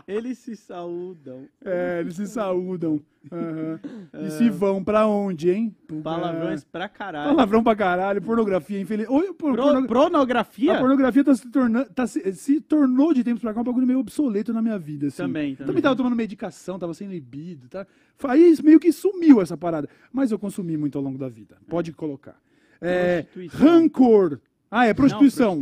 Eles 0.06 0.38
se 0.38 0.54
saúdam. 0.54 1.46
É, 1.64 2.00
eles 2.00 2.14
se 2.16 2.26
saúdam. 2.26 3.00
Aham. 3.30 3.80
E 4.26 4.30
se 4.30 4.48
vão 4.48 4.82
pra 4.82 5.06
onde, 5.06 5.50
hein? 5.50 5.74
Palavrões 6.02 6.64
pra 6.64 6.88
caralho. 6.88 7.30
Palavrão 7.34 7.62
pra 7.62 7.76
caralho, 7.76 8.22
pornografia, 8.22 8.80
infeliz. 8.80 9.08
Oi, 9.08 9.32
por, 9.34 9.52
Pro- 9.54 9.62
porno- 9.62 9.86
Pornografia? 9.86 10.74
A 10.76 10.78
pornografia 10.78 11.24
tá 11.24 11.34
se, 11.34 11.48
tornando, 11.50 11.90
tá 11.90 12.06
se, 12.06 12.32
se 12.34 12.60
tornou 12.60 13.12
de 13.12 13.22
tempos 13.24 13.42
pra 13.42 13.52
cá 13.52 13.60
um 13.60 13.64
bagulho 13.64 13.86
meio 13.86 13.98
obsoleto 13.98 14.52
na 14.52 14.62
minha 14.62 14.78
vida. 14.78 15.08
Assim. 15.08 15.16
Também, 15.18 15.54
Também 15.54 15.66
também. 15.66 15.82
tava 15.82 15.96
tomando 15.96 16.16
medicação, 16.16 16.78
tava 16.78 16.94
sem 16.94 17.08
libido, 17.08 17.68
tá? 17.68 17.86
Aí 18.24 18.54
meio 18.62 18.80
que 18.80 18.90
sumiu 18.92 19.40
essa 19.40 19.56
parada. 19.56 19.88
Mas 20.12 20.30
eu 20.30 20.38
consumi 20.38 20.76
muito 20.76 20.96
ao 20.96 21.04
longo 21.04 21.18
da 21.18 21.28
vida. 21.28 21.56
Pode 21.68 21.92
colocar. 21.92 22.36
É, 22.80 23.22
Prostituição. 23.22 23.60
rancor. 23.60 24.40
Ah, 24.70 24.84
é 24.86 24.88
Não, 24.88 24.94
prostituição. 24.94 25.60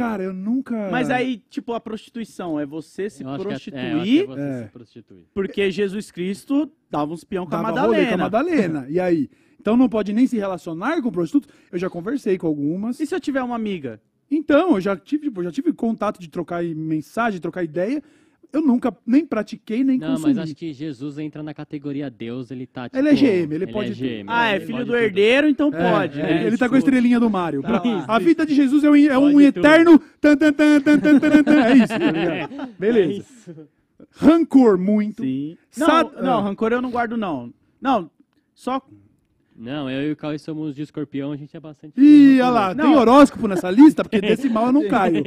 Cara, 0.00 0.22
eu 0.24 0.32
nunca. 0.32 0.90
Mas 0.90 1.10
aí, 1.10 1.42
tipo, 1.50 1.72
a 1.72 1.80
prostituição 1.80 2.58
é 2.58 2.64
você 2.66 3.08
se 3.10 3.22
Eu 3.22 3.28
acho 3.30 3.38
que 3.38 3.46
é- 3.46 3.50
prostituir 3.50 3.80
é, 3.84 3.92
eu 3.92 3.98
acho 4.00 4.04
que 4.10 4.20
é 4.20 4.26
você 4.26 4.40
É. 4.40 4.64
se 4.64 4.70
prostituir. 4.70 5.24
porque 5.34 5.70
Jesus 5.70 6.10
Cristo 6.10 6.70
dava 6.90 7.12
uns 7.12 7.22
peão 7.24 7.46
com 7.46 7.54
a 7.54 7.62
Dava 7.62 7.80
rolê 7.82 8.06
com 8.06 8.14
a 8.14 8.16
Madalena. 8.16 8.58
Madalena. 8.80 8.86
E 8.90 8.98
aí? 8.98 9.28
Então 9.60 9.76
não 9.76 9.88
pode 9.88 10.12
nem 10.12 10.26
se 10.26 10.36
relacionar 10.38 11.02
com 11.02 11.10
prostitutos. 11.10 11.50
Eu 11.70 11.78
já 11.78 11.90
conversei 11.90 12.38
com 12.38 12.46
algumas. 12.46 12.98
E 12.98 13.06
se 13.06 13.14
eu 13.14 13.20
tiver 13.20 13.42
uma 13.42 13.54
amiga? 13.56 14.00
Então, 14.30 14.76
eu 14.76 14.80
já 14.80 14.96
tive, 14.96 15.24
tipo, 15.24 15.42
já 15.42 15.50
tive 15.50 15.72
contato 15.72 16.18
de 16.20 16.28
trocar 16.28 16.62
mensagem, 16.64 17.40
trocar 17.40 17.62
ideia. 17.64 18.02
Eu 18.52 18.60
nunca 18.62 18.96
nem 19.06 19.24
pratiquei, 19.24 19.84
nem 19.84 19.98
Não, 19.98 20.08
consumi. 20.10 20.34
mas 20.34 20.38
acho 20.44 20.54
que 20.56 20.72
Jesus 20.72 21.18
entra 21.18 21.42
na 21.42 21.54
categoria 21.54 22.10
Deus, 22.10 22.50
ele 22.50 22.66
tá 22.66 22.88
tipo... 22.88 22.98
Ele 22.98 23.08
é 23.08 23.14
GM, 23.14 23.52
ele 23.54 23.66
pode 23.68 23.92
é 23.92 23.94
ter. 23.94 24.22
GM, 24.24 24.26
Ah, 24.28 24.50
é 24.52 24.56
ele 24.56 24.66
filho 24.66 24.78
do 24.78 24.84
tudo. 24.86 24.96
herdeiro, 24.96 25.48
então 25.48 25.70
É, 25.72 25.90
pode, 25.92 26.20
é, 26.20 26.22
né? 26.22 26.46
ele 26.46 26.58
tá 26.58 26.68
com 26.68 26.74
a 26.74 26.78
estrelinha 26.78 27.20
do 27.20 27.30
Mário. 27.30 27.62
Tá 27.62 27.80
a 28.08 28.18
vida 28.18 28.44
de 28.44 28.54
Jesus 28.54 28.82
é 28.84 28.90
um, 28.90 28.96
é 28.96 29.18
um 29.18 29.30
tudo. 29.30 29.40
eterno. 29.42 29.98
tan, 30.20 30.36
tan, 30.36 30.52
tan, 30.52 30.80
tan, 30.80 30.98
tan, 30.98 31.18
tan, 31.20 31.42
tan. 31.44 31.64
É 31.64 31.74
isso, 31.76 31.86
tá 31.88 31.98
ligado? 31.98 32.72
Beleza. 32.78 33.12
É 33.12 33.16
isso. 33.16 33.68
Rancor 34.12 34.78
muito. 34.78 35.22
Sim. 35.22 35.56
Não, 35.76 36.10
não, 36.22 36.42
rancor 36.42 36.72
eu 36.72 36.82
não 36.82 36.90
guardo, 36.90 37.16
não. 37.16 37.52
Não, 37.80 38.10
só... 38.54 38.82
Não, 39.60 39.90
eu 39.90 40.08
e 40.08 40.12
o 40.12 40.16
Cauê 40.16 40.38
somos 40.38 40.74
de 40.74 40.80
escorpião, 40.80 41.32
a 41.32 41.36
gente 41.36 41.54
é 41.54 41.60
bastante... 41.60 42.00
Ih, 42.00 42.40
olha 42.40 42.50
lá, 42.50 42.74
Não. 42.74 42.84
tem 42.86 42.96
horóscopo 42.96 43.46
nessa 43.46 43.70
lista? 43.70 44.02
Porque 44.02 44.18
desse 44.18 44.48
mal 44.48 44.66
eu 44.66 44.72
não 44.72 44.86
caio. 44.88 45.22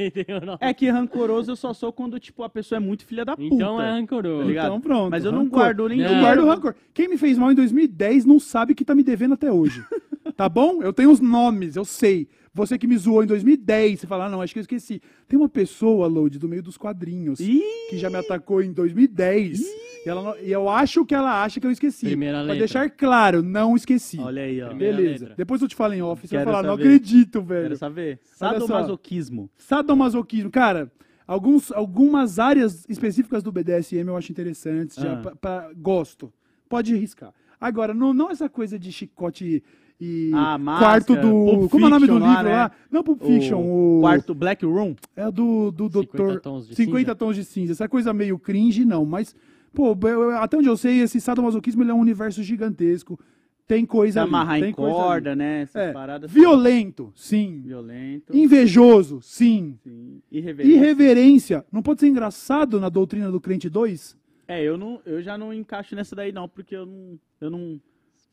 É 0.60 0.74
que 0.74 0.90
rancoroso 0.90 1.52
eu 1.52 1.56
só 1.56 1.72
sou 1.72 1.92
quando, 1.92 2.18
tipo, 2.18 2.42
a 2.42 2.48
pessoa 2.48 2.78
é 2.78 2.80
muito 2.80 3.04
filha 3.06 3.24
da 3.24 3.36
puta. 3.36 3.54
Então 3.54 3.80
é 3.80 3.92
rancoroso. 3.92 4.40
Tá 4.42 4.44
ligado? 4.48 4.66
Então 4.66 4.80
pronto. 4.80 5.10
Mas 5.12 5.24
eu 5.24 5.30
não 5.30 5.44
rancor. 5.44 5.58
guardo 5.60 5.88
nem 5.88 6.00
Eu 6.00 6.10
Não. 6.10 6.20
guardo 6.20 6.44
rancor. 6.46 6.74
Quem 6.92 7.08
me 7.08 7.16
fez 7.16 7.38
mal 7.38 7.52
em 7.52 7.54
2010 7.54 8.24
não 8.24 8.40
sabe 8.40 8.74
que 8.74 8.84
tá 8.84 8.92
me 8.92 9.04
devendo 9.04 9.34
até 9.34 9.52
hoje. 9.52 9.82
Tá 10.36 10.48
bom? 10.48 10.82
Eu 10.82 10.92
tenho 10.92 11.10
os 11.12 11.20
nomes, 11.20 11.76
eu 11.76 11.84
sei. 11.84 12.26
Você 12.52 12.76
que 12.78 12.86
me 12.88 12.96
zoou 12.96 13.22
em 13.22 13.26
2010, 13.26 14.00
você 14.00 14.06
fala, 14.06 14.24
ah, 14.24 14.28
não, 14.28 14.40
acho 14.40 14.52
que 14.52 14.58
eu 14.58 14.62
esqueci. 14.62 15.00
Tem 15.28 15.38
uma 15.38 15.48
pessoa, 15.48 16.08
Load, 16.08 16.38
do 16.40 16.48
meio 16.48 16.62
dos 16.62 16.76
quadrinhos, 16.76 17.38
Ih, 17.38 17.60
que 17.90 17.98
já 17.98 18.08
me 18.10 18.16
atacou 18.16 18.60
em 18.62 18.72
2010. 18.72 19.60
E, 20.04 20.08
ela 20.10 20.22
não- 20.22 20.36
e 20.38 20.50
eu 20.52 20.68
acho 20.68 21.04
que 21.06 21.14
ela 21.14 21.42
acha 21.42 21.58
que 21.60 21.66
eu 21.66 21.70
esqueci. 21.70 22.06
Primeira 22.06 22.34
pra 22.38 22.42
letra. 22.42 22.58
deixar 22.58 22.90
claro, 22.90 23.42
não 23.42 23.74
esqueci. 23.76 24.18
olha 24.20 24.42
aí, 24.42 24.60
ó. 24.62 24.68
Primeira 24.68 24.96
Beleza. 24.96 25.20
letra. 25.24 25.34
Depois 25.36 25.62
eu 25.62 25.68
te 25.68 25.74
falo 25.74 25.94
em 25.94 26.02
off, 26.02 26.26
você 26.26 26.36
vai 26.36 26.44
falar, 26.44 26.62
não 26.62 26.70
saber. 26.76 26.82
acredito, 26.82 27.40
velho. 27.42 27.62
Quero 27.62 27.76
saber. 27.76 28.18
Sadomasoquismo. 28.24 29.50
Sadomasoquismo, 29.56 30.50
cara, 30.50 30.90
alguns, 31.26 31.70
algumas 31.72 32.38
áreas 32.38 32.84
específicas 32.88 33.42
do 33.42 33.52
BDSM 33.52 34.08
eu 34.08 34.16
acho 34.16 34.30
interessantes, 34.32 34.96
já 34.96 35.12
Ah. 35.14 35.16
pra- 35.16 35.36
pra- 35.36 35.70
gosto. 35.76 36.32
Pode 36.68 36.94
riscar. 36.96 37.32
Agora, 37.60 37.94
não, 37.94 38.12
não 38.12 38.30
essa 38.30 38.48
coisa 38.48 38.78
de 38.78 38.90
chicote 38.92 39.62
e 40.00 40.30
Ah, 40.34 40.58
quarto 40.58 41.12
máscara, 41.12 41.22
do. 41.22 41.30
Pulp 41.30 41.70
como 41.70 41.84
é 41.84 41.86
o 41.86 41.90
nome 41.90 42.06
do 42.06 42.14
livro 42.14 42.26
lá, 42.28 42.42
lá? 42.42 42.68
né? 42.68 42.70
Não, 42.90 43.02
Pulp 43.02 43.22
Fiction, 43.22 43.60
o. 43.60 44.00
Quarto 44.00 44.34
Black 44.34 44.64
Room. 44.66 44.94
É 45.16 45.30
do, 45.30 45.70
do 45.70 45.84
50 45.88 46.16
doutor. 46.16 46.40
tons 46.40 46.68
de 46.68 46.74
50 46.74 46.98
cinza. 47.12 47.14
tons 47.14 47.36
de 47.36 47.44
cinza. 47.44 47.72
Essa 47.72 47.88
coisa 47.88 48.12
meio 48.12 48.38
cringe, 48.38 48.84
não, 48.84 49.04
mas. 49.04 49.34
Pô, 49.74 49.96
até 50.38 50.56
onde 50.56 50.68
eu 50.68 50.76
sei, 50.76 51.00
esse 51.00 51.20
sadomasoquismo 51.20 51.82
ele 51.82 51.90
é 51.90 51.94
um 51.94 52.00
universo 52.00 52.42
gigantesco. 52.42 53.18
Tem 53.66 53.86
coisa. 53.86 54.12
Se 54.14 54.18
ali, 54.18 54.28
amarrar 54.28 54.60
tem 54.60 54.70
em 54.70 54.72
coisa 54.74 54.94
ali. 54.94 55.04
corda, 55.04 55.34
né? 55.36 55.62
Essas 55.62 55.82
É. 55.82 55.92
paradas. 55.92 56.30
Violento, 56.30 57.10
sim. 57.14 57.62
Violento. 57.64 58.36
Invejoso, 58.36 59.20
sim. 59.22 59.78
Sim. 59.82 60.20
Irreverente. 60.30 60.74
Irreverência. 60.74 61.64
Não 61.72 61.82
pode 61.82 62.00
ser 62.00 62.08
engraçado 62.08 62.78
na 62.78 62.88
doutrina 62.90 63.30
do 63.32 63.40
crente 63.40 63.68
2? 63.70 64.16
É, 64.46 64.62
eu, 64.62 64.76
não, 64.76 65.00
eu 65.06 65.22
já 65.22 65.38
não 65.38 65.52
encaixo 65.54 65.96
nessa 65.96 66.14
daí, 66.14 66.30
não, 66.30 66.46
porque 66.46 66.76
eu 66.76 66.84
não. 66.84 67.18
Eu 67.40 67.50
não. 67.50 67.80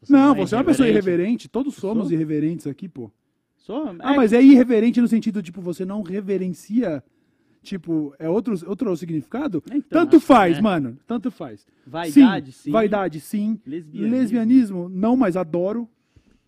Não, 0.10 0.34
é 0.34 0.36
você 0.40 0.56
é 0.56 0.58
uma 0.58 0.64
pessoa 0.66 0.88
irreverente. 0.90 1.20
irreverente. 1.22 1.50
Todos 1.50 1.76
somos 1.76 2.06
Sou? 2.08 2.14
irreverentes 2.14 2.68
aqui, 2.68 2.90
pô. 2.90 3.10
Sou. 3.56 3.96
Ah, 4.00 4.14
é, 4.14 4.18
mas 4.18 4.34
é 4.34 4.42
irreverente 4.42 5.00
no 5.00 5.08
sentido, 5.08 5.42
tipo, 5.42 5.62
você 5.62 5.86
não 5.86 6.02
reverencia. 6.02 7.02
Tipo, 7.62 8.14
é 8.18 8.28
outro, 8.28 8.56
outro 8.68 8.96
significado? 8.98 9.64
Então, 9.72 9.82
Tanto 10.06 10.20
faz, 10.20 10.58
é. 10.58 10.62
mano. 10.62 10.98
Tanto 11.06 11.30
faz. 11.30 11.66
Vaidade, 11.86 12.52
sim. 12.52 12.72
Vaidade, 12.72 13.20
sim. 13.20 13.60
Lesbianismo. 13.66 14.18
Lesbianismo, 14.18 14.90
não, 14.90 15.16
mas 15.16 15.38
adoro. 15.38 15.88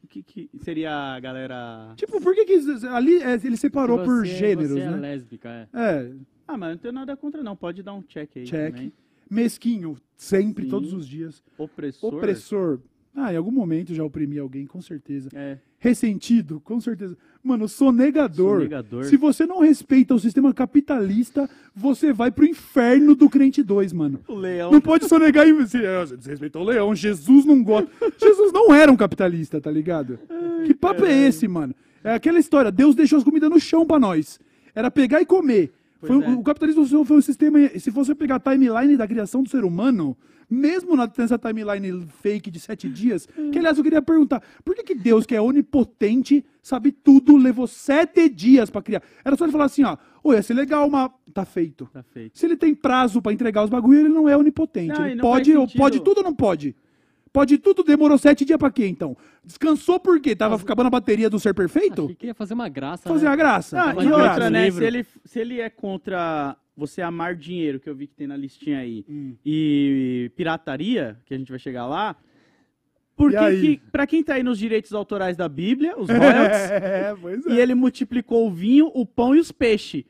O 0.04 0.08
que, 0.08 0.24
que 0.24 0.50
seria 0.62 0.92
a 1.16 1.20
galera. 1.20 1.94
Tipo, 1.96 2.20
por 2.20 2.34
que, 2.34 2.46
que 2.46 2.88
ali 2.88 3.22
é, 3.22 3.34
ele 3.44 3.58
separou 3.58 4.00
Se 4.00 4.06
por 4.06 4.26
você- 4.26 4.36
gêneros, 4.36 4.72
você 4.72 4.80
é 4.80 4.90
né? 4.92 4.98
lésbica, 4.98 5.50
é. 5.50 5.68
É, 5.74 6.12
Ah, 6.48 6.58
mas 6.58 6.72
não 6.72 6.78
tenho 6.78 6.94
nada 6.94 7.16
contra, 7.16 7.42
não. 7.44 7.56
Pode 7.56 7.82
dar 7.84 7.94
um 7.94 8.02
check 8.02 8.30
aí. 8.38 8.44
check. 8.46 8.74
Também. 8.76 8.94
Mesquinho, 9.30 9.96
sempre, 10.18 10.66
Sim. 10.66 10.70
todos 10.70 10.94
os 10.94 11.08
dias. 11.08 11.44
Opressor. 11.58 12.14
Opressor. 12.14 12.80
Ah, 13.16 13.32
em 13.32 13.38
algum 13.38 13.52
momento 13.52 13.94
já 13.94 14.04
oprimi 14.04 14.40
alguém, 14.40 14.66
com 14.66 14.82
certeza. 14.82 15.30
É. 15.36 15.58
Ressentido, 15.78 16.60
com 16.62 16.80
certeza. 16.80 17.16
Mano, 17.44 17.68
sonegador. 17.68 18.58
Sonegador. 18.58 19.04
Se 19.04 19.18
você 19.18 19.46
não 19.46 19.60
respeita 19.60 20.16
o 20.16 20.20
sistema 20.20 20.54
capitalista, 20.54 21.48
você 21.76 22.12
vai 22.12 22.32
pro 22.32 22.46
inferno 22.46 23.14
do 23.14 23.30
crente 23.30 23.62
2, 23.62 23.94
mano. 23.94 24.20
O 24.28 24.34
leão. 24.34 24.72
Não 24.72 24.82
pode 24.82 25.08
sonegar 25.08 25.48
e 25.48 25.54
você 25.54 25.86
ah, 25.86 26.06
você 26.06 26.18
desrespeitou 26.18 26.64
o 26.64 26.66
leão. 26.66 26.96
Jesus 26.96 27.46
não 27.46 27.64
gosta. 27.64 27.90
Jesus 28.20 28.52
não 28.52 28.74
era 28.74 28.92
um 28.92 28.96
capitalista, 28.96 29.62
tá 29.62 29.70
ligado? 29.70 30.18
que 30.66 30.74
papo 30.74 31.06
é 31.06 31.28
esse, 31.28 31.48
mano? 31.48 31.76
É 32.04 32.14
aquela 32.14 32.40
história. 32.40 32.72
Deus 32.72 32.96
deixou 32.96 33.18
as 33.18 33.24
comidas 33.24 33.50
no 33.50 33.60
chão 33.60 33.86
pra 33.86 34.00
nós. 34.00 34.40
Era 34.74 34.90
pegar 34.90 35.22
e 35.22 35.26
comer. 35.26 35.72
Foi, 36.08 36.24
é. 36.24 36.30
O 36.36 36.44
capitalismo 36.44 37.06
foi- 37.06 37.18
um 37.18 37.22
sistema. 37.22 37.60
Se 37.80 37.90
você 37.90 38.14
pegar 38.16 38.36
a 38.36 38.40
timeline 38.40 38.98
da 38.98 39.08
criação 39.08 39.42
do 39.44 39.50
ser 39.50 39.64
humano, 39.64 40.18
mesmo 40.50 40.96
na- 40.96 41.10
nessa 41.18 41.38
timeline 41.38 42.06
fake 42.22 42.52
de 42.52 42.60
sete 42.60 42.88
dias, 42.90 43.28
que 43.52 43.58
aliás 43.60 43.78
eu 43.78 43.84
queria 43.84 44.02
perguntar: 44.02 44.42
por 44.64 44.76
que, 44.76 44.84
que 44.84 44.96
Deus, 44.96 45.26
que 45.26 45.36
é 45.36 45.42
onipotente, 45.42 46.46
sabe 46.62 46.92
tudo, 46.92 47.36
levou 47.38 47.68
sete 47.68 48.30
dias 48.30 48.70
pra 48.70 48.82
criar? 48.82 49.02
Era 49.24 49.36
só 49.36 49.46
ele 49.46 49.52
falar 49.52 49.66
assim: 49.66 49.84
ó, 49.84 49.98
ô, 50.24 50.34
ia 50.34 50.42
ser 50.42 50.54
legal, 50.54 50.90
mas 50.90 51.10
tá 51.34 51.46
feito. 51.46 51.90
Tá 51.92 52.04
feito. 52.04 52.38
Se 52.38 52.46
ele 52.46 52.56
tem 52.56 52.74
prazo 52.76 53.22
pra 53.22 53.34
entregar 53.34 53.64
os 53.64 53.70
bagulho, 53.70 54.00
ele 54.02 54.10
não 54.10 54.28
é 54.30 54.36
onipotente. 54.38 54.90
Não, 54.90 55.06
ele 55.06 55.16
não 55.16 55.22
pode, 55.22 55.52
pode 55.78 55.98
tudo 56.04 56.18
ou 56.20 56.24
não 56.24 56.34
pode? 56.36 56.76
Pode 57.34 57.58
tudo, 57.58 57.84
demorou 57.84 58.16
sete 58.18 58.46
dias 58.46 58.60
pra 58.60 58.70
quê, 58.70 58.86
então? 58.88 59.18
Descansou 59.44 60.00
por 60.00 60.22
quê? 60.22 60.36
Tava 60.36 60.56
acabando 60.56 60.86
a 60.88 60.92
bateria 60.92 61.32
do 61.32 61.40
ser 61.40 61.54
perfeito? 61.56 62.04
Achei 62.04 62.16
que 62.16 62.28
ia 62.28 62.34
fazer 62.36 62.54
uma 62.54 62.70
graça. 62.70 63.10
Fazer 63.10 63.26
né? 63.26 63.32
a 63.32 63.36
graça. 63.36 63.82
Ah, 63.82 63.94
Mas 63.96 64.06
e 64.06 64.12
outra, 64.12 64.24
graça. 64.36 64.50
né? 64.52 64.70
Se 64.70 64.84
ele, 64.84 65.06
se 65.26 65.40
ele 65.40 65.60
é 65.60 65.68
contra 65.68 66.56
você 66.78 67.02
amar 67.02 67.36
dinheiro, 67.36 67.80
que 67.80 67.90
eu 67.90 67.96
vi 67.96 68.06
que 68.06 68.14
tem 68.16 68.28
na 68.28 68.38
listinha 68.38 68.78
aí, 68.80 69.04
Hum. 69.10 69.34
e 69.44 70.32
pirataria, 70.36 71.18
que 71.26 71.34
a 71.34 71.38
gente 71.38 71.50
vai 71.50 71.58
chegar 71.60 71.88
lá, 71.88 72.16
por 73.16 73.32
E 73.34 73.62
que, 73.78 73.82
pra 73.92 74.06
quem 74.08 74.24
tá 74.24 74.36
aí 74.36 74.44
nos 74.44 74.58
direitos 74.60 74.94
autorais 74.94 75.36
da 75.36 75.50
Bíblia, 75.50 75.96
os 75.98 76.08
royalties, 76.10 76.70
É, 76.72 77.16
pois 77.20 77.46
é. 77.48 77.52
e 77.52 77.60
ele 77.60 77.74
multiplicou 77.76 78.48
o 78.48 78.52
vinho, 78.52 78.92
o 78.94 79.06
pão 79.08 79.36
e 79.36 79.40
os 79.40 79.52
peixes. 79.52 80.04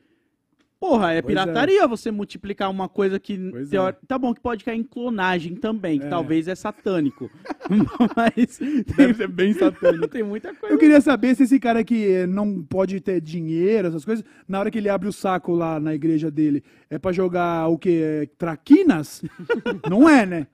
Porra, 0.86 1.12
é 1.14 1.22
Pois 1.22 1.34
é. 1.34 1.40
pirataria 1.40 1.88
você 1.88 2.10
multiplicar 2.10 2.70
uma 2.70 2.90
coisa 2.90 3.18
que. 3.18 3.38
Teori- 3.70 3.96
Tá 4.06 4.18
bom 4.18 4.34
que 4.34 4.40
pode 4.40 4.62
cair 4.62 4.78
em 4.78 4.82
clonagem 4.82 5.54
também, 5.54 5.98
que 5.98 6.04
É. 6.04 6.08
talvez 6.10 6.46
é 6.46 6.54
satânico. 6.54 7.30
Mas. 8.14 8.58
Deve 8.94 9.14
ser 9.14 9.28
bem 9.28 9.54
satânico. 9.54 10.08
Tem 10.08 10.22
muita 10.22 10.54
coisa. 10.54 10.74
Eu 10.74 10.78
queria 10.78 11.00
saber 11.00 11.34
se 11.36 11.44
esse 11.44 11.58
cara 11.58 11.82
que 11.82 12.06
eh, 12.06 12.26
não 12.26 12.62
pode 12.62 13.00
ter 13.00 13.18
dinheiro, 13.22 13.88
essas 13.88 14.04
coisas, 14.04 14.22
na 14.46 14.60
hora 14.60 14.70
que 14.70 14.76
ele 14.76 14.90
abre 14.90 15.08
o 15.08 15.12
saco 15.12 15.52
lá 15.54 15.80
na 15.80 15.94
igreja 15.94 16.30
dele, 16.30 16.62
é 16.90 16.98
pra 16.98 17.12
jogar 17.12 17.66
o 17.68 17.78
quê? 17.78 18.28
Traquinas? 18.36 19.22
não 19.88 20.06
é, 20.06 20.26
né? 20.26 20.46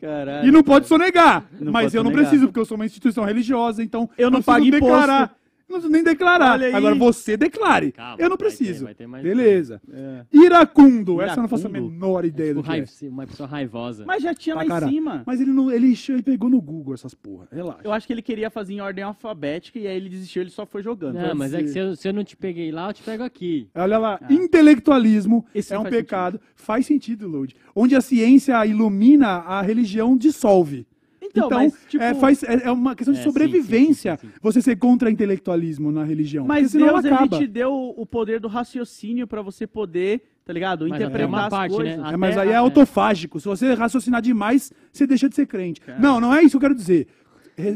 Caralho. 0.00 0.48
E 0.48 0.50
não 0.50 0.62
pode 0.62 0.86
sonegar. 0.86 1.46
Não 1.58 1.72
mas 1.72 1.94
eu 1.94 2.02
não 2.02 2.10
sonegar. 2.10 2.28
preciso, 2.30 2.48
porque 2.48 2.60
eu 2.60 2.64
sou 2.64 2.74
uma 2.76 2.86
instituição 2.86 3.24
religiosa, 3.24 3.82
então 3.82 4.10
Eu 4.18 4.30
não 4.30 4.42
preciso 4.42 4.46
pago 4.46 4.64
imposto. 4.66 4.84
declarar. 4.84 5.36
Não 5.70 5.76
preciso 5.78 5.92
nem 5.92 6.02
declarar. 6.02 6.52
Olha 6.52 6.66
aí. 6.66 6.74
Agora 6.74 6.94
você 6.94 7.36
declare. 7.36 7.92
Calma, 7.92 8.16
eu 8.18 8.28
não 8.28 8.36
vai 8.36 8.38
ter, 8.38 8.44
preciso. 8.56 8.84
vai 8.84 8.94
ter 8.94 9.08
Beleza. 9.08 9.80
É. 9.92 10.24
Iracundo. 10.32 11.20
Essa 11.22 11.34
eu 11.38 11.42
não 11.42 11.48
faço 11.48 11.66
a 11.66 11.70
Iracundo? 11.70 11.90
menor 11.92 12.24
ideia 12.24 12.54
do 12.54 12.62
Tipo, 12.62 12.72
que 12.98 13.06
é. 13.06 13.08
uma 13.08 13.26
pessoa 13.26 13.48
raivosa. 13.48 14.04
Mas 14.04 14.22
já 14.22 14.34
tinha 14.34 14.54
Pra 14.54 14.62
lá 14.62 14.66
em 14.66 14.68
caralho. 14.68 14.92
cima. 14.92 15.22
Mas 15.24 15.40
ele 15.40 15.52
não, 15.52 15.70
ele, 15.70 15.94
ele 16.08 16.22
pegou 16.22 16.50
no 16.50 16.60
Google 16.60 16.94
essas 16.94 17.14
porra. 17.14 17.46
Relaxa. 17.52 17.80
Eu 17.84 17.92
acho 17.92 18.06
que 18.06 18.12
ele 18.12 18.22
queria 18.22 18.50
fazer 18.50 18.74
em 18.74 18.80
ordem 18.80 19.04
alfabética 19.04 19.78
e 19.78 19.86
aí 19.86 19.96
ele 19.96 20.08
desistiu, 20.08 20.42
ele 20.42 20.50
só 20.50 20.66
foi 20.66 20.82
jogando. 20.82 21.14
Não, 21.14 21.34
mas 21.34 21.54
é 21.54 21.58
que 21.62 21.68
ser. 21.68 21.72
se 21.72 21.78
eu, 21.78 21.96
se 21.96 22.08
eu 22.08 22.12
não 22.12 22.24
te 22.24 22.36
peguei 22.36 22.70
lá, 22.72 22.88
eu 22.88 22.92
te 22.92 23.02
pego 23.02 23.22
aqui. 23.22 23.68
Olha 23.74 23.98
lá, 23.98 24.18
Ah. 24.20 24.32
intelectualismo 24.32 25.44
Esse 25.54 25.72
é 25.74 25.78
um 25.78 25.82
faz 25.82 25.94
pecado. 25.94 26.40
Faz 26.54 26.86
sentido, 26.86 27.28
Lode. 27.28 27.54
Onde 27.74 27.94
a 27.94 28.00
ciência 28.00 28.64
ilumina, 28.66 29.28
a 29.28 29.62
religião 29.62 30.16
dissolve. 30.16 30.86
Então, 31.30 31.48
mas, 31.50 31.74
tipo- 31.88 32.02
é, 32.02 32.14
faz, 32.14 32.42
é, 32.42 32.62
é 32.64 32.70
uma 32.70 32.94
questão 32.94 33.14
de 33.14 33.20
É, 33.20 33.22
sobrevivência 33.22 34.16
sim, 34.16 34.26
sim, 34.26 34.32
sim. 34.32 34.38
você 34.42 34.60
ser 34.60 34.76
contra 34.76 35.10
intelectualismo 35.10 35.92
na 35.92 36.02
religião. 36.04 36.46
Mas 36.46 36.72
Deus 36.72 37.04
ele 37.04 37.28
te 37.28 37.46
deu 37.46 37.72
o 37.96 38.04
poder 38.04 38.40
do 38.40 38.48
raciocínio 38.48 39.26
pra 39.26 39.40
você 39.42 39.66
poder, 39.66 40.22
tá 40.44 40.52
ligado? 40.52 40.88
Mas 40.88 41.00
Interpretar 41.00 41.28
uma 41.28 41.44
as 41.44 41.50
parte, 41.50 41.70
né? 41.72 41.76
coisas. 41.96 42.12
É, 42.12 42.16
mas 42.16 42.36
aí 42.36 42.48
é 42.48 42.56
autofágico. 42.56 43.38
Se 43.38 43.46
você 43.46 43.72
raciocinar 43.74 44.20
demais, 44.20 44.72
você 44.92 45.06
deixa 45.06 45.28
de 45.28 45.34
ser 45.36 45.46
crente. 45.46 45.80
Cara. 45.80 45.98
Não, 45.98 46.20
não 46.20 46.34
é 46.34 46.42
isso 46.42 46.50
que 46.50 46.56
eu 46.56 46.68
quero 46.68 46.74
dizer. 46.74 47.06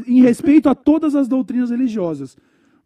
Em 0.07 0.21
respeito 0.21 0.67
a 0.67 0.75
todas 0.75 1.15
as 1.15 1.27
doutrinas 1.27 1.69
religiosas. 1.69 2.35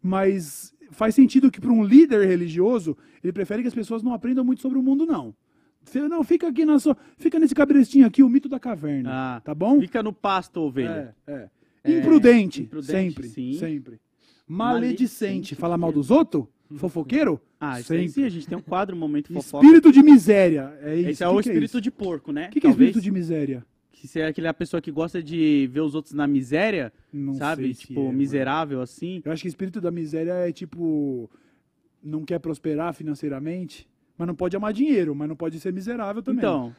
Mas 0.02 0.72
faz 0.90 1.14
sentido 1.14 1.50
que 1.50 1.60
para 1.60 1.70
um 1.72 1.84
líder 1.84 2.26
religioso, 2.26 2.96
ele 3.22 3.32
prefere 3.32 3.62
que 3.62 3.68
as 3.68 3.74
pessoas 3.74 4.02
não 4.02 4.12
aprendam 4.14 4.44
muito 4.44 4.60
sobre 4.62 4.78
o 4.78 4.82
mundo, 4.82 5.06
não. 5.06 5.34
Você- 5.84 6.06
Não, 6.08 6.22
fica 6.22 6.46
aqui 6.48 6.64
na 6.64 6.78
sua. 6.78 6.96
Fica 7.18 7.38
nesse 7.38 7.54
cabrestinho 7.54 8.06
aqui, 8.06 8.22
o 8.22 8.28
mito 8.28 8.48
da 8.48 8.60
caverna. 8.60 9.10
Ah, 9.12 9.40
tá 9.40 9.54
bom? 9.54 9.80
Fica 9.80 10.02
no 10.02 10.12
pasto, 10.12 10.60
ovelha. 10.60 11.14
É, 11.26 11.32
é. 11.32 11.50
É, 11.82 11.98
Imprudente, 11.98 12.62
imprudente, 12.62 12.92
sempre, 12.92 13.28
sim. 13.28 13.54
sempre. 13.54 13.98
Maledicente, 14.46 15.54
falar 15.54 15.78
mal 15.78 15.90
dos 15.90 16.10
outros? 16.10 16.44
Fofoqueiro? 16.76 17.40
Ah, 17.58 17.80
isso 17.80 17.92
aí 17.92 18.00
sempre. 18.00 18.12
sim, 18.12 18.24
a 18.24 18.28
gente 18.28 18.46
tem 18.46 18.58
um 18.58 18.60
quadro, 18.62 18.94
Momento 18.96 19.32
Fofoca. 19.32 19.64
Espírito 19.64 19.90
de 19.90 20.02
miséria, 20.02 20.76
é 20.82 20.94
isso. 20.96 21.08
Esse 21.10 21.24
é 21.24 21.26
Que 21.26 21.32
o 21.32 21.34
que 21.36 21.40
espírito 21.40 21.64
isso? 21.70 21.80
de 21.80 21.90
porco, 21.90 22.32
né? 22.32 22.46
O 22.48 22.50
que, 22.50 22.60
que 22.60 22.66
é 22.66 22.70
espírito 22.70 23.00
de 23.00 23.10
miséria? 23.10 23.64
Que 23.92 24.06
se 24.06 24.20
é 24.20 24.26
aquela 24.26 24.52
pessoa 24.54 24.80
que 24.80 24.90
gosta 24.90 25.22
de 25.22 25.68
ver 25.72 25.80
os 25.80 25.94
outros 25.94 26.14
na 26.14 26.26
miséria, 26.26 26.92
Não 27.12 27.34
sabe? 27.34 27.72
tipo, 27.74 27.98
é, 28.00 28.02
mano. 28.04 28.16
miserável 28.18 28.80
assim. 28.82 29.20
Eu 29.24 29.32
acho 29.32 29.42
que 29.42 29.48
espírito 29.48 29.80
da 29.80 29.90
miséria 29.90 30.32
é 30.32 30.52
tipo. 30.52 31.30
Não 32.02 32.24
quer 32.24 32.38
prosperar 32.38 32.94
financeiramente, 32.94 33.88
mas 34.20 34.26
não 34.28 34.34
pode 34.34 34.54
amar 34.54 34.70
dinheiro, 34.74 35.14
mas 35.14 35.26
não 35.26 35.34
pode 35.34 35.58
ser 35.58 35.72
miserável 35.72 36.22
também. 36.22 36.40
Então, 36.44 36.74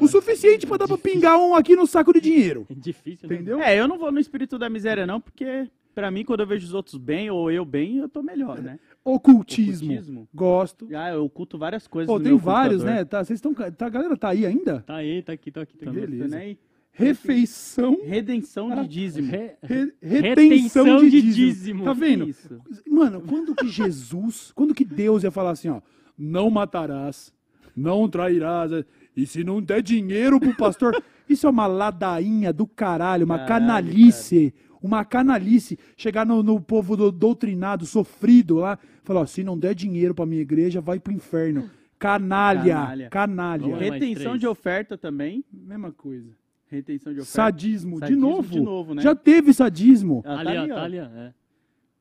o 0.00 0.08
suficiente 0.08 0.66
pra 0.66 0.76
dar 0.76 0.88
pra 0.88 0.98
pingar 0.98 1.38
um 1.38 1.54
aqui 1.54 1.76
no 1.76 1.86
saco 1.86 2.12
de 2.12 2.20
dinheiro. 2.20 2.66
É 2.68 2.74
difícil, 2.74 3.28
né? 3.28 3.36
Entendeu? 3.36 3.60
é, 3.60 3.78
eu 3.78 3.86
não 3.86 3.96
vou 3.96 4.10
no 4.10 4.18
espírito 4.18 4.58
da 4.58 4.68
miséria 4.68 5.06
não, 5.06 5.20
porque 5.20 5.68
pra 5.94 6.10
mim 6.10 6.24
quando 6.24 6.40
eu 6.40 6.46
vejo 6.48 6.66
os 6.66 6.74
outros 6.74 6.96
bem 6.96 7.30
ou 7.30 7.52
eu 7.52 7.64
bem, 7.64 7.98
eu 7.98 8.08
tô 8.08 8.20
melhor, 8.20 8.60
né? 8.60 8.80
Ocultismo. 9.04 9.92
Ocultismo. 9.92 10.28
Gosto. 10.34 10.88
Ah, 10.92 11.10
eu 11.12 11.24
oculto 11.26 11.56
várias 11.56 11.86
coisas 11.86 12.12
Pô, 12.12 12.18
tem 12.18 12.36
vários, 12.36 12.78
computador. 12.82 12.98
né? 12.98 13.04
Tá, 13.04 13.22
vocês 13.24 13.36
estão. 13.38 13.54
Tá, 13.54 13.86
a 13.86 13.88
galera 13.88 14.16
tá 14.16 14.30
aí 14.30 14.44
ainda? 14.44 14.80
Tá 14.84 14.96
aí, 14.96 15.22
tá 15.22 15.32
aqui, 15.32 15.52
tá 15.52 15.60
aqui. 15.62 15.78
Tá. 15.78 15.92
Beleza. 15.92 16.36
aí? 16.36 16.58
Refeição. 16.90 17.98
Redenção 18.04 18.82
de 18.82 18.88
dízimo. 18.88 19.30
Re- 19.30 19.54
re- 19.62 19.92
Retenção 20.02 20.84
retenção 20.84 20.98
de 21.04 21.10
de 21.10 21.22
dízimo. 21.22 21.34
dízimo. 21.46 21.84
Tá 21.84 21.92
vendo? 21.92 22.28
Isso. 22.28 22.60
Mano, 22.88 23.20
quando 23.20 23.54
que 23.54 23.68
Jesus, 23.68 24.50
quando 24.54 24.74
que 24.74 24.84
Deus 24.84 25.22
ia 25.22 25.30
falar 25.30 25.50
assim, 25.50 25.68
ó, 25.68 25.80
não 26.18 26.50
matarás, 26.50 27.32
não 27.76 28.08
trairás, 28.08 28.70
e 29.16 29.26
se 29.26 29.44
não 29.44 29.60
der 29.62 29.82
dinheiro 29.82 30.38
pro 30.40 30.54
pastor, 30.56 31.02
isso 31.28 31.46
é 31.46 31.50
uma 31.50 31.66
ladainha 31.66 32.52
do 32.52 32.66
caralho, 32.66 33.24
uma 33.24 33.38
Caralho, 33.40 33.66
canalice, 33.66 34.54
uma 34.82 35.04
canalice, 35.04 35.78
chegar 35.96 36.24
no, 36.26 36.42
no 36.42 36.60
povo 36.60 36.96
do- 36.96 37.10
doutrinado, 37.12 37.84
sofrido 37.86 38.56
lá, 38.56 38.78
falar, 39.02 39.20
ó, 39.20 39.26
se 39.26 39.42
não 39.42 39.58
der 39.58 39.74
dinheiro 39.74 40.14
pra 40.14 40.24
minha 40.26 40.42
igreja, 40.42 40.80
vai 40.80 40.98
pro 41.00 41.12
inferno. 41.12 41.68
Canalha, 41.98 42.74
Canalha. 42.74 43.08
canalha. 43.10 43.76
Retenção 43.76 44.36
de 44.36 44.46
oferta 44.46 44.98
também. 44.98 45.42
Mesma 45.50 45.90
coisa. 45.90 46.30
Retenção 46.68 47.12
de 47.14 47.20
oferta. 47.20 47.32
Sadismo, 47.32 47.94
de 47.94 48.00
Sadismo 48.00 48.20
novo. 48.20 48.50
de 48.52 48.60
novo, 48.60 48.94
né? 48.94 49.00
Já 49.02 49.14
teve 49.14 49.54
sadismo. 49.54 50.22
Ah, 50.26 50.40
Ali, 50.40 50.58
ó, 50.58 50.64
ó. 50.64 50.68
tá 50.76 50.82
ali, 50.82 51.00
ó. 51.00 51.04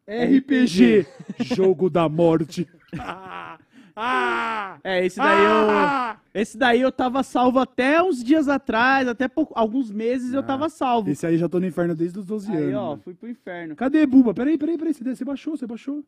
É. 0.07 0.25
RPG, 0.37 1.07
jogo 1.55 1.89
da 1.89 2.09
morte. 2.09 2.67
Ah, 3.95 4.75
ah, 4.75 4.79
É, 4.83 5.05
esse 5.05 5.17
daí 5.17 5.43
eu. 5.45 5.69
ah! 5.71 6.19
Esse 6.33 6.57
daí 6.57 6.81
eu 6.81 6.91
tava 6.91 7.23
salvo 7.23 7.59
até 7.59 8.03
uns 8.03 8.21
dias 8.21 8.49
atrás, 8.49 9.07
até 9.07 9.29
alguns 9.53 9.89
meses 9.89 10.33
eu 10.33 10.43
tava 10.43 10.67
salvo. 10.67 11.09
Esse 11.09 11.25
aí 11.25 11.37
já 11.37 11.47
tô 11.47 11.59
no 11.61 11.65
inferno 11.65 11.95
desde 11.95 12.19
os 12.19 12.25
12 12.25 12.51
Aí, 12.51 12.57
anos. 12.63 12.75
ó, 12.75 12.89
mano. 12.89 13.01
fui 13.03 13.13
pro 13.13 13.29
inferno. 13.29 13.75
Cadê, 13.75 14.05
Buba? 14.05 14.33
Peraí, 14.33 14.57
peraí, 14.57 14.77
peraí. 14.77 14.93
Você, 14.93 15.23
baixou, 15.23 15.55
você 15.55 15.65
baixou. 15.65 16.03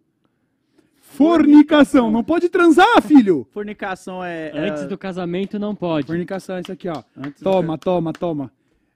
Fornicação. 0.99 2.11
Não 2.11 2.23
pode 2.23 2.49
transar, 2.49 3.01
filho. 3.01 3.47
Fornicação 3.51 4.23
é. 4.23 4.49
é- 4.53 4.69
Antes 4.69 4.85
do 4.87 4.97
casamento 4.97 5.57
não 5.57 5.73
pode. 5.73 6.07
Fornicação 6.07 6.57
é 6.57 6.61
isso 6.61 6.71
aqui, 6.71 6.89
ó. 6.89 7.01
antes 7.15 7.41
do 7.41 7.49
Toma, 7.49 7.77
toma, 7.77 8.11
toma. 8.11 8.51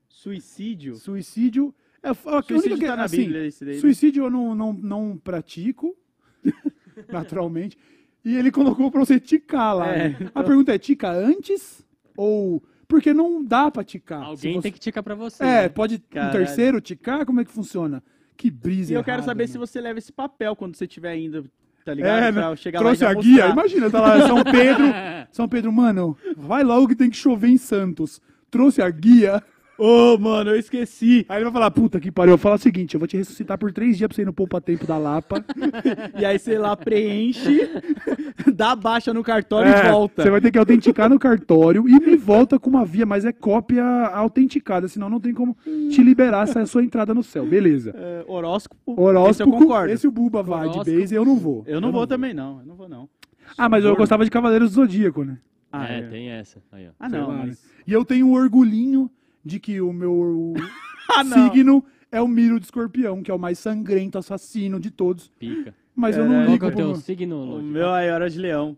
Suicídio. 0.10 0.96
Suicídio. 0.96 1.74
É, 2.04 2.10
a 2.10 2.12
única 2.12 2.42
Suicídio 2.48 2.78
que- 2.78 2.86
tá 2.88 2.96
na 2.98 3.04
assim, 3.06 3.18
Bíblia, 3.18 3.46
esse 3.46 3.64
daí. 3.64 3.76
né? 3.76 3.80
Suicídio 3.80 4.26
eu 4.26 4.30
não, 4.30 4.54
não, 4.56 4.74
não 4.74 5.18
pratico, 5.24 5.96
naturalmente. 7.10 7.78
E 8.24 8.36
ele 8.36 8.52
colocou 8.52 8.92
pra 8.92 9.00
você 9.00 9.20
ticar 9.20 9.76
lá. 9.76 9.88
É, 9.88 10.10
né? 10.10 10.32
A 10.34 10.44
pergunta 10.44 10.74
é, 10.74 10.78
tica 10.78 11.10
antes 11.12 11.86
ou... 12.16 12.64
Porque 12.88 13.14
não 13.14 13.42
dá 13.44 13.72
pra 13.72 13.84
ticar. 13.86 14.22
Alguém 14.22 14.56
você- 14.56 14.62
tem 14.64 14.72
que 14.72 14.80
ticar 14.80 15.02
pra 15.02 15.16
você. 15.16 15.42
É, 15.44 15.62
né? 15.64 15.70
pode 15.70 15.96
um 15.96 16.00
Caralho. 16.14 16.32
terceiro 16.34 16.82
ticar? 16.82 17.26
Como 17.26 17.40
é 17.40 17.46
que 17.46 17.52
funciona? 17.52 18.04
Que 18.36 18.52
brisa 18.52 18.92
E 18.92 18.96
eu 18.96 19.04
quero 19.04 19.18
errada, 19.20 19.26
saber 19.32 19.44
mano. 19.44 19.52
se 19.54 19.58
você 19.58 19.80
leva 19.80 19.98
esse 19.98 20.12
papel 20.12 20.56
quando 20.58 20.76
você 20.76 20.84
estiver 20.84 21.16
indo, 21.18 21.50
tá 21.86 21.94
ligado? 21.94 22.22
É, 22.24 22.32
pra 22.34 22.50
né? 22.50 22.56
chegar 22.58 22.80
trouxe 22.80 23.04
lá 23.06 23.12
a 23.12 23.14
guia. 23.14 23.48
Imagina, 23.48 23.90
tá 23.90 24.02
lá 24.02 24.28
São 24.28 24.44
Pedro. 24.44 24.84
São 25.32 25.48
Pedro, 25.48 25.72
mano, 25.72 26.18
vai 26.36 26.64
logo 26.64 26.90
que 26.90 26.96
tem 26.96 27.10
que 27.10 27.16
chover 27.16 27.48
em 27.48 27.58
Santos. 27.58 28.22
Trouxe 28.50 28.82
a 28.82 28.90
guia. 28.90 29.42
Ô, 29.84 30.16
mano, 30.16 30.52
eu 30.52 30.60
esqueci. 30.60 31.26
Aí 31.28 31.38
ele 31.38 31.46
vai 31.46 31.54
falar, 31.54 31.72
puta 31.72 32.00
que 32.00 32.12
pariu. 32.12 32.38
Fala 32.38 32.54
o 32.54 32.60
seguinte, 32.60 32.94
eu 32.94 33.00
vou 33.00 33.08
te 33.08 33.18
ressuscitar 33.18 33.58
por 33.58 33.72
três 33.74 33.98
dias 33.98 34.08
pra 34.08 34.16
você 34.16 34.22
ir 34.22 34.26
no 34.26 34.32
Poupa 34.32 34.62
Tempo 34.62 34.86
da 34.86 34.96
Lapa. 35.00 35.44
E 36.20 36.24
aí 36.24 36.38
você 36.38 36.56
lá 36.58 36.78
preenche, 36.78 37.68
dá 38.54 38.76
baixa 38.76 39.12
no 39.12 39.24
cartório 39.24 39.72
É, 39.74 39.88
e 39.88 39.92
volta. 39.92 40.22
Você 40.22 40.30
vai 40.30 40.40
ter 40.40 40.52
que 40.52 40.60
autenticar 40.60 41.10
no 41.10 41.18
cartório 41.18 41.90
e 41.90 42.00
me 42.00 42.16
volta 42.16 42.60
com 42.60 42.70
uma 42.70 42.86
via, 42.86 43.08
mas 43.08 43.26
é 43.26 43.32
cópia 43.32 43.84
autenticada, 43.84 44.88
senão 44.88 45.10
não 45.10 45.20
tem 45.20 45.34
como 45.34 45.58
te 45.90 46.04
liberar 46.04 46.44
essa 46.44 46.64
sua 46.68 46.84
entrada 46.84 47.12
no 47.14 47.24
céu. 47.24 47.44
Beleza. 47.44 47.92
É, 47.96 48.24
horóscopo. 48.28 49.02
Horóscopo, 49.02 49.30
Esse 49.32 49.42
eu 49.42 49.48
concordo. 49.48 49.94
esse 49.94 50.08
o 50.08 50.12
Buba 50.12 50.44
vai 50.44 50.70
de 50.70 50.78
base, 50.78 51.16
eu 51.16 51.26
não 51.26 51.38
vou. 51.38 51.64
Eu 51.66 51.82
não 51.82 51.92
vou 51.92 52.06
também, 52.06 52.36
não. 52.36 52.60
Eu 52.60 52.66
não 52.68 52.76
vou, 52.76 52.88
não. 52.88 53.10
Ah, 53.58 53.68
mas 53.68 53.84
eu 53.84 53.96
gostava 53.96 54.24
de 54.24 54.30
Cavaleiros 54.30 54.72
do 54.72 54.76
Zodíaco, 54.76 55.24
né? 55.24 55.40
Ah, 55.72 55.92
é, 55.92 56.00
é. 56.00 56.02
tem 56.04 56.30
essa. 56.30 56.62
Aí, 56.72 56.88
ó. 56.88 56.92
Ah, 57.00 57.10
Sei 57.10 57.20
não, 57.20 57.28
lá, 57.30 57.34
né? 57.38 57.44
mas... 57.48 57.64
E 57.88 57.92
eu 57.94 58.06
tenho 58.06 58.28
um 58.28 58.34
orgulhinho 58.34 59.10
de 59.44 59.60
que 59.60 59.82
o 59.82 59.92
meu 59.94 60.54
Ah, 61.10 61.24
signo 61.26 61.84
é 62.12 62.22
o 62.22 62.28
Miro 62.28 62.60
de 62.60 62.66
Escorpião, 62.66 63.22
que 63.22 63.30
é 63.30 63.34
o 63.34 63.40
mais 63.40 63.60
sangrento 63.60 64.18
assassino 64.18 64.80
de 64.80 64.90
todos. 64.92 65.30
Pica. 65.40 65.74
Mas 65.96 66.16
eu 66.18 66.26
não. 66.26 66.36
Qual 66.46 66.46
ligo 66.52 66.60
que 66.60 66.66
é 66.66 66.68
o 66.68 66.76
teu 66.76 66.96
signo, 66.96 67.58
O 67.58 67.62
meu 67.62 67.90
aí 67.92 68.08
era 68.08 68.30
de 68.30 68.40
leão. 68.40 68.78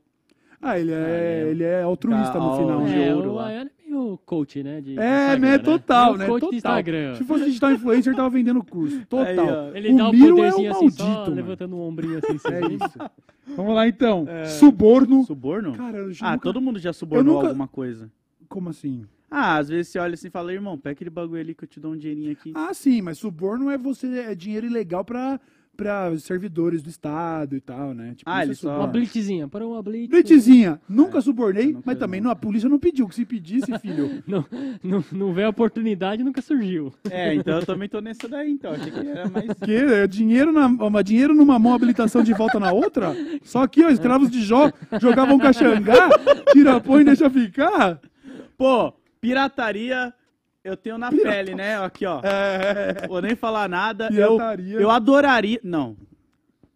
Ah, 0.61 0.80
ele 0.80 0.91
é, 0.91 1.43
Ah, 1.45 1.49
ele 1.51 1.64
é 1.64 1.82
altruísta 1.84 2.39
no 2.39 2.51
Ca- 2.51 2.57
final. 2.57 2.86
de 2.86 2.91
né? 2.91 3.07
É, 3.09 3.14
ouro 3.16 3.34
o. 3.34 3.39
Ayana 3.39 3.70
é 3.86 3.89
meio 3.91 4.18
coach, 4.26 4.64
né? 4.64 4.80
de 4.82 4.91
É, 4.97 5.34
Instagram, 5.34 5.39
né? 5.39 5.57
Total, 5.59 6.18
né? 6.18 6.26
coach 6.26 6.39
Total. 6.39 6.49
do 6.51 6.55
Instagram. 6.55 7.16
Se 7.16 7.24
fosse 7.26 7.45
digital 7.45 7.72
influencer, 7.74 8.16
tava 8.16 8.30
vendendo 8.30 8.64
curso. 8.64 9.05
Total. 9.05 9.28
Aí, 9.28 9.38
ó. 9.39 9.76
Ele 9.76 9.93
o 9.93 9.97
dá 9.97 10.09
um 10.09 10.11
Miro 10.11 10.36
poderzinho 10.38 10.66
é 10.68 10.70
um 10.70 10.72
assim, 10.72 10.82
maldito, 10.86 11.03
só 11.03 11.20
mano. 11.22 11.36
levantando 11.36 11.76
um 11.76 11.82
ombrinho 11.82 12.18
assim. 12.18 12.39
É 12.51 12.57
assim. 12.59 12.76
isso. 12.76 13.11
Vamos 13.57 13.76
lá, 13.76 13.88
então. 13.88 14.26
Suborno. 14.59 15.24
Suborno? 15.26 15.74
Cara, 15.74 15.97
eu 15.97 16.11
ah, 16.22 16.32
nunca- 16.32 16.43
todo 16.43 16.61
mundo 16.61 16.80
já 16.80 16.93
subornou 16.93 17.36
nunca- 17.36 17.47
alguma 17.49 17.68
coisa. 17.68 18.09
Como 18.47 18.70
assim? 18.70 19.05
Ah, 19.36 19.58
às 19.58 19.68
vezes 19.70 19.92
você 19.92 19.98
olha 20.00 20.14
assim 20.14 20.28
e 20.28 20.32
fala, 20.32 20.54
irmão, 20.54 20.78
pega 20.78 20.94
aquele 20.94 21.10
bagulho 21.10 21.42
ali 21.42 21.56
que 21.56 21.64
eu 21.64 21.68
te 21.68 21.80
dou 21.80 21.94
um 21.94 21.98
dinheirinho 21.98 22.32
aqui. 22.32 22.52
Ah, 22.54 22.72
sim, 22.74 23.02
mas 23.02 23.18
suborno 23.18 23.70
é 23.70 23.78
você 23.80 24.06
é 24.20 24.36
dinheiro 24.36 24.68
ilegal 24.68 25.04
pra, 25.04 25.40
pra 25.76 26.16
servidores 26.20 26.84
do 26.84 26.90
Estado 26.90 27.56
e 27.56 27.60
tal, 27.60 27.96
né? 27.96 28.14
Tipo, 28.16 28.30
Ah, 28.30 28.44
isso 28.46 28.46
ele 28.46 28.52
é 28.52 28.56
só- 28.76 28.80
Uma 28.80 28.88
blitzinha, 28.88 29.48
para 29.48 29.66
uma 29.66 29.82
blitz. 29.82 30.08
Blitzinha, 30.10 30.80
nunca 30.88 31.20
subornei, 31.20 31.68
nunca 31.74 31.82
mas 31.84 31.98
também 31.98 32.22
não. 32.22 32.30
a 32.30 32.36
polícia 32.36 32.70
não 32.70 32.78
pediu. 32.78 33.08
Que 33.08 33.16
se 33.16 33.26
pedisse, 33.26 33.66
filho. 33.82 34.22
Não, 34.28 34.46
não, 34.84 35.04
não 35.12 35.34
veio 35.34 35.47
a 35.47 35.50
oportunidade, 35.50 36.24
nunca 36.24 36.39
surgiu. 36.42 36.93
É, 37.10 37.34
então 37.34 37.55
eu 37.60 37.66
também 37.66 37.89
tô 37.89 38.00
nessa 38.01 38.28
daí, 38.28 38.51
então. 38.51 38.72
Achei 38.74 38.92
que 38.92 39.00
era 39.00 39.28
mais. 39.28 39.47
que 39.66 39.72
é 39.74 40.05
dinheiro, 40.05 40.51
na, 40.51 41.01
dinheiro 41.01 41.34
numa 41.34 41.58
mão, 41.58 41.74
habilitação 41.74 42.22
de 42.22 42.34
volta 42.36 42.60
na 42.60 42.72
outra? 42.72 43.16
Só 43.42 43.64
aqui, 43.64 43.84
ó, 43.84 43.89
escravos 43.89 44.30
de 44.30 44.43
Jó 44.43 44.72
jogavam 45.01 45.39
caxangá, 45.39 46.08
tira, 46.51 46.80
põe 46.80 47.01
e 47.01 47.05
deixa 47.05 47.28
ficar. 47.32 48.00
Pô, 48.55 48.93
pirataria 49.28 50.13
eu 50.63 50.78
tenho 50.78 50.97
na 50.97 51.09
pele, 51.12 51.55
né? 51.55 51.78
Aqui, 51.83 52.05
ó. 52.05 52.21
É, 52.24 53.08
Vou 53.08 53.21
nem 53.21 53.36
falar 53.36 53.67
nada. 53.67 54.09
Eu, 54.13 54.33
pirataria. 54.37 54.79
eu 54.79 54.89
adoraria. 54.91 55.59
Não, 55.63 55.97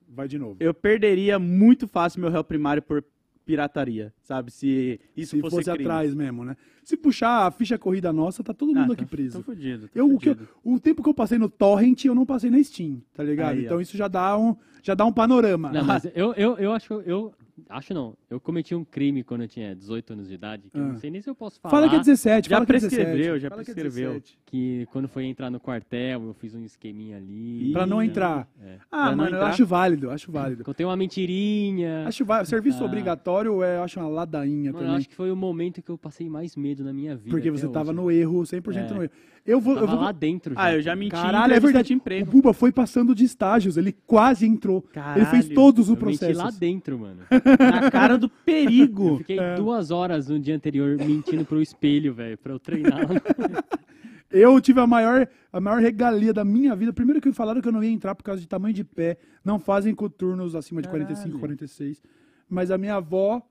Vai 0.10 0.28
de 0.28 0.38
novo. 0.40 0.56
eu 0.60 0.74
perderia 0.74 1.38
muito 1.40 1.88
fácil 1.88 2.22
meu 2.22 2.30
réu 2.30 2.44
primário 2.44 2.82
por 2.82 3.04
pirataria, 3.46 4.14
sabe? 4.24 4.52
Se 4.52 5.00
isso 5.16 5.36
Se 5.38 5.42
fosse, 5.42 5.56
fosse 5.58 5.70
crime. 5.72 5.86
atrás 5.86 6.14
mesmo, 6.14 6.44
né? 6.44 6.58
Se 6.84 6.98
puxar 6.98 7.48
a 7.48 7.52
ficha 7.52 7.78
corrida 7.78 8.12
nossa, 8.12 8.44
tá 8.44 8.54
todo 8.54 8.74
mundo 8.76 8.92
Ah, 8.92 8.94
aqui 8.94 9.06
tô- 9.06 9.10
preso. 9.10 9.38
Tô 9.40 9.44
fudido. 9.44 9.88
tô 9.88 10.00
Eu, 10.00 10.14
o, 10.14 10.20
que 10.20 10.30
eu- 10.30 10.36
fudido. 10.36 10.50
o 10.66 10.80
tempo 10.80 11.02
que 11.04 11.08
eu 11.10 11.14
passei 11.14 11.38
no 11.38 11.48
Torrent, 11.50 12.04
eu 12.06 12.14
não 12.16 12.26
passei 12.26 12.50
na 12.50 12.62
Steam, 12.62 13.02
tá 13.14 13.24
ligado? 13.24 13.52
Aí, 13.54 13.60
ó. 13.60 13.66
então 13.66 13.82
isso 13.82 13.96
já 13.96 14.08
dá 14.10 14.38
um, 14.38 14.54
já 14.84 14.94
dá 14.94 15.06
um 15.06 15.14
panorama. 15.14 15.72
Não, 15.72 15.84
mas 15.86 16.06
eu, 16.14 16.34
eu, 16.34 16.58
eu 16.58 16.74
acho, 16.74 16.94
eu 17.06 17.34
acho 17.70 17.94
não. 17.94 18.16
Eu 18.30 18.40
cometi 18.40 18.74
um 18.76 18.84
crime 18.84 19.24
quando 19.24 19.42
eu 19.42 19.48
tinha 19.48 19.76
18 19.76 20.14
anos 20.14 20.28
de 20.28 20.34
idade, 20.36 20.70
que 20.70 20.78
eu 20.78 20.84
Ah. 20.84 20.88
não 20.90 20.98
sei 20.98 21.10
nem 21.10 21.22
se 21.22 21.30
eu 21.30 21.36
posso 21.36 21.60
falar. 21.60 21.72
Fala 21.72 21.90
que 21.90 21.96
é 21.96 22.00
17, 22.00 22.50
Já 22.50 22.56
fala 22.56 22.66
que 22.66 22.72
é 22.72 22.80
prescreveu, 22.80 23.16
17. 23.16 23.40
já 23.40 23.50
Fala 23.50 23.64
que 23.64 23.72
é 23.72 23.74
prescreveu. 23.74 24.10
17. 24.14 24.40
que 24.46 24.88
quando 24.92 25.08
foi 25.08 25.26
entrar 25.26 25.50
no 25.50 25.60
quartel, 25.60 26.24
eu 26.24 26.34
fiz 26.34 26.54
um 26.56 26.64
esqueminha 26.64 27.18
ali. 27.18 27.72
Pra 27.74 27.86
não 27.86 27.98
né? 28.00 28.06
entrar. 28.06 28.48
É. 28.62 28.78
Ah, 28.92 29.08
Pra 29.08 29.16
mano, 29.16 29.30
eu 29.30 29.36
entrar? 29.36 29.48
acho 29.50 29.66
válido, 29.66 30.10
acho 30.12 30.32
válido. 30.32 30.64
Contei 30.64 30.86
uma 30.86 30.96
mentirinha. 30.96 32.08
Acho 32.08 32.24
válido. 32.26 32.50
Serviço 32.50 32.84
Ah. 32.84 32.86
obrigatório, 32.86 33.62
é, 33.64 33.78
eu 33.78 33.84
acho 33.84 34.00
uma 34.00 34.08
ladainha 34.10 34.72
Mano, 34.72 34.78
eu 34.78 34.88
também. 34.88 34.96
acho 34.98 35.10
que 35.10 35.16
foi 35.16 35.32
o 35.32 35.36
momento 35.36 35.82
que 35.82 35.90
eu 35.90 35.98
passei 35.98 36.30
mais 36.30 36.56
medo 36.56 36.84
na 36.84 36.94
minha 36.94 37.16
vida. 37.16 37.30
Porque 37.30 37.52
você 37.52 37.68
tava 37.68 37.90
hoje. 37.92 37.96
no 38.00 38.12
erro, 38.12 38.46
100% 38.46 38.92
É. 38.92 38.96
no 38.96 39.04
erro. 39.04 39.12
Eu 39.48 39.62
vou, 39.62 39.78
eu 39.78 39.88
vou 39.88 39.96
lá 40.02 40.12
dentro 40.12 40.54
já. 40.54 40.62
Ah, 40.62 40.74
eu 40.76 40.82
já 40.82 40.94
menti. 40.96 41.12
Caralho, 41.12 41.54
é 41.54 41.60
verdade. 41.60 41.88
De 41.88 41.94
O 41.94 41.96
emprego. 41.96 42.30
Buba 42.30 42.52
foi 42.54 42.70
passando 42.72 43.16
de 43.16 43.24
estágios, 43.24 43.78
ele 43.78 43.94
quase 44.06 44.46
entrou. 44.46 44.84
ele 45.16 45.26
fez 45.26 45.46
Caralho, 45.46 45.56
todos 45.56 45.90
os 45.90 45.98
Eu 45.98 46.06
menti 46.06 46.20
processos. 46.20 46.44
lá 46.44 46.50
dentro, 46.52 47.00
mano. 47.00 47.22
Na 47.60 47.90
cara 47.90 48.18
do 48.18 48.26
Eu 48.26 48.32
perigo. 48.44 49.18
fiquei 49.20 49.40
É. 49.40 49.56
duas 49.56 49.90
horas 49.90 50.28
no 50.28 50.38
dia 50.38 50.54
anterior 50.56 50.98
mentindo 50.98 51.46
pro 51.46 51.62
espelho, 51.62 52.14
velho, 52.14 52.38
pra 52.38 52.52
eu 52.54 52.60
treinar. 52.60 53.08
Eu 54.30 54.60
tive 54.60 54.82
a 54.82 54.86
maior, 54.86 55.26
a 55.54 55.62
maior 55.62 55.80
regalia 55.80 56.34
da 56.34 56.44
minha 56.44 56.76
vida. 56.76 56.92
Primeiro 56.92 57.22
que 57.22 57.32
falaram 57.32 57.62
que 57.62 57.68
eu 57.68 57.72
não 57.72 57.82
ia 57.82 57.90
entrar 57.90 58.14
por 58.14 58.24
causa 58.24 58.42
de 58.42 58.48
tamanho 58.48 58.74
de 58.74 58.84
pé. 58.84 59.18
Não 59.44 59.58
fazem 59.58 59.96
coturnos 59.96 60.54
acima 60.54 60.82
de 60.82 60.90
45, 60.90 61.24
Caralho. 61.24 61.40
46. 61.40 62.02
Mas 62.50 62.70
a 62.70 62.78
minha 62.78 62.96
avó 62.96 63.42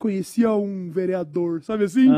conhecia 0.00 0.50
um 0.54 0.90
vereador, 0.90 1.62
sabe 1.62 1.84
assim? 1.84 2.08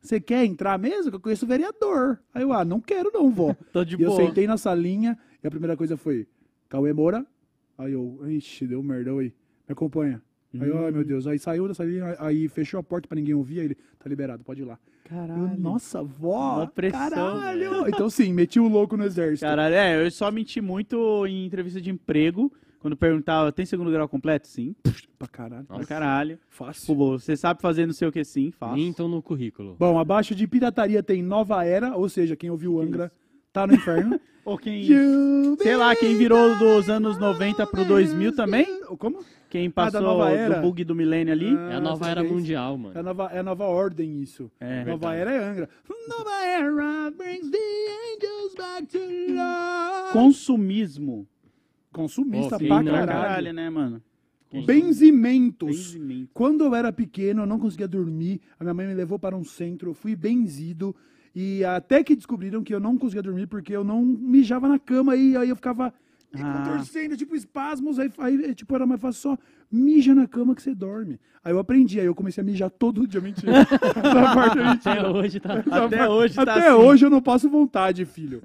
Você 0.00 0.20
quer 0.20 0.44
entrar 0.46 0.78
mesmo? 0.78 1.10
Que 1.10 1.16
eu 1.16 1.20
conheço 1.20 1.44
o 1.44 1.48
vereador. 1.48 2.20
Aí 2.32 2.42
eu, 2.42 2.52
ah, 2.52 2.64
não 2.64 2.80
quero 2.80 3.10
não, 3.12 3.28
vó. 3.30 3.54
tô 3.72 3.84
de 3.84 3.96
e 3.96 4.02
eu 4.02 4.10
boa. 4.10 4.24
sentei 4.24 4.46
na 4.46 4.56
salinha 4.56 5.18
e 5.42 5.46
a 5.46 5.50
primeira 5.50 5.76
coisa 5.76 5.96
foi, 5.96 6.26
Cauê 6.68 6.92
Moura? 6.92 7.26
Aí 7.76 7.92
eu, 7.92 8.18
ixi, 8.30 8.64
deu 8.66 8.80
merda, 8.82 9.10
aí. 9.10 9.34
Me 9.68 9.72
acompanha. 9.72 10.22
Aí 10.58 10.68
eu, 10.68 10.78
ai 10.84 10.90
Hum. 10.90 10.94
meu 10.94 11.04
Deus. 11.04 11.26
Aí 11.26 11.38
saiu 11.38 11.66
da 11.66 11.74
salinha, 11.74 12.14
aí 12.20 12.46
fechou 12.46 12.78
a 12.78 12.82
porta 12.82 13.08
pra 13.08 13.16
ninguém 13.16 13.34
ouvir, 13.34 13.58
aí 13.58 13.64
ele, 13.66 13.74
tá 13.98 14.08
liberado, 14.08 14.44
pode 14.44 14.62
ir 14.62 14.64
lá. 14.64 14.78
Eu, 15.04 15.16
Caralho. 15.16 15.58
nossa, 15.58 16.02
vó, 16.02 16.64
pressão, 16.66 16.98
caralho. 17.10 17.88
Então 17.88 18.08
sim, 18.08 18.32
meti 18.32 18.60
o 18.60 18.68
louco 18.68 18.96
no 18.96 19.04
exército. 19.04 19.44
Caralho, 19.44 19.74
é, 19.74 20.06
eu 20.06 20.10
só 20.12 20.30
menti 20.30 20.60
muito 20.60 21.26
em 21.26 21.44
entrevista 21.44 21.80
de 21.80 21.90
emprego. 21.90 22.52
Quando 22.82 22.96
perguntava, 22.96 23.52
tem 23.52 23.64
segundo 23.64 23.90
grau 23.92 24.08
completo? 24.08 24.48
Sim. 24.48 24.74
Pra 25.16 25.28
caralho. 25.28 25.64
Pra 25.66 25.84
caralho. 25.86 26.38
Fácil. 26.48 26.96
Pô, 26.96 27.18
você 27.18 27.36
sabe 27.36 27.62
fazer 27.62 27.86
não 27.86 27.94
sei 27.94 28.08
o 28.08 28.12
que 28.12 28.24
sim, 28.24 28.50
faço. 28.50 28.74
Mintam 28.74 29.06
no 29.08 29.22
currículo. 29.22 29.76
Bom, 29.78 29.98
abaixo 30.00 30.34
de 30.34 30.46
pirataria 30.48 31.00
tem 31.00 31.22
Nova 31.22 31.64
Era, 31.64 31.96
ou 31.96 32.08
seja, 32.08 32.34
quem 32.34 32.50
ouviu 32.50 32.80
Angra 32.80 33.12
tá 33.52 33.66
no 33.66 33.74
inferno. 33.74 34.20
Ou 34.44 34.58
quem, 34.58 34.82
sei 35.60 35.76
lá, 35.76 35.94
quem 35.94 36.16
virou 36.18 36.58
dos 36.58 36.90
anos 36.90 37.16
90 37.16 37.64
pro 37.64 37.84
2000 37.84 38.34
também? 38.34 38.66
Como? 38.98 39.24
Quem 39.48 39.68
Ah, 39.68 39.70
passou 39.70 40.24
era. 40.26 40.56
do 40.56 40.62
bug 40.62 40.82
do 40.82 40.96
milênio 40.96 41.32
ali? 41.32 41.54
Ah, 41.56 41.70
É 41.70 41.74
a 41.76 41.80
nova 41.80 42.10
era 42.10 42.24
é 42.24 42.28
mundial, 42.28 42.72
É 42.72 42.74
a 42.74 42.78
mano. 42.78 43.02
nova, 43.04 43.30
é 43.32 43.38
a 43.38 43.42
nova 43.44 43.64
ordem 43.66 44.20
isso. 44.20 44.50
É, 44.58 44.84
nova 44.84 45.10
verdade. 45.10 45.20
Era 45.20 45.30
é 45.32 45.48
Angra. 45.48 45.68
Nova 46.08 46.30
Era 46.44 47.10
brings 47.16 47.48
the 47.52 47.58
angels 48.16 48.54
back 48.56 48.86
to 48.86 48.98
life. 48.98 50.12
Consumismo. 50.12 51.24
Consumista 51.92 52.58
Pô, 52.58 52.66
pra 52.66 52.82
caralho. 52.84 53.06
Caralho, 53.06 53.52
né, 53.52 53.70
mano? 53.70 54.02
Benzimentos. 54.66 55.68
Benzimento. 55.94 56.30
Quando 56.34 56.64
eu 56.64 56.74
era 56.74 56.92
pequeno, 56.92 57.42
eu 57.42 57.46
não 57.46 57.58
conseguia 57.58 57.88
dormir. 57.88 58.40
A 58.58 58.64
minha 58.64 58.74
mãe 58.74 58.86
me 58.86 58.94
levou 58.94 59.18
para 59.18 59.36
um 59.36 59.44
centro, 59.44 59.90
eu 59.90 59.94
fui 59.94 60.14
benzido. 60.14 60.94
E 61.34 61.64
até 61.64 62.02
que 62.04 62.14
descobriram 62.14 62.62
que 62.62 62.74
eu 62.74 62.80
não 62.80 62.98
conseguia 62.98 63.22
dormir 63.22 63.46
porque 63.46 63.74
eu 63.74 63.82
não 63.84 64.04
mijava 64.04 64.68
na 64.68 64.78
cama. 64.78 65.16
E 65.16 65.36
aí 65.36 65.48
eu 65.48 65.56
ficava 65.56 65.92
Ah. 66.34 66.64
torcendo, 66.66 67.16
tipo, 67.16 67.34
espasmos. 67.34 67.98
Aí, 67.98 68.10
aí, 68.18 68.54
tipo, 68.54 68.74
era 68.74 68.86
mais 68.86 69.00
fácil 69.00 69.20
só 69.22 69.38
mija 69.70 70.14
na 70.14 70.26
cama 70.26 70.54
que 70.54 70.62
você 70.62 70.74
dorme. 70.74 71.18
Aí 71.44 71.52
eu 71.52 71.58
aprendi, 71.58 71.98
aí 71.98 72.06
eu 72.06 72.14
comecei 72.14 72.42
a 72.42 72.44
mijar 72.44 72.70
todo 72.70 73.06
dia. 73.06 73.20
Mentira. 73.20 73.52
Essa 73.72 74.34
parte 74.34 74.58
é 74.58 74.64
mentira. 74.64 75.00
Até 75.00 75.08
hoje 75.08 75.40
tá. 75.40 75.54
Até 75.84 76.08
hoje 76.08 76.34
tá 76.34 76.42
Até 76.42 76.68
assim. 76.68 76.70
hoje 76.70 77.06
eu 77.06 77.10
não 77.10 77.20
passo 77.22 77.48
vontade, 77.48 78.04
filho. 78.04 78.42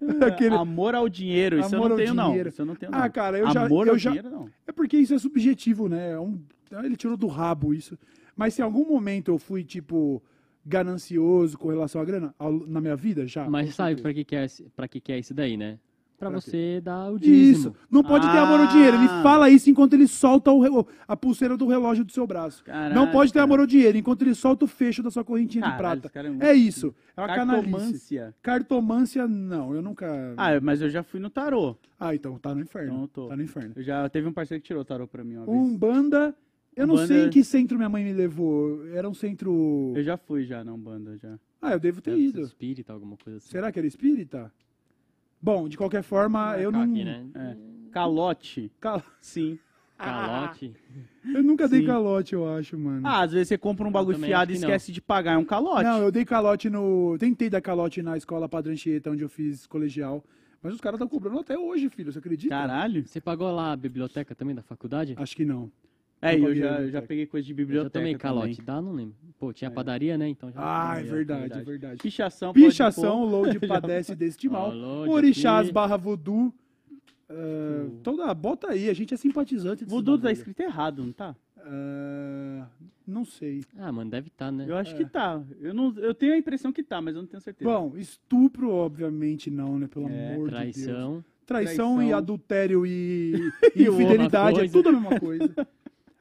Aquele- 0.26 0.54
Amor 0.54 0.94
ao 0.94 1.08
dinheiro, 1.08 1.58
isso 1.58 1.74
Amor 1.74 1.78
eu 1.78 1.82
ao 1.84 1.88
não 1.90 1.96
tenho, 1.96 2.14
não. 2.14 2.28
dinheiro. 2.28 2.48
Isso 2.48 2.62
eu 2.62 2.66
não 2.66 2.74
tenho, 2.76 2.92
Ah, 2.94 3.02
não. 3.02 3.10
cara, 3.10 3.38
eu 3.38 3.50
já- 3.50 3.66
Amor 3.66 3.86
eu 3.86 3.92
ao 3.94 3.98
já- 3.98 4.10
dinheiro, 4.10 4.30
não. 4.30 4.48
É 4.66 4.72
porque 4.72 4.96
isso 4.96 5.14
é 5.14 5.18
subjetivo, 5.18 5.88
né? 5.88 6.12
É 6.12 6.18
um- 6.20 6.40
Ele 6.84 6.96
tirou 6.96 7.16
do 7.16 7.26
rabo 7.26 7.72
isso. 7.74 7.98
Mas 8.36 8.54
se 8.54 8.60
em 8.60 8.64
algum 8.64 8.86
momento 8.86 9.30
eu 9.30 9.38
fui, 9.38 9.64
tipo, 9.64 10.22
ganancioso 10.64 11.56
com 11.58 11.68
relação 11.68 12.00
à 12.00 12.04
grana, 12.04 12.34
ao- 12.38 12.66
na 12.66 12.80
minha 12.80 12.94
vida, 12.94 13.26
já. 13.26 13.48
Mas 13.48 13.74
sabe 13.74 14.00
pra 14.00 14.12
que, 14.12 14.22
que, 14.24 14.36
é, 14.36 14.44
esse- 14.44 14.64
pra 14.76 14.86
que, 14.86 15.00
que 15.00 15.10
é 15.12 15.18
isso 15.18 15.32
daí, 15.34 15.56
né? 15.56 15.78
Pra, 16.18 16.30
Pra 16.30 16.40
quê? 16.40 16.50
você 16.50 16.80
dar 16.80 17.12
o 17.12 17.18
dízimo. 17.18 17.68
Isso. 17.70 17.74
Não 17.88 18.02
pode 18.02 18.26
ter 18.28 18.36
amor 18.36 18.58
ao 18.58 18.66
dinheiro. 18.66 18.96
Ele 18.96 19.06
Ah. 19.08 19.22
fala 19.22 19.48
isso 19.48 19.70
enquanto 19.70 19.94
ele 19.94 20.08
solta 20.08 20.50
o 20.50 20.84
a 21.06 21.16
pulseira 21.16 21.56
do 21.56 21.64
relógio 21.68 22.04
do 22.04 22.10
seu 22.10 22.26
braço. 22.26 22.64
Caralho, 22.64 22.92
não 22.94 23.08
pode 23.12 23.32
ter 23.32 23.38
amor 23.38 23.60
ao 23.60 23.66
dinheiro 23.66 23.96
enquanto 23.96 24.22
ele 24.22 24.34
solta 24.34 24.64
o 24.64 24.68
fecho 24.68 25.00
da 25.00 25.12
sua 25.12 25.22
correntinha 25.24 25.62
de 25.62 25.70
Caralho, 25.70 25.78
prata. 26.00 26.06
esse 26.08 26.12
cara 26.14 26.26
é 26.26 26.30
muito- 26.30 26.42
É 26.42 26.52
isso. 26.54 26.92
É 27.16 27.20
uma 27.20 27.28
canalice. 27.28 27.70
Cartomância. 27.70 28.34
Cartomância, 28.42 29.28
não. 29.28 29.72
Eu 29.74 29.80
nunca. 29.80 30.34
Ah, 30.36 30.60
mas 30.60 30.82
eu 30.82 30.90
já 30.90 31.04
fui 31.04 31.20
no 31.20 31.30
tarô. 31.30 31.76
Ah, 32.00 32.12
então 32.14 32.36
tá 32.38 32.52
no 32.54 32.60
inferno. 32.62 32.88
Então 32.90 33.02
eu 33.02 33.08
tô. 33.08 33.28
Tá 33.28 33.36
no 33.36 33.42
inferno. 33.44 33.72
Eu 33.76 33.82
já 33.84 34.08
teve 34.08 34.26
um 34.28 34.32
parceiro 34.32 34.60
que 34.60 34.66
tirou 34.66 34.82
o 34.82 34.84
tarô 34.84 35.06
pra 35.06 35.22
mim 35.22 35.36
uma 35.36 35.46
vez. 35.46 35.56
Umbanda. 35.56 36.34
Eu 36.76 36.86
não 36.86 36.94
Umbanda- 36.94 37.08
sei 37.08 37.26
em 37.26 37.30
que 37.30 37.44
centro 37.44 37.76
minha 37.76 37.88
mãe 37.88 38.02
me 38.04 38.12
levou. 38.12 38.84
Era 38.88 39.08
um 39.08 39.14
centro. 39.14 39.92
Eu 39.96 40.02
já 40.02 40.16
fui 40.16 40.44
já 40.44 40.64
na 40.64 40.72
Umbanda, 40.72 41.16
já. 41.16 41.38
Ah, 41.62 41.72
eu 41.72 41.78
devo 41.80 42.00
ter 42.00 42.10
Deve 42.10 42.22
ser 42.22 42.28
ido. 42.38 42.40
espírita, 42.46 42.92
alguma 42.92 43.16
coisa 43.16 43.38
assim. 43.38 43.50
Será 43.50 43.70
que 43.72 43.78
era 43.78 43.86
espírita? 43.88 44.52
Bom, 45.40 45.68
de 45.68 45.76
qualquer 45.76 46.02
forma, 46.02 46.56
eu 46.58 46.70
não. 46.72 46.82
aqui, 46.82 47.04
né? 47.04 47.24
É. 47.34 47.56
Calote, 47.92 48.70
Cal- 48.80 49.02
sim. 49.20 49.58
Calote. 49.96 50.72
Eu 51.34 51.42
nunca 51.42 51.66
dei 51.68 51.80
Sim. 51.80 51.86
calote, 51.86 52.32
eu 52.32 52.48
acho, 52.54 52.78
mano. 52.78 53.04
Ah, 53.06 53.22
às 53.22 53.32
vezes 53.32 53.48
você 53.48 53.58
compra 53.58 53.86
um 53.86 53.90
bagulho 53.90 54.16
fiado 54.18 54.52
e 54.52 54.54
esquece 54.54 54.92
de 54.92 55.00
pagar, 55.00 55.32
é 55.32 55.36
um 55.36 55.44
calote. 55.44 55.82
Não, 55.82 56.00
eu 56.02 56.12
dei 56.12 56.24
calote 56.24 56.70
no. 56.70 57.16
Tentei 57.18 57.50
dar 57.50 57.60
calote 57.60 58.00
na 58.00 58.16
escola 58.16 58.48
Padre 58.48 58.72
Anchieta, 58.72 59.10
onde 59.10 59.24
eu 59.24 59.28
fiz 59.28 59.66
colegial. 59.66 60.22
Mas 60.62 60.74
os 60.74 60.80
caras 60.80 60.96
estão 60.98 61.08
cobrando 61.08 61.40
até 61.40 61.58
hoje, 61.58 61.88
filho. 61.88 62.12
Você 62.12 62.18
acredita? 62.20 62.54
Caralho. 62.54 63.04
Você 63.06 63.20
pagou 63.20 63.50
lá 63.50 63.72
a 63.72 63.76
biblioteca 63.76 64.34
também 64.36 64.54
da 64.54 64.62
faculdade? 64.62 65.14
Acho 65.16 65.34
que 65.36 65.44
não. 65.44 65.70
É, 66.20 66.34
eu 66.38 66.54
já, 66.54 66.80
eu 66.82 66.90
já 66.90 67.00
peguei 67.02 67.26
coisa 67.26 67.44
de 67.46 67.52
Eu 67.52 67.56
biblioteca 67.56 67.98
já 67.98 68.00
tomei 68.00 68.14
calote. 68.16 68.56
também. 68.56 68.66
Dá, 68.66 68.82
não 68.82 68.92
lembro. 68.92 69.14
Pô, 69.38 69.52
tinha 69.52 69.70
padaria, 69.70 70.18
né? 70.18 70.28
Então 70.28 70.50
já. 70.50 70.58
Ah, 70.60 70.96
é 70.96 71.00
é 71.00 71.02
verdade, 71.04 71.40
verdade. 71.42 71.60
é 71.60 71.64
verdade. 71.64 72.02
Pichação, 72.02 72.52
pode 72.52 72.64
Pichação, 72.66 73.18
pôr. 73.20 73.30
load 73.30 73.58
padece 73.68 74.14
deste 74.16 74.48
mal. 74.48 74.70
Ó, 74.70 74.72
load 74.74 75.10
Orixás 75.12 75.66
aqui. 75.66 75.72
barra 75.74 75.96
voodoo. 75.96 76.52
ah, 77.30 77.88
toda, 78.02 78.34
bota 78.34 78.70
aí, 78.70 78.88
a 78.90 78.94
gente 78.94 79.14
é 79.14 79.16
simpatizante. 79.16 79.84
Voodoo 79.84 80.18
tá 80.18 80.32
escrito 80.32 80.60
errado, 80.60 81.04
não 81.04 81.12
tá? 81.12 81.36
Ah, 81.58 82.66
Não 83.06 83.24
sei. 83.24 83.62
Ah, 83.76 83.92
mano, 83.92 84.10
deve 84.10 84.28
estar, 84.28 84.50
né? 84.50 84.64
Eu 84.68 84.76
acho 84.76 84.96
que 84.96 85.04
tá. 85.04 85.40
Eu, 85.60 85.72
não, 85.72 85.94
eu 85.98 86.14
tenho 86.14 86.34
a 86.34 86.38
impressão 86.38 86.72
que 86.72 86.82
tá, 86.82 87.00
mas 87.00 87.14
eu 87.14 87.22
não 87.22 87.28
tenho 87.28 87.40
certeza. 87.40 87.70
Bom, 87.70 87.92
estupro, 87.96 88.70
obviamente, 88.70 89.50
não, 89.50 89.78
né? 89.78 89.86
Pelo 89.86 90.08
É, 90.08 90.34
amor 90.34 90.48
de 90.48 90.54
Deus. 90.54 90.74
Traição. 90.74 91.24
Traição, 91.46 91.92
e 91.94 91.96
Traição. 91.96 92.18
adultério 92.18 92.86
e, 92.86 93.32
E 93.74 93.84
infidelidade 93.84 94.60
é 94.60 94.68
tudo 94.68 94.90
a 94.90 94.92
mesma 94.92 95.18
coisa. 95.18 95.48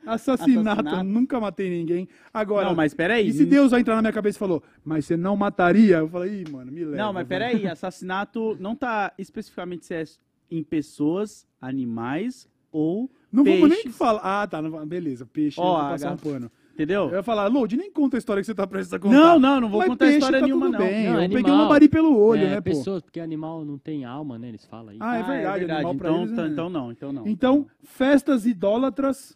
Assassinato, 0.07 0.81
Assassinato. 0.81 1.03
nunca 1.03 1.39
matei 1.39 1.69
ninguém. 1.69 2.07
Agora, 2.33 2.67
não, 2.67 2.75
mas 2.75 2.93
peraí. 2.93 3.27
e 3.27 3.33
se 3.33 3.45
Deus 3.45 3.71
vai 3.71 3.81
entrar 3.81 3.95
na 3.95 4.01
minha 4.01 4.13
cabeça 4.13 4.37
e 4.37 4.39
falou, 4.39 4.63
mas 4.83 5.05
você 5.05 5.17
não 5.17 5.35
mataria? 5.35 5.97
Eu 5.97 6.09
falei, 6.09 6.41
ih, 6.41 6.51
mano, 6.51 6.71
me 6.71 6.83
leva. 6.83 6.97
Não, 6.97 7.13
mas 7.13 7.27
velho." 7.27 7.51
peraí. 7.51 7.67
Assassinato 7.67 8.57
não 8.59 8.75
tá 8.75 9.13
especificamente 9.17 9.85
se 9.85 9.93
é 9.93 10.03
em 10.49 10.63
pessoas, 10.63 11.45
animais 11.61 12.49
ou 12.71 13.09
Não 13.31 13.43
vamos 13.43 13.69
nem 13.69 13.83
peixes. 13.83 13.97
falar. 13.97 14.21
Ah, 14.23 14.47
tá, 14.47 14.61
não 14.61 14.85
beleza, 14.85 15.25
peixe, 15.25 15.59
Ó, 15.59 15.63
eu 15.63 15.67
vou 15.67 15.85
a 15.85 15.89
passar 15.89 16.13
um 16.13 16.17
pano. 16.17 16.51
Entendeu? 16.73 17.09
Eu 17.09 17.15
ia 17.15 17.23
falar, 17.23 17.47
Lodi, 17.47 17.75
nem 17.75 17.91
conta 17.91 18.17
a 18.17 18.19
história 18.19 18.39
que 18.39 18.45
você 18.45 18.53
tá 18.53 18.67
prestes 18.67 18.93
a 18.93 18.99
contar. 18.99 19.15
Não, 19.15 19.39
não, 19.39 19.61
não 19.61 19.67
vou 19.67 19.79
Mas 19.79 19.89
contar 19.89 20.05
peixe 20.05 20.17
história 20.19 20.39
tá 20.39 20.45
nenhuma, 20.45 20.67
tudo 20.67 20.77
não. 20.77 20.85
Bem. 20.85 21.05
Não, 21.05 21.13
eu 21.13 21.17
animal. 21.17 21.37
peguei 21.37 21.51
um 21.51 21.57
lambari 21.57 21.89
pelo 21.89 22.15
olho, 22.15 22.43
é, 22.43 22.49
né, 22.51 22.55
pô? 22.57 22.61
pessoas, 22.61 23.01
porque 23.01 23.19
animal 23.19 23.65
não 23.65 23.79
tem 23.79 24.05
alma, 24.05 24.37
né? 24.37 24.49
Eles 24.49 24.63
falam 24.65 24.89
aí. 24.89 24.97
Ah, 24.99 25.17
é 25.17 25.23
verdade, 25.23 25.71
animal 25.71 25.95
pra 25.95 26.09
então, 26.09 26.21
eles, 26.21 26.31
então, 26.31 26.45
é. 26.45 26.47
então 26.49 26.69
não, 26.69 26.91
então 26.91 27.11
não. 27.11 27.27
Então, 27.27 27.65
festas 27.81 28.45
idólatras, 28.45 29.35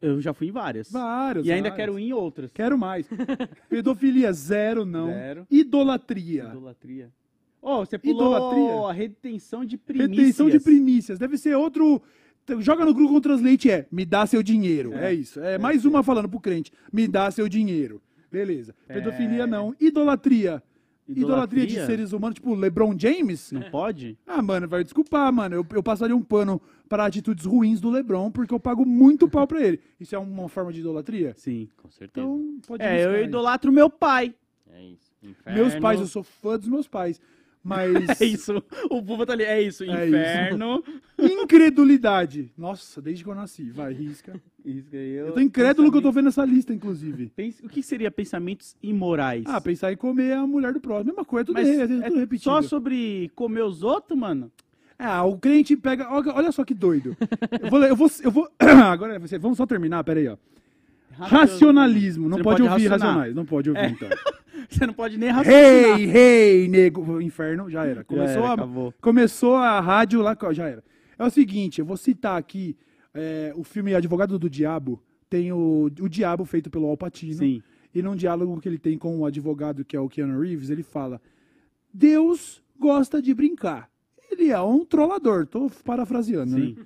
Eu 0.00 0.20
já 0.20 0.32
fui 0.32 0.48
em 0.48 0.52
várias. 0.52 0.90
várias. 0.90 1.46
E 1.46 1.52
ainda 1.52 1.70
várias. 1.70 1.76
quero 1.86 1.98
ir 1.98 2.04
em 2.08 2.12
outras. 2.12 2.50
Quero 2.52 2.78
mais. 2.78 3.06
Pedofilia, 3.68 4.32
zero, 4.32 4.84
não. 4.84 5.08
Zero. 5.08 5.46
Idolatria. 5.50 6.44
Idolatria. 6.44 7.10
Oh, 7.62 7.84
você 7.84 7.98
pulou 7.98 8.34
Idolatria? 8.34 8.88
a 8.88 8.92
retenção 8.92 9.64
de 9.64 9.76
primícias. 9.76 10.16
Retenção 10.18 10.50
de 10.50 10.60
primícias. 10.60 11.18
Deve 11.18 11.36
ser 11.36 11.54
outro. 11.56 12.00
Joga 12.60 12.84
no 12.84 12.94
Google 12.94 13.20
Translate 13.20 13.70
é 13.70 13.86
me 13.92 14.04
dá 14.04 14.26
seu 14.26 14.42
dinheiro. 14.42 14.92
É, 14.94 15.10
É, 15.10 15.14
isso. 15.14 15.40
É 15.40 15.58
mais 15.58 15.84
uma 15.84 16.02
falando 16.02 16.28
pro 16.28 16.40
crente. 16.40 16.72
Me 16.92 17.06
dá 17.06 17.30
seu 17.30 17.48
dinheiro. 17.48 18.02
Beleza. 18.30 18.74
Pedofilia 18.86 19.46
não. 19.46 19.74
Idolatria. 19.80 20.62
Idolatria 21.10 21.66
de 21.66 21.74
seres 21.86 22.12
humanos, 22.12 22.34
tipo 22.34 22.54
LeBron 22.54 22.94
James? 22.98 23.52
Não 23.52 23.62
pode? 23.70 24.16
Ah, 24.26 24.40
mano, 24.42 24.68
vai 24.68 24.82
desculpar, 24.84 25.32
mano. 25.32 25.54
Eu, 25.56 25.66
eu 25.74 25.82
passaria 25.82 26.14
um 26.16 26.22
pano 26.22 26.60
para 26.88 27.04
atitudes 27.06 27.44
ruins 27.44 27.80
do 27.80 27.90
LeBron, 27.90 28.30
porque 28.30 28.52
eu 28.52 28.60
pago 28.60 28.84
muito 28.84 29.28
pau 29.28 29.46
pra 29.46 29.60
ele. 29.60 29.80
Isso 29.98 30.14
é 30.14 30.18
uma 30.18 30.48
forma 30.48 30.72
de 30.72 30.80
idolatria? 30.80 31.34
Sim. 31.36 31.68
Com 31.76 31.90
certeza. 31.90 32.26
Então, 32.26 32.58
pode 32.66 32.82
É, 32.82 33.04
eu 33.04 33.10
aí. 33.10 33.24
idolatro 33.24 33.70
meu 33.72 33.88
pai. 33.88 34.34
É 34.72 34.82
isso. 34.84 35.10
Inferno. 35.22 35.58
Meus 35.58 35.74
pais, 35.76 36.00
eu 36.00 36.06
sou 36.06 36.22
fã 36.22 36.58
dos 36.58 36.68
meus 36.68 36.86
pais. 36.88 37.20
Mas. 37.62 37.92
É 38.20 38.24
isso. 38.24 38.62
O 38.90 39.02
Buba 39.02 39.26
tá 39.26 39.32
ali. 39.34 39.44
É 39.44 39.60
isso. 39.62 39.84
É 39.84 40.08
Inferno. 40.08 40.82
Incredulidade. 41.18 42.50
Nossa, 42.56 43.00
desde 43.02 43.22
que 43.24 43.28
eu 43.30 43.34
nasci. 43.34 43.70
Vai, 43.70 43.92
risca. 43.92 44.40
Isso 44.64 44.88
aí 44.92 45.12
Eu 45.14 45.32
tô 45.32 45.40
incrédulo 45.40 45.90
que 45.90 45.96
eu 45.98 46.02
tô 46.02 46.12
vendo 46.12 46.28
essa 46.28 46.44
lista, 46.44 46.72
inclusive. 46.74 47.30
Pens- 47.34 47.60
O 47.62 47.68
que 47.68 47.82
seria 47.82 48.10
pensamentos 48.10 48.76
imorais? 48.82 49.44
Ah, 49.46 49.60
pensar 49.60 49.92
em 49.92 49.96
comer 49.96 50.32
a 50.34 50.46
mulher 50.46 50.72
do 50.72 50.80
próximo. 50.80 51.06
Mesma 51.12 51.24
coisa, 51.24 51.46
tudo, 51.46 51.54
Mas 51.56 51.68
é, 51.68 51.86
tudo 51.86 52.02
é 52.04 52.08
repetido. 52.08 52.42
só 52.50 52.60
sobre 52.62 53.30
comer 53.34 53.62
os 53.62 53.82
outros, 53.82 54.18
mano? 54.18 54.50
Ah, 54.98 55.24
o 55.24 55.38
crente 55.38 55.76
pega. 55.76 56.08
Olha 56.10 56.34
olha 56.34 56.52
só 56.52 56.62
que 56.64 56.74
doido. 56.74 57.16
Eu 57.62 57.70
vou. 57.70 57.82
Eu 57.84 57.96
vou, 57.96 58.10
eu 58.22 58.30
vou 58.30 58.50
agora, 58.58 59.18
você- 59.18 59.38
vamos 59.38 59.56
só 59.56 59.66
terminar, 59.66 60.04
peraí, 60.04 60.28
ó. 60.28 60.36
Racionalismo. 61.18 62.28
Não 62.28 62.38
Você 62.38 62.42
pode, 62.44 62.62
ouvir 62.62 62.72
racionar. 62.88 63.00
racionais. 63.00 63.34
Não 63.34 63.44
pode 63.44 63.68
ouvir, 63.70 63.80
É. 63.82 63.88
então. 63.88 64.08
Você 64.68 64.86
não 64.86 64.94
pode 64.94 65.18
nem 65.18 65.30
raciocinar. 65.30 65.96
Rei, 65.96 66.06
rei, 66.06 66.68
nego. 66.68 67.20
Inferno, 67.20 67.70
já 67.70 67.86
era. 67.86 68.04
Começou, 68.04 68.44
era, 68.44 68.64
a, 68.64 68.92
começou 69.00 69.56
a 69.56 69.80
rádio 69.80 70.20
lá, 70.20 70.36
já 70.52 70.68
era. 70.68 70.82
É 71.18 71.24
o 71.24 71.30
seguinte, 71.30 71.80
eu 71.80 71.84
vou 71.84 71.96
citar 71.96 72.38
aqui 72.38 72.76
é, 73.14 73.52
o 73.56 73.62
filme 73.62 73.94
Advogado 73.94 74.38
do 74.38 74.48
Diabo. 74.48 75.02
Tem 75.28 75.52
o, 75.52 75.90
o 76.00 76.08
Diabo 76.08 76.44
feito 76.44 76.70
pelo 76.70 76.86
Al 76.86 76.96
Pacino. 76.96 77.34
Sim. 77.34 77.62
E 77.94 78.02
num 78.02 78.14
diálogo 78.14 78.60
que 78.60 78.68
ele 78.68 78.78
tem 78.78 78.96
com 78.96 79.18
o 79.18 79.26
advogado, 79.26 79.84
que 79.84 79.96
é 79.96 80.00
o 80.00 80.08
Keanu 80.08 80.40
Reeves, 80.40 80.70
ele 80.70 80.82
fala: 80.82 81.20
Deus 81.92 82.62
gosta 82.78 83.20
de 83.20 83.34
brincar. 83.34 83.90
Ele 84.30 84.50
é 84.50 84.60
um 84.60 84.84
trollador, 84.84 85.46
tô 85.46 85.68
parafraseando, 85.84 86.56
né? 86.56 86.66
Sim. 86.66 86.76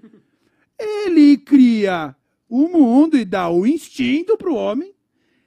Ele 0.79 1.37
cria 1.37 2.17
o 2.49 2.69
mundo 2.69 3.17
e 3.17 3.25
dá 3.25 3.51
o 3.51 3.67
instinto 3.67 4.37
pro 4.37 4.55
homem. 4.55 4.94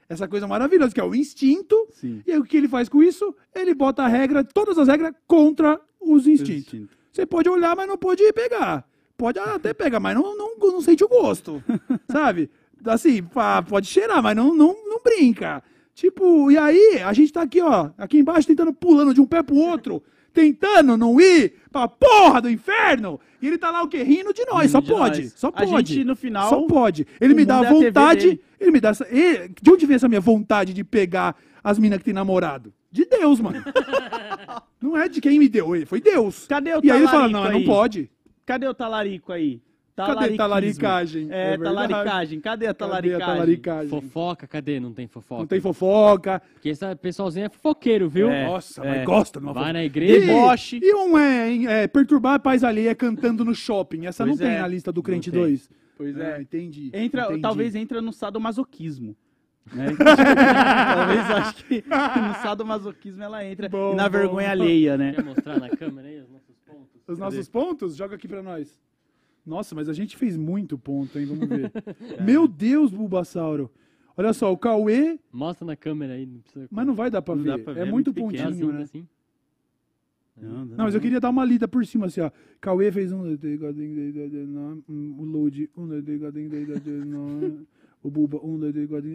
Essa 0.09 0.27
coisa 0.27 0.47
maravilhosa 0.47 0.93
que 0.93 1.01
é 1.01 1.03
o 1.03 1.13
instinto. 1.13 1.87
Sim. 1.91 2.21
E 2.25 2.31
aí 2.31 2.39
o 2.39 2.43
que 2.43 2.55
ele 2.55 2.67
faz 2.67 2.87
com 2.87 3.03
isso? 3.03 3.35
Ele 3.53 3.73
bota 3.73 4.03
a 4.03 4.07
regra, 4.07 4.43
todas 4.43 4.77
as 4.77 4.87
regras 4.87 5.13
contra 5.27 5.79
os 5.99 6.25
instintos. 6.25 6.73
Instinto. 6.73 6.97
Você 7.11 7.25
pode 7.25 7.49
olhar, 7.49 7.75
mas 7.75 7.87
não 7.87 7.97
pode 7.97 8.21
pegar. 8.33 8.87
Pode 9.17 9.39
até 9.39 9.73
pegar, 9.73 9.99
mas 9.99 10.15
não, 10.15 10.37
não, 10.37 10.55
não 10.57 10.81
sente 10.81 11.03
o 11.03 11.07
gosto. 11.07 11.63
sabe? 12.09 12.49
Assim, 12.85 13.23
pá, 13.23 13.61
pode 13.61 13.87
cheirar, 13.87 14.21
mas 14.21 14.35
não, 14.35 14.53
não, 14.55 14.75
não 14.87 15.01
brinca. 15.01 15.63
Tipo, 15.95 16.51
e 16.51 16.57
aí, 16.57 17.01
a 17.03 17.11
gente 17.11 17.33
tá 17.33 17.41
aqui, 17.41 17.59
ó, 17.59 17.89
aqui 17.97 18.19
embaixo, 18.19 18.47
tentando 18.47 18.71
pulando 18.71 19.15
de 19.15 19.19
um 19.19 19.25
pé 19.25 19.41
pro 19.41 19.55
outro, 19.55 20.03
tentando 20.33 20.95
não 20.97 21.19
ir 21.19 21.53
pra 21.71 21.87
porra 21.87 22.41
do 22.41 22.49
inferno. 22.49 23.19
E 23.41 23.47
ele 23.47 23.57
tá 23.57 23.69
lá 23.69 23.83
o 23.83 23.87
quê? 23.87 24.01
Rindo 24.03 24.33
de 24.33 24.45
nós. 24.45 24.61
Rindo 24.63 24.71
só 24.71 24.79
de 24.81 24.87
pode. 24.91 25.21
nós. 25.23 25.33
Só 25.35 25.47
A 25.49 25.51
pode. 25.51 25.93
gente, 25.93 26.03
no 26.03 26.15
final, 26.15 26.49
Só 26.49 26.61
pode. 26.67 27.05
Ele 27.21 27.33
me 27.33 27.45
dá 27.45 27.59
a 27.59 27.63
é 27.63 27.67
a 27.67 27.71
vontade. 27.71 28.39
Ele 28.59 28.71
me 28.71 28.79
dá 28.79 28.89
essa. 28.89 29.07
e- 29.11 29.49
de 29.61 29.71
onde 29.71 29.85
vem 29.85 29.95
essa 29.95 30.07
minha 30.07 30.21
vontade 30.21 30.73
de 30.73 30.83
pegar 30.83 31.35
as 31.63 31.77
minas 31.77 31.99
que 31.99 32.05
tem 32.05 32.13
namorado? 32.13 32.73
De 32.91 33.05
Deus, 33.05 33.39
mano. 33.39 33.63
não 34.81 34.97
é 34.97 35.07
de 35.07 35.21
quem 35.21 35.37
me 35.37 35.47
deu, 35.49 35.75
ele 35.75 35.85
foi 35.85 36.01
Deus. 36.01 36.47
Cadê 36.47 36.73
o 36.75 36.79
E 36.83 36.89
aí 36.91 36.97
ele 36.99 37.07
fala: 37.07 37.27
não, 37.27 37.43
não 37.43 37.57
aí? 37.57 37.65
pode. 37.65 38.09
Cadê 38.45 38.67
o 38.67 38.73
talarico 38.73 39.31
aí? 39.31 39.61
Cadê 39.97 40.35
talaricagem? 40.37 41.27
É, 41.31 41.53
É 41.53 41.57
talaricagem. 41.57 42.39
Cadê 42.39 42.65
a 42.65 42.69
Cadê 42.69 42.77
talaricagem? 42.77 43.23
a 43.23 43.25
talaricagem? 43.33 43.89
Fofoca, 43.89 44.47
cadê? 44.47 44.79
Não 44.79 44.93
tem 44.93 45.07
fofoca. 45.07 45.39
Não 45.41 45.47
tem 45.47 45.59
fofoca. 45.59 46.41
Porque 46.53 46.69
esse 46.69 46.95
pessoalzinho 46.97 47.47
é 47.47 47.49
fofoqueiro, 47.49 48.07
viu? 48.07 48.29
É. 48.29 48.45
Nossa, 48.45 48.81
é. 48.83 48.97
mas 48.97 49.05
gosta 49.05 49.39
de 49.39 49.45
uma 49.45 49.53
Vai 49.53 49.63
fofoca. 49.63 49.73
na 49.73 49.83
E, 49.83 49.85
igreja. 49.87 50.25
Deboche. 50.27 50.79
e 50.83 50.93
um 50.93 51.17
é, 51.17 51.83
é 51.83 51.87
perturbar 51.87 52.35
a 52.35 52.39
paz 52.39 52.63
alheia 52.63 52.93
cantando 52.93 53.43
no 53.43 53.55
shopping. 53.55 54.05
Essa 54.05 54.23
Pois 54.23 54.37
não 54.39 54.45
tem 54.47 54.55
é. 54.55 54.61
na 54.61 54.67
lista 54.67 54.91
do 54.91 55.01
Crente 55.01 55.29
Não 55.31 55.39
tem. 55.41 55.43
2. 55.49 55.69
Pois 55.97 56.17
é. 56.17 56.41
entendi. 56.41 56.91
Entra, 56.93 57.23
entendi. 57.25 57.41
talvez 57.41 57.73
entra 57.75 57.99
no 58.01 58.13
sadomasoquismo. 58.13 59.15
Né? 59.73 59.87
talvez 59.97 61.31
acho 61.31 61.65
que 61.65 61.83
no 61.87 62.33
sadomasoquismo 62.41 63.23
ela 63.23 63.43
entra. 63.43 63.67
Bom, 63.67 63.93
e 63.93 63.95
na 63.95 64.07
bom. 64.07 64.17
vergonha 64.17 64.51
alheia, 64.51 64.95
né? 64.97 65.13
Quer 65.13 65.23
mostrar 65.25 65.59
na 65.59 65.69
câmera 65.69 66.07
aí 66.07 66.19
os 66.19 66.29
nossos 66.29 66.55
pontos? 66.65 67.01
Os 67.07 67.17
nossos 67.19 67.49
pontos? 67.49 67.95
Joga 67.95 68.15
aqui 68.15 68.27
pra 68.27 68.43
nós. 68.43 68.79
Nossa, 69.47 69.73
mas 69.73 69.87
a 69.87 69.93
gente 69.93 70.17
fez 70.17 70.35
muito 70.35 70.77
ponto, 70.77 71.17
hein? 71.17 71.25
Vamos 71.25 71.47
ver. 71.47 71.71
Meu 72.23 72.47
Deus, 72.47 72.91
Bulbasauro. 72.91 73.71
Olha 74.15 74.33
só, 74.33 74.51
o 74.51 74.57
Cauê... 74.57 75.17
Mostra 75.31 75.65
na 75.65 75.75
câmera 75.75 76.13
aí. 76.13 76.25
Não 76.25 76.39
precisa... 76.39 76.67
Mas 76.69 76.85
não 76.87 76.93
vai 76.93 77.09
dar 77.09 77.21
pra 77.21 77.35
ver. 77.35 77.43
dá 77.45 77.59
pra 77.59 77.73
ver, 77.73 77.79
é 77.79 77.83
é 77.87 77.91
muito 77.91 78.11
muito 78.11 78.19
É 78.19 78.31
pequeno, 78.31 78.49
pontinho, 78.49 78.69
assim, 78.69 78.77
né? 78.77 78.83
assim. 78.83 79.07
Não, 80.39 80.65
Não, 80.65 80.85
mas 80.85 80.93
eu 80.93 81.01
queria 81.01 81.19
dar 81.19 81.29
uma 81.29 81.45
lida 81.45 81.67
por 81.67 81.85
cima, 81.85 82.07
assim, 82.07 82.21
ó. 82.21 82.29
Cauê 82.59 82.91
fez 82.91 83.11
um... 83.11 83.21
O 84.87 85.23
load... 85.23 85.69
Um... 85.77 87.65
O 88.03 88.09
Buba... 88.11 88.39
Um... 88.43 88.59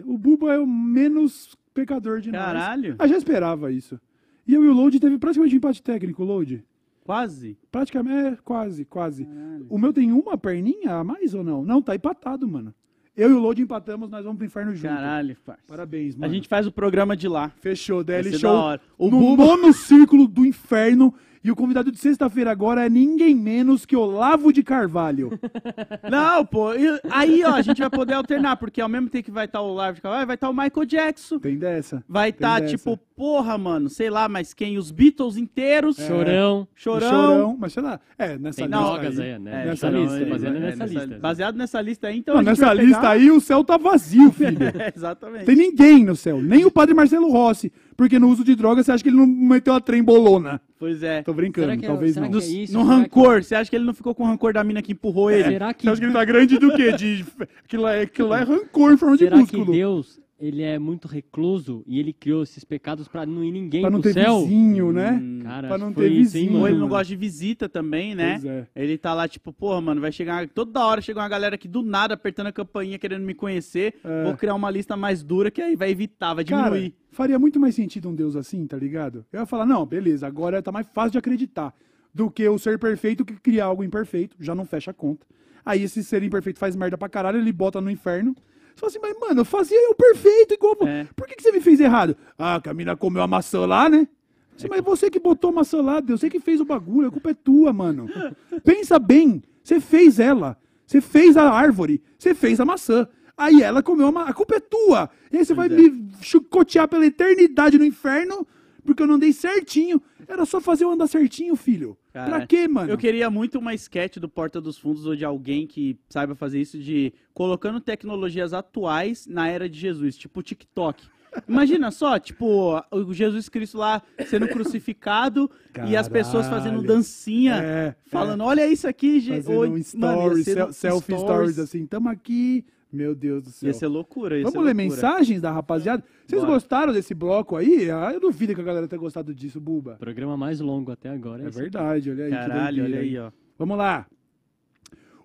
O 0.05 0.17
Buba 0.17 0.53
é 0.53 0.59
o 0.59 0.67
menos 0.67 1.55
pecador 1.73 2.19
de 2.19 2.31
nós. 2.31 2.41
Caralho, 2.41 2.95
Ah, 2.99 3.07
já 3.07 3.17
esperava 3.17 3.71
isso. 3.71 3.99
E 4.47 4.53
eu 4.53 4.63
e 4.63 4.67
o 4.67 4.73
Load 4.73 4.99
teve 4.99 5.17
praticamente 5.17 5.55
um 5.55 5.57
empate 5.57 5.81
técnico, 5.81 6.21
o 6.21 6.25
Load. 6.25 6.63
Quase. 7.03 7.57
Praticamente, 7.71 8.27
é, 8.33 8.37
quase, 8.43 8.85
quase. 8.85 9.25
Caralho. 9.25 9.65
O 9.69 9.77
meu 9.77 9.91
tem 9.93 10.11
uma 10.11 10.37
perninha 10.37 10.95
a 10.95 11.03
mais 11.03 11.33
ou 11.33 11.43
não? 11.43 11.63
Não, 11.63 11.81
tá 11.81 11.95
empatado, 11.95 12.47
mano. 12.47 12.73
Eu 13.15 13.29
e 13.29 13.33
o 13.33 13.39
Load 13.39 13.61
empatamos, 13.61 14.09
nós 14.09 14.23
vamos 14.23 14.37
pro 14.37 14.47
inferno 14.47 14.73
junto. 14.73 14.91
Caralho, 14.93 15.37
parça. 15.45 15.61
Parabéns, 15.67 16.15
A 16.15 16.19
mano. 16.21 16.33
gente 16.33 16.47
faz 16.47 16.65
o 16.65 16.71
programa 16.71 17.15
de 17.15 17.27
lá. 17.27 17.49
Fechou, 17.61 18.03
DL 18.03 18.35
Show. 18.39 18.51
O 18.97 19.11
no 19.11 19.19
Buba- 19.19 19.45
nono 19.45 19.71
círculo 19.71 20.27
do 20.27 20.43
inferno. 20.45 21.13
E 21.43 21.51
o 21.51 21.55
convidado 21.55 21.91
de 21.91 21.97
sexta-feira 21.97 22.49
agora 22.51 22.85
é 22.85 22.89
ninguém 22.89 23.35
menos 23.35 23.85
que 23.85 23.95
Olavo 23.95 24.53
de 24.53 24.63
Carvalho. 24.63 25.37
Não, 26.09 26.45
pô. 26.45 26.73
e- 26.73 26.99
Aí, 27.11 27.43
ó, 27.43 27.51
a 27.55 27.61
gente 27.61 27.79
vai 27.81 27.89
poder 27.89 28.13
alternar, 28.13 28.55
porque 28.57 28.79
ao 28.79 28.87
mesmo 28.87 29.09
tempo 29.09 29.25
que 29.25 29.31
vai 29.31 29.45
estar 29.45 29.61
o 29.61 29.73
Live 29.73 29.95
de 29.97 30.01
Carvalho, 30.01 30.25
vai 30.27 30.35
estar 30.35 30.49
o 30.49 30.53
Michael 30.53 30.85
Jackson. 30.85 31.39
Tem 31.39 31.57
dessa? 31.57 32.03
Vai 32.07 32.31
Tem 32.31 32.37
estar, 32.37 32.61
dessa. 32.61 32.77
tipo, 32.77 32.97
porra, 33.15 33.57
mano, 33.57 33.89
sei 33.89 34.09
lá, 34.09 34.29
mas 34.29 34.53
quem? 34.53 34.77
Os 34.77 34.89
Beatles 34.89 35.35
inteiros. 35.35 35.97
Chorão. 35.97 36.67
Chorão. 36.75 37.09
Chorão. 37.09 37.57
Mas 37.59 37.73
sei 37.73 37.83
lá. 37.83 37.99
É, 38.17 38.37
nessa 38.37 38.57
Tem 38.57 38.67
lista 38.67 38.81
drogas 38.83 39.19
aí. 39.19 39.33
aí, 39.33 39.39
né? 39.39 39.63
É, 39.63 39.65
nessa 39.65 39.91
não, 39.91 39.99
lista, 40.01 40.25
baseado 40.25 40.55
é, 40.55 40.59
nessa 40.59 40.85
lista. 40.85 41.19
Baseado 41.19 41.55
nessa 41.57 41.81
lista 41.81 42.07
aí, 42.07 42.17
então. 42.19 42.35
Não, 42.35 42.41
a 42.41 42.43
gente 42.45 42.59
nessa 42.61 42.73
vai 42.75 42.85
lista 42.85 43.01
pegar- 43.01 43.11
aí 43.11 43.31
o 43.31 43.41
céu 43.41 43.63
tá 43.65 43.77
vazio, 43.77 44.31
filho. 44.31 44.63
É, 44.63 44.93
exatamente. 44.95 45.45
Tem 45.45 45.55
ninguém 45.57 46.05
no 46.05 46.15
céu. 46.15 46.41
Nem 46.41 46.63
o 46.63 46.71
padre 46.71 46.93
Marcelo 46.95 47.29
Rossi. 47.29 47.71
Porque 48.03 48.19
no 48.19 48.27
uso 48.29 48.43
de 48.43 48.53
drogas 48.55 48.85
você 48.85 48.91
acha 48.91 49.01
que 49.03 49.09
ele 49.09 49.15
não 49.15 49.25
meteu 49.25 49.73
a 49.73 49.79
trembolona. 49.79 50.59
Pois 50.77 51.01
é. 51.01 51.21
Tô 51.21 51.33
brincando, 51.33 51.67
Será 51.67 51.77
que 51.77 51.85
é- 51.85 51.87
talvez 51.87 52.13
será 52.15 52.25
não. 52.25 52.31
que 52.33 52.37
No, 52.37 52.43
é 52.43 52.45
isso? 52.63 52.73
no 52.73 52.83
Será 52.83 52.95
rancor, 52.97 53.43
você 53.43 53.55
acha 53.55 53.69
que 53.69 53.75
ele 53.77 53.85
não 53.85 53.93
ficou 53.93 54.13
com 54.13 54.25
rancor 54.25 54.51
da 54.53 54.63
mina 54.63 54.81
que 54.81 54.91
empurrou 54.91 55.31
ele? 55.31 55.43
Será 55.43 55.73
que, 55.73 55.83
Você 55.83 55.89
acha 55.89 56.01
que 56.01 56.05
ele 56.07 56.13
tá 56.13 56.25
grande 56.25 56.57
do 56.59 56.73
quê? 56.75 56.91
De... 56.91 57.25
Aquilo, 57.63 57.83
lá 57.83 57.93
é, 57.93 58.01
aquilo 58.01 58.27
lá 58.27 58.39
é 58.41 58.43
rancor 58.43 58.91
em 58.91 58.97
forma 58.97 59.15
de 59.15 59.23
será 59.23 59.35
que 59.37 59.41
músculo. 59.43 59.71
Deus 59.71 60.19
ele 60.45 60.61
é 60.61 60.77
muito 60.77 61.07
recluso 61.07 61.83
e 61.87 61.99
ele 61.99 62.11
criou 62.11 62.43
esses 62.43 62.63
pecados 62.63 63.07
pra 63.07 63.25
não 63.25 63.43
ir 63.43 63.51
ninguém 63.51 63.81
Pra 63.81 63.89
não 63.89 64.01
pro 64.01 64.11
ter 64.13 64.21
céu. 64.23 64.41
vizinho, 64.41 64.91
né? 64.91 65.11
Hum. 65.21 65.39
Cara, 65.43 65.67
Pra 65.69 65.77
não 65.77 65.93
ter 65.93 66.11
isso, 66.11 66.37
hein, 66.37 66.43
vizinho. 66.45 66.59
Ou 66.59 66.67
ele 66.67 66.77
não 66.77 66.87
gosta 66.89 67.05
de 67.05 67.15
visita 67.15 67.69
também, 67.69 68.13
né? 68.13 68.33
Pois 68.33 68.45
é. 68.45 68.67
Ele 68.75 68.97
tá 68.97 69.13
lá, 69.13 69.27
tipo, 69.27 69.53
porra, 69.53 69.79
mano, 69.79 70.01
vai 70.01 70.11
chegar. 70.11 70.47
Toda 70.49 70.85
hora 70.85 70.99
chega 71.01 71.19
uma 71.19 71.29
galera 71.29 71.55
aqui 71.55 71.67
do 71.67 71.81
nada 71.81 72.13
apertando 72.15 72.47
a 72.47 72.51
campainha 72.51 72.99
querendo 72.99 73.23
me 73.23 73.33
conhecer. 73.33 73.95
É. 74.03 74.23
Vou 74.25 74.35
criar 74.35 74.55
uma 74.55 74.69
lista 74.69 74.97
mais 74.97 75.23
dura 75.23 75.49
que 75.49 75.61
aí 75.61 75.75
vai 75.75 75.89
evitar, 75.91 76.33
vai 76.33 76.43
Cara, 76.43 76.69
diminuir. 76.71 76.93
faria 77.11 77.39
muito 77.39 77.59
mais 77.59 77.75
sentido 77.75 78.09
um 78.09 78.15
Deus 78.15 78.35
assim, 78.35 78.67
tá 78.67 78.75
ligado? 78.77 79.25
Eu 79.31 79.39
ia 79.39 79.45
falar, 79.45 79.65
não, 79.65 79.85
beleza, 79.85 80.27
agora 80.27 80.61
tá 80.61 80.71
mais 80.71 80.87
fácil 80.93 81.11
de 81.13 81.17
acreditar 81.19 81.73
do 82.13 82.29
que 82.29 82.47
o 82.47 82.59
ser 82.59 82.77
perfeito 82.77 83.23
que 83.25 83.33
cria 83.33 83.63
algo 83.63 83.83
imperfeito, 83.83 84.35
já 84.39 84.53
não 84.53 84.65
fecha 84.65 84.91
a 84.91 84.93
conta. 84.93 85.25
Aí 85.65 85.83
esse 85.83 86.03
ser 86.03 86.21
imperfeito 86.21 86.59
faz 86.59 86.75
merda 86.75 86.97
pra 86.97 87.07
caralho, 87.07 87.39
ele 87.39 87.51
bota 87.53 87.79
no 87.79 87.89
inferno. 87.89 88.35
Você 88.75 88.79
fala 88.79 88.89
assim, 88.89 88.99
mas 88.99 89.19
mano, 89.19 89.41
eu 89.41 89.45
fazia 89.45 89.77
eu 89.77 89.95
perfeito 89.95 90.53
igual. 90.53 90.77
É. 90.87 91.07
Por 91.15 91.27
que, 91.27 91.35
que 91.35 91.43
você 91.43 91.51
me 91.51 91.61
fez 91.61 91.79
errado? 91.79 92.15
Ah, 92.37 92.59
que 92.61 92.69
a 92.69 92.73
mina 92.73 92.95
comeu 92.95 93.21
a 93.21 93.27
maçã 93.27 93.65
lá, 93.65 93.89
né? 93.89 94.07
Assim, 94.55 94.67
mas 94.67 94.81
você 94.81 95.09
que 95.09 95.19
botou 95.19 95.49
a 95.49 95.53
maçã 95.53 95.81
lá, 95.81 95.99
Deus, 95.99 96.19
você 96.19 96.29
que 96.29 96.39
fez 96.39 96.61
o 96.61 96.65
bagulho, 96.65 97.07
a 97.07 97.11
culpa 97.11 97.31
é 97.31 97.33
tua, 97.33 97.73
mano. 97.73 98.07
Pensa 98.63 98.99
bem, 98.99 99.43
você 99.63 99.79
fez 99.79 100.19
ela, 100.19 100.57
você 100.85 101.01
fez 101.01 101.37
a 101.37 101.49
árvore, 101.49 102.01
você 102.17 102.33
fez 102.33 102.59
a 102.59 102.65
maçã. 102.65 103.07
Aí 103.35 103.63
ela 103.63 103.81
comeu 103.81 104.07
a 104.07 104.11
maçã, 104.11 104.29
a 104.29 104.33
culpa 104.33 104.55
é 104.55 104.59
tua. 104.59 105.09
E 105.31 105.37
aí 105.37 105.45
você 105.45 105.53
vai 105.53 105.67
é. 105.67 105.69
me 105.69 106.11
chicotear 106.21 106.87
pela 106.87 107.05
eternidade 107.05 107.77
no 107.77 107.85
inferno, 107.85 108.45
porque 108.83 109.01
eu 109.01 109.07
não 109.07 109.15
andei 109.15 109.33
certinho. 109.33 110.01
Era 110.27 110.45
só 110.45 110.61
fazer 110.61 110.83
eu 110.83 110.91
andar 110.91 111.07
certinho, 111.07 111.55
filho. 111.55 111.97
Pra 112.13 112.23
Caralho. 112.25 112.47
quê, 112.47 112.67
mano? 112.67 112.89
Eu 112.91 112.97
queria 112.97 113.29
muito 113.29 113.57
uma 113.59 113.73
sketch 113.73 114.17
do 114.17 114.29
Porta 114.29 114.61
dos 114.61 114.77
Fundos 114.77 115.05
ou 115.05 115.15
de 115.15 115.25
alguém 115.25 115.65
que 115.67 115.97
saiba 116.09 116.35
fazer 116.35 116.61
isso 116.61 116.77
de 116.79 117.11
colocando 117.33 117.79
tecnologias 117.81 118.53
atuais 118.53 119.25
na 119.27 119.47
era 119.49 119.67
de 119.67 119.79
Jesus, 119.79 120.15
tipo 120.15 120.41
TikTok. 120.43 121.03
Imagina 121.49 121.89
só, 121.89 122.19
tipo, 122.19 122.79
o 122.91 123.11
Jesus 123.11 123.49
Cristo 123.49 123.79
lá 123.79 124.03
sendo 124.27 124.47
crucificado 124.47 125.49
e 125.87 125.97
as 125.97 126.07
pessoas 126.07 126.47
fazendo 126.47 126.73
Caralho. 126.81 126.87
dancinha, 126.87 127.55
É, 127.55 127.95
falando, 128.05 128.43
olha 128.43 128.67
isso 128.67 128.87
aqui, 128.87 129.19
gente. 129.19 129.43
Fazendo 129.45 129.71
um 129.73 129.77
story, 129.77 130.43
sel- 130.43 130.71
selfie 130.73 131.17
stories 131.17 131.57
assim, 131.57 131.87
tamo 131.87 132.07
aqui. 132.09 132.63
Meu 132.93 133.15
Deus 133.15 133.41
do 133.43 133.49
céu. 133.49 133.67
Ia 133.67 133.73
ser 133.73 133.87
loucura, 133.87 134.37
ia 134.37 134.43
Vamos 134.43 134.53
ser 134.53 134.59
ler 134.59 134.65
loucura. 134.75 134.83
mensagens 134.83 135.41
da 135.41 135.51
rapaziada? 135.51 136.03
Vocês 136.27 136.41
Bora. 136.41 136.53
gostaram 136.53 136.93
desse 136.93 137.13
bloco 137.15 137.55
aí? 137.55 137.89
Ah, 137.89 138.11
eu 138.13 138.19
duvido 138.19 138.53
que 138.53 138.61
a 138.61 138.63
galera 138.63 138.87
tenha 138.87 138.99
gostado 138.99 139.33
disso, 139.33 139.59
Buba. 139.59 139.95
Programa 139.99 140.37
mais 140.37 140.59
longo 140.59 140.91
até 140.91 141.09
agora. 141.09 141.43
É 141.43 141.47
esse. 141.49 141.57
verdade, 141.59 142.11
olha 142.11 142.25
aí. 142.25 142.29
que 142.31 142.37
Caralho, 142.37 142.83
olha 142.83 142.99
aí, 142.99 143.17
ó. 143.17 143.31
Vamos 143.57 143.77
lá. 143.77 144.05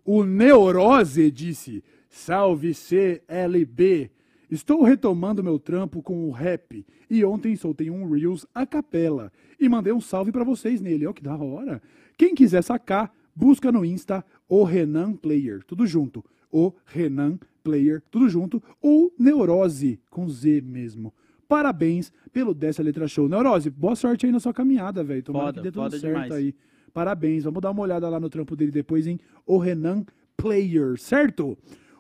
O 0.05 0.25
Neurose 0.25 1.31
disse: 1.31 1.85
Salve 2.09 2.73
CLB. 2.73 4.11
Estou 4.51 4.83
retomando 4.83 5.45
meu 5.45 5.59
trampo 5.59 6.03
com 6.03 6.27
o 6.27 6.31
rap. 6.31 6.87
E 7.11 7.23
ontem 7.23 7.55
soltei 7.55 7.91
um 7.91 8.09
Reels 8.11 8.47
a 8.55 8.65
capela. 8.65 9.31
E 9.61 9.69
mandei 9.69 9.93
um 9.93 10.01
salve 10.01 10.33
pra 10.33 10.43
vocês 10.43 10.81
nele. 10.81 11.07
Ó, 11.07 11.13
que 11.13 11.23
da 11.23 11.37
hora. 11.37 11.83
Quem 12.17 12.35
quiser 12.35 12.63
sacar, 12.63 13.13
busca 13.37 13.71
no 13.71 13.85
Insta 13.85 14.25
o 14.49 14.65
Renan 14.65 15.13
Player. 15.13 15.63
Tudo 15.65 15.87
junto. 15.87 16.25
O 16.51 16.73
Renan 16.87 17.39
Player. 17.69 18.03
Tudo 18.11 18.31
junto. 18.31 18.63
Ou 18.81 19.13
Neurose, 19.19 20.01
com 20.11 20.27
Z 20.27 20.63
mesmo. 20.63 21.13
Parabéns 21.47 22.11
pelo 22.33 22.55
Dessa 22.55 22.83
Letra 22.83 23.07
Show. 23.07 23.29
Neurose, 23.29 23.69
boa 23.69 23.95
sorte 23.95 24.25
aí 24.25 24.33
na 24.33 24.41
sua 24.41 24.55
caminhada, 24.55 25.05
velho. 25.05 25.23
Tomara 25.23 25.47
Foda, 25.47 25.61
que 25.61 25.63
dê 25.65 25.71
tudo 25.71 25.91
certo 25.91 26.07
demais. 26.07 26.33
aí. 26.33 26.55
Parabéns, 26.95 27.45
vamos 27.45 27.61
dar 27.61 27.71
uma 27.71 27.83
olhada 27.83 28.09
lá 28.09 28.19
no 28.19 28.31
trampo 28.31 28.57
dele 28.57 28.71
depois 28.71 29.07
em 29.07 29.19
O 29.47 29.59
Renan 29.59 30.05
Player, 30.35 30.99
certo? 30.99 31.59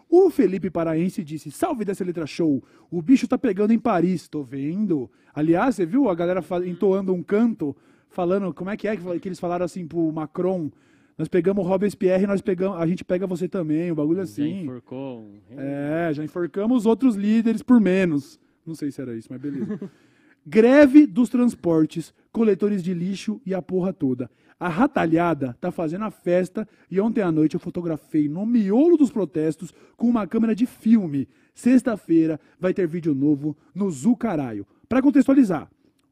O 0.08 0.30
Felipe 0.30 0.70
Paraense 0.70 1.22
disse: 1.22 1.50
Salve 1.50 1.84
dessa 1.84 2.02
letra 2.02 2.26
show. 2.26 2.64
O 2.90 3.02
bicho 3.02 3.28
tá 3.28 3.36
pegando 3.36 3.72
em 3.74 3.78
Paris, 3.78 4.26
tô 4.26 4.42
vendo. 4.42 5.10
Aliás, 5.34 5.74
você 5.74 5.84
viu 5.84 6.08
a 6.08 6.14
galera 6.14 6.42
entoando 6.64 7.12
um 7.12 7.22
canto, 7.22 7.76
falando, 8.08 8.54
como 8.54 8.70
é 8.70 8.76
que 8.76 8.88
é 8.88 8.96
que 8.96 9.28
eles 9.28 9.38
falaram 9.38 9.66
assim 9.66 9.86
pro 9.86 10.10
Macron? 10.10 10.70
Nós 11.18 11.26
pegamos 11.28 11.64
o 11.64 11.68
Robespierre, 11.68 12.26
nós 12.26 12.40
pegamos, 12.40 12.78
a 12.78 12.86
gente 12.86 13.04
pega 13.04 13.26
você 13.26 13.48
também, 13.48 13.90
o 13.90 13.94
bagulho 13.96 14.18
Já 14.18 14.22
assim. 14.22 14.62
enforcou 14.62 15.20
um- 15.20 15.58
É, 15.58 16.12
já 16.14 16.22
enforcamos 16.24 16.86
outros 16.86 17.16
líderes 17.16 17.60
por 17.62 17.80
menos. 17.80 18.38
Não 18.64 18.74
sei 18.74 18.92
se 18.92 19.00
era 19.02 19.16
isso, 19.16 19.26
mas 19.30 19.40
beleza. 19.40 19.66
Greve 20.46 21.06
dos 21.06 21.28
transportes, 21.28 22.14
coletores 22.32 22.82
de 22.82 22.94
lixo 22.94 23.40
e 23.44 23.52
a 23.52 23.60
porra 23.60 23.92
toda. 23.92 24.30
A 24.60 24.68
ratalhada 24.68 25.56
tá 25.60 25.70
fazendo 25.70 26.04
a 26.04 26.10
festa 26.10 26.66
e 26.90 27.00
ontem 27.00 27.20
à 27.20 27.30
noite 27.30 27.54
eu 27.54 27.60
fotografei 27.60 28.28
no 28.28 28.44
miolo 28.46 28.96
dos 28.96 29.10
protestos 29.10 29.72
com 29.96 30.08
uma 30.08 30.26
câmera 30.26 30.54
de 30.54 30.66
filme. 30.66 31.28
Sexta-feira 31.54 32.40
vai 32.58 32.72
ter 32.72 32.86
vídeo 32.86 33.14
novo 33.14 33.56
no 33.74 33.90
Zucaraio. 33.90 34.66
Para 34.88 35.02
contextualizar, 35.02 35.68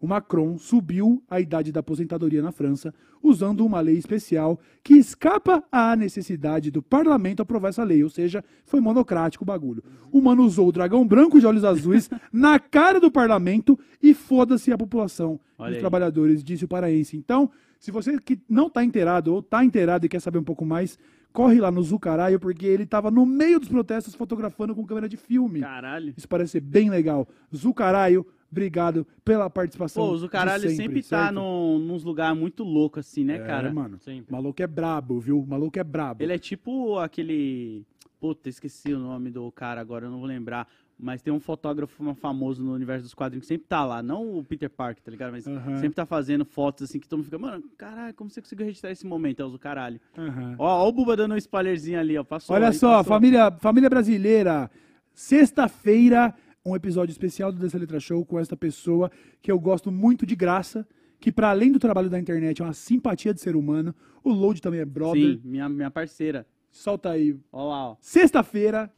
o 0.07 0.09
Macron 0.09 0.57
subiu 0.57 1.21
a 1.29 1.41
idade 1.41 1.73
da 1.73 1.81
aposentadoria 1.81 2.41
na 2.41 2.53
França 2.53 2.95
usando 3.21 3.67
uma 3.67 3.81
lei 3.81 3.97
especial 3.99 4.57
que 4.85 4.95
escapa 4.95 5.65
à 5.71 5.97
necessidade 5.97 6.71
do 6.71 6.81
parlamento 6.81 7.43
aprovar 7.43 7.71
essa 7.71 7.83
lei, 7.83 8.05
ou 8.05 8.09
seja, 8.09 8.45
foi 8.65 8.81
monocrático 8.81 9.43
o 9.43 9.47
bagulho. 9.47 9.83
O 10.13 10.21
mano 10.21 10.45
usou 10.45 10.69
o 10.69 10.73
dragão 10.73 11.05
branco 11.05 11.41
de 11.41 11.47
olhos 11.47 11.65
azuis 11.65 12.09
na 12.33 12.57
cara 12.61 13.01
do 13.01 13.11
parlamento 13.11 13.77
e 14.01 14.15
foda-se 14.15 14.73
a 14.73 14.79
população 14.79 15.41
dos 15.59 15.79
trabalhadores, 15.79 16.45
disse 16.45 16.65
o 16.65 16.69
paraense. 16.69 17.17
Então, 17.17 17.51
se 17.81 17.91
você 17.91 18.17
que 18.21 18.39
não 18.49 18.71
tá 18.71 18.85
inteirado 18.85 19.35
ou 19.35 19.43
tá 19.43 19.65
inteirado 19.65 20.07
e 20.07 20.09
quer 20.09 20.21
saber 20.21 20.39
um 20.39 20.45
pouco 20.45 20.65
mais, 20.65 20.97
corre 21.33 21.61
lá 21.61 21.73
no 21.73 21.83
Zucaraio, 21.83 22.39
porque 22.39 22.65
ele 22.65 22.87
tava 22.87 23.11
no 23.11 23.27
meio 23.27 23.59
dos 23.59 23.69
protestos 23.69 24.15
fotografando 24.15 24.73
com 24.73 24.87
câmera 24.87 25.09
de 25.09 25.17
filme. 25.17 25.61
Caralho. 25.61 26.15
Isso 26.17 26.29
parece 26.29 26.53
ser 26.53 26.61
bem 26.61 26.91
legal. 26.91 27.27
Zucaraio, 27.55 28.25
obrigado 28.51 29.07
pela 29.25 29.49
participação. 29.51 30.05
Pô, 30.07 30.13
o 30.13 30.19
Zucaralho 30.19 30.69
de 30.69 30.77
sempre, 30.77 31.03
tá 31.03 31.25
certo? 31.25 31.35
num, 31.35 31.79
nos 31.79 32.05
lugares 32.05 32.39
muito 32.39 32.65
loucos, 32.65 33.07
assim, 33.07 33.25
né, 33.25 33.37
É, 33.37 33.39
cara? 33.41 33.73
mano. 33.73 33.99
Sempre. 34.01 34.33
O 34.33 34.37
maluco 34.37 34.63
é 34.63 34.67
brabo, 34.67 35.19
viu? 35.21 35.41
O 35.41 35.47
maluco 35.47 35.79
é 35.79 35.85
brabo. 35.85 36.23
Ele 36.23 36.33
é 36.33 36.39
tipo 36.39 36.99
aquele. 36.99 37.85
Puta, 38.19 38.49
esqueci 38.49 38.93
o 38.95 38.99
nome 38.99 39.31
do 39.31 39.51
cara 39.53 39.81
agora, 39.81 40.07
eu 40.07 40.11
não 40.11 40.19
vou 40.19 40.27
lembrar. 40.27 40.67
Mas 40.99 41.21
tem 41.21 41.31
um 41.31 41.39
fotógrafo 41.39 42.15
famoso 42.15 42.63
no 42.65 42.73
universo 42.73 43.03
dos 43.03 43.13
quadrinhos 43.13 43.43
que 43.45 43.49
sempre 43.49 43.67
tá 43.69 43.85
lá. 43.85 44.03
Não 44.03 44.39
o 44.39 44.43
Peter 44.43 44.71
Parker, 44.71 45.03
tá 45.05 45.11
ligado? 45.11 45.33
Mas 45.33 45.47
Aham. 45.47 45.77
sempre 45.77 45.95
tá 45.95 46.07
fazendo 46.07 46.43
fotos 46.47 46.85
assim 46.89 46.99
que 46.99 47.07
todo 47.07 47.19
mundo 47.19 47.27
fica, 47.27 47.39
mano, 47.39 47.65
caralho, 47.77 48.15
como 48.15 48.31
você 48.31 48.41
conseguiu 48.41 48.65
registrar 48.65 48.91
esse 48.91 49.07
momento? 49.07 49.43
É 49.43 49.45
o 49.45 49.59
caralho. 49.59 50.01
Aham. 50.17 50.57
Ó, 50.59 50.85
ó 50.85 50.89
o 50.89 50.93
Buba 50.93 51.15
dando 51.15 51.35
um 51.35 51.37
spoilerzinho 51.37 52.01
ali, 52.01 52.17
ó. 52.17 52.25
Passou. 52.25 52.57
Olha 52.57 52.69
aí, 52.69 52.73
só, 52.73 52.97
passou. 52.97 53.13
família, 53.13 53.51
família 53.61 53.91
brasileira. 53.91 54.71
Sexta-feira, 55.13 56.35
um 56.71 56.77
episódio 56.77 57.13
especial 57.13 57.53
do 57.53 57.59
Dessa 57.59 57.79
Letra 57.79 58.01
Show 58.01 58.25
com 58.25 58.39
esta 58.39 58.57
pessoa 58.57 59.11
que 59.41 59.51
eu 59.51 59.59
gosto 59.59 59.91
muito 59.93 60.27
de 60.27 60.35
graça, 60.35 60.87
que 61.21 61.31
para 61.31 61.51
além 61.51 61.71
do 61.71 61.79
trabalho 61.79 62.11
da 62.11 62.19
internet 62.19 62.61
é 62.61 62.65
uma 62.65 62.73
simpatia 62.73 63.33
de 63.33 63.41
ser 63.41 63.55
humano. 63.55 63.95
O 64.25 64.33
Load 64.33 64.61
também 64.61 64.81
é 64.81 64.85
brother. 64.85 65.35
Sim, 65.35 65.41
minha, 65.45 65.69
minha 65.69 65.91
parceira. 65.91 66.47
Solta 66.71 67.11
aí. 67.11 67.37
Ó 67.53 67.69
lá, 67.69 67.91
ó. 67.91 67.97
Sexta-feira, 68.01 68.93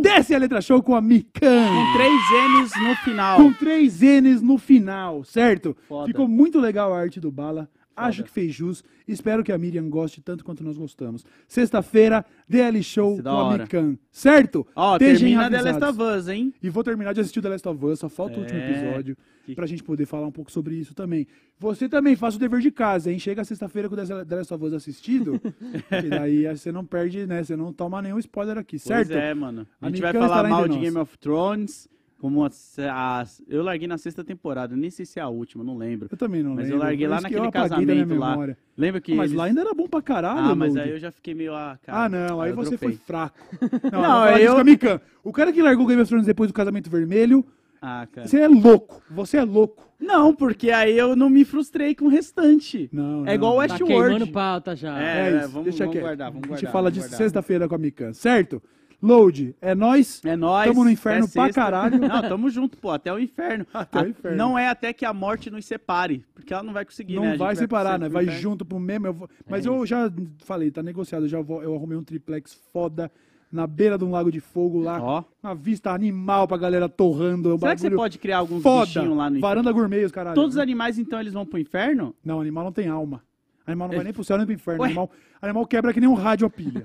desce 0.00 0.34
a 0.34 0.38
Letra 0.38 0.60
Show 0.60 0.82
com 0.82 0.94
a 0.94 1.00
Mikan. 1.00 1.66
Com 1.66 1.92
três 1.94 2.12
N's 2.50 2.88
no 2.88 2.94
final. 2.96 3.36
Com 3.38 3.52
três 3.54 4.00
N's 4.00 4.42
no 4.42 4.58
final, 4.58 5.24
certo? 5.24 5.76
Foda. 5.88 6.06
Ficou 6.06 6.28
muito 6.28 6.60
legal 6.60 6.92
a 6.92 6.98
arte 6.98 7.18
do 7.18 7.32
Bala. 7.32 7.68
Acho 7.96 8.22
que 8.24 8.30
fez 8.30 8.54
jus. 8.54 8.82
Espero 9.06 9.44
que 9.44 9.52
a 9.52 9.58
Miriam 9.58 9.88
goste 9.88 10.20
tanto 10.20 10.44
quanto 10.44 10.62
nós 10.64 10.76
gostamos. 10.78 11.24
Sexta-feira, 11.46 12.24
DL 12.48 12.82
Show 12.82 13.22
com 13.22 13.28
a. 13.28 13.58
Mikan. 13.58 13.98
Certo? 14.10 14.66
Ó, 14.74 14.94
Estejam 14.96 15.18
termina 15.20 15.50
The 15.50 15.56
avisados. 15.56 15.80
Last 15.98 16.00
of 16.02 16.18
Us, 16.20 16.28
hein? 16.28 16.54
E 16.62 16.68
vou 16.70 16.82
terminar 16.82 17.12
de 17.12 17.20
assistir 17.20 17.38
o 17.38 17.42
The 17.42 17.48
Last 17.50 17.68
of 17.68 17.84
Us, 17.84 17.98
só 18.00 18.08
falta 18.08 18.38
o 18.38 18.40
último 18.42 18.58
É. 18.60 18.70
episódio, 18.70 19.16
Que- 19.44 19.54
pra 19.54 19.66
gente 19.66 19.82
poder 19.82 20.06
falar 20.06 20.26
um 20.26 20.32
pouco 20.32 20.50
sobre 20.50 20.74
isso 20.74 20.94
também. 20.94 21.26
Você 21.58 21.88
também 21.88 22.16
faça 22.16 22.36
o 22.36 22.40
dever 22.40 22.60
de 22.60 22.70
casa, 22.70 23.10
hein? 23.12 23.18
Chega 23.18 23.44
sexta-feira 23.44 23.88
com 23.88 23.94
o 23.94 24.24
The 24.24 24.36
Last 24.36 24.54
of 24.54 24.64
Us 24.64 24.72
assistido, 24.72 25.40
e 26.04 26.08
daí 26.08 26.46
você 26.56 26.72
não 26.72 26.84
perde, 26.84 27.26
né? 27.26 27.42
Você 27.44 27.56
não 27.56 27.72
toma 27.72 28.00
nenhum 28.02 28.18
spoiler 28.18 28.58
aqui, 28.58 28.78
certo? 28.78 29.08
Pois 29.08 29.18
é, 29.18 29.34
mano. 29.34 29.66
A 29.80 29.86
A 29.86 29.90
gente 29.90 30.00
vai 30.00 30.12
Mikan 30.12 30.26
falar 30.28 30.36
estará 30.36 30.48
mal 30.48 30.60
entre 30.66 30.72
de 30.72 30.76
nós. 30.78 30.84
Game 30.84 30.98
of 30.98 31.18
Thrones. 31.18 31.88
Como 32.22 32.44
as, 32.44 32.76
as- 32.78 33.42
eu 33.48 33.64
larguei 33.64 33.88
na 33.88 33.98
sexta 33.98 34.22
temporada, 34.22 34.76
nem 34.76 34.90
sei 34.90 35.04
se 35.04 35.18
é 35.18 35.22
a 35.22 35.26
última, 35.28 35.64
não 35.64 35.76
lembro. 35.76 36.06
Eu 36.08 36.16
também 36.16 36.40
não 36.40 36.50
Mas 36.54 36.66
lembro. 36.66 36.76
eu 36.76 36.78
larguei 36.84 37.08
lá 37.08 37.20
naquele 37.20 37.46
eu 37.46 37.50
casamento 37.50 38.14
lá. 38.14 38.36
Lembra 38.78 39.00
que. 39.00 39.12
Ah, 39.12 39.16
mas 39.16 39.30
eles- 39.32 39.36
lá 39.38 39.44
ainda 39.46 39.60
era 39.60 39.74
bom 39.74 39.88
pra 39.88 40.00
caralho, 40.00 40.38
Ah, 40.52 40.54
mas 40.54 40.76
aí 40.76 40.90
eu 40.90 41.00
já 41.00 41.10
fiquei 41.10 41.34
meio. 41.34 41.52
Ah, 41.52 41.76
cara, 41.82 42.04
Ah, 42.04 42.08
não, 42.08 42.40
aí 42.40 42.50
eu 42.50 42.54
você 42.54 42.76
dropei. 42.76 42.90
foi 42.90 42.98
fraco. 43.04 43.36
Não, 43.92 44.02
Não, 44.02 44.28
eu- 44.38 44.54
com 44.54 44.60
a 44.60 44.64
Mikan. 44.64 45.00
O 45.24 45.32
cara 45.32 45.52
que 45.52 45.60
largou 45.60 45.84
o 45.84 45.88
Game 45.88 46.00
of 46.00 46.08
Thrones 46.08 46.24
depois 46.24 46.48
do 46.48 46.54
casamento 46.54 46.88
vermelho, 46.88 47.44
Ah, 47.82 48.06
cara. 48.12 48.28
você 48.28 48.38
é 48.38 48.46
louco. 48.46 49.02
Você 49.10 49.36
é 49.38 49.42
louco. 49.44 49.90
Não, 49.98 50.32
porque 50.32 50.70
aí 50.70 50.96
eu 50.96 51.16
não 51.16 51.28
me 51.28 51.44
frustrei 51.44 51.92
com 51.92 52.04
o 52.04 52.08
restante. 52.08 52.88
Não, 52.92 53.26
É 53.26 53.34
igual 53.34 53.52
o 53.52 53.56
Tá 53.56 53.62
Westworld. 53.74 54.10
queimando 54.10 54.26
pauta 54.32 54.76
já. 54.76 54.96
É, 55.02 55.28
É, 55.32 55.38
isso. 55.40 55.48
vamos- 55.48 55.64
deixa 55.64 55.84
vamos 55.86 56.00
guardar, 56.00 56.30
vamos 56.30 56.44
A 56.44 56.46
guardar, 56.46 56.60
gente 56.60 56.72
fala 56.72 56.88
vamos 56.88 57.04
disso 57.04 57.16
sexta-feira 57.16 57.68
com 57.68 57.74
a 57.74 57.78
Mikan, 57.78 58.12
certo? 58.12 58.62
Load, 59.02 59.56
é 59.60 59.74
nós. 59.74 60.22
É 60.24 60.36
nóis. 60.36 60.68
Tamo 60.68 60.84
no 60.84 60.90
inferno 60.90 61.24
até 61.24 61.32
pra 61.34 61.44
sexta. 61.46 61.60
caralho. 61.60 61.98
Não, 62.08 62.22
tamo 62.22 62.48
junto, 62.50 62.78
pô, 62.78 62.90
até 62.90 63.12
o 63.12 63.18
inferno. 63.18 63.66
Até 63.74 63.98
o 63.98 64.02
A- 64.04 64.08
inferno. 64.08 64.36
Não 64.38 64.56
é 64.58 64.68
até 64.68 64.92
que 64.92 65.04
a 65.04 65.12
morte 65.12 65.50
nos 65.50 65.64
separe, 65.66 66.24
porque 66.34 66.54
ela 66.54 66.62
não 66.62 66.72
vai 66.72 66.84
conseguir, 66.84 67.16
Não 67.16 67.22
né? 67.22 67.30
Gente 67.30 67.38
vai 67.40 67.56
separar, 67.56 67.98
né? 67.98 68.08
Vai 68.08 68.22
inferno. 68.24 68.40
junto 68.40 68.64
pro 68.64 68.78
mesmo. 68.78 69.06
eu 69.08 69.12
vou- 69.12 69.28
Mas 69.48 69.66
eu 69.66 69.84
já 69.84 70.10
falei, 70.44 70.70
tá 70.70 70.82
negociado. 70.82 71.26
Já 71.28 71.40
vou- 71.40 71.62
eu 71.62 71.74
arrumei 71.74 71.98
um 71.98 72.04
triplex 72.04 72.54
foda 72.72 73.10
na 73.50 73.66
beira 73.66 73.98
de 73.98 74.04
um 74.04 74.10
lago 74.10 74.30
de 74.30 74.40
fogo 74.40 74.80
lá. 74.80 75.02
Ó. 75.02 75.24
Uma 75.42 75.54
vista 75.54 75.90
animal 75.90 76.46
pra 76.48 76.56
galera 76.56 76.88
torrando. 76.88 77.50
é 77.50 77.54
um 77.54 77.58
Será 77.58 77.74
que 77.74 77.80
você 77.80 77.90
pode 77.90 78.18
criar 78.18 78.38
alguns 78.38 78.62
foda. 78.62 78.86
bichinhos 78.86 79.16
lá 79.16 79.28
no 79.28 79.40
Varanda 79.40 79.72
gourmet, 79.72 80.04
os 80.04 80.12
caralho. 80.12 80.34
Todos 80.36 80.54
os 80.54 80.60
animais, 80.60 80.98
então, 80.98 81.20
eles 81.20 81.32
vão 81.32 81.44
pro 81.44 81.58
inferno? 81.58 82.14
Não, 82.24 82.40
animal 82.40 82.64
não 82.64 82.72
tem 82.72 82.88
alma. 82.88 83.20
Animal 83.66 83.88
não 83.88 83.94
vai 83.94 84.04
nem 84.04 84.12
pro 84.12 84.24
céu 84.24 84.36
nem 84.36 84.46
pro 84.46 84.54
inferno. 84.54 84.80
Ué? 84.82 84.86
Animal, 84.88 85.10
animal 85.40 85.66
quebra 85.66 85.92
que 85.92 86.00
nem 86.00 86.08
um 86.08 86.14
rádio 86.14 86.46
a 86.46 86.50
pilha. 86.50 86.82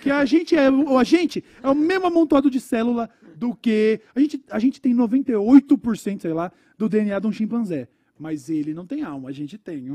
que 0.00 0.10
a 0.10 0.24
gente 0.24 0.56
é, 0.56 0.70
o- 0.70 0.98
a 0.98 1.04
gente 1.04 1.44
é 1.62 1.68
o 1.68 1.74
mesmo 1.74 2.06
amontoado 2.06 2.50
de 2.50 2.60
célula 2.60 3.10
do 3.36 3.54
que 3.54 4.00
a 4.14 4.20
gente, 4.20 4.42
a 4.50 4.58
gente 4.58 4.80
tem 4.80 4.94
98%, 4.94 6.22
sei 6.22 6.32
lá, 6.32 6.50
do 6.78 6.88
DNA 6.88 7.18
de 7.18 7.26
um 7.26 7.32
chimpanzé. 7.32 7.88
Mas 8.16 8.48
ele 8.48 8.72
não 8.72 8.86
tem 8.86 9.02
alma, 9.02 9.28
a 9.28 9.32
gente 9.32 9.58
tem. 9.58 9.88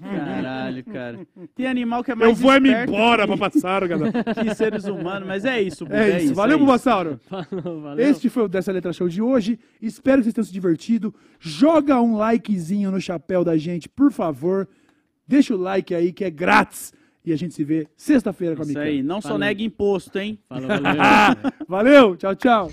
Caralho, 0.00 0.84
cara. 0.84 1.26
Tem 1.54 1.66
animal 1.66 2.02
que 2.02 2.10
é 2.10 2.14
Eu 2.14 2.18
mais 2.18 2.40
vou 2.40 2.50
é 2.52 2.58
me 2.58 2.72
embora, 2.72 3.28
Papassaro, 3.28 3.86
cara. 3.86 4.10
que 4.42 4.54
seres 4.54 4.84
humanos, 4.84 5.28
mas 5.28 5.44
é 5.44 5.60
isso, 5.60 5.84
Buda, 5.84 5.98
É 5.98 6.22
isso. 6.22 6.34
Valeu, 6.34 6.58
é. 6.58 7.18
Falou, 7.28 7.80
valeu. 7.82 8.06
Este 8.08 8.30
foi 8.30 8.44
o 8.44 8.48
Dessa 8.48 8.72
Letra 8.72 8.90
Show 8.92 9.08
de 9.08 9.20
hoje. 9.20 9.58
Espero 9.82 10.18
que 10.18 10.24
vocês 10.24 10.34
tenham 10.34 10.46
se 10.46 10.52
divertido. 10.52 11.14
Joga 11.38 12.00
um 12.00 12.16
likezinho 12.16 12.90
no 12.90 13.00
chapéu 13.00 13.44
da 13.44 13.56
gente, 13.58 13.86
por 13.86 14.10
favor. 14.10 14.66
Deixa 15.26 15.54
o 15.54 15.58
like 15.58 15.94
aí, 15.94 16.12
que 16.12 16.24
é 16.24 16.30
grátis. 16.30 16.92
E 17.24 17.32
a 17.32 17.36
gente 17.36 17.54
se 17.54 17.64
vê 17.64 17.88
sexta-feira 17.96 18.54
com 18.54 18.62
a 18.62 18.64
Isso 18.64 18.68
Mica. 18.74 18.82
aí, 18.82 19.02
não 19.02 19.20
Valeu. 19.20 19.34
sonegue 19.36 19.64
imposto, 19.64 20.16
hein? 20.18 20.38
Falou, 20.48 20.68
valeu. 20.68 21.52
Valeu, 21.68 22.16
tchau, 22.16 22.34
tchau. 22.36 22.70